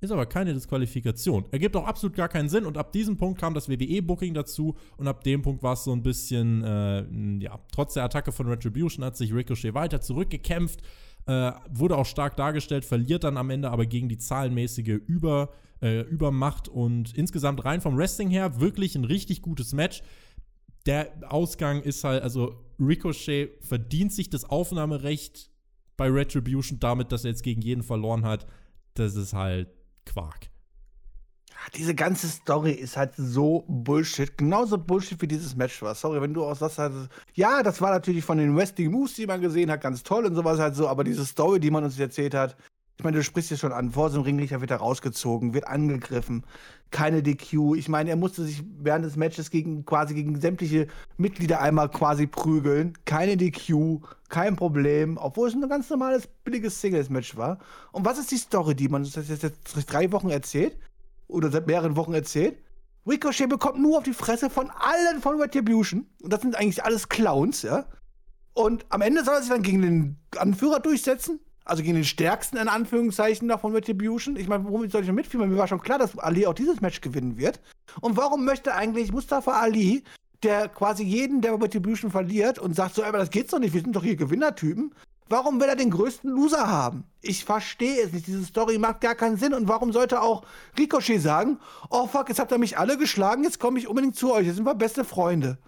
Ist 0.00 0.12
aber 0.12 0.26
keine 0.26 0.54
Disqualifikation. 0.54 1.46
Ergibt 1.50 1.74
auch 1.74 1.86
absolut 1.86 2.16
gar 2.16 2.28
keinen 2.28 2.48
Sinn. 2.48 2.66
Und 2.66 2.78
ab 2.78 2.92
diesem 2.92 3.16
Punkt 3.16 3.40
kam 3.40 3.54
das 3.54 3.68
WWE-Booking 3.68 4.32
dazu. 4.32 4.76
Und 4.96 5.08
ab 5.08 5.24
dem 5.24 5.42
Punkt 5.42 5.64
war 5.64 5.72
es 5.72 5.82
so 5.82 5.92
ein 5.92 6.04
bisschen, 6.04 6.62
äh, 6.62 7.04
ja, 7.42 7.58
trotz 7.72 7.94
der 7.94 8.04
Attacke 8.04 8.30
von 8.30 8.46
Retribution 8.46 9.04
hat 9.04 9.16
sich 9.16 9.34
Ricochet 9.34 9.74
weiter 9.74 10.00
zurückgekämpft. 10.00 10.82
Äh, 11.28 11.52
wurde 11.70 11.98
auch 11.98 12.06
stark 12.06 12.36
dargestellt, 12.36 12.86
verliert 12.86 13.22
dann 13.22 13.36
am 13.36 13.50
Ende 13.50 13.70
aber 13.70 13.84
gegen 13.84 14.08
die 14.08 14.16
zahlenmäßige 14.16 14.98
Über- 15.06 15.50
äh, 15.82 16.00
Übermacht 16.00 16.68
und 16.68 17.14
insgesamt 17.14 17.66
rein 17.66 17.82
vom 17.82 17.98
Wrestling 17.98 18.30
her 18.30 18.60
wirklich 18.60 18.96
ein 18.96 19.04
richtig 19.04 19.42
gutes 19.42 19.74
Match. 19.74 20.02
Der 20.86 21.12
Ausgang 21.30 21.82
ist 21.82 22.02
halt, 22.02 22.22
also 22.22 22.64
Ricochet 22.80 23.50
verdient 23.60 24.12
sich 24.12 24.30
das 24.30 24.44
Aufnahmerecht 24.44 25.50
bei 25.98 26.08
Retribution 26.08 26.80
damit, 26.80 27.12
dass 27.12 27.24
er 27.24 27.30
jetzt 27.30 27.42
gegen 27.42 27.60
jeden 27.60 27.82
verloren 27.82 28.24
hat. 28.24 28.46
Das 28.94 29.14
ist 29.14 29.34
halt 29.34 29.68
Quark. 30.06 30.48
Diese 31.74 31.94
ganze 31.94 32.28
Story 32.28 32.72
ist 32.72 32.96
halt 32.96 33.12
so 33.16 33.64
Bullshit. 33.68 34.36
Genauso 34.38 34.78
Bullshit 34.78 35.20
wie 35.20 35.28
dieses 35.28 35.56
Match 35.56 35.82
war. 35.82 35.94
Sorry, 35.94 36.20
wenn 36.20 36.34
du 36.34 36.44
auch 36.44 36.56
sagst, 36.56 36.78
halt, 36.78 36.92
ja, 37.34 37.62
das 37.62 37.80
war 37.80 37.90
natürlich 37.90 38.24
von 38.24 38.38
den 38.38 38.56
Wrestling 38.56 38.90
Moves, 38.90 39.14
die 39.14 39.26
man 39.26 39.40
gesehen 39.40 39.70
hat, 39.70 39.80
ganz 39.80 40.02
toll 40.02 40.24
und 40.26 40.34
sowas 40.34 40.58
halt 40.58 40.74
so, 40.74 40.88
aber 40.88 41.04
diese 41.04 41.26
Story, 41.26 41.60
die 41.60 41.70
man 41.70 41.84
uns 41.84 41.98
erzählt 41.98 42.34
hat, 42.34 42.56
ich 42.98 43.04
meine, 43.04 43.16
du 43.16 43.22
sprichst 43.22 43.52
jetzt 43.52 43.60
schon 43.60 43.72
an, 43.72 43.92
vor 43.92 44.10
so 44.10 44.16
einem 44.16 44.24
Ringlicher 44.24 44.60
wird 44.60 44.72
er 44.72 44.78
rausgezogen, 44.78 45.54
wird 45.54 45.68
angegriffen, 45.68 46.44
keine 46.90 47.22
DQ. 47.22 47.76
Ich 47.76 47.88
meine, 47.88 48.10
er 48.10 48.16
musste 48.16 48.42
sich 48.42 48.64
während 48.80 49.04
des 49.04 49.14
Matches 49.14 49.50
gegen 49.50 49.84
quasi 49.84 50.14
gegen 50.14 50.40
sämtliche 50.40 50.88
Mitglieder 51.16 51.60
einmal 51.60 51.90
quasi 51.90 52.26
prügeln. 52.26 52.94
Keine 53.04 53.36
DQ, 53.36 54.00
kein 54.28 54.56
Problem, 54.56 55.16
obwohl 55.16 55.46
es 55.46 55.54
ein 55.54 55.68
ganz 55.68 55.88
normales, 55.90 56.26
billiges 56.42 56.80
Singles-Match 56.80 57.36
war. 57.36 57.58
Und 57.92 58.04
was 58.04 58.18
ist 58.18 58.32
die 58.32 58.36
Story, 58.36 58.74
die 58.74 58.88
man 58.88 59.02
uns 59.02 59.14
jetzt 59.14 59.42
seit 59.42 59.92
drei 59.92 60.10
Wochen 60.10 60.30
erzählt? 60.30 60.76
Oder 61.28 61.50
seit 61.50 61.66
mehreren 61.66 61.96
Wochen 61.96 62.14
erzählt? 62.14 62.58
Ricochet 63.06 63.48
bekommt 63.48 63.78
nur 63.78 63.98
auf 63.98 64.04
die 64.04 64.12
Fresse 64.12 64.50
von 64.50 64.70
allen 64.70 65.20
von 65.20 65.40
Retribution. 65.40 66.06
Und 66.22 66.32
das 66.32 66.42
sind 66.42 66.56
eigentlich 66.56 66.84
alles 66.84 67.08
Clowns, 67.08 67.62
ja? 67.62 67.86
Und 68.54 68.84
am 68.88 69.02
Ende 69.02 69.24
soll 69.24 69.34
er 69.34 69.40
sich 69.40 69.50
dann 69.50 69.62
gegen 69.62 69.82
den 69.82 70.16
Anführer 70.36 70.80
durchsetzen 70.80 71.40
also 71.68 71.82
gegen 71.82 71.96
den 71.96 72.04
stärksten 72.04 72.56
in 72.56 72.68
Anführungszeichen 72.68 73.46
davon 73.46 73.72
Retribution. 73.72 74.36
Ich 74.36 74.48
meine, 74.48 74.64
warum 74.64 74.88
soll 74.88 75.02
ich 75.02 75.08
noch 75.08 75.14
mitfühlen? 75.14 75.50
Mir 75.50 75.58
war 75.58 75.68
schon 75.68 75.82
klar, 75.82 75.98
dass 75.98 76.18
Ali 76.18 76.46
auch 76.46 76.54
dieses 76.54 76.80
Match 76.80 77.00
gewinnen 77.00 77.36
wird. 77.36 77.60
Und 78.00 78.16
warum 78.16 78.44
möchte 78.44 78.74
eigentlich 78.74 79.12
Mustafa 79.12 79.60
Ali, 79.60 80.02
der 80.42 80.68
quasi 80.68 81.04
jeden, 81.04 81.42
der 81.42 81.60
Retribution 81.60 82.10
verliert 82.10 82.58
und 82.58 82.74
sagt 82.74 82.94
so, 82.94 83.04
aber 83.04 83.18
das 83.18 83.30
geht 83.30 83.52
doch 83.52 83.58
nicht, 83.58 83.74
wir 83.74 83.82
sind 83.82 83.94
doch 83.94 84.02
hier 84.02 84.16
Gewinnertypen. 84.16 84.94
Warum 85.28 85.60
will 85.60 85.68
er 85.68 85.76
den 85.76 85.90
größten 85.90 86.30
Loser 86.30 86.68
haben? 86.68 87.04
Ich 87.20 87.44
verstehe 87.44 88.02
es 88.02 88.12
nicht. 88.12 88.26
Diese 88.26 88.44
Story 88.44 88.78
macht 88.78 89.00
gar 89.00 89.14
keinen 89.14 89.36
Sinn. 89.36 89.52
Und 89.52 89.68
warum 89.68 89.92
sollte 89.92 90.22
auch 90.22 90.44
Ricochet 90.78 91.20
sagen, 91.20 91.58
oh 91.90 92.06
fuck, 92.06 92.28
jetzt 92.28 92.38
habt 92.38 92.52
ihr 92.52 92.58
mich 92.58 92.78
alle 92.78 92.96
geschlagen, 92.96 93.44
jetzt 93.44 93.60
komme 93.60 93.78
ich 93.78 93.88
unbedingt 93.88 94.16
zu 94.16 94.32
euch, 94.32 94.46
jetzt 94.46 94.56
sind 94.56 94.64
wir 94.64 94.74
beste 94.74 95.04
Freunde. 95.04 95.58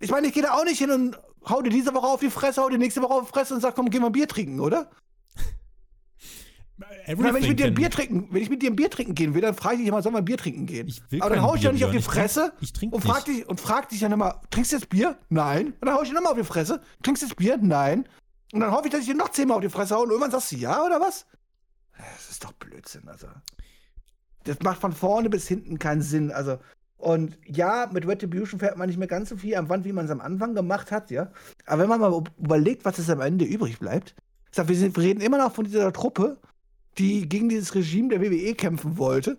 Ich 0.00 0.10
meine, 0.10 0.26
ich 0.26 0.34
gehe 0.34 0.42
da 0.42 0.52
auch 0.52 0.64
nicht 0.64 0.78
hin 0.78 0.90
und 0.90 1.18
hau 1.48 1.62
dir 1.62 1.70
diese 1.70 1.94
Woche 1.94 2.06
auf 2.06 2.20
die 2.20 2.30
Fresse, 2.30 2.62
hau 2.62 2.68
dir 2.68 2.78
nächste 2.78 3.02
Woche 3.02 3.14
auf 3.14 3.26
die 3.26 3.32
Fresse 3.32 3.54
und 3.54 3.60
sag, 3.60 3.74
komm, 3.74 3.90
geh 3.90 4.00
mal 4.00 4.10
Bier 4.10 4.28
trinken, 4.28 4.60
oder? 4.60 4.90
wenn 7.06 7.36
ich 7.36 7.48
mit 7.48 7.58
dir 7.58 7.66
ein 7.66 7.74
Bier 7.74 7.90
trinken, 7.90 8.28
wenn 8.30 8.42
ich 8.42 8.50
mit 8.50 8.62
dir 8.62 8.70
ein 8.70 8.76
Bier 8.76 8.90
trinken 8.90 9.14
gehen 9.14 9.34
will, 9.34 9.42
dann 9.42 9.54
frage 9.54 9.76
ich 9.76 9.80
dich 9.80 9.88
immer, 9.88 10.02
soll 10.02 10.12
man 10.12 10.22
ein 10.22 10.24
Bier 10.24 10.38
trinken 10.38 10.66
gehen? 10.66 10.92
Aber 11.20 11.30
dann 11.34 11.42
hau 11.42 11.54
ich 11.54 11.62
ja 11.62 11.72
nicht 11.72 11.84
auf 11.84 11.90
die 11.90 12.02
Fresse 12.02 12.52
ich 12.60 12.72
trink, 12.72 12.92
ich 12.92 12.96
und 12.96 13.02
frag 13.02 13.24
dich 13.24 13.48
und 13.48 13.60
frag 13.60 13.88
dich 13.88 14.00
dann 14.00 14.12
immer, 14.12 14.40
trinkst 14.50 14.72
du 14.72 14.76
jetzt 14.76 14.88
Bier? 14.88 15.18
Nein. 15.28 15.68
Und 15.80 15.86
dann 15.86 15.94
hau 15.94 16.02
ich 16.02 16.08
dir 16.08 16.14
nochmal 16.14 16.32
auf 16.32 16.38
die 16.38 16.44
Fresse. 16.44 16.82
Trinkst 17.02 17.22
du 17.22 17.26
jetzt 17.26 17.36
Bier? 17.36 17.58
Nein. 17.60 18.06
Und 18.52 18.60
dann 18.60 18.72
hoffe 18.72 18.86
ich, 18.86 18.92
dass 18.92 19.02
ich 19.02 19.06
dir 19.06 19.14
noch 19.14 19.30
zehnmal 19.30 19.56
auf 19.56 19.62
die 19.62 19.68
Fresse 19.68 19.94
hau 19.94 20.02
und 20.02 20.10
irgendwann 20.10 20.30
sagst 20.30 20.52
du 20.52 20.56
ja 20.56 20.84
oder 20.84 21.00
was? 21.00 21.26
Das 21.96 22.30
ist 22.30 22.44
doch 22.44 22.52
Blödsinn, 22.52 23.08
also. 23.08 23.28
Das 24.44 24.58
macht 24.60 24.80
von 24.80 24.92
vorne 24.92 25.28
bis 25.28 25.46
hinten 25.46 25.78
keinen 25.78 26.02
Sinn, 26.02 26.32
also. 26.32 26.58
Und 26.96 27.38
ja, 27.46 27.88
mit 27.92 28.06
Retribution 28.06 28.60
fährt 28.60 28.76
man 28.76 28.88
nicht 28.88 28.98
mehr 28.98 29.08
ganz 29.08 29.30
so 29.30 29.36
viel 29.36 29.54
am 29.56 29.68
Wand, 29.68 29.84
wie 29.84 29.92
man 29.92 30.04
es 30.04 30.10
am 30.10 30.20
Anfang 30.20 30.54
gemacht 30.54 30.90
hat, 30.90 31.10
ja. 31.10 31.30
Aber 31.66 31.82
wenn 31.82 31.88
man 31.88 32.00
mal 32.00 32.22
überlegt, 32.38 32.84
was 32.84 32.98
es 32.98 33.08
am 33.08 33.20
Ende 33.20 33.44
übrig 33.44 33.78
bleibt, 33.78 34.14
ich 34.52 34.68
wir, 34.68 34.76
sind, 34.76 34.96
wir 34.96 35.04
reden 35.04 35.20
immer 35.20 35.38
noch 35.38 35.54
von 35.54 35.64
dieser 35.64 35.92
Truppe, 35.92 36.38
die 36.98 37.28
gegen 37.28 37.48
dieses 37.48 37.74
Regime 37.74 38.08
der 38.08 38.20
WWE 38.20 38.54
kämpfen 38.54 38.98
wollte, 38.98 39.38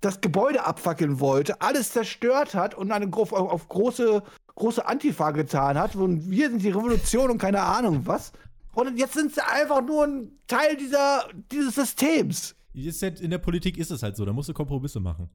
das 0.00 0.20
Gebäude 0.20 0.64
abfackeln 0.64 1.20
wollte, 1.20 1.60
alles 1.60 1.90
zerstört 1.92 2.54
hat 2.54 2.74
und 2.74 2.92
eine 2.92 3.10
auf, 3.12 3.32
auf 3.32 3.68
große, 3.68 4.22
große 4.54 4.86
Antifa 4.86 5.30
getan 5.32 5.78
hat. 5.78 5.96
Und 5.96 6.30
wir 6.30 6.50
sind 6.50 6.62
die 6.62 6.70
Revolution 6.70 7.30
und 7.30 7.38
keine 7.38 7.62
Ahnung 7.62 8.02
was. 8.06 8.32
Und 8.74 8.98
jetzt 8.98 9.14
sind 9.14 9.34
sie 9.34 9.44
einfach 9.44 9.84
nur 9.84 10.04
ein 10.04 10.32
Teil 10.46 10.76
dieser, 10.76 11.28
dieses 11.50 11.74
Systems. 11.74 12.54
in 12.72 13.30
der 13.30 13.38
Politik 13.38 13.78
ist 13.78 13.90
es 13.90 14.02
halt 14.02 14.16
so, 14.16 14.24
da 14.24 14.32
musst 14.32 14.48
du 14.48 14.52
Kompromisse 14.52 15.00
machen. 15.00 15.30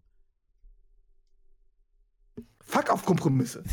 Fuck 2.69 2.91
auf 2.91 3.03
Kompromisse. 3.03 3.63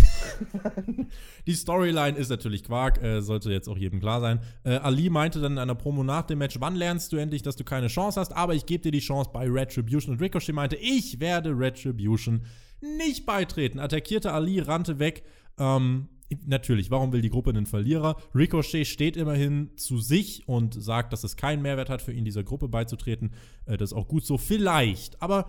Die 1.47 1.53
Storyline 1.53 2.17
ist 2.17 2.31
natürlich 2.31 2.65
Quark, 2.65 3.03
äh, 3.03 3.21
sollte 3.21 3.51
jetzt 3.51 3.69
auch 3.69 3.77
jedem 3.77 4.01
klar 4.01 4.23
sein. 4.23 4.41
Äh, 4.65 4.77
Ali 4.77 5.11
meinte 5.11 5.39
dann 5.39 5.53
in 5.53 5.59
einer 5.59 5.75
Promo 5.75 6.03
nach 6.03 6.23
dem 6.23 6.39
Match, 6.39 6.57
wann 6.61 6.77
lernst 6.77 7.13
du 7.13 7.19
endlich, 7.19 7.43
dass 7.43 7.57
du 7.57 7.65
keine 7.65 7.89
Chance 7.89 8.19
hast, 8.19 8.35
aber 8.35 8.55
ich 8.55 8.65
gebe 8.65 8.83
dir 8.83 8.93
die 8.93 9.01
Chance 9.01 9.29
bei 9.35 9.51
Retribution. 9.51 10.15
Und 10.15 10.23
Ricochet 10.23 10.55
meinte, 10.55 10.77
ich 10.77 11.21
werde 11.21 11.51
Retribution 11.51 12.47
nicht 12.81 13.27
beitreten. 13.27 13.79
Attackierte 13.79 14.33
Ali, 14.33 14.61
rannte 14.61 14.99
weg. 14.99 15.25
Ähm, 15.59 16.09
natürlich, 16.45 16.91
warum 16.91 17.13
will 17.13 17.23
die 17.23 17.31
Gruppe 17.31 17.51
einen 17.51 17.67
Verlierer? 17.67 18.17
Ricochet 18.35 18.87
steht 18.87 19.17
immerhin 19.17 19.77
zu 19.77 19.99
sich 19.99 20.49
und 20.49 20.81
sagt, 20.81 21.13
dass 21.13 21.25
es 21.25 21.37
keinen 21.37 21.63
Mehrwert 21.63 21.91
hat, 21.91 22.03
für 22.03 22.13
ihn 22.13 22.25
dieser 22.25 22.45
Gruppe 22.45 22.69
beizutreten. 22.69 23.33
Äh, 23.65 23.77
das 23.77 23.91
ist 23.93 23.97
auch 23.97 24.09
gut 24.09 24.25
so. 24.25 24.39
Vielleicht, 24.39 25.21
aber 25.23 25.47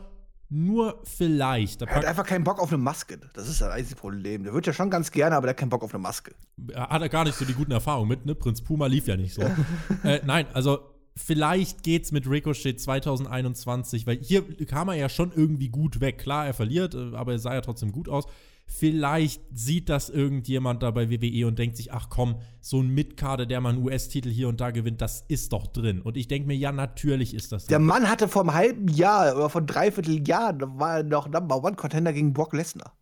nur 0.50 1.02
vielleicht. 1.04 1.82
Er 1.82 1.94
hat 1.94 2.06
einfach 2.06 2.26
keinen 2.26 2.46
Bock 2.46 2.60
auf 2.60 2.70
eine 2.70 2.78
Maske. 2.78 3.20
Das 3.34 3.50
ist 3.50 3.60
das 3.60 3.70
einzige 3.70 4.00
Problem. 4.00 4.44
Der 4.44 4.54
wird 4.54 4.66
ja 4.66 4.72
schon 4.72 4.90
ganz 4.90 5.12
gerne, 5.12 5.36
aber 5.36 5.48
der 5.48 5.50
hat 5.52 5.58
keinen 5.58 5.70
Bock 5.70 5.84
auf 5.84 5.94
eine 5.94 6.02
Maske. 6.02 6.34
Er 6.72 6.88
hat 6.88 7.12
gar 7.12 7.26
nicht 7.26 7.36
so 7.36 7.44
die 7.44 7.54
guten 7.54 7.72
Erfahrungen 7.72 8.08
mit, 8.08 8.26
ne? 8.26 8.34
Prinz 8.34 8.62
Puma 8.62 8.88
lief 8.88 9.08
ja 9.08 9.18
nicht 9.18 9.34
so. 9.34 9.42
äh, 10.04 10.22
nein, 10.26 10.48
also 10.54 10.80
vielleicht 11.18 11.84
geht's 11.84 12.12
mit 12.12 12.30
Ricochet 12.30 12.80
2021, 12.80 14.08
weil 14.08 14.20
hier 14.22 14.44
kam 14.66 14.90
er 14.90 14.96
ja 14.96 15.10
schon 15.10 15.32
irgendwie 15.36 15.70
gut 15.70 16.00
weg. 16.00 16.20
Klar, 16.20 16.46
er 16.46 16.54
verliert, 16.54 16.94
äh, 16.96 17.16
aber 17.16 17.34
er 17.34 17.40
sah 17.40 17.54
ja 17.54 17.62
trotzdem 17.62 17.92
gut 17.92 18.08
aus. 18.08 18.26
Vielleicht 18.70 19.42
sieht 19.54 19.88
das 19.88 20.10
irgendjemand 20.10 20.84
da 20.84 20.92
bei 20.92 21.10
WWE 21.10 21.48
und 21.48 21.58
denkt 21.58 21.78
sich, 21.78 21.94
ach 21.94 22.10
komm, 22.10 22.42
so 22.60 22.82
ein 22.82 22.90
Mitkader, 22.90 23.46
der 23.46 23.62
mal 23.62 23.70
einen 23.70 23.84
US-Titel 23.84 24.30
hier 24.30 24.50
und 24.50 24.60
da 24.60 24.72
gewinnt, 24.72 25.02
das 25.02 25.24
ist 25.30 25.54
doch 25.54 25.68
drin. 25.68 26.02
Und 26.02 26.18
ich 26.18 26.28
denke 26.28 26.48
mir, 26.48 26.56
ja, 26.56 26.74
natürlich 26.74 27.34
ist 27.34 27.54
das 27.54 27.64
drin. 27.64 27.70
Der 27.70 27.80
Mann 27.80 28.10
hatte 28.10 28.28
vor 28.28 28.42
einem 28.42 28.54
halben 28.54 28.88
Jahr 28.90 29.38
oder 29.38 29.50
vor 29.50 29.62
dreiviertel 29.62 30.28
Jahr, 30.28 30.54
war 30.60 30.98
er 30.98 31.04
noch 31.04 31.30
Number 31.30 31.64
One 31.64 31.78
Contender 31.78 32.12
gegen 32.12 32.34
Brock 32.34 32.54
Lesnar. 32.54 32.94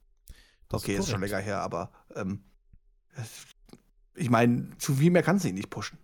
Okay, 0.72 0.94
ist, 0.94 1.00
ist, 1.00 1.10
schon 1.10 1.22
länger 1.22 1.40
her, 1.40 1.62
aber 1.62 1.92
ähm, 2.16 2.44
ich 4.16 4.30
meine, 4.30 4.70
zu 4.78 4.94
viel 4.94 5.10
mehr 5.10 5.24
kannst 5.24 5.46
du 5.46 5.50
ihn 5.50 5.56
nicht 5.56 5.72
pushen. 5.72 5.98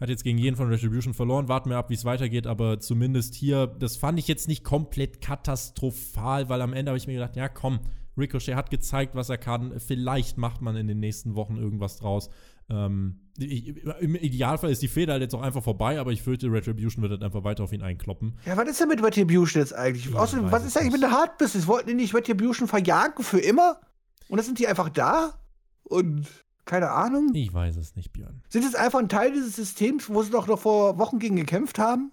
Hat 0.00 0.08
jetzt 0.08 0.24
gegen 0.24 0.38
jeden 0.38 0.56
von 0.56 0.68
Retribution 0.68 1.12
verloren. 1.12 1.48
Warten 1.48 1.68
wir 1.68 1.76
ab, 1.76 1.90
wie 1.90 1.94
es 1.94 2.04
weitergeht. 2.04 2.46
Aber 2.46 2.80
zumindest 2.80 3.34
hier, 3.34 3.66
das 3.66 3.96
fand 3.96 4.18
ich 4.18 4.26
jetzt 4.28 4.48
nicht 4.48 4.64
komplett 4.64 5.20
katastrophal, 5.20 6.48
weil 6.48 6.62
am 6.62 6.72
Ende 6.72 6.90
habe 6.90 6.98
ich 6.98 7.06
mir 7.06 7.14
gedacht, 7.14 7.36
ja 7.36 7.48
komm, 7.48 7.80
Ricochet 8.16 8.54
hat 8.54 8.70
gezeigt, 8.70 9.14
was 9.14 9.28
er 9.28 9.38
kann. 9.38 9.78
Vielleicht 9.78 10.38
macht 10.38 10.62
man 10.62 10.76
in 10.76 10.88
den 10.88 11.00
nächsten 11.00 11.34
Wochen 11.34 11.56
irgendwas 11.56 11.96
draus. 11.96 12.30
Ähm, 12.70 13.20
Im 13.38 14.14
Idealfall 14.14 14.70
ist 14.70 14.80
die 14.80 14.88
Feder 14.88 15.14
halt 15.14 15.22
jetzt 15.22 15.34
auch 15.34 15.42
einfach 15.42 15.62
vorbei, 15.62 15.98
aber 15.98 16.12
ich 16.12 16.22
fürchte, 16.22 16.52
Retribution 16.52 17.02
wird 17.02 17.12
halt 17.12 17.22
einfach 17.22 17.42
weiter 17.42 17.64
auf 17.64 17.72
ihn 17.72 17.82
einkloppen. 17.82 18.38
Ja, 18.46 18.56
was 18.56 18.68
ist 18.68 18.80
denn 18.80 18.88
mit 18.88 19.02
Retribution 19.02 19.60
jetzt 19.60 19.74
eigentlich? 19.74 20.06
Ja, 20.06 20.20
Außerdem, 20.20 20.52
was 20.52 20.64
ist 20.64 20.76
eigentlich 20.76 20.92
mit 20.92 21.02
der 21.02 21.10
Hard 21.10 21.36
Business? 21.38 21.66
Wollten 21.66 21.88
die 21.88 21.94
nicht 21.94 22.14
Retribution 22.14 22.68
verjagen 22.68 23.24
für 23.24 23.40
immer? 23.40 23.80
Und 24.28 24.36
dann 24.36 24.46
sind 24.46 24.60
die 24.60 24.68
einfach 24.68 24.88
da? 24.88 25.34
Und 25.82 26.28
keine 26.70 26.92
Ahnung? 26.92 27.30
Ich 27.34 27.52
weiß 27.52 27.76
es 27.78 27.96
nicht, 27.96 28.12
Björn. 28.12 28.44
Sind 28.48 28.64
es 28.64 28.76
einfach 28.76 29.00
ein 29.00 29.08
Teil 29.08 29.32
dieses 29.32 29.56
Systems, 29.56 30.08
wo 30.08 30.22
sie 30.22 30.30
doch 30.30 30.46
noch 30.46 30.60
vor 30.60 30.98
Wochen 30.98 31.18
gegen 31.18 31.34
gekämpft 31.34 31.80
haben? 31.80 32.12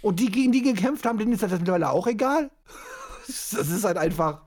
Und 0.00 0.18
die, 0.18 0.30
gegen 0.30 0.50
die 0.50 0.62
gekämpft 0.62 1.04
haben, 1.04 1.18
denen 1.18 1.32
ist 1.32 1.42
das 1.42 1.52
mittlerweile 1.52 1.90
auch 1.90 2.06
egal? 2.06 2.50
Das 3.26 3.68
ist 3.68 3.82
halt 3.82 3.98
einfach. 3.98 4.44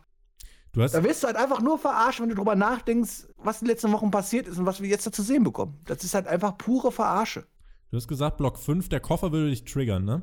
Du 0.72 0.82
hast 0.82 0.94
da 0.94 1.04
wirst 1.04 1.22
du 1.22 1.28
halt 1.28 1.36
einfach 1.36 1.60
nur 1.60 1.78
verarscht, 1.78 2.22
wenn 2.22 2.30
du 2.30 2.36
drüber 2.36 2.56
nachdenkst, 2.56 3.28
was 3.36 3.62
in 3.62 3.66
den 3.66 3.74
letzten 3.74 3.92
Wochen 3.92 4.10
passiert 4.10 4.48
ist 4.48 4.58
und 4.58 4.66
was 4.66 4.82
wir 4.82 4.88
jetzt 4.88 5.06
da 5.06 5.12
zu 5.12 5.22
sehen 5.22 5.44
bekommen. 5.44 5.82
Das 5.84 6.02
ist 6.06 6.14
halt 6.14 6.28
einfach 6.28 6.58
pure 6.58 6.90
Verarsche. 6.94 7.46
Du 7.92 7.98
hast 7.98 8.08
gesagt, 8.08 8.38
Block 8.38 8.58
5, 8.58 8.88
der 8.88 9.02
Koffer 9.02 9.34
würde 9.34 9.50
dich 9.50 9.66
triggern, 9.66 10.06
ne? 10.06 10.22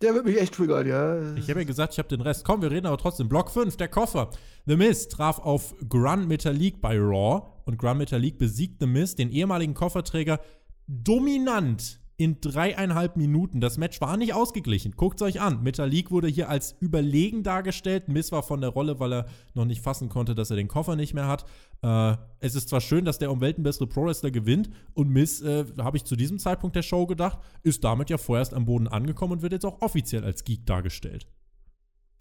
Der 0.00 0.14
würde 0.14 0.30
mich 0.30 0.40
echt 0.40 0.54
triggern, 0.54 0.86
ja. 0.86 1.34
Ich 1.34 1.50
habe 1.50 1.60
ja 1.60 1.66
gesagt, 1.66 1.92
ich 1.92 1.98
habe 1.98 2.08
den 2.08 2.22
Rest. 2.22 2.46
Komm, 2.46 2.62
wir 2.62 2.70
reden 2.70 2.86
aber 2.86 2.96
trotzdem. 2.96 3.28
Block 3.28 3.50
5, 3.50 3.76
der 3.76 3.88
Koffer. 3.88 4.30
The 4.64 4.76
Miz 4.76 5.08
traf 5.08 5.38
auf 5.38 5.74
Grun 5.86 6.26
Metalik 6.26 6.80
bei 6.80 6.98
Raw 6.98 7.51
und 7.64 7.78
Grun 7.78 7.98
Metalik 7.98 8.38
besiegt 8.38 8.76
The 8.80 8.86
Miz, 8.86 9.14
den 9.14 9.30
ehemaligen 9.30 9.74
Kofferträger, 9.74 10.40
dominant 10.86 12.02
in 12.16 12.40
dreieinhalb 12.40 13.16
Minuten. 13.16 13.60
Das 13.60 13.78
Match 13.78 14.00
war 14.00 14.16
nicht 14.16 14.32
ausgeglichen. 14.32 14.92
Guckt 14.92 15.20
es 15.20 15.26
euch 15.26 15.40
an. 15.40 15.62
Metalik 15.62 16.10
wurde 16.10 16.28
hier 16.28 16.48
als 16.48 16.76
überlegen 16.78 17.42
dargestellt. 17.42 18.08
Miss 18.08 18.30
war 18.30 18.42
von 18.42 18.60
der 18.60 18.70
Rolle, 18.70 19.00
weil 19.00 19.12
er 19.12 19.26
noch 19.54 19.64
nicht 19.64 19.82
fassen 19.82 20.08
konnte, 20.08 20.34
dass 20.34 20.50
er 20.50 20.56
den 20.56 20.68
Koffer 20.68 20.94
nicht 20.94 21.14
mehr 21.14 21.26
hat. 21.26 21.44
Äh, 21.82 22.16
es 22.38 22.54
ist 22.54 22.68
zwar 22.68 22.80
schön, 22.80 23.04
dass 23.04 23.18
der 23.18 23.32
um 23.32 23.40
Welten 23.40 23.64
bessere 23.64 23.88
Pro-Wrestler 23.88 24.30
gewinnt 24.30 24.70
und 24.94 25.08
Miss, 25.08 25.42
äh, 25.42 25.64
habe 25.78 25.96
ich 25.96 26.04
zu 26.04 26.14
diesem 26.14 26.38
Zeitpunkt 26.38 26.76
der 26.76 26.82
Show 26.82 27.06
gedacht, 27.06 27.40
ist 27.62 27.82
damit 27.82 28.08
ja 28.08 28.18
vorerst 28.18 28.54
am 28.54 28.66
Boden 28.66 28.86
angekommen 28.88 29.32
und 29.32 29.42
wird 29.42 29.52
jetzt 29.52 29.66
auch 29.66 29.80
offiziell 29.82 30.24
als 30.24 30.44
Geek 30.44 30.64
dargestellt. 30.66 31.26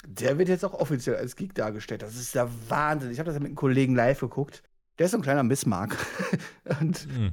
Der 0.07 0.39
wird 0.39 0.49
jetzt 0.49 0.65
auch 0.65 0.73
offiziell 0.73 1.17
als 1.17 1.35
Geek 1.35 1.53
dargestellt. 1.53 2.01
Das 2.01 2.15
ist 2.15 2.33
der 2.33 2.49
Wahnsinn. 2.69 3.11
Ich 3.11 3.19
habe 3.19 3.27
das 3.27 3.35
ja 3.35 3.39
mit 3.39 3.49
einem 3.49 3.55
Kollegen 3.55 3.93
live 3.93 4.19
geguckt. 4.19 4.63
Der 4.97 5.05
ist 5.05 5.11
so 5.11 5.17
ein 5.17 5.23
kleiner 5.23 5.43
Missmark. 5.43 5.97
und 6.81 7.07
mhm. 7.07 7.31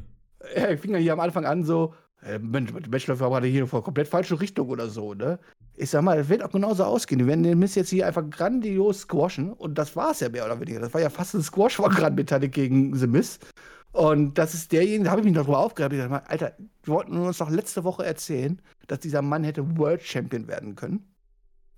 er 0.55 0.79
fing 0.79 0.93
ja 0.93 0.99
hier 0.99 1.13
am 1.13 1.21
Anfang 1.21 1.45
an 1.45 1.65
so, 1.65 1.95
äh, 2.23 2.39
Mensch, 2.39 2.73
Mensch 2.73 3.07
läuft 3.07 3.21
gerade 3.21 3.47
hier 3.47 3.67
vor 3.67 3.85
komplett 3.85 4.09
falsche 4.09 4.41
Richtung 4.41 4.69
oder 4.69 4.89
so, 4.89 5.15
ne? 5.15 5.39
Ich 5.75 5.91
sag 5.91 6.03
mal, 6.03 6.19
das 6.19 6.29
wird 6.29 6.43
auch 6.43 6.51
genauso 6.51 6.85
ausgehen. 6.85 7.21
Die 7.21 7.27
werden 7.27 7.45
den 7.45 7.59
Mist 7.59 7.77
jetzt 7.77 7.91
hier 7.91 8.07
einfach 8.07 8.29
grandios 8.29 9.03
squashen 9.03 9.53
und 9.53 9.79
das 9.79 9.95
war 9.95 10.11
es 10.11 10.21
ja 10.21 10.29
mehr 10.29 10.45
oder 10.45 10.61
weniger. 10.61 10.81
Das 10.81 10.93
war 10.93 11.01
ja 11.01 11.11
fast 11.11 11.35
ein 11.35 11.43
Squash 11.43 11.77
von 11.77 11.93
Grand 11.93 12.17
Metallic 12.17 12.53
gegen 12.53 12.97
The 12.97 13.07
Miz. 13.07 13.39
Und 13.93 14.39
das 14.39 14.55
ist 14.55 14.73
derjenige, 14.73 15.05
da 15.05 15.11
habe 15.11 15.21
ich 15.21 15.25
mich 15.25 15.35
noch 15.35 15.45
drüber 15.45 15.59
aufgeregt. 15.59 15.93
Ich 15.93 16.01
dachte, 16.01 16.29
Alter, 16.29 16.53
wir 16.83 16.95
wollten 16.95 17.17
uns 17.17 17.39
doch 17.39 17.51
letzte 17.51 17.85
Woche 17.85 18.05
erzählen, 18.05 18.61
dass 18.89 19.01
dieser 19.01 19.23
Mann 19.23 19.45
hätte 19.45 19.79
World 19.79 20.03
Champion 20.03 20.49
werden 20.49 20.75
können. 20.75 21.15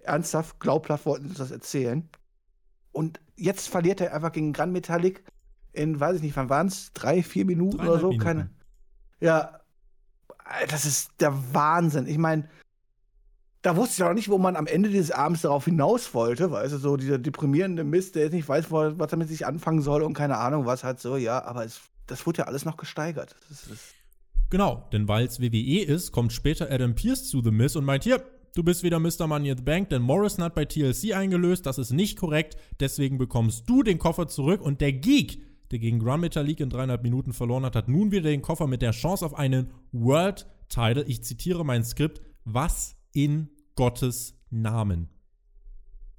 Ernsthaft, 0.01 0.59
glaubhaft 0.61 1.05
wollten 1.07 1.25
sie 1.25 1.31
uns 1.31 1.39
das 1.39 1.51
erzählen. 1.51 2.09
Und 2.93 3.21
jetzt 3.37 3.69
verliert 3.69 4.01
er 4.01 4.15
einfach 4.15 4.33
gegen 4.33 4.53
Grand 4.53 4.73
Metallic 4.73 5.23
in, 5.73 6.01
weiß 6.01 6.17
ich 6.17 6.23
nicht, 6.23 6.37
wann 6.37 6.49
waren 6.49 6.67
es? 6.67 6.93
Drei, 6.93 7.23
vier 7.23 7.45
Minuten 7.45 7.81
oder 7.81 7.99
so? 7.99 8.09
Minuten. 8.09 8.25
Keine. 8.25 8.51
Ja, 9.21 9.61
das 10.69 10.85
ist 10.85 11.13
der 11.21 11.33
Wahnsinn. 11.55 12.07
Ich 12.07 12.19
meine, 12.19 12.49
da 13.63 13.77
wusste 13.77 14.03
ich 14.03 14.09
auch 14.09 14.15
nicht, 14.15 14.29
wo 14.29 14.39
man 14.39 14.57
am 14.57 14.67
Ende 14.67 14.91
des 14.91 15.11
Abends 15.11 15.43
darauf 15.43 15.67
hinaus 15.67 16.15
wollte, 16.15 16.51
weißt 16.51 16.73
du, 16.75 16.79
so 16.79 16.97
dieser 16.97 17.19
deprimierende 17.19 17.85
Mist, 17.85 18.15
der 18.15 18.25
jetzt 18.25 18.33
nicht 18.33 18.49
weiß, 18.49 18.71
was 18.71 19.13
er 19.13 19.19
mit 19.19 19.29
sich 19.29 19.47
anfangen 19.47 19.83
soll 19.83 20.03
und 20.03 20.15
keine 20.15 20.39
Ahnung, 20.39 20.67
was 20.67 20.83
halt 20.83 20.99
so, 20.99 21.17
ja, 21.17 21.45
aber 21.45 21.65
es, 21.65 21.81
das 22.07 22.27
wurde 22.27 22.39
ja 22.39 22.45
alles 22.45 22.65
noch 22.65 22.77
gesteigert. 22.77 23.37
Das 23.49 23.51
ist, 23.51 23.71
das 23.71 23.95
genau, 24.49 24.89
denn 24.93 25.09
weil 25.09 25.27
es 25.27 25.41
WWE 25.41 25.85
ist, 25.85 26.13
kommt 26.13 26.33
später 26.33 26.71
Adam 26.71 26.95
Pierce 26.95 27.29
zu 27.29 27.43
The 27.43 27.51
Miz 27.51 27.77
und 27.77 27.85
meint, 27.85 28.05
hier, 28.05 28.23
du 28.55 28.63
bist 28.63 28.83
wieder 28.83 28.99
Mr. 28.99 29.27
Money 29.27 29.51
at 29.51 29.59
the 29.59 29.65
Bank, 29.65 29.91
denn 29.91 30.01
Morrison 30.01 30.45
hat 30.45 30.55
bei 30.55 30.65
TLC 30.65 31.15
eingelöst, 31.15 31.67
das 31.67 31.77
ist 31.77 31.93
nicht 31.93 32.19
korrekt, 32.19 32.57
deswegen 32.81 33.19
bekommst 33.19 33.69
du 33.69 33.83
den 33.83 33.99
Koffer 33.99 34.27
zurück 34.27 34.63
und 34.63 34.81
der 34.81 34.95
Geek, 34.95 35.43
der 35.71 35.79
gegen 35.79 36.01
Grand 36.01 36.21
Metalik 36.21 36.61
in 36.61 36.71
dreieinhalb 36.71 37.03
Minuten 37.03 37.33
verloren 37.33 37.65
hat, 37.65 37.77
hat 37.77 37.89
nun 37.89 38.11
wieder 38.11 38.29
den 38.29 38.43
Koffer 38.43 38.67
mit 38.67 38.83
der 38.83 38.91
Chance 38.93 39.25
auf 39.25 39.35
einen 39.35 39.71
World 39.93 40.47
Title. 40.69 41.05
Ich 41.05 41.23
zitiere 41.23 41.65
mein 41.65 41.85
Skript. 41.85 42.23
Was 42.45 42.97
in 43.13 43.51
Gottes 43.77 44.35
Namen? 44.51 45.09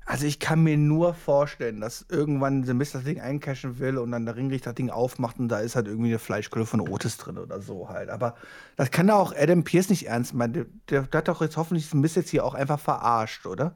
Also 0.05 0.25
ich 0.25 0.39
kann 0.39 0.63
mir 0.63 0.77
nur 0.77 1.13
vorstellen, 1.13 1.79
dass 1.79 2.05
irgendwann 2.09 2.63
The 2.63 2.73
Mist 2.73 2.95
das 2.95 3.03
Ding 3.03 3.19
eincashen 3.19 3.79
will 3.79 3.97
und 3.97 4.11
dann 4.11 4.25
der 4.25 4.35
Ringrichter 4.35 4.71
das 4.71 4.75
Ding 4.75 4.89
aufmacht 4.89 5.39
und 5.39 5.47
da 5.47 5.59
ist 5.59 5.75
halt 5.75 5.87
irgendwie 5.87 6.09
eine 6.09 6.19
Fleischkolle 6.19 6.65
von 6.65 6.81
Otis 6.81 7.17
drin 7.17 7.37
oder 7.37 7.61
so 7.61 7.89
halt. 7.89 8.09
Aber 8.09 8.35
das 8.77 8.91
kann 8.91 9.07
da 9.07 9.15
auch 9.15 9.33
Adam 9.35 9.63
Pierce 9.63 9.89
nicht 9.89 10.07
ernst 10.07 10.33
meinen. 10.33 10.53
Der, 10.53 10.65
der, 10.89 11.01
der 11.03 11.17
hat 11.19 11.27
doch 11.27 11.41
jetzt 11.41 11.57
hoffentlich 11.57 11.87
The 11.87 11.97
Mist 11.97 12.15
jetzt 12.15 12.29
hier 12.29 12.45
auch 12.45 12.55
einfach 12.55 12.79
verarscht, 12.79 13.45
oder? 13.45 13.75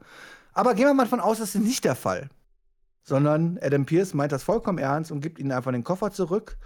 Aber 0.52 0.74
gehen 0.74 0.86
wir 0.86 0.94
mal 0.94 1.04
davon 1.04 1.20
aus, 1.20 1.38
das 1.38 1.54
ist 1.54 1.62
nicht 1.62 1.84
der 1.84 1.94
Fall 1.94 2.28
sondern 3.06 3.58
Adam 3.62 3.86
Pierce 3.86 4.14
meint 4.14 4.32
das 4.32 4.42
vollkommen 4.42 4.78
ernst 4.78 5.12
und 5.12 5.20
gibt 5.20 5.38
ihnen 5.38 5.52
einfach 5.52 5.72
den 5.72 5.84
Koffer 5.84 6.10
zurück. 6.10 6.58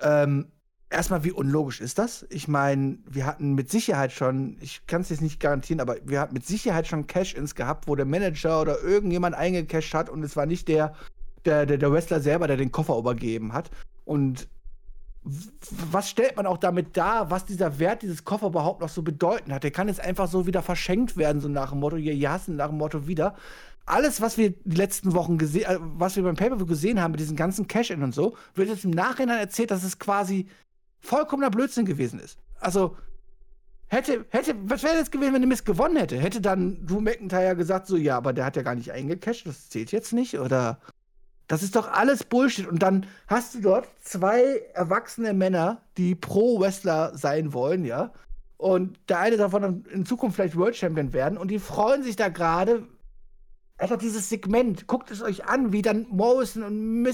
Ähm, 0.00 0.46
erstmal, 0.88 1.22
wie 1.22 1.32
unlogisch 1.32 1.80
ist 1.80 1.98
das? 1.98 2.26
Ich 2.30 2.48
meine, 2.48 2.98
wir 3.08 3.26
hatten 3.26 3.54
mit 3.54 3.70
Sicherheit 3.70 4.12
schon, 4.12 4.56
ich 4.60 4.86
kann 4.86 5.02
es 5.02 5.10
jetzt 5.10 5.20
nicht 5.20 5.38
garantieren, 5.38 5.80
aber 5.80 5.96
wir 6.04 6.20
hatten 6.20 6.32
mit 6.32 6.46
Sicherheit 6.46 6.86
schon 6.86 7.06
Cash-Ins 7.06 7.54
gehabt, 7.54 7.88
wo 7.88 7.94
der 7.94 8.06
Manager 8.06 8.62
oder 8.62 8.80
irgendjemand 8.82 9.36
eingecasht 9.36 9.92
hat 9.92 10.08
und 10.08 10.22
es 10.22 10.34
war 10.34 10.46
nicht 10.46 10.66
der, 10.68 10.94
der, 11.44 11.66
der, 11.66 11.76
der 11.76 11.92
Wrestler 11.92 12.20
selber, 12.20 12.46
der 12.46 12.56
den 12.56 12.72
Koffer 12.72 12.96
übergeben 12.98 13.52
hat. 13.52 13.70
Und 14.06 14.48
was 15.90 16.08
stellt 16.08 16.36
man 16.36 16.46
auch 16.46 16.58
damit 16.58 16.96
dar, 16.96 17.30
was 17.30 17.44
dieser 17.44 17.80
Wert 17.80 18.02
dieses 18.02 18.24
Koffer 18.24 18.46
überhaupt 18.46 18.80
noch 18.80 18.88
so 18.88 19.02
bedeuten 19.02 19.52
hat? 19.52 19.64
Der 19.64 19.72
kann 19.72 19.88
jetzt 19.88 20.00
einfach 20.00 20.28
so 20.28 20.46
wieder 20.46 20.62
verschenkt 20.62 21.16
werden, 21.16 21.42
so 21.42 21.48
nach 21.48 21.70
dem 21.70 21.80
Motto, 21.80 21.96
ihr 21.96 22.30
hassen 22.30 22.56
nach 22.56 22.68
dem 22.68 22.78
Motto 22.78 23.08
wieder 23.08 23.34
alles, 23.86 24.20
was 24.20 24.36
wir 24.36 24.50
die 24.50 24.76
letzten 24.76 25.14
Wochen 25.14 25.38
gesehen, 25.38 25.64
äh, 25.64 25.78
was 25.80 26.16
wir 26.16 26.24
beim 26.24 26.36
Pay-Per-View 26.36 26.66
gesehen 26.66 27.00
haben, 27.00 27.12
mit 27.12 27.20
diesen 27.20 27.36
ganzen 27.36 27.66
Cash-In 27.66 28.02
und 28.02 28.14
so, 28.14 28.36
wird 28.54 28.68
jetzt 28.68 28.84
im 28.84 28.90
Nachhinein 28.90 29.38
erzählt, 29.38 29.70
dass 29.70 29.84
es 29.84 29.98
quasi 29.98 30.48
vollkommener 31.00 31.50
Blödsinn 31.50 31.86
gewesen 31.86 32.18
ist. 32.18 32.38
Also, 32.58 32.96
hätte, 33.86 34.26
hätte, 34.30 34.54
was 34.64 34.82
wäre 34.82 34.96
jetzt 34.96 35.12
gewesen, 35.12 35.32
wenn 35.32 35.42
der 35.42 35.48
Mist 35.48 35.64
gewonnen 35.64 35.96
hätte? 35.96 36.18
Hätte 36.18 36.40
dann 36.40 36.84
Drew 36.84 37.00
McIntyre 37.00 37.56
gesagt, 37.56 37.86
so, 37.86 37.96
ja, 37.96 38.16
aber 38.16 38.32
der 38.32 38.44
hat 38.44 38.56
ja 38.56 38.62
gar 38.62 38.74
nicht 38.74 38.90
eingecashed, 38.90 39.46
das 39.46 39.68
zählt 39.68 39.92
jetzt 39.92 40.12
nicht, 40.12 40.38
oder? 40.38 40.80
Das 41.46 41.62
ist 41.62 41.76
doch 41.76 41.92
alles 41.92 42.24
Bullshit. 42.24 42.66
Und 42.66 42.82
dann 42.82 43.06
hast 43.28 43.54
du 43.54 43.60
dort 43.60 43.86
zwei 44.02 44.62
erwachsene 44.74 45.32
Männer, 45.32 45.82
die 45.96 46.16
Pro-Wrestler 46.16 47.16
sein 47.16 47.52
wollen, 47.52 47.84
ja. 47.84 48.12
Und 48.56 48.98
der 49.08 49.20
eine 49.20 49.36
davon 49.36 49.84
in 49.92 50.06
Zukunft 50.06 50.36
vielleicht 50.36 50.56
World 50.56 50.74
Champion 50.74 51.12
werden. 51.12 51.38
Und 51.38 51.52
die 51.52 51.60
freuen 51.60 52.02
sich 52.02 52.16
da 52.16 52.30
gerade, 52.30 52.88
Alter, 53.78 53.98
dieses 53.98 54.30
Segment, 54.30 54.86
guckt 54.86 55.10
es 55.10 55.20
euch 55.20 55.44
an, 55.44 55.70
wie 55.72 55.82
dann 55.82 56.06
Morrison 56.08 56.62
und 56.62 57.02
Mr. 57.02 57.10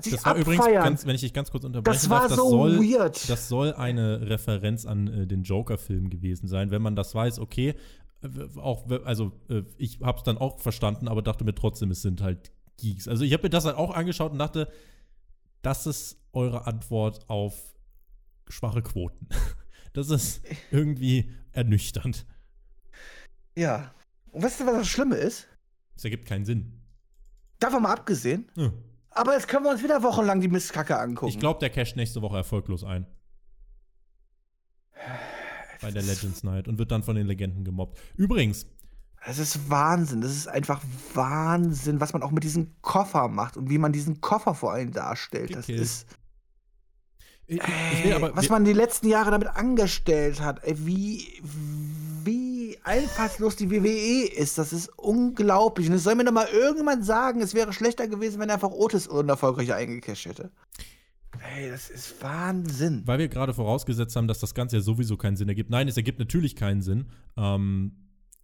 sich 0.00 0.12
Das 0.14 0.24
war 0.24 0.36
abfeiern. 0.36 0.40
übrigens, 0.40 0.66
ganz, 0.66 1.06
wenn 1.06 1.14
ich 1.16 1.22
dich 1.22 1.32
ganz 1.32 1.50
kurz 1.50 1.64
unterbrechen 1.64 1.94
Das 1.94 2.08
war 2.08 2.20
darf, 2.20 2.28
das 2.28 2.36
so 2.38 2.48
soll, 2.50 2.78
weird. 2.78 3.28
Das 3.28 3.48
soll 3.48 3.72
eine 3.74 4.28
Referenz 4.28 4.86
an 4.86 5.08
äh, 5.08 5.26
den 5.26 5.42
Joker-Film 5.42 6.08
gewesen 6.08 6.46
sein. 6.46 6.70
Wenn 6.70 6.82
man 6.82 6.94
das 6.94 7.14
weiß, 7.14 7.40
okay. 7.40 7.74
Äh, 8.22 8.28
Auch, 8.60 8.88
also 9.04 9.32
äh, 9.48 9.62
ich 9.78 9.98
hab's 10.00 10.22
dann 10.22 10.38
auch 10.38 10.60
verstanden, 10.60 11.08
aber 11.08 11.22
dachte 11.22 11.44
mir 11.44 11.54
trotzdem, 11.56 11.90
es 11.90 12.02
sind 12.02 12.20
halt 12.22 12.52
Geeks. 12.76 13.08
Also 13.08 13.24
ich 13.24 13.32
habe 13.32 13.42
mir 13.44 13.50
das 13.50 13.64
halt 13.64 13.76
auch 13.76 13.92
angeschaut 13.92 14.30
und 14.30 14.38
dachte, 14.38 14.70
das 15.62 15.86
ist 15.88 16.18
eure 16.32 16.66
Antwort 16.68 17.28
auf 17.28 17.74
schwache 18.48 18.82
Quoten. 18.82 19.28
Das 19.92 20.10
ist 20.10 20.42
irgendwie 20.70 21.30
ernüchternd. 21.52 22.26
ja. 23.56 23.94
Und 24.30 24.42
weißt 24.42 24.60
du, 24.60 24.66
was 24.66 24.74
das 24.74 24.88
Schlimme 24.88 25.16
ist? 25.16 25.48
Es 25.96 26.04
ergibt 26.04 26.26
keinen 26.28 26.44
Sinn. 26.44 26.80
Davon 27.58 27.82
mal 27.82 27.92
abgesehen. 27.92 28.50
Ja. 28.54 28.72
Aber 29.10 29.32
jetzt 29.32 29.48
können 29.48 29.64
wir 29.64 29.70
uns 29.72 29.82
wieder 29.82 30.02
wochenlang 30.02 30.40
die 30.42 30.48
Mistkacke 30.48 30.98
angucken. 30.98 31.30
Ich 31.30 31.38
glaube, 31.38 31.58
der 31.60 31.70
casht 31.70 31.96
nächste 31.96 32.20
Woche 32.20 32.36
erfolglos 32.36 32.84
ein. 32.84 33.06
Bei 35.80 35.90
der 35.90 36.02
Legends 36.02 36.42
Night 36.42 36.68
und 36.68 36.78
wird 36.78 36.90
dann 36.90 37.02
von 37.02 37.16
den 37.16 37.26
Legenden 37.26 37.64
gemobbt. 37.64 37.98
Übrigens, 38.16 38.66
Das 39.26 39.38
ist 39.38 39.68
Wahnsinn. 39.70 40.20
Das 40.20 40.32
ist 40.32 40.48
einfach 40.48 40.82
Wahnsinn, 41.14 42.00
was 42.00 42.12
man 42.12 42.22
auch 42.22 42.30
mit 42.30 42.44
diesem 42.44 42.80
Koffer 42.82 43.28
macht 43.28 43.56
und 43.56 43.70
wie 43.70 43.78
man 43.78 43.92
diesen 43.92 44.20
Koffer 44.20 44.54
vor 44.54 44.72
allem 44.72 44.92
darstellt. 44.92 45.54
Das 45.54 45.66
Gekillt. 45.66 45.82
ist. 45.82 46.06
ich, 47.46 47.56
ich 47.58 48.04
Ey, 48.04 48.12
aber. 48.12 48.34
was 48.36 48.48
man 48.48 48.64
die 48.64 48.72
letzten 48.72 49.08
Jahre 49.08 49.30
damit 49.30 49.48
angestellt 49.48 50.40
hat, 50.40 50.62
ey, 50.64 50.86
wie, 50.86 51.40
wie 51.42 52.05
einfallslos 52.86 53.56
die 53.56 53.70
WWE 53.70 54.28
ist, 54.32 54.58
das 54.58 54.72
ist 54.72 54.88
unglaublich. 54.96 55.88
Und 55.88 55.94
es 55.94 56.04
soll 56.04 56.14
mir 56.14 56.24
doch 56.24 56.32
mal 56.32 56.48
irgendjemand 56.48 57.04
sagen, 57.04 57.40
es 57.40 57.52
wäre 57.54 57.72
schlechter 57.72 58.06
gewesen, 58.08 58.40
wenn 58.40 58.50
einfach 58.50 58.70
Otis 58.70 59.06
unerfolgreicher 59.06 59.74
eingecasht 59.76 60.26
hätte. 60.26 60.50
Ey, 61.54 61.68
das 61.68 61.90
ist 61.90 62.22
Wahnsinn. 62.22 63.02
weil 63.04 63.18
wir 63.18 63.28
gerade 63.28 63.52
vorausgesetzt 63.52 64.16
haben, 64.16 64.26
dass 64.28 64.38
das 64.38 64.54
Ganze 64.54 64.76
ja 64.76 64.82
sowieso 64.82 65.16
keinen 65.16 65.36
Sinn 65.36 65.48
ergibt. 65.48 65.68
Nein, 65.68 65.86
es 65.88 65.96
ergibt 65.96 66.18
natürlich 66.18 66.56
keinen 66.56 66.80
Sinn. 66.80 67.06
Ähm, 67.36 67.92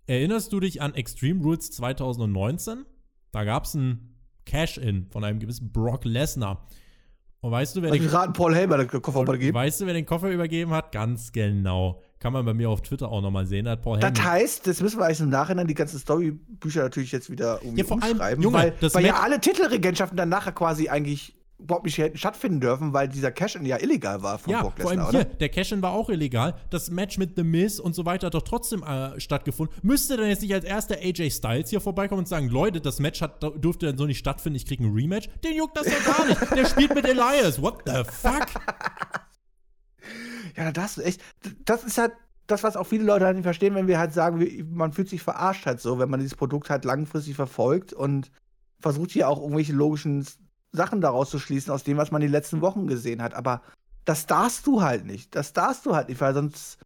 erinnerst 0.06 0.52
du 0.52 0.60
dich 0.60 0.82
an 0.82 0.94
Extreme 0.94 1.42
Rules 1.42 1.70
2019? 1.70 2.84
Da 3.30 3.44
gab 3.44 3.64
es 3.64 3.74
ein 3.74 4.16
Cash-In 4.44 5.06
von 5.10 5.24
einem 5.24 5.38
gewissen 5.38 5.72
Brock 5.72 6.04
Lesnar. 6.04 6.66
Und 7.40 7.50
weißt 7.50 7.74
du, 7.76 7.82
wer 7.82 7.88
Lass 7.90 7.98
den, 7.98 8.04
mich 8.04 8.12
raten, 8.14 8.32
Paul 8.34 8.54
Heyman 8.54 8.80
hat 8.80 8.92
den 8.92 9.02
Koffer 9.02 9.20
und 9.20 9.26
übergeben. 9.28 9.54
weißt 9.54 9.80
du, 9.80 9.86
wer 9.86 9.94
den 9.94 10.06
Koffer 10.06 10.30
übergeben 10.30 10.70
hat? 10.72 10.92
Ganz 10.92 11.32
genau. 11.32 12.02
Kann 12.22 12.32
man 12.32 12.44
bei 12.44 12.54
mir 12.54 12.70
auf 12.70 12.82
Twitter 12.82 13.10
auch 13.10 13.20
nochmal 13.20 13.46
sehen. 13.46 13.68
Hat 13.68 13.82
Paul 13.82 13.98
Das 13.98 14.22
heißt, 14.22 14.64
das 14.68 14.80
müssen 14.80 15.00
wir 15.00 15.06
eigentlich 15.06 15.18
im 15.18 15.28
Nachhinein 15.28 15.66
die 15.66 15.74
ganzen 15.74 15.98
Storybücher 15.98 16.82
natürlich 16.84 17.10
jetzt 17.10 17.28
wieder 17.30 17.58
irgendwie 17.62 17.80
Ja, 17.80 17.86
vor 17.88 18.00
allem, 18.00 18.12
umschreiben, 18.12 18.44
Junge, 18.44 18.58
weil, 18.58 18.74
das 18.80 18.94
weil 18.94 19.04
ja 19.04 19.16
alle 19.20 19.40
Titelregentschaften 19.40 20.16
dann 20.16 20.28
nachher 20.28 20.52
quasi 20.52 20.88
eigentlich 20.88 21.34
überhaupt 21.58 21.84
nicht 21.84 21.98
hätten 21.98 22.16
stattfinden 22.16 22.60
dürfen, 22.60 22.92
weil 22.92 23.08
dieser 23.08 23.32
Cash-In 23.32 23.66
ja 23.66 23.76
illegal 23.80 24.22
war 24.22 24.38
von 24.38 24.52
Ja, 24.52 24.62
Brock 24.62 24.74
vor 24.80 24.90
allem 24.90 25.00
Lesnar, 25.00 25.10
hier, 25.10 25.20
oder? 25.30 25.34
der 25.36 25.48
Cash-In 25.48 25.82
war 25.82 25.92
auch 25.92 26.10
illegal. 26.10 26.54
Das 26.70 26.90
Match 26.92 27.18
mit 27.18 27.34
The 27.34 27.42
Miz 27.42 27.80
und 27.80 27.94
so 27.96 28.04
weiter 28.04 28.28
hat 28.28 28.34
doch 28.34 28.42
trotzdem 28.42 28.84
äh, 28.84 29.18
stattgefunden. 29.18 29.74
Müsste 29.82 30.16
dann 30.16 30.28
jetzt 30.28 30.42
nicht 30.42 30.54
als 30.54 30.64
erster 30.64 30.96
AJ 30.96 31.30
Styles 31.30 31.70
hier 31.70 31.80
vorbeikommen 31.80 32.20
und 32.20 32.28
sagen, 32.28 32.48
Leute, 32.48 32.80
das 32.80 33.00
Match 33.00 33.20
hat, 33.20 33.42
durfte 33.42 33.86
dann 33.86 33.98
so 33.98 34.06
nicht 34.06 34.18
stattfinden, 34.18 34.56
ich 34.56 34.66
krieg 34.66 34.78
ein 34.78 34.92
Rematch? 34.92 35.28
Den 35.44 35.56
juckt 35.56 35.76
das 35.76 35.86
doch 35.86 36.16
gar 36.16 36.26
nicht. 36.26 36.40
Der 36.56 36.66
spielt 36.66 36.94
mit 36.94 37.04
Elias. 37.04 37.60
What 37.60 37.82
the 37.86 38.02
fuck? 38.04 38.46
Ja, 40.56 40.72
das 40.72 40.98
ist 40.98 41.04
echt, 41.04 41.22
das 41.64 41.84
ist 41.84 41.98
halt 41.98 42.12
das, 42.46 42.62
was 42.62 42.76
auch 42.76 42.86
viele 42.86 43.04
Leute 43.04 43.24
halt 43.24 43.36
nicht 43.36 43.44
verstehen, 43.44 43.74
wenn 43.74 43.86
wir 43.86 43.98
halt 43.98 44.12
sagen, 44.12 44.68
man 44.72 44.92
fühlt 44.92 45.08
sich 45.08 45.22
verarscht 45.22 45.66
halt 45.66 45.80
so, 45.80 45.98
wenn 45.98 46.10
man 46.10 46.20
dieses 46.20 46.34
Produkt 46.34 46.70
halt 46.70 46.84
langfristig 46.84 47.36
verfolgt 47.36 47.92
und 47.92 48.30
versucht 48.80 49.10
hier 49.12 49.28
auch 49.28 49.40
irgendwelche 49.40 49.72
logischen 49.72 50.26
Sachen 50.72 51.00
daraus 51.00 51.30
zu 51.30 51.38
schließen, 51.38 51.72
aus 51.72 51.84
dem, 51.84 51.96
was 51.96 52.10
man 52.10 52.20
die 52.20 52.26
letzten 52.28 52.60
Wochen 52.60 52.86
gesehen 52.86 53.22
hat. 53.22 53.34
Aber 53.34 53.62
das 54.04 54.26
darfst 54.26 54.66
du 54.66 54.82
halt 54.82 55.06
nicht. 55.06 55.34
Das 55.34 55.52
darfst 55.52 55.86
du 55.86 55.94
halt 55.94 56.08
nicht, 56.08 56.20
weil 56.20 56.34
sonst 56.34 56.78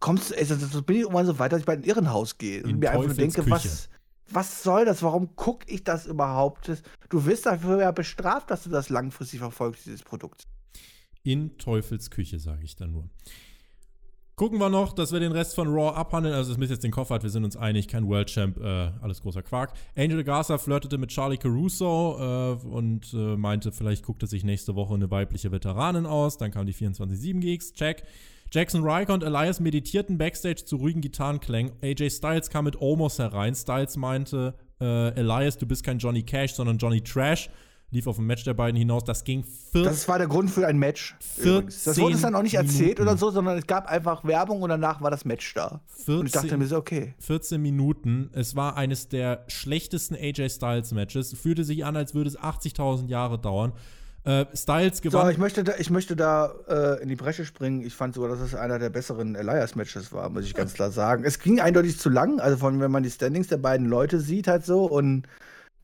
kommst 0.00 0.30
du, 0.30 0.34
ey, 0.34 0.44
sonst 0.44 0.86
bin 0.86 0.96
ich 0.96 1.02
irgendwann 1.02 1.26
so 1.26 1.38
weit, 1.38 1.52
dass 1.52 1.60
ich 1.60 1.66
bei 1.66 1.72
ein 1.72 1.82
Irrenhaus 1.82 2.38
gehe 2.38 2.62
und 2.62 2.70
In 2.70 2.78
mir 2.78 2.90
einfach 2.90 3.02
Teufels 3.02 3.18
denke, 3.18 3.42
Küche. 3.42 3.50
was, 3.50 3.88
was 4.30 4.62
soll 4.62 4.84
das? 4.84 5.02
Warum 5.02 5.34
gucke 5.34 5.66
ich 5.68 5.82
das 5.82 6.06
überhaupt? 6.06 6.70
Du 7.08 7.24
wirst 7.26 7.46
dafür 7.46 7.80
ja 7.80 7.90
bestraft, 7.90 8.50
dass 8.50 8.62
du 8.64 8.70
das 8.70 8.88
langfristig 8.88 9.40
verfolgst, 9.40 9.86
dieses 9.86 10.02
Produkt. 10.02 10.46
In 11.24 11.58
Teufels 11.58 12.10
Küche, 12.10 12.38
sage 12.38 12.64
ich 12.64 12.76
dann 12.76 12.92
nur. 12.92 13.08
Gucken 14.36 14.58
wir 14.58 14.68
noch, 14.68 14.92
dass 14.92 15.12
wir 15.12 15.20
den 15.20 15.30
Rest 15.30 15.54
von 15.54 15.68
Raw 15.68 15.94
abhandeln. 15.96 16.34
Also, 16.34 16.54
Smith 16.54 16.68
jetzt 16.68 16.82
den 16.82 16.90
Koffer 16.90 17.14
hat, 17.14 17.22
wir 17.22 17.30
sind 17.30 17.44
uns 17.44 17.56
einig, 17.56 17.86
kein 17.86 18.08
World 18.08 18.28
Champ, 18.28 18.58
äh, 18.58 18.90
alles 19.00 19.20
großer 19.20 19.42
Quark. 19.42 19.74
Angel 19.96 20.24
Garza 20.24 20.58
flirtete 20.58 20.98
mit 20.98 21.10
Charlie 21.10 21.36
Caruso 21.36 22.18
äh, 22.18 22.66
und 22.66 23.14
äh, 23.14 23.36
meinte, 23.36 23.70
vielleicht 23.70 24.04
guckt 24.04 24.22
er 24.22 24.28
sich 24.28 24.42
nächste 24.42 24.74
Woche 24.74 24.94
eine 24.94 25.10
weibliche 25.10 25.52
Veteranin 25.52 26.04
aus. 26.04 26.36
Dann 26.36 26.50
kam 26.50 26.66
die 26.66 26.74
24-7-Gigs, 26.74 27.74
check. 27.74 28.02
Jackson 28.50 28.84
Riker 28.84 29.14
und 29.14 29.22
Elias 29.22 29.60
meditierten 29.60 30.18
backstage 30.18 30.64
zu 30.64 30.76
ruhigen 30.76 31.00
Gitarrenklängen. 31.00 31.72
AJ 31.82 32.10
Styles 32.10 32.50
kam 32.50 32.64
mit 32.64 32.80
Omos 32.80 33.18
herein. 33.20 33.54
Styles 33.54 33.96
meinte, 33.96 34.54
äh, 34.80 35.14
Elias, 35.14 35.58
du 35.58 35.66
bist 35.66 35.84
kein 35.84 35.98
Johnny 35.98 36.24
Cash, 36.24 36.54
sondern 36.54 36.78
Johnny 36.78 37.00
Trash. 37.00 37.50
Lief 37.94 38.06
auf 38.08 38.18
ein 38.18 38.26
Match 38.26 38.42
der 38.44 38.54
beiden 38.54 38.76
hinaus. 38.76 39.04
Das 39.04 39.22
ging 39.24 39.44
14 39.44 39.84
Das 39.84 40.08
war 40.08 40.18
der 40.18 40.26
Grund 40.26 40.50
für 40.50 40.66
ein 40.66 40.76
Match. 40.78 41.14
14 41.20 41.52
übrigens. 41.52 41.84
Das 41.84 41.98
wurde 41.98 42.14
es 42.16 42.22
dann 42.22 42.34
auch 42.34 42.42
nicht 42.42 42.54
erzählt 42.54 42.98
Minuten. 42.98 43.02
oder 43.02 43.16
so, 43.16 43.30
sondern 43.30 43.56
es 43.56 43.66
gab 43.66 43.86
einfach 43.86 44.24
Werbung 44.24 44.62
und 44.62 44.68
danach 44.68 45.00
war 45.00 45.10
das 45.10 45.24
Match 45.24 45.54
da. 45.54 45.80
Und 46.08 46.26
ich 46.26 46.32
dachte 46.32 46.56
mir 46.56 46.66
so, 46.66 46.76
okay. 46.76 47.14
14 47.20 47.62
Minuten. 47.62 48.30
Es 48.32 48.56
war 48.56 48.76
eines 48.76 49.08
der 49.08 49.44
schlechtesten 49.46 50.16
AJ 50.16 50.50
Styles 50.50 50.92
Matches. 50.92 51.32
Fühlte 51.40 51.62
sich 51.64 51.84
an, 51.84 51.96
als 51.96 52.14
würde 52.14 52.28
es 52.28 52.38
80.000 52.38 53.08
Jahre 53.08 53.38
dauern. 53.38 53.72
Äh, 54.24 54.46
Styles 54.54 54.96
So, 54.96 55.02
gewann. 55.02 55.30
ich 55.30 55.38
möchte 55.38 55.62
da, 55.64 55.74
ich 55.78 55.90
möchte 55.90 56.16
da 56.16 56.50
äh, 56.66 57.02
in 57.02 57.08
die 57.08 57.14
Bresche 57.14 57.44
springen. 57.44 57.82
Ich 57.82 57.94
fand 57.94 58.14
sogar, 58.14 58.30
dass 58.30 58.40
es 58.40 58.54
einer 58.54 58.78
der 58.78 58.88
besseren 58.90 59.34
Elias-Matches 59.34 60.12
war, 60.12 60.30
muss 60.30 60.44
ich 60.46 60.54
ganz 60.54 60.72
klar 60.74 60.90
sagen. 60.90 61.24
Es 61.24 61.38
ging 61.38 61.60
eindeutig 61.60 61.98
zu 61.98 62.08
lang, 62.08 62.40
also 62.40 62.56
von 62.56 62.80
wenn 62.80 62.90
man 62.90 63.02
die 63.02 63.10
Standings 63.10 63.48
der 63.48 63.58
beiden 63.58 63.86
Leute 63.86 64.18
sieht, 64.20 64.48
halt 64.48 64.64
so 64.64 64.86
und 64.86 65.28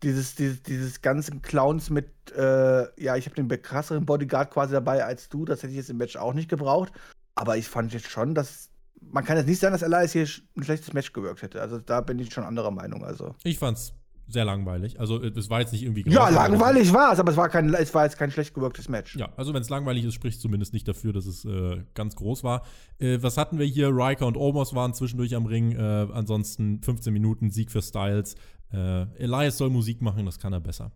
dieses, 0.02 0.34
dieses, 0.34 0.62
dieses 0.62 1.02
ganzen 1.02 1.42
Clowns 1.42 1.90
mit, 1.90 2.08
äh, 2.36 3.02
ja, 3.02 3.16
ich 3.16 3.26
habe 3.26 3.42
den 3.42 3.62
krasseren 3.62 4.06
Bodyguard 4.06 4.50
quasi 4.50 4.72
dabei 4.72 5.04
als 5.04 5.28
du, 5.28 5.44
das 5.44 5.62
hätte 5.62 5.72
ich 5.72 5.78
jetzt 5.78 5.90
im 5.90 5.98
Match 5.98 6.16
auch 6.16 6.34
nicht 6.34 6.48
gebraucht. 6.48 6.92
Aber 7.34 7.56
ich 7.56 7.68
fand 7.68 7.92
jetzt 7.92 8.10
schon, 8.10 8.34
dass 8.34 8.70
man 9.00 9.24
kann 9.24 9.36
jetzt 9.36 9.46
nicht 9.46 9.60
sagen, 9.60 9.72
dass 9.72 9.82
Elias 9.82 10.12
hier 10.12 10.26
ein 10.56 10.62
schlechtes 10.62 10.92
Match 10.92 11.12
gewirkt 11.12 11.42
hätte. 11.42 11.60
Also 11.60 11.78
da 11.78 12.00
bin 12.00 12.18
ich 12.18 12.32
schon 12.32 12.44
anderer 12.44 12.70
Meinung. 12.70 13.04
Also. 13.04 13.34
ich 13.44 13.58
fand's 13.58 13.94
sehr 14.30 14.44
langweilig. 14.44 15.00
Also, 15.00 15.20
äh, 15.20 15.32
es 15.36 15.50
war 15.50 15.60
jetzt 15.60 15.72
nicht 15.72 15.82
irgendwie 15.82 16.08
Ja, 16.08 16.28
langweilig 16.28 16.92
war 16.92 17.12
es, 17.12 17.18
aber 17.18 17.32
es 17.32 17.36
war, 17.36 17.48
kein, 17.48 17.74
es 17.74 17.92
war 17.94 18.04
jetzt 18.04 18.16
kein 18.16 18.30
schlecht 18.30 18.54
gewirktes 18.54 18.88
Match. 18.88 19.16
Ja, 19.16 19.28
also 19.36 19.52
wenn 19.52 19.62
es 19.62 19.68
langweilig 19.68 20.04
ist, 20.04 20.14
spricht 20.14 20.40
zumindest 20.40 20.72
nicht 20.72 20.86
dafür, 20.86 21.12
dass 21.12 21.26
es 21.26 21.44
äh, 21.44 21.82
ganz 21.94 22.14
groß 22.14 22.44
war. 22.44 22.62
Äh, 22.98 23.18
was 23.22 23.36
hatten 23.36 23.58
wir 23.58 23.66
hier? 23.66 23.88
Riker 23.88 24.26
und 24.26 24.36
Omos 24.36 24.74
waren 24.74 24.94
zwischendurch 24.94 25.34
am 25.34 25.46
Ring. 25.46 25.72
Äh, 25.72 26.08
ansonsten 26.12 26.80
15 26.80 27.12
Minuten 27.12 27.50
Sieg 27.50 27.72
für 27.72 27.82
Styles. 27.82 28.36
Äh, 28.72 29.02
Elias 29.18 29.58
soll 29.58 29.70
Musik 29.70 30.00
machen, 30.00 30.26
das 30.26 30.38
kann 30.38 30.52
er 30.52 30.60
besser. 30.60 30.92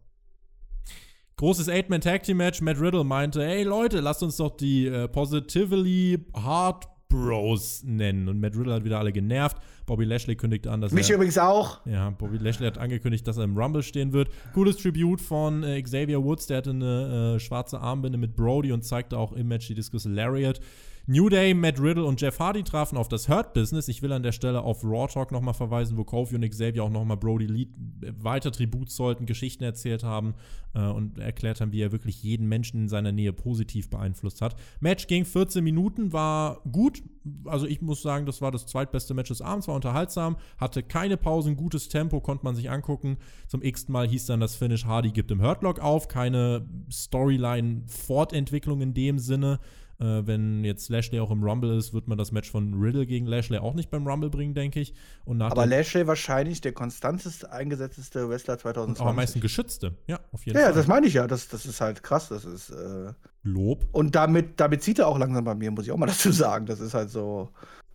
Großes 1.37 1.69
Eight-Man-Tag-Team-Match. 1.69 2.61
Matt 2.61 2.81
Riddle 2.81 3.03
meinte, 3.05 3.45
hey 3.45 3.65
Leute, 3.65 4.01
lasst 4.01 4.23
uns 4.23 4.37
doch 4.37 4.57
die 4.57 4.87
äh, 4.87 5.09
Positively 5.09 6.25
Hard 6.35 6.87
Bros 7.09 7.83
nennen. 7.85 8.29
Und 8.29 8.41
Matt 8.41 8.57
Riddle 8.57 8.75
hat 8.75 8.85
wieder 8.85 8.99
alle 8.99 9.13
genervt. 9.13 9.57
Bobby 9.87 10.05
Lashley 10.05 10.37
kündigte 10.37 10.71
an, 10.71 10.81
dass 10.81 10.93
Mich 10.93 11.11
er 11.11 11.17
übrigens 11.17 11.39
auch. 11.39 11.85
ja, 11.87 12.11
Bobby 12.11 12.39
Lashley 12.39 12.67
hat 12.67 12.79
angekündigt, 12.79 13.27
dass 13.27 13.37
er 13.37 13.45
im 13.45 13.57
Rumble 13.57 13.83
stehen 13.83 14.13
wird. 14.13 14.31
Cooles 14.53 14.77
Tribute 14.77 15.21
von 15.21 15.63
äh, 15.63 15.81
Xavier 15.83 16.23
Woods, 16.25 16.47
der 16.47 16.59
hatte 16.59 16.71
eine 16.71 17.35
äh, 17.37 17.41
schwarze 17.41 17.81
Armbinde 17.81 18.19
mit 18.19 18.35
Brody 18.37 18.73
und 18.73 18.83
zeigte 18.85 19.19
auch 19.19 19.33
im 19.33 19.49
Match 19.49 19.67
die 19.67 19.75
Diskus 19.75 20.05
Lariat. 20.07 20.61
New 21.07 21.29
Day, 21.29 21.53
Matt 21.53 21.79
Riddle 21.79 22.07
und 22.07 22.19
Jeff 22.19 22.39
Hardy 22.39 22.63
trafen 22.63 22.97
auf 22.97 23.09
das 23.09 23.29
Hurt 23.29 23.53
Business. 23.53 23.89
Ich 23.89 24.01
will 24.01 24.11
an 24.11 24.23
der 24.23 24.33
Stelle 24.33 24.63
auf 24.63 24.83
Raw 24.83 25.07
Talk 25.07 25.33
nochmal 25.33 25.53
verweisen, 25.53 25.99
wo 25.99 26.05
Kofi 26.05 26.35
und 26.35 26.49
Xavier 26.49 26.83
auch 26.83 26.89
nochmal 26.89 27.19
Brody 27.19 27.45
Lee 27.45 27.69
äh, 28.01 28.13
weiter 28.21 28.51
Tribut 28.51 28.91
sollten, 28.91 29.27
Geschichten 29.27 29.65
erzählt 29.65 30.03
haben 30.03 30.33
äh, 30.73 30.81
und 30.81 31.19
erklärt 31.19 31.61
haben, 31.61 31.73
wie 31.73 31.83
er 31.83 31.93
wirklich 31.93 32.23
jeden 32.23 32.49
Menschen 32.49 32.85
in 32.85 32.89
seiner 32.89 33.13
Nähe 33.13 33.35
positiv 33.35 33.91
beeinflusst 33.91 34.41
hat. 34.41 34.57
Match 34.81 35.07
ging 35.07 35.27
14 35.27 35.63
Minuten, 35.63 36.15
war 36.15 36.63
gut. 36.73 37.03
Also 37.45 37.67
ich 37.67 37.83
muss 37.83 38.01
sagen, 38.01 38.25
das 38.25 38.41
war 38.41 38.51
das 38.51 38.65
zweitbeste 38.65 39.13
Match 39.13 39.29
des 39.29 39.43
Abends, 39.43 39.69
war 39.69 39.75
unterhaltsam, 39.75 40.39
hatte 40.57 40.83
keine 40.83 41.19
Pausen, 41.19 41.57
gutes 41.57 41.91
Tempo, 41.91 42.23
konnte 42.23 42.47
man 42.47 42.55
sich 42.57 42.71
angucken. 42.71 43.19
Zum 43.47 43.61
x 43.61 43.89
Mal 43.89 44.09
hieß 44.09 44.25
dann 44.25 44.41
das 44.41 44.57
Finish, 44.57 44.87
Hardy 44.87 45.11
gibt 45.11 45.31
im 45.31 45.43
Hurtlock 45.43 45.81
auf, 45.81 46.09
keine 46.09 46.67
Storyline-Fortentwicklung 46.91 48.81
in 48.81 48.95
dem 48.95 49.19
Sinne. 49.19 49.61
Äh, 50.05 50.27
wenn 50.27 50.65
jetzt 50.65 50.91
Lashley 50.91 51.19
auch 51.19 51.31
im 51.31 51.43
Rumble 51.43 51.79
ist, 51.79 51.95
wird 51.95 52.09
man 52.09 52.19
das 52.19 52.31
Match 52.31 52.51
von 52.51 52.75
Riddle 52.75 53.07
gegen 53.07 53.25
Lashley 53.25 53.57
auch 53.57 53.73
nicht 53.73 53.91
beim 53.91 54.07
Rumble 54.07 54.29
bringen, 54.29 54.53
denke 54.53 54.79
ich. 54.79 54.93
Und 55.25 55.39
nach 55.39 55.51
Aber 55.51 55.65
Lashley 55.65 56.07
wahrscheinlich 56.07 56.61
der 56.61 56.73
konstanteste 56.73 57.51
eingesetzteste 57.51 58.29
Wrestler 58.29 58.55
und 58.55 58.61
2020. 58.61 59.01
auch 59.03 59.07
am 59.07 59.17
meisten 59.17 59.41
geschützte. 59.41 59.95
Ja, 60.07 60.21
auf 60.33 60.45
jeden 60.45 60.59
ja, 60.59 60.65
ja, 60.65 60.69
Fall. 60.69 60.77
das 60.77 60.87
meine 60.89 61.07
ich 61.07 61.15
ja. 61.15 61.27
Das, 61.27 61.49
das 61.49 61.65
ist 61.65 61.81
halt 61.81 62.03
krass. 62.03 62.29
Das 62.29 62.45
ist, 62.45 62.69
äh 62.71 63.13
Lob. 63.45 63.87
und 63.93 64.15
damit, 64.15 64.61
damit 64.61 64.83
zieht 64.83 64.99
er 64.99 65.09
auch 65.09 65.19
langsam 65.19 65.45
bei 65.45 65.55
mir, 65.55 65.71
muss 65.71 65.87
ich 65.87 65.93
auch 65.93 65.97
mal 65.97 66.07
dazu 66.07 66.31
sagen. 66.33 66.67
Das 66.67 66.81
ist 66.81 66.93
halt 66.93 67.09
so. 67.09 67.49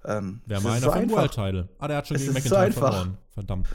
Ähm, 0.05 0.41
Wäre 0.47 0.61
das 0.61 0.63
mal 0.63 0.69
ist 0.69 0.75
einer 0.77 0.85
so 0.85 0.91
vom 0.91 1.01
einfach. 1.01 1.17
World 1.17 1.31
Title. 1.31 1.69
Ah, 1.77 1.87
der 1.87 1.97
hat 1.97 2.07
schon 2.07 2.15
Es 2.15 2.21
gegen 2.23 2.33
so 2.33 2.39
McIntyre 2.39 2.61
einfach. 2.61 2.93
verloren. 2.93 3.17
Verdammt. 3.33 3.67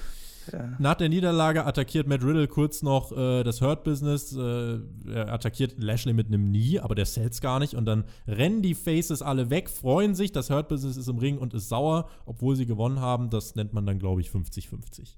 Ja. 0.53 0.77
Nach 0.79 0.95
der 0.95 1.09
Niederlage 1.09 1.65
attackiert 1.65 2.07
Matt 2.07 2.23
Riddle 2.23 2.49
kurz 2.49 2.83
noch 2.83 3.13
äh, 3.13 3.43
das 3.43 3.61
Hurt-Business. 3.61 4.37
Äh, 4.37 4.79
er 5.13 5.33
attackiert 5.33 5.75
Lashley 5.79 6.13
mit 6.13 6.29
einem 6.29 6.51
Nie, 6.51 6.81
aber 6.81 6.95
der 6.95 7.07
sells 7.07 7.41
gar 7.41 7.59
nicht. 7.59 7.75
Und 7.75 7.87
dann 7.87 8.05
rennen 8.27 8.63
die 8.63 8.75
Faces 8.75 9.23
alle 9.23 9.51
weg, 9.51 9.71
freuen 9.71 10.15
sich. 10.15 10.33
Das 10.33 10.51
Hurt-Business 10.51 10.97
ist 10.97 11.09
im 11.09 11.19
Ring 11.19 11.39
und 11.39 11.55
ist 11.55 11.69
sauer, 11.69 12.09
obwohl 12.27 12.57
sie 12.57 12.67
gewonnen 12.67 13.01
haben. 13.01 13.31
Das 13.31 13.55
nennt 13.55 13.73
man 13.73 13.87
dann, 13.87 13.99
glaube 13.99 14.21
ich, 14.21 14.31
50-50. 14.31 15.17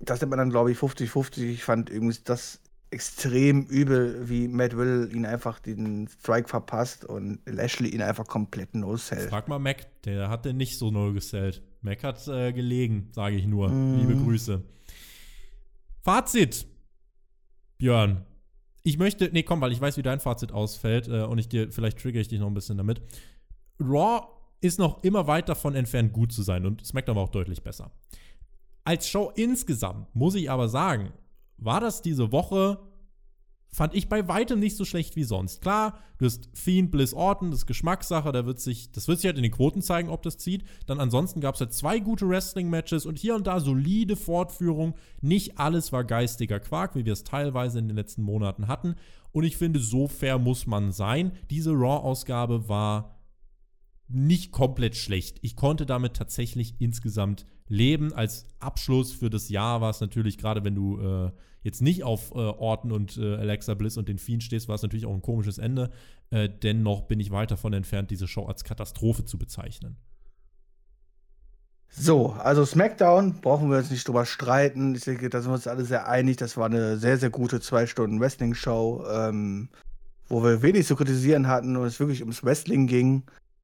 Das 0.00 0.20
nennt 0.20 0.30
man 0.30 0.38
dann, 0.38 0.50
glaube 0.50 0.70
ich, 0.70 0.78
50-50. 0.78 1.42
Ich 1.42 1.64
fand 1.64 1.90
übrigens 1.90 2.24
das 2.24 2.60
extrem 2.94 3.64
übel, 3.64 4.28
wie 4.28 4.46
Matt 4.46 4.72
Riddle 4.72 5.08
ihn 5.08 5.26
einfach 5.26 5.58
den 5.58 6.08
Strike 6.08 6.48
verpasst 6.48 7.04
und 7.04 7.40
Lashley 7.44 7.88
ihn 7.88 8.02
einfach 8.02 8.26
komplett 8.26 8.74
no-sellt. 8.74 9.30
Frag 9.30 9.48
mal 9.48 9.58
Mac, 9.58 10.02
der 10.04 10.30
hat 10.30 10.44
den 10.44 10.56
nicht 10.56 10.78
so 10.78 10.92
no 10.92 11.12
gesellt. 11.12 11.60
Mac 11.84 12.02
hat 12.02 12.26
äh, 12.28 12.52
gelegen, 12.52 13.08
sage 13.12 13.36
ich 13.36 13.46
nur. 13.46 13.68
Mm. 13.68 13.98
Liebe 13.98 14.16
Grüße. 14.16 14.62
Fazit. 16.00 16.66
Björn. 17.78 18.24
Ich 18.82 18.98
möchte, 18.98 19.30
nee, 19.32 19.42
komm, 19.42 19.60
weil 19.60 19.72
ich 19.72 19.80
weiß, 19.80 19.96
wie 19.96 20.02
dein 20.02 20.20
Fazit 20.20 20.52
ausfällt 20.52 21.08
äh, 21.08 21.22
und 21.22 21.38
ich 21.38 21.48
dir, 21.48 21.70
vielleicht 21.70 21.98
trigger 21.98 22.20
ich 22.20 22.28
dich 22.28 22.40
noch 22.40 22.48
ein 22.48 22.54
bisschen 22.54 22.76
damit. 22.76 23.00
Raw 23.80 24.26
ist 24.60 24.78
noch 24.78 25.02
immer 25.02 25.26
weit 25.26 25.48
davon 25.48 25.74
entfernt, 25.74 26.12
gut 26.12 26.32
zu 26.32 26.42
sein 26.42 26.64
und 26.66 26.84
SmackDown 26.84 27.16
war 27.16 27.22
auch 27.22 27.30
deutlich 27.30 27.62
besser. 27.62 27.90
Als 28.84 29.08
Show 29.08 29.32
insgesamt 29.34 30.14
muss 30.14 30.34
ich 30.34 30.50
aber 30.50 30.68
sagen, 30.68 31.12
war 31.58 31.80
das 31.80 32.02
diese 32.02 32.32
Woche 32.32 32.78
fand 33.74 33.92
ich 33.94 34.08
bei 34.08 34.28
weitem 34.28 34.60
nicht 34.60 34.76
so 34.76 34.84
schlecht 34.84 35.16
wie 35.16 35.24
sonst. 35.24 35.60
Klar, 35.60 35.98
du 36.18 36.26
hast 36.26 36.48
Fiend, 36.52 36.92
Bliss, 36.92 37.12
Orton, 37.12 37.50
das 37.50 37.60
ist 37.60 37.66
Geschmackssache, 37.66 38.30
da 38.30 38.46
wird 38.46 38.60
sich, 38.60 38.92
das 38.92 39.08
wird 39.08 39.18
sich 39.18 39.26
halt 39.26 39.36
in 39.36 39.42
den 39.42 39.50
Quoten 39.50 39.82
zeigen, 39.82 40.10
ob 40.10 40.22
das 40.22 40.38
zieht. 40.38 40.64
Dann 40.86 41.00
ansonsten 41.00 41.40
gab 41.40 41.56
es 41.56 41.60
halt 41.60 41.72
zwei 41.72 41.98
gute 41.98 42.28
Wrestling-Matches 42.28 43.04
und 43.04 43.18
hier 43.18 43.34
und 43.34 43.48
da 43.48 43.58
solide 43.58 44.14
Fortführung. 44.14 44.94
Nicht 45.20 45.58
alles 45.58 45.90
war 45.90 46.04
geistiger 46.04 46.60
Quark, 46.60 46.94
wie 46.94 47.04
wir 47.04 47.12
es 47.12 47.24
teilweise 47.24 47.80
in 47.80 47.88
den 47.88 47.96
letzten 47.96 48.22
Monaten 48.22 48.68
hatten. 48.68 48.94
Und 49.32 49.42
ich 49.42 49.56
finde, 49.56 49.80
so 49.80 50.06
fair 50.06 50.38
muss 50.38 50.68
man 50.68 50.92
sein. 50.92 51.32
Diese 51.50 51.72
Raw-Ausgabe 51.72 52.68
war 52.68 53.18
nicht 54.06 54.52
komplett 54.52 54.94
schlecht. 54.94 55.38
Ich 55.42 55.56
konnte 55.56 55.84
damit 55.84 56.14
tatsächlich 56.14 56.76
insgesamt 56.78 57.44
leben. 57.66 58.12
Als 58.12 58.46
Abschluss 58.60 59.12
für 59.12 59.30
das 59.30 59.48
Jahr 59.48 59.80
war 59.80 59.90
es 59.90 60.00
natürlich, 60.00 60.38
gerade 60.38 60.62
wenn 60.62 60.76
du 60.76 61.00
äh, 61.00 61.32
jetzt 61.64 61.82
nicht 61.82 62.04
auf 62.04 62.30
äh, 62.30 62.34
Orton 62.38 62.92
und 62.92 63.16
äh, 63.16 63.36
Alexa 63.36 63.74
Bliss 63.74 63.96
und 63.96 64.08
den 64.08 64.18
Fiend 64.18 64.44
stehst, 64.44 64.68
war 64.68 64.76
es 64.76 64.82
natürlich 64.82 65.06
auch 65.06 65.14
ein 65.14 65.22
komisches 65.22 65.58
Ende. 65.58 65.90
Äh, 66.30 66.48
dennoch 66.48 67.02
bin 67.02 67.18
ich 67.18 67.32
weit 67.32 67.50
davon 67.50 67.72
entfernt, 67.72 68.10
diese 68.10 68.28
Show 68.28 68.44
als 68.44 68.62
Katastrophe 68.62 69.24
zu 69.24 69.38
bezeichnen. 69.38 69.96
So, 71.96 72.32
also 72.32 72.64
SmackDown 72.64 73.40
brauchen 73.40 73.70
wir 73.70 73.78
jetzt 73.78 73.90
nicht 73.90 74.06
drüber 74.06 74.26
streiten. 74.26 74.94
Ich 74.94 75.04
denke, 75.04 75.30
da 75.30 75.40
sind 75.40 75.50
wir 75.50 75.54
uns 75.54 75.66
alle 75.66 75.84
sehr 75.84 76.08
einig. 76.08 76.36
Das 76.36 76.56
war 76.56 76.66
eine 76.66 76.98
sehr, 76.98 77.18
sehr 77.18 77.30
gute 77.30 77.60
zwei 77.60 77.86
Stunden 77.86 78.20
Wrestling-Show, 78.20 79.06
ähm, 79.08 79.68
wo 80.28 80.42
wir 80.42 80.60
wenig 80.60 80.86
zu 80.86 80.96
kritisieren 80.96 81.46
hatten 81.46 81.76
und 81.76 81.86
es 81.86 82.00
wirklich 82.00 82.20
ums 82.20 82.42
Wrestling 82.44 82.88
ging. 82.88 83.22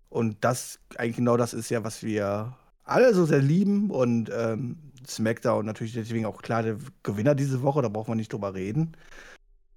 Und 0.09 0.39
das 0.43 0.78
eigentlich 0.97 1.16
genau 1.16 1.36
das 1.36 1.52
ist 1.52 1.70
ja, 1.70 1.82
was 1.82 2.02
wir 2.05 2.56
alle 2.85 3.14
so 3.14 3.27
sehr 3.27 3.43
lieben. 3.43 3.90
Und 3.90 4.31
ähm, 4.32 4.78
SmackDown 5.11 5.66
natürlich 5.66 5.95
deswegen 5.95 6.27
auch 6.27 6.43
klar 6.43 6.62
der 6.62 6.78
Gewinner 7.03 7.35
diese 7.35 7.62
Woche, 7.62 7.82
da 7.82 7.89
braucht 7.89 8.09
man 8.09 8.19
nicht 8.19 8.32
drüber 8.32 8.55
reden. 8.55 8.97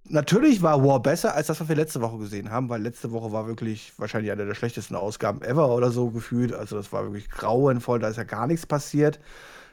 Natürlich 0.05 0.61
war 0.61 0.83
War 0.83 1.01
besser 1.01 1.33
als 1.33 1.47
das, 1.47 1.61
was 1.61 1.69
wir 1.69 1.75
letzte 1.77 2.01
Woche 2.01 2.17
gesehen 2.17 2.51
haben, 2.51 2.69
weil 2.69 2.81
letzte 2.81 3.11
Woche 3.11 3.31
war 3.31 3.47
wirklich 3.47 3.93
wahrscheinlich 3.97 4.31
eine 4.31 4.45
der 4.45 4.55
schlechtesten 4.55 4.95
Ausgaben 4.95 5.41
ever 5.41 5.73
oder 5.73 5.91
so 5.91 6.09
gefühlt. 6.09 6.53
Also 6.53 6.75
das 6.75 6.91
war 6.91 7.03
wirklich 7.03 7.29
grauenvoll, 7.29 7.99
da 7.99 8.09
ist 8.09 8.17
ja 8.17 8.23
gar 8.25 8.47
nichts 8.47 8.65
passiert. 8.65 9.19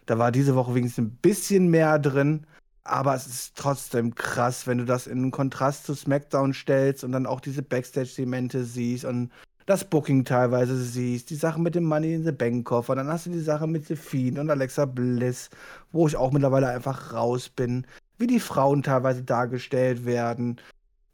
Da 0.07 0.19
war 0.19 0.33
diese 0.33 0.55
Woche 0.55 0.75
wenigstens 0.75 1.05
ein 1.07 1.17
bisschen 1.17 1.69
mehr 1.69 1.99
drin, 1.99 2.47
aber 2.85 3.15
es 3.15 3.27
ist 3.27 3.57
trotzdem 3.57 4.15
krass, 4.15 4.67
wenn 4.67 4.79
du 4.79 4.85
das 4.85 5.07
in 5.07 5.31
Kontrast 5.31 5.87
zu 5.87 5.95
SmackDown 5.95 6.55
stellst 6.55 7.05
und 7.05 7.13
dann 7.13 7.27
auch 7.27 7.41
diese 7.41 7.63
Backstage-Semente 7.63 8.65
siehst 8.65 9.05
und 9.05 9.31
das 9.71 9.85
Booking 9.85 10.25
teilweise 10.25 10.77
siehst, 10.77 11.31
die 11.31 11.37
Sachen 11.37 11.63
mit 11.63 11.75
dem 11.75 11.85
Money 11.85 12.15
in 12.15 12.25
the 12.25 12.33
Bank 12.33 12.67
Koffer, 12.67 12.97
dann 12.97 13.09
hast 13.09 13.27
du 13.27 13.31
die 13.31 13.41
Sache 13.41 13.67
mit 13.67 13.87
The 13.87 14.39
und 14.39 14.51
Alexa 14.51 14.85
Bliss, 14.85 15.49
wo 15.93 16.09
ich 16.09 16.17
auch 16.17 16.33
mittlerweile 16.33 16.69
einfach 16.69 17.13
raus 17.13 17.49
bin, 17.49 17.87
wie 18.19 18.27
die 18.27 18.41
Frauen 18.41 18.83
teilweise 18.83 19.23
dargestellt 19.23 20.05
werden. 20.05 20.61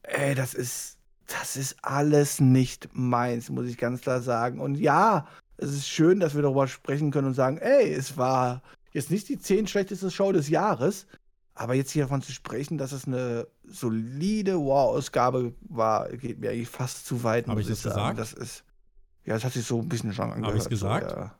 Ey, 0.02 0.34
das 0.34 0.54
ist, 0.54 0.96
das 1.26 1.56
ist 1.56 1.76
alles 1.82 2.40
nicht 2.40 2.88
meins, 2.92 3.50
muss 3.50 3.66
ich 3.66 3.76
ganz 3.76 4.00
klar 4.00 4.22
sagen. 4.22 4.58
Und 4.58 4.76
ja, 4.76 5.26
es 5.58 5.70
ist 5.70 5.88
schön, 5.88 6.18
dass 6.20 6.34
wir 6.34 6.42
darüber 6.42 6.66
sprechen 6.66 7.10
können 7.10 7.28
und 7.28 7.34
sagen, 7.34 7.58
ey, 7.58 7.92
es 7.92 8.16
war 8.16 8.62
jetzt 8.92 9.10
nicht 9.10 9.28
die 9.28 9.38
zehn 9.38 9.66
schlechteste 9.66 10.10
Show 10.10 10.32
des 10.32 10.48
Jahres, 10.48 11.06
aber 11.56 11.74
jetzt 11.74 11.90
hier 11.90 12.02
davon 12.04 12.20
zu 12.20 12.32
sprechen, 12.32 12.76
dass 12.76 12.92
es 12.92 13.06
eine 13.06 13.48
solide 13.64 14.56
War-Ausgabe 14.56 15.54
war, 15.62 16.08
geht 16.10 16.38
mir 16.38 16.50
eigentlich 16.50 16.68
fast 16.68 17.06
zu 17.06 17.24
weit. 17.24 17.48
Habe 17.48 17.62
ich 17.62 17.66
das 17.66 17.80
sagen. 17.80 18.16
gesagt? 18.16 18.18
Das 18.18 18.32
ist, 18.34 18.62
ja, 19.24 19.34
das 19.34 19.44
hat 19.44 19.54
sich 19.54 19.64
so 19.64 19.80
ein 19.80 19.88
bisschen 19.88 20.12
schon 20.12 20.26
angehört. 20.26 20.48
Habe 20.48 20.58
ich 20.58 20.64
es 20.64 20.68
gesagt? 20.68 21.10
So, 21.10 21.16
ja. 21.16 21.34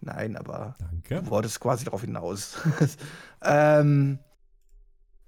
Nein, 0.00 0.36
aber 0.36 0.76
Danke. 0.80 1.22
du 1.22 1.30
wolltest 1.30 1.60
quasi 1.60 1.84
darauf 1.84 2.00
hinaus. 2.00 2.56
ähm, 3.42 4.18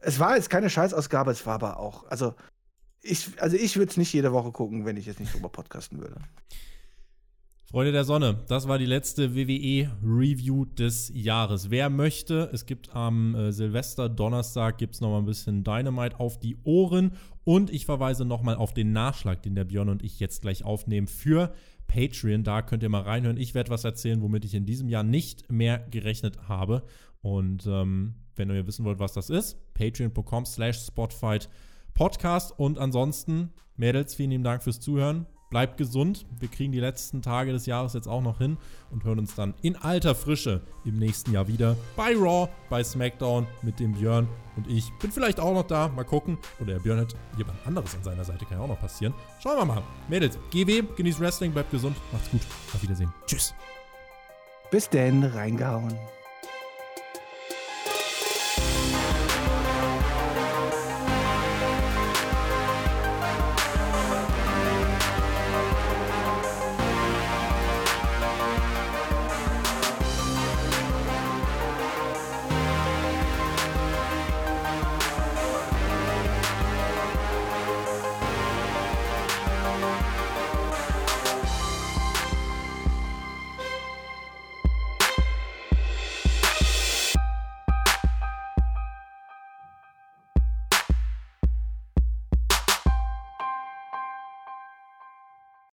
es 0.00 0.18
war 0.18 0.34
jetzt 0.34 0.50
keine 0.50 0.70
Scheißausgabe, 0.70 1.30
es 1.30 1.46
war 1.46 1.54
aber 1.54 1.78
auch, 1.78 2.04
also 2.10 2.34
ich, 3.02 3.40
also 3.40 3.56
ich 3.56 3.76
würde 3.76 3.90
es 3.90 3.96
nicht 3.96 4.12
jede 4.12 4.32
Woche 4.32 4.50
gucken, 4.50 4.84
wenn 4.84 4.96
ich 4.96 5.06
jetzt 5.06 5.20
nicht 5.20 5.32
drüber 5.32 5.48
podcasten 5.48 6.00
würde. 6.00 6.16
Freunde 7.76 7.92
der 7.92 8.04
Sonne, 8.04 8.38
das 8.48 8.68
war 8.68 8.78
die 8.78 8.86
letzte 8.86 9.36
WWE-Review 9.36 10.64
des 10.64 11.12
Jahres. 11.14 11.68
Wer 11.68 11.90
möchte, 11.90 12.48
es 12.50 12.64
gibt 12.64 12.96
am 12.96 13.34
äh, 13.34 13.52
Silvester, 13.52 14.08
Donnerstag, 14.08 14.78
gibt 14.78 14.94
es 14.94 15.02
nochmal 15.02 15.18
ein 15.18 15.26
bisschen 15.26 15.62
Dynamite 15.62 16.18
auf 16.18 16.38
die 16.38 16.56
Ohren. 16.64 17.12
Und 17.44 17.70
ich 17.70 17.84
verweise 17.84 18.24
nochmal 18.24 18.56
auf 18.56 18.72
den 18.72 18.92
Nachschlag, 18.92 19.42
den 19.42 19.54
der 19.54 19.64
Björn 19.64 19.90
und 19.90 20.02
ich 20.02 20.20
jetzt 20.20 20.40
gleich 20.40 20.64
aufnehmen 20.64 21.06
für 21.06 21.52
Patreon. 21.86 22.44
Da 22.44 22.62
könnt 22.62 22.82
ihr 22.82 22.88
mal 22.88 23.02
reinhören. 23.02 23.36
Ich 23.36 23.54
werde 23.54 23.70
was 23.70 23.84
erzählen, 23.84 24.22
womit 24.22 24.46
ich 24.46 24.54
in 24.54 24.64
diesem 24.64 24.88
Jahr 24.88 25.02
nicht 25.02 25.52
mehr 25.52 25.80
gerechnet 25.90 26.48
habe. 26.48 26.82
Und 27.20 27.66
ähm, 27.66 28.14
wenn 28.36 28.48
ihr 28.48 28.66
wissen 28.66 28.86
wollt, 28.86 29.00
was 29.00 29.12
das 29.12 29.28
ist, 29.28 29.58
patreon.com 29.74 30.46
slash 30.46 30.78
spotfight 30.78 31.50
Podcast. 31.92 32.58
Und 32.58 32.78
ansonsten, 32.78 33.52
Mädels, 33.76 34.14
vielen 34.14 34.30
lieben 34.30 34.44
Dank 34.44 34.62
fürs 34.62 34.80
Zuhören. 34.80 35.26
Bleibt 35.48 35.76
gesund. 35.76 36.26
Wir 36.40 36.48
kriegen 36.48 36.72
die 36.72 36.80
letzten 36.80 37.22
Tage 37.22 37.52
des 37.52 37.66
Jahres 37.66 37.92
jetzt 37.94 38.08
auch 38.08 38.22
noch 38.22 38.38
hin 38.38 38.56
und 38.90 39.04
hören 39.04 39.20
uns 39.20 39.34
dann 39.34 39.54
in 39.62 39.76
alter 39.76 40.14
Frische 40.14 40.62
im 40.84 40.98
nächsten 40.98 41.32
Jahr 41.32 41.46
wieder 41.46 41.76
bei 41.94 42.14
Raw, 42.16 42.48
bei 42.68 42.82
SmackDown 42.82 43.46
mit 43.62 43.78
dem 43.78 43.92
Björn 43.92 44.28
und 44.56 44.68
ich. 44.68 44.90
Bin 45.00 45.12
vielleicht 45.12 45.38
auch 45.38 45.54
noch 45.54 45.66
da. 45.66 45.88
Mal 45.88 46.04
gucken. 46.04 46.38
Oder 46.58 46.74
der 46.74 46.80
Björn 46.80 47.00
hat 47.00 47.14
jemand 47.36 47.64
anderes 47.66 47.94
an 47.94 48.02
seiner 48.02 48.24
Seite. 48.24 48.44
Kann 48.44 48.58
ja 48.58 48.64
auch 48.64 48.68
noch 48.68 48.80
passieren. 48.80 49.14
Schauen 49.40 49.58
wir 49.58 49.64
mal. 49.64 49.82
Mädels, 50.08 50.38
GW, 50.50 50.82
genießt 50.96 51.20
Wrestling, 51.20 51.52
bleibt 51.52 51.70
gesund. 51.70 51.96
Macht's 52.12 52.30
gut. 52.30 52.42
Auf 52.74 52.82
Wiedersehen. 52.82 53.12
Tschüss. 53.26 53.54
Bis 54.70 54.88
denn, 54.88 55.22
reingehauen. 55.22 55.94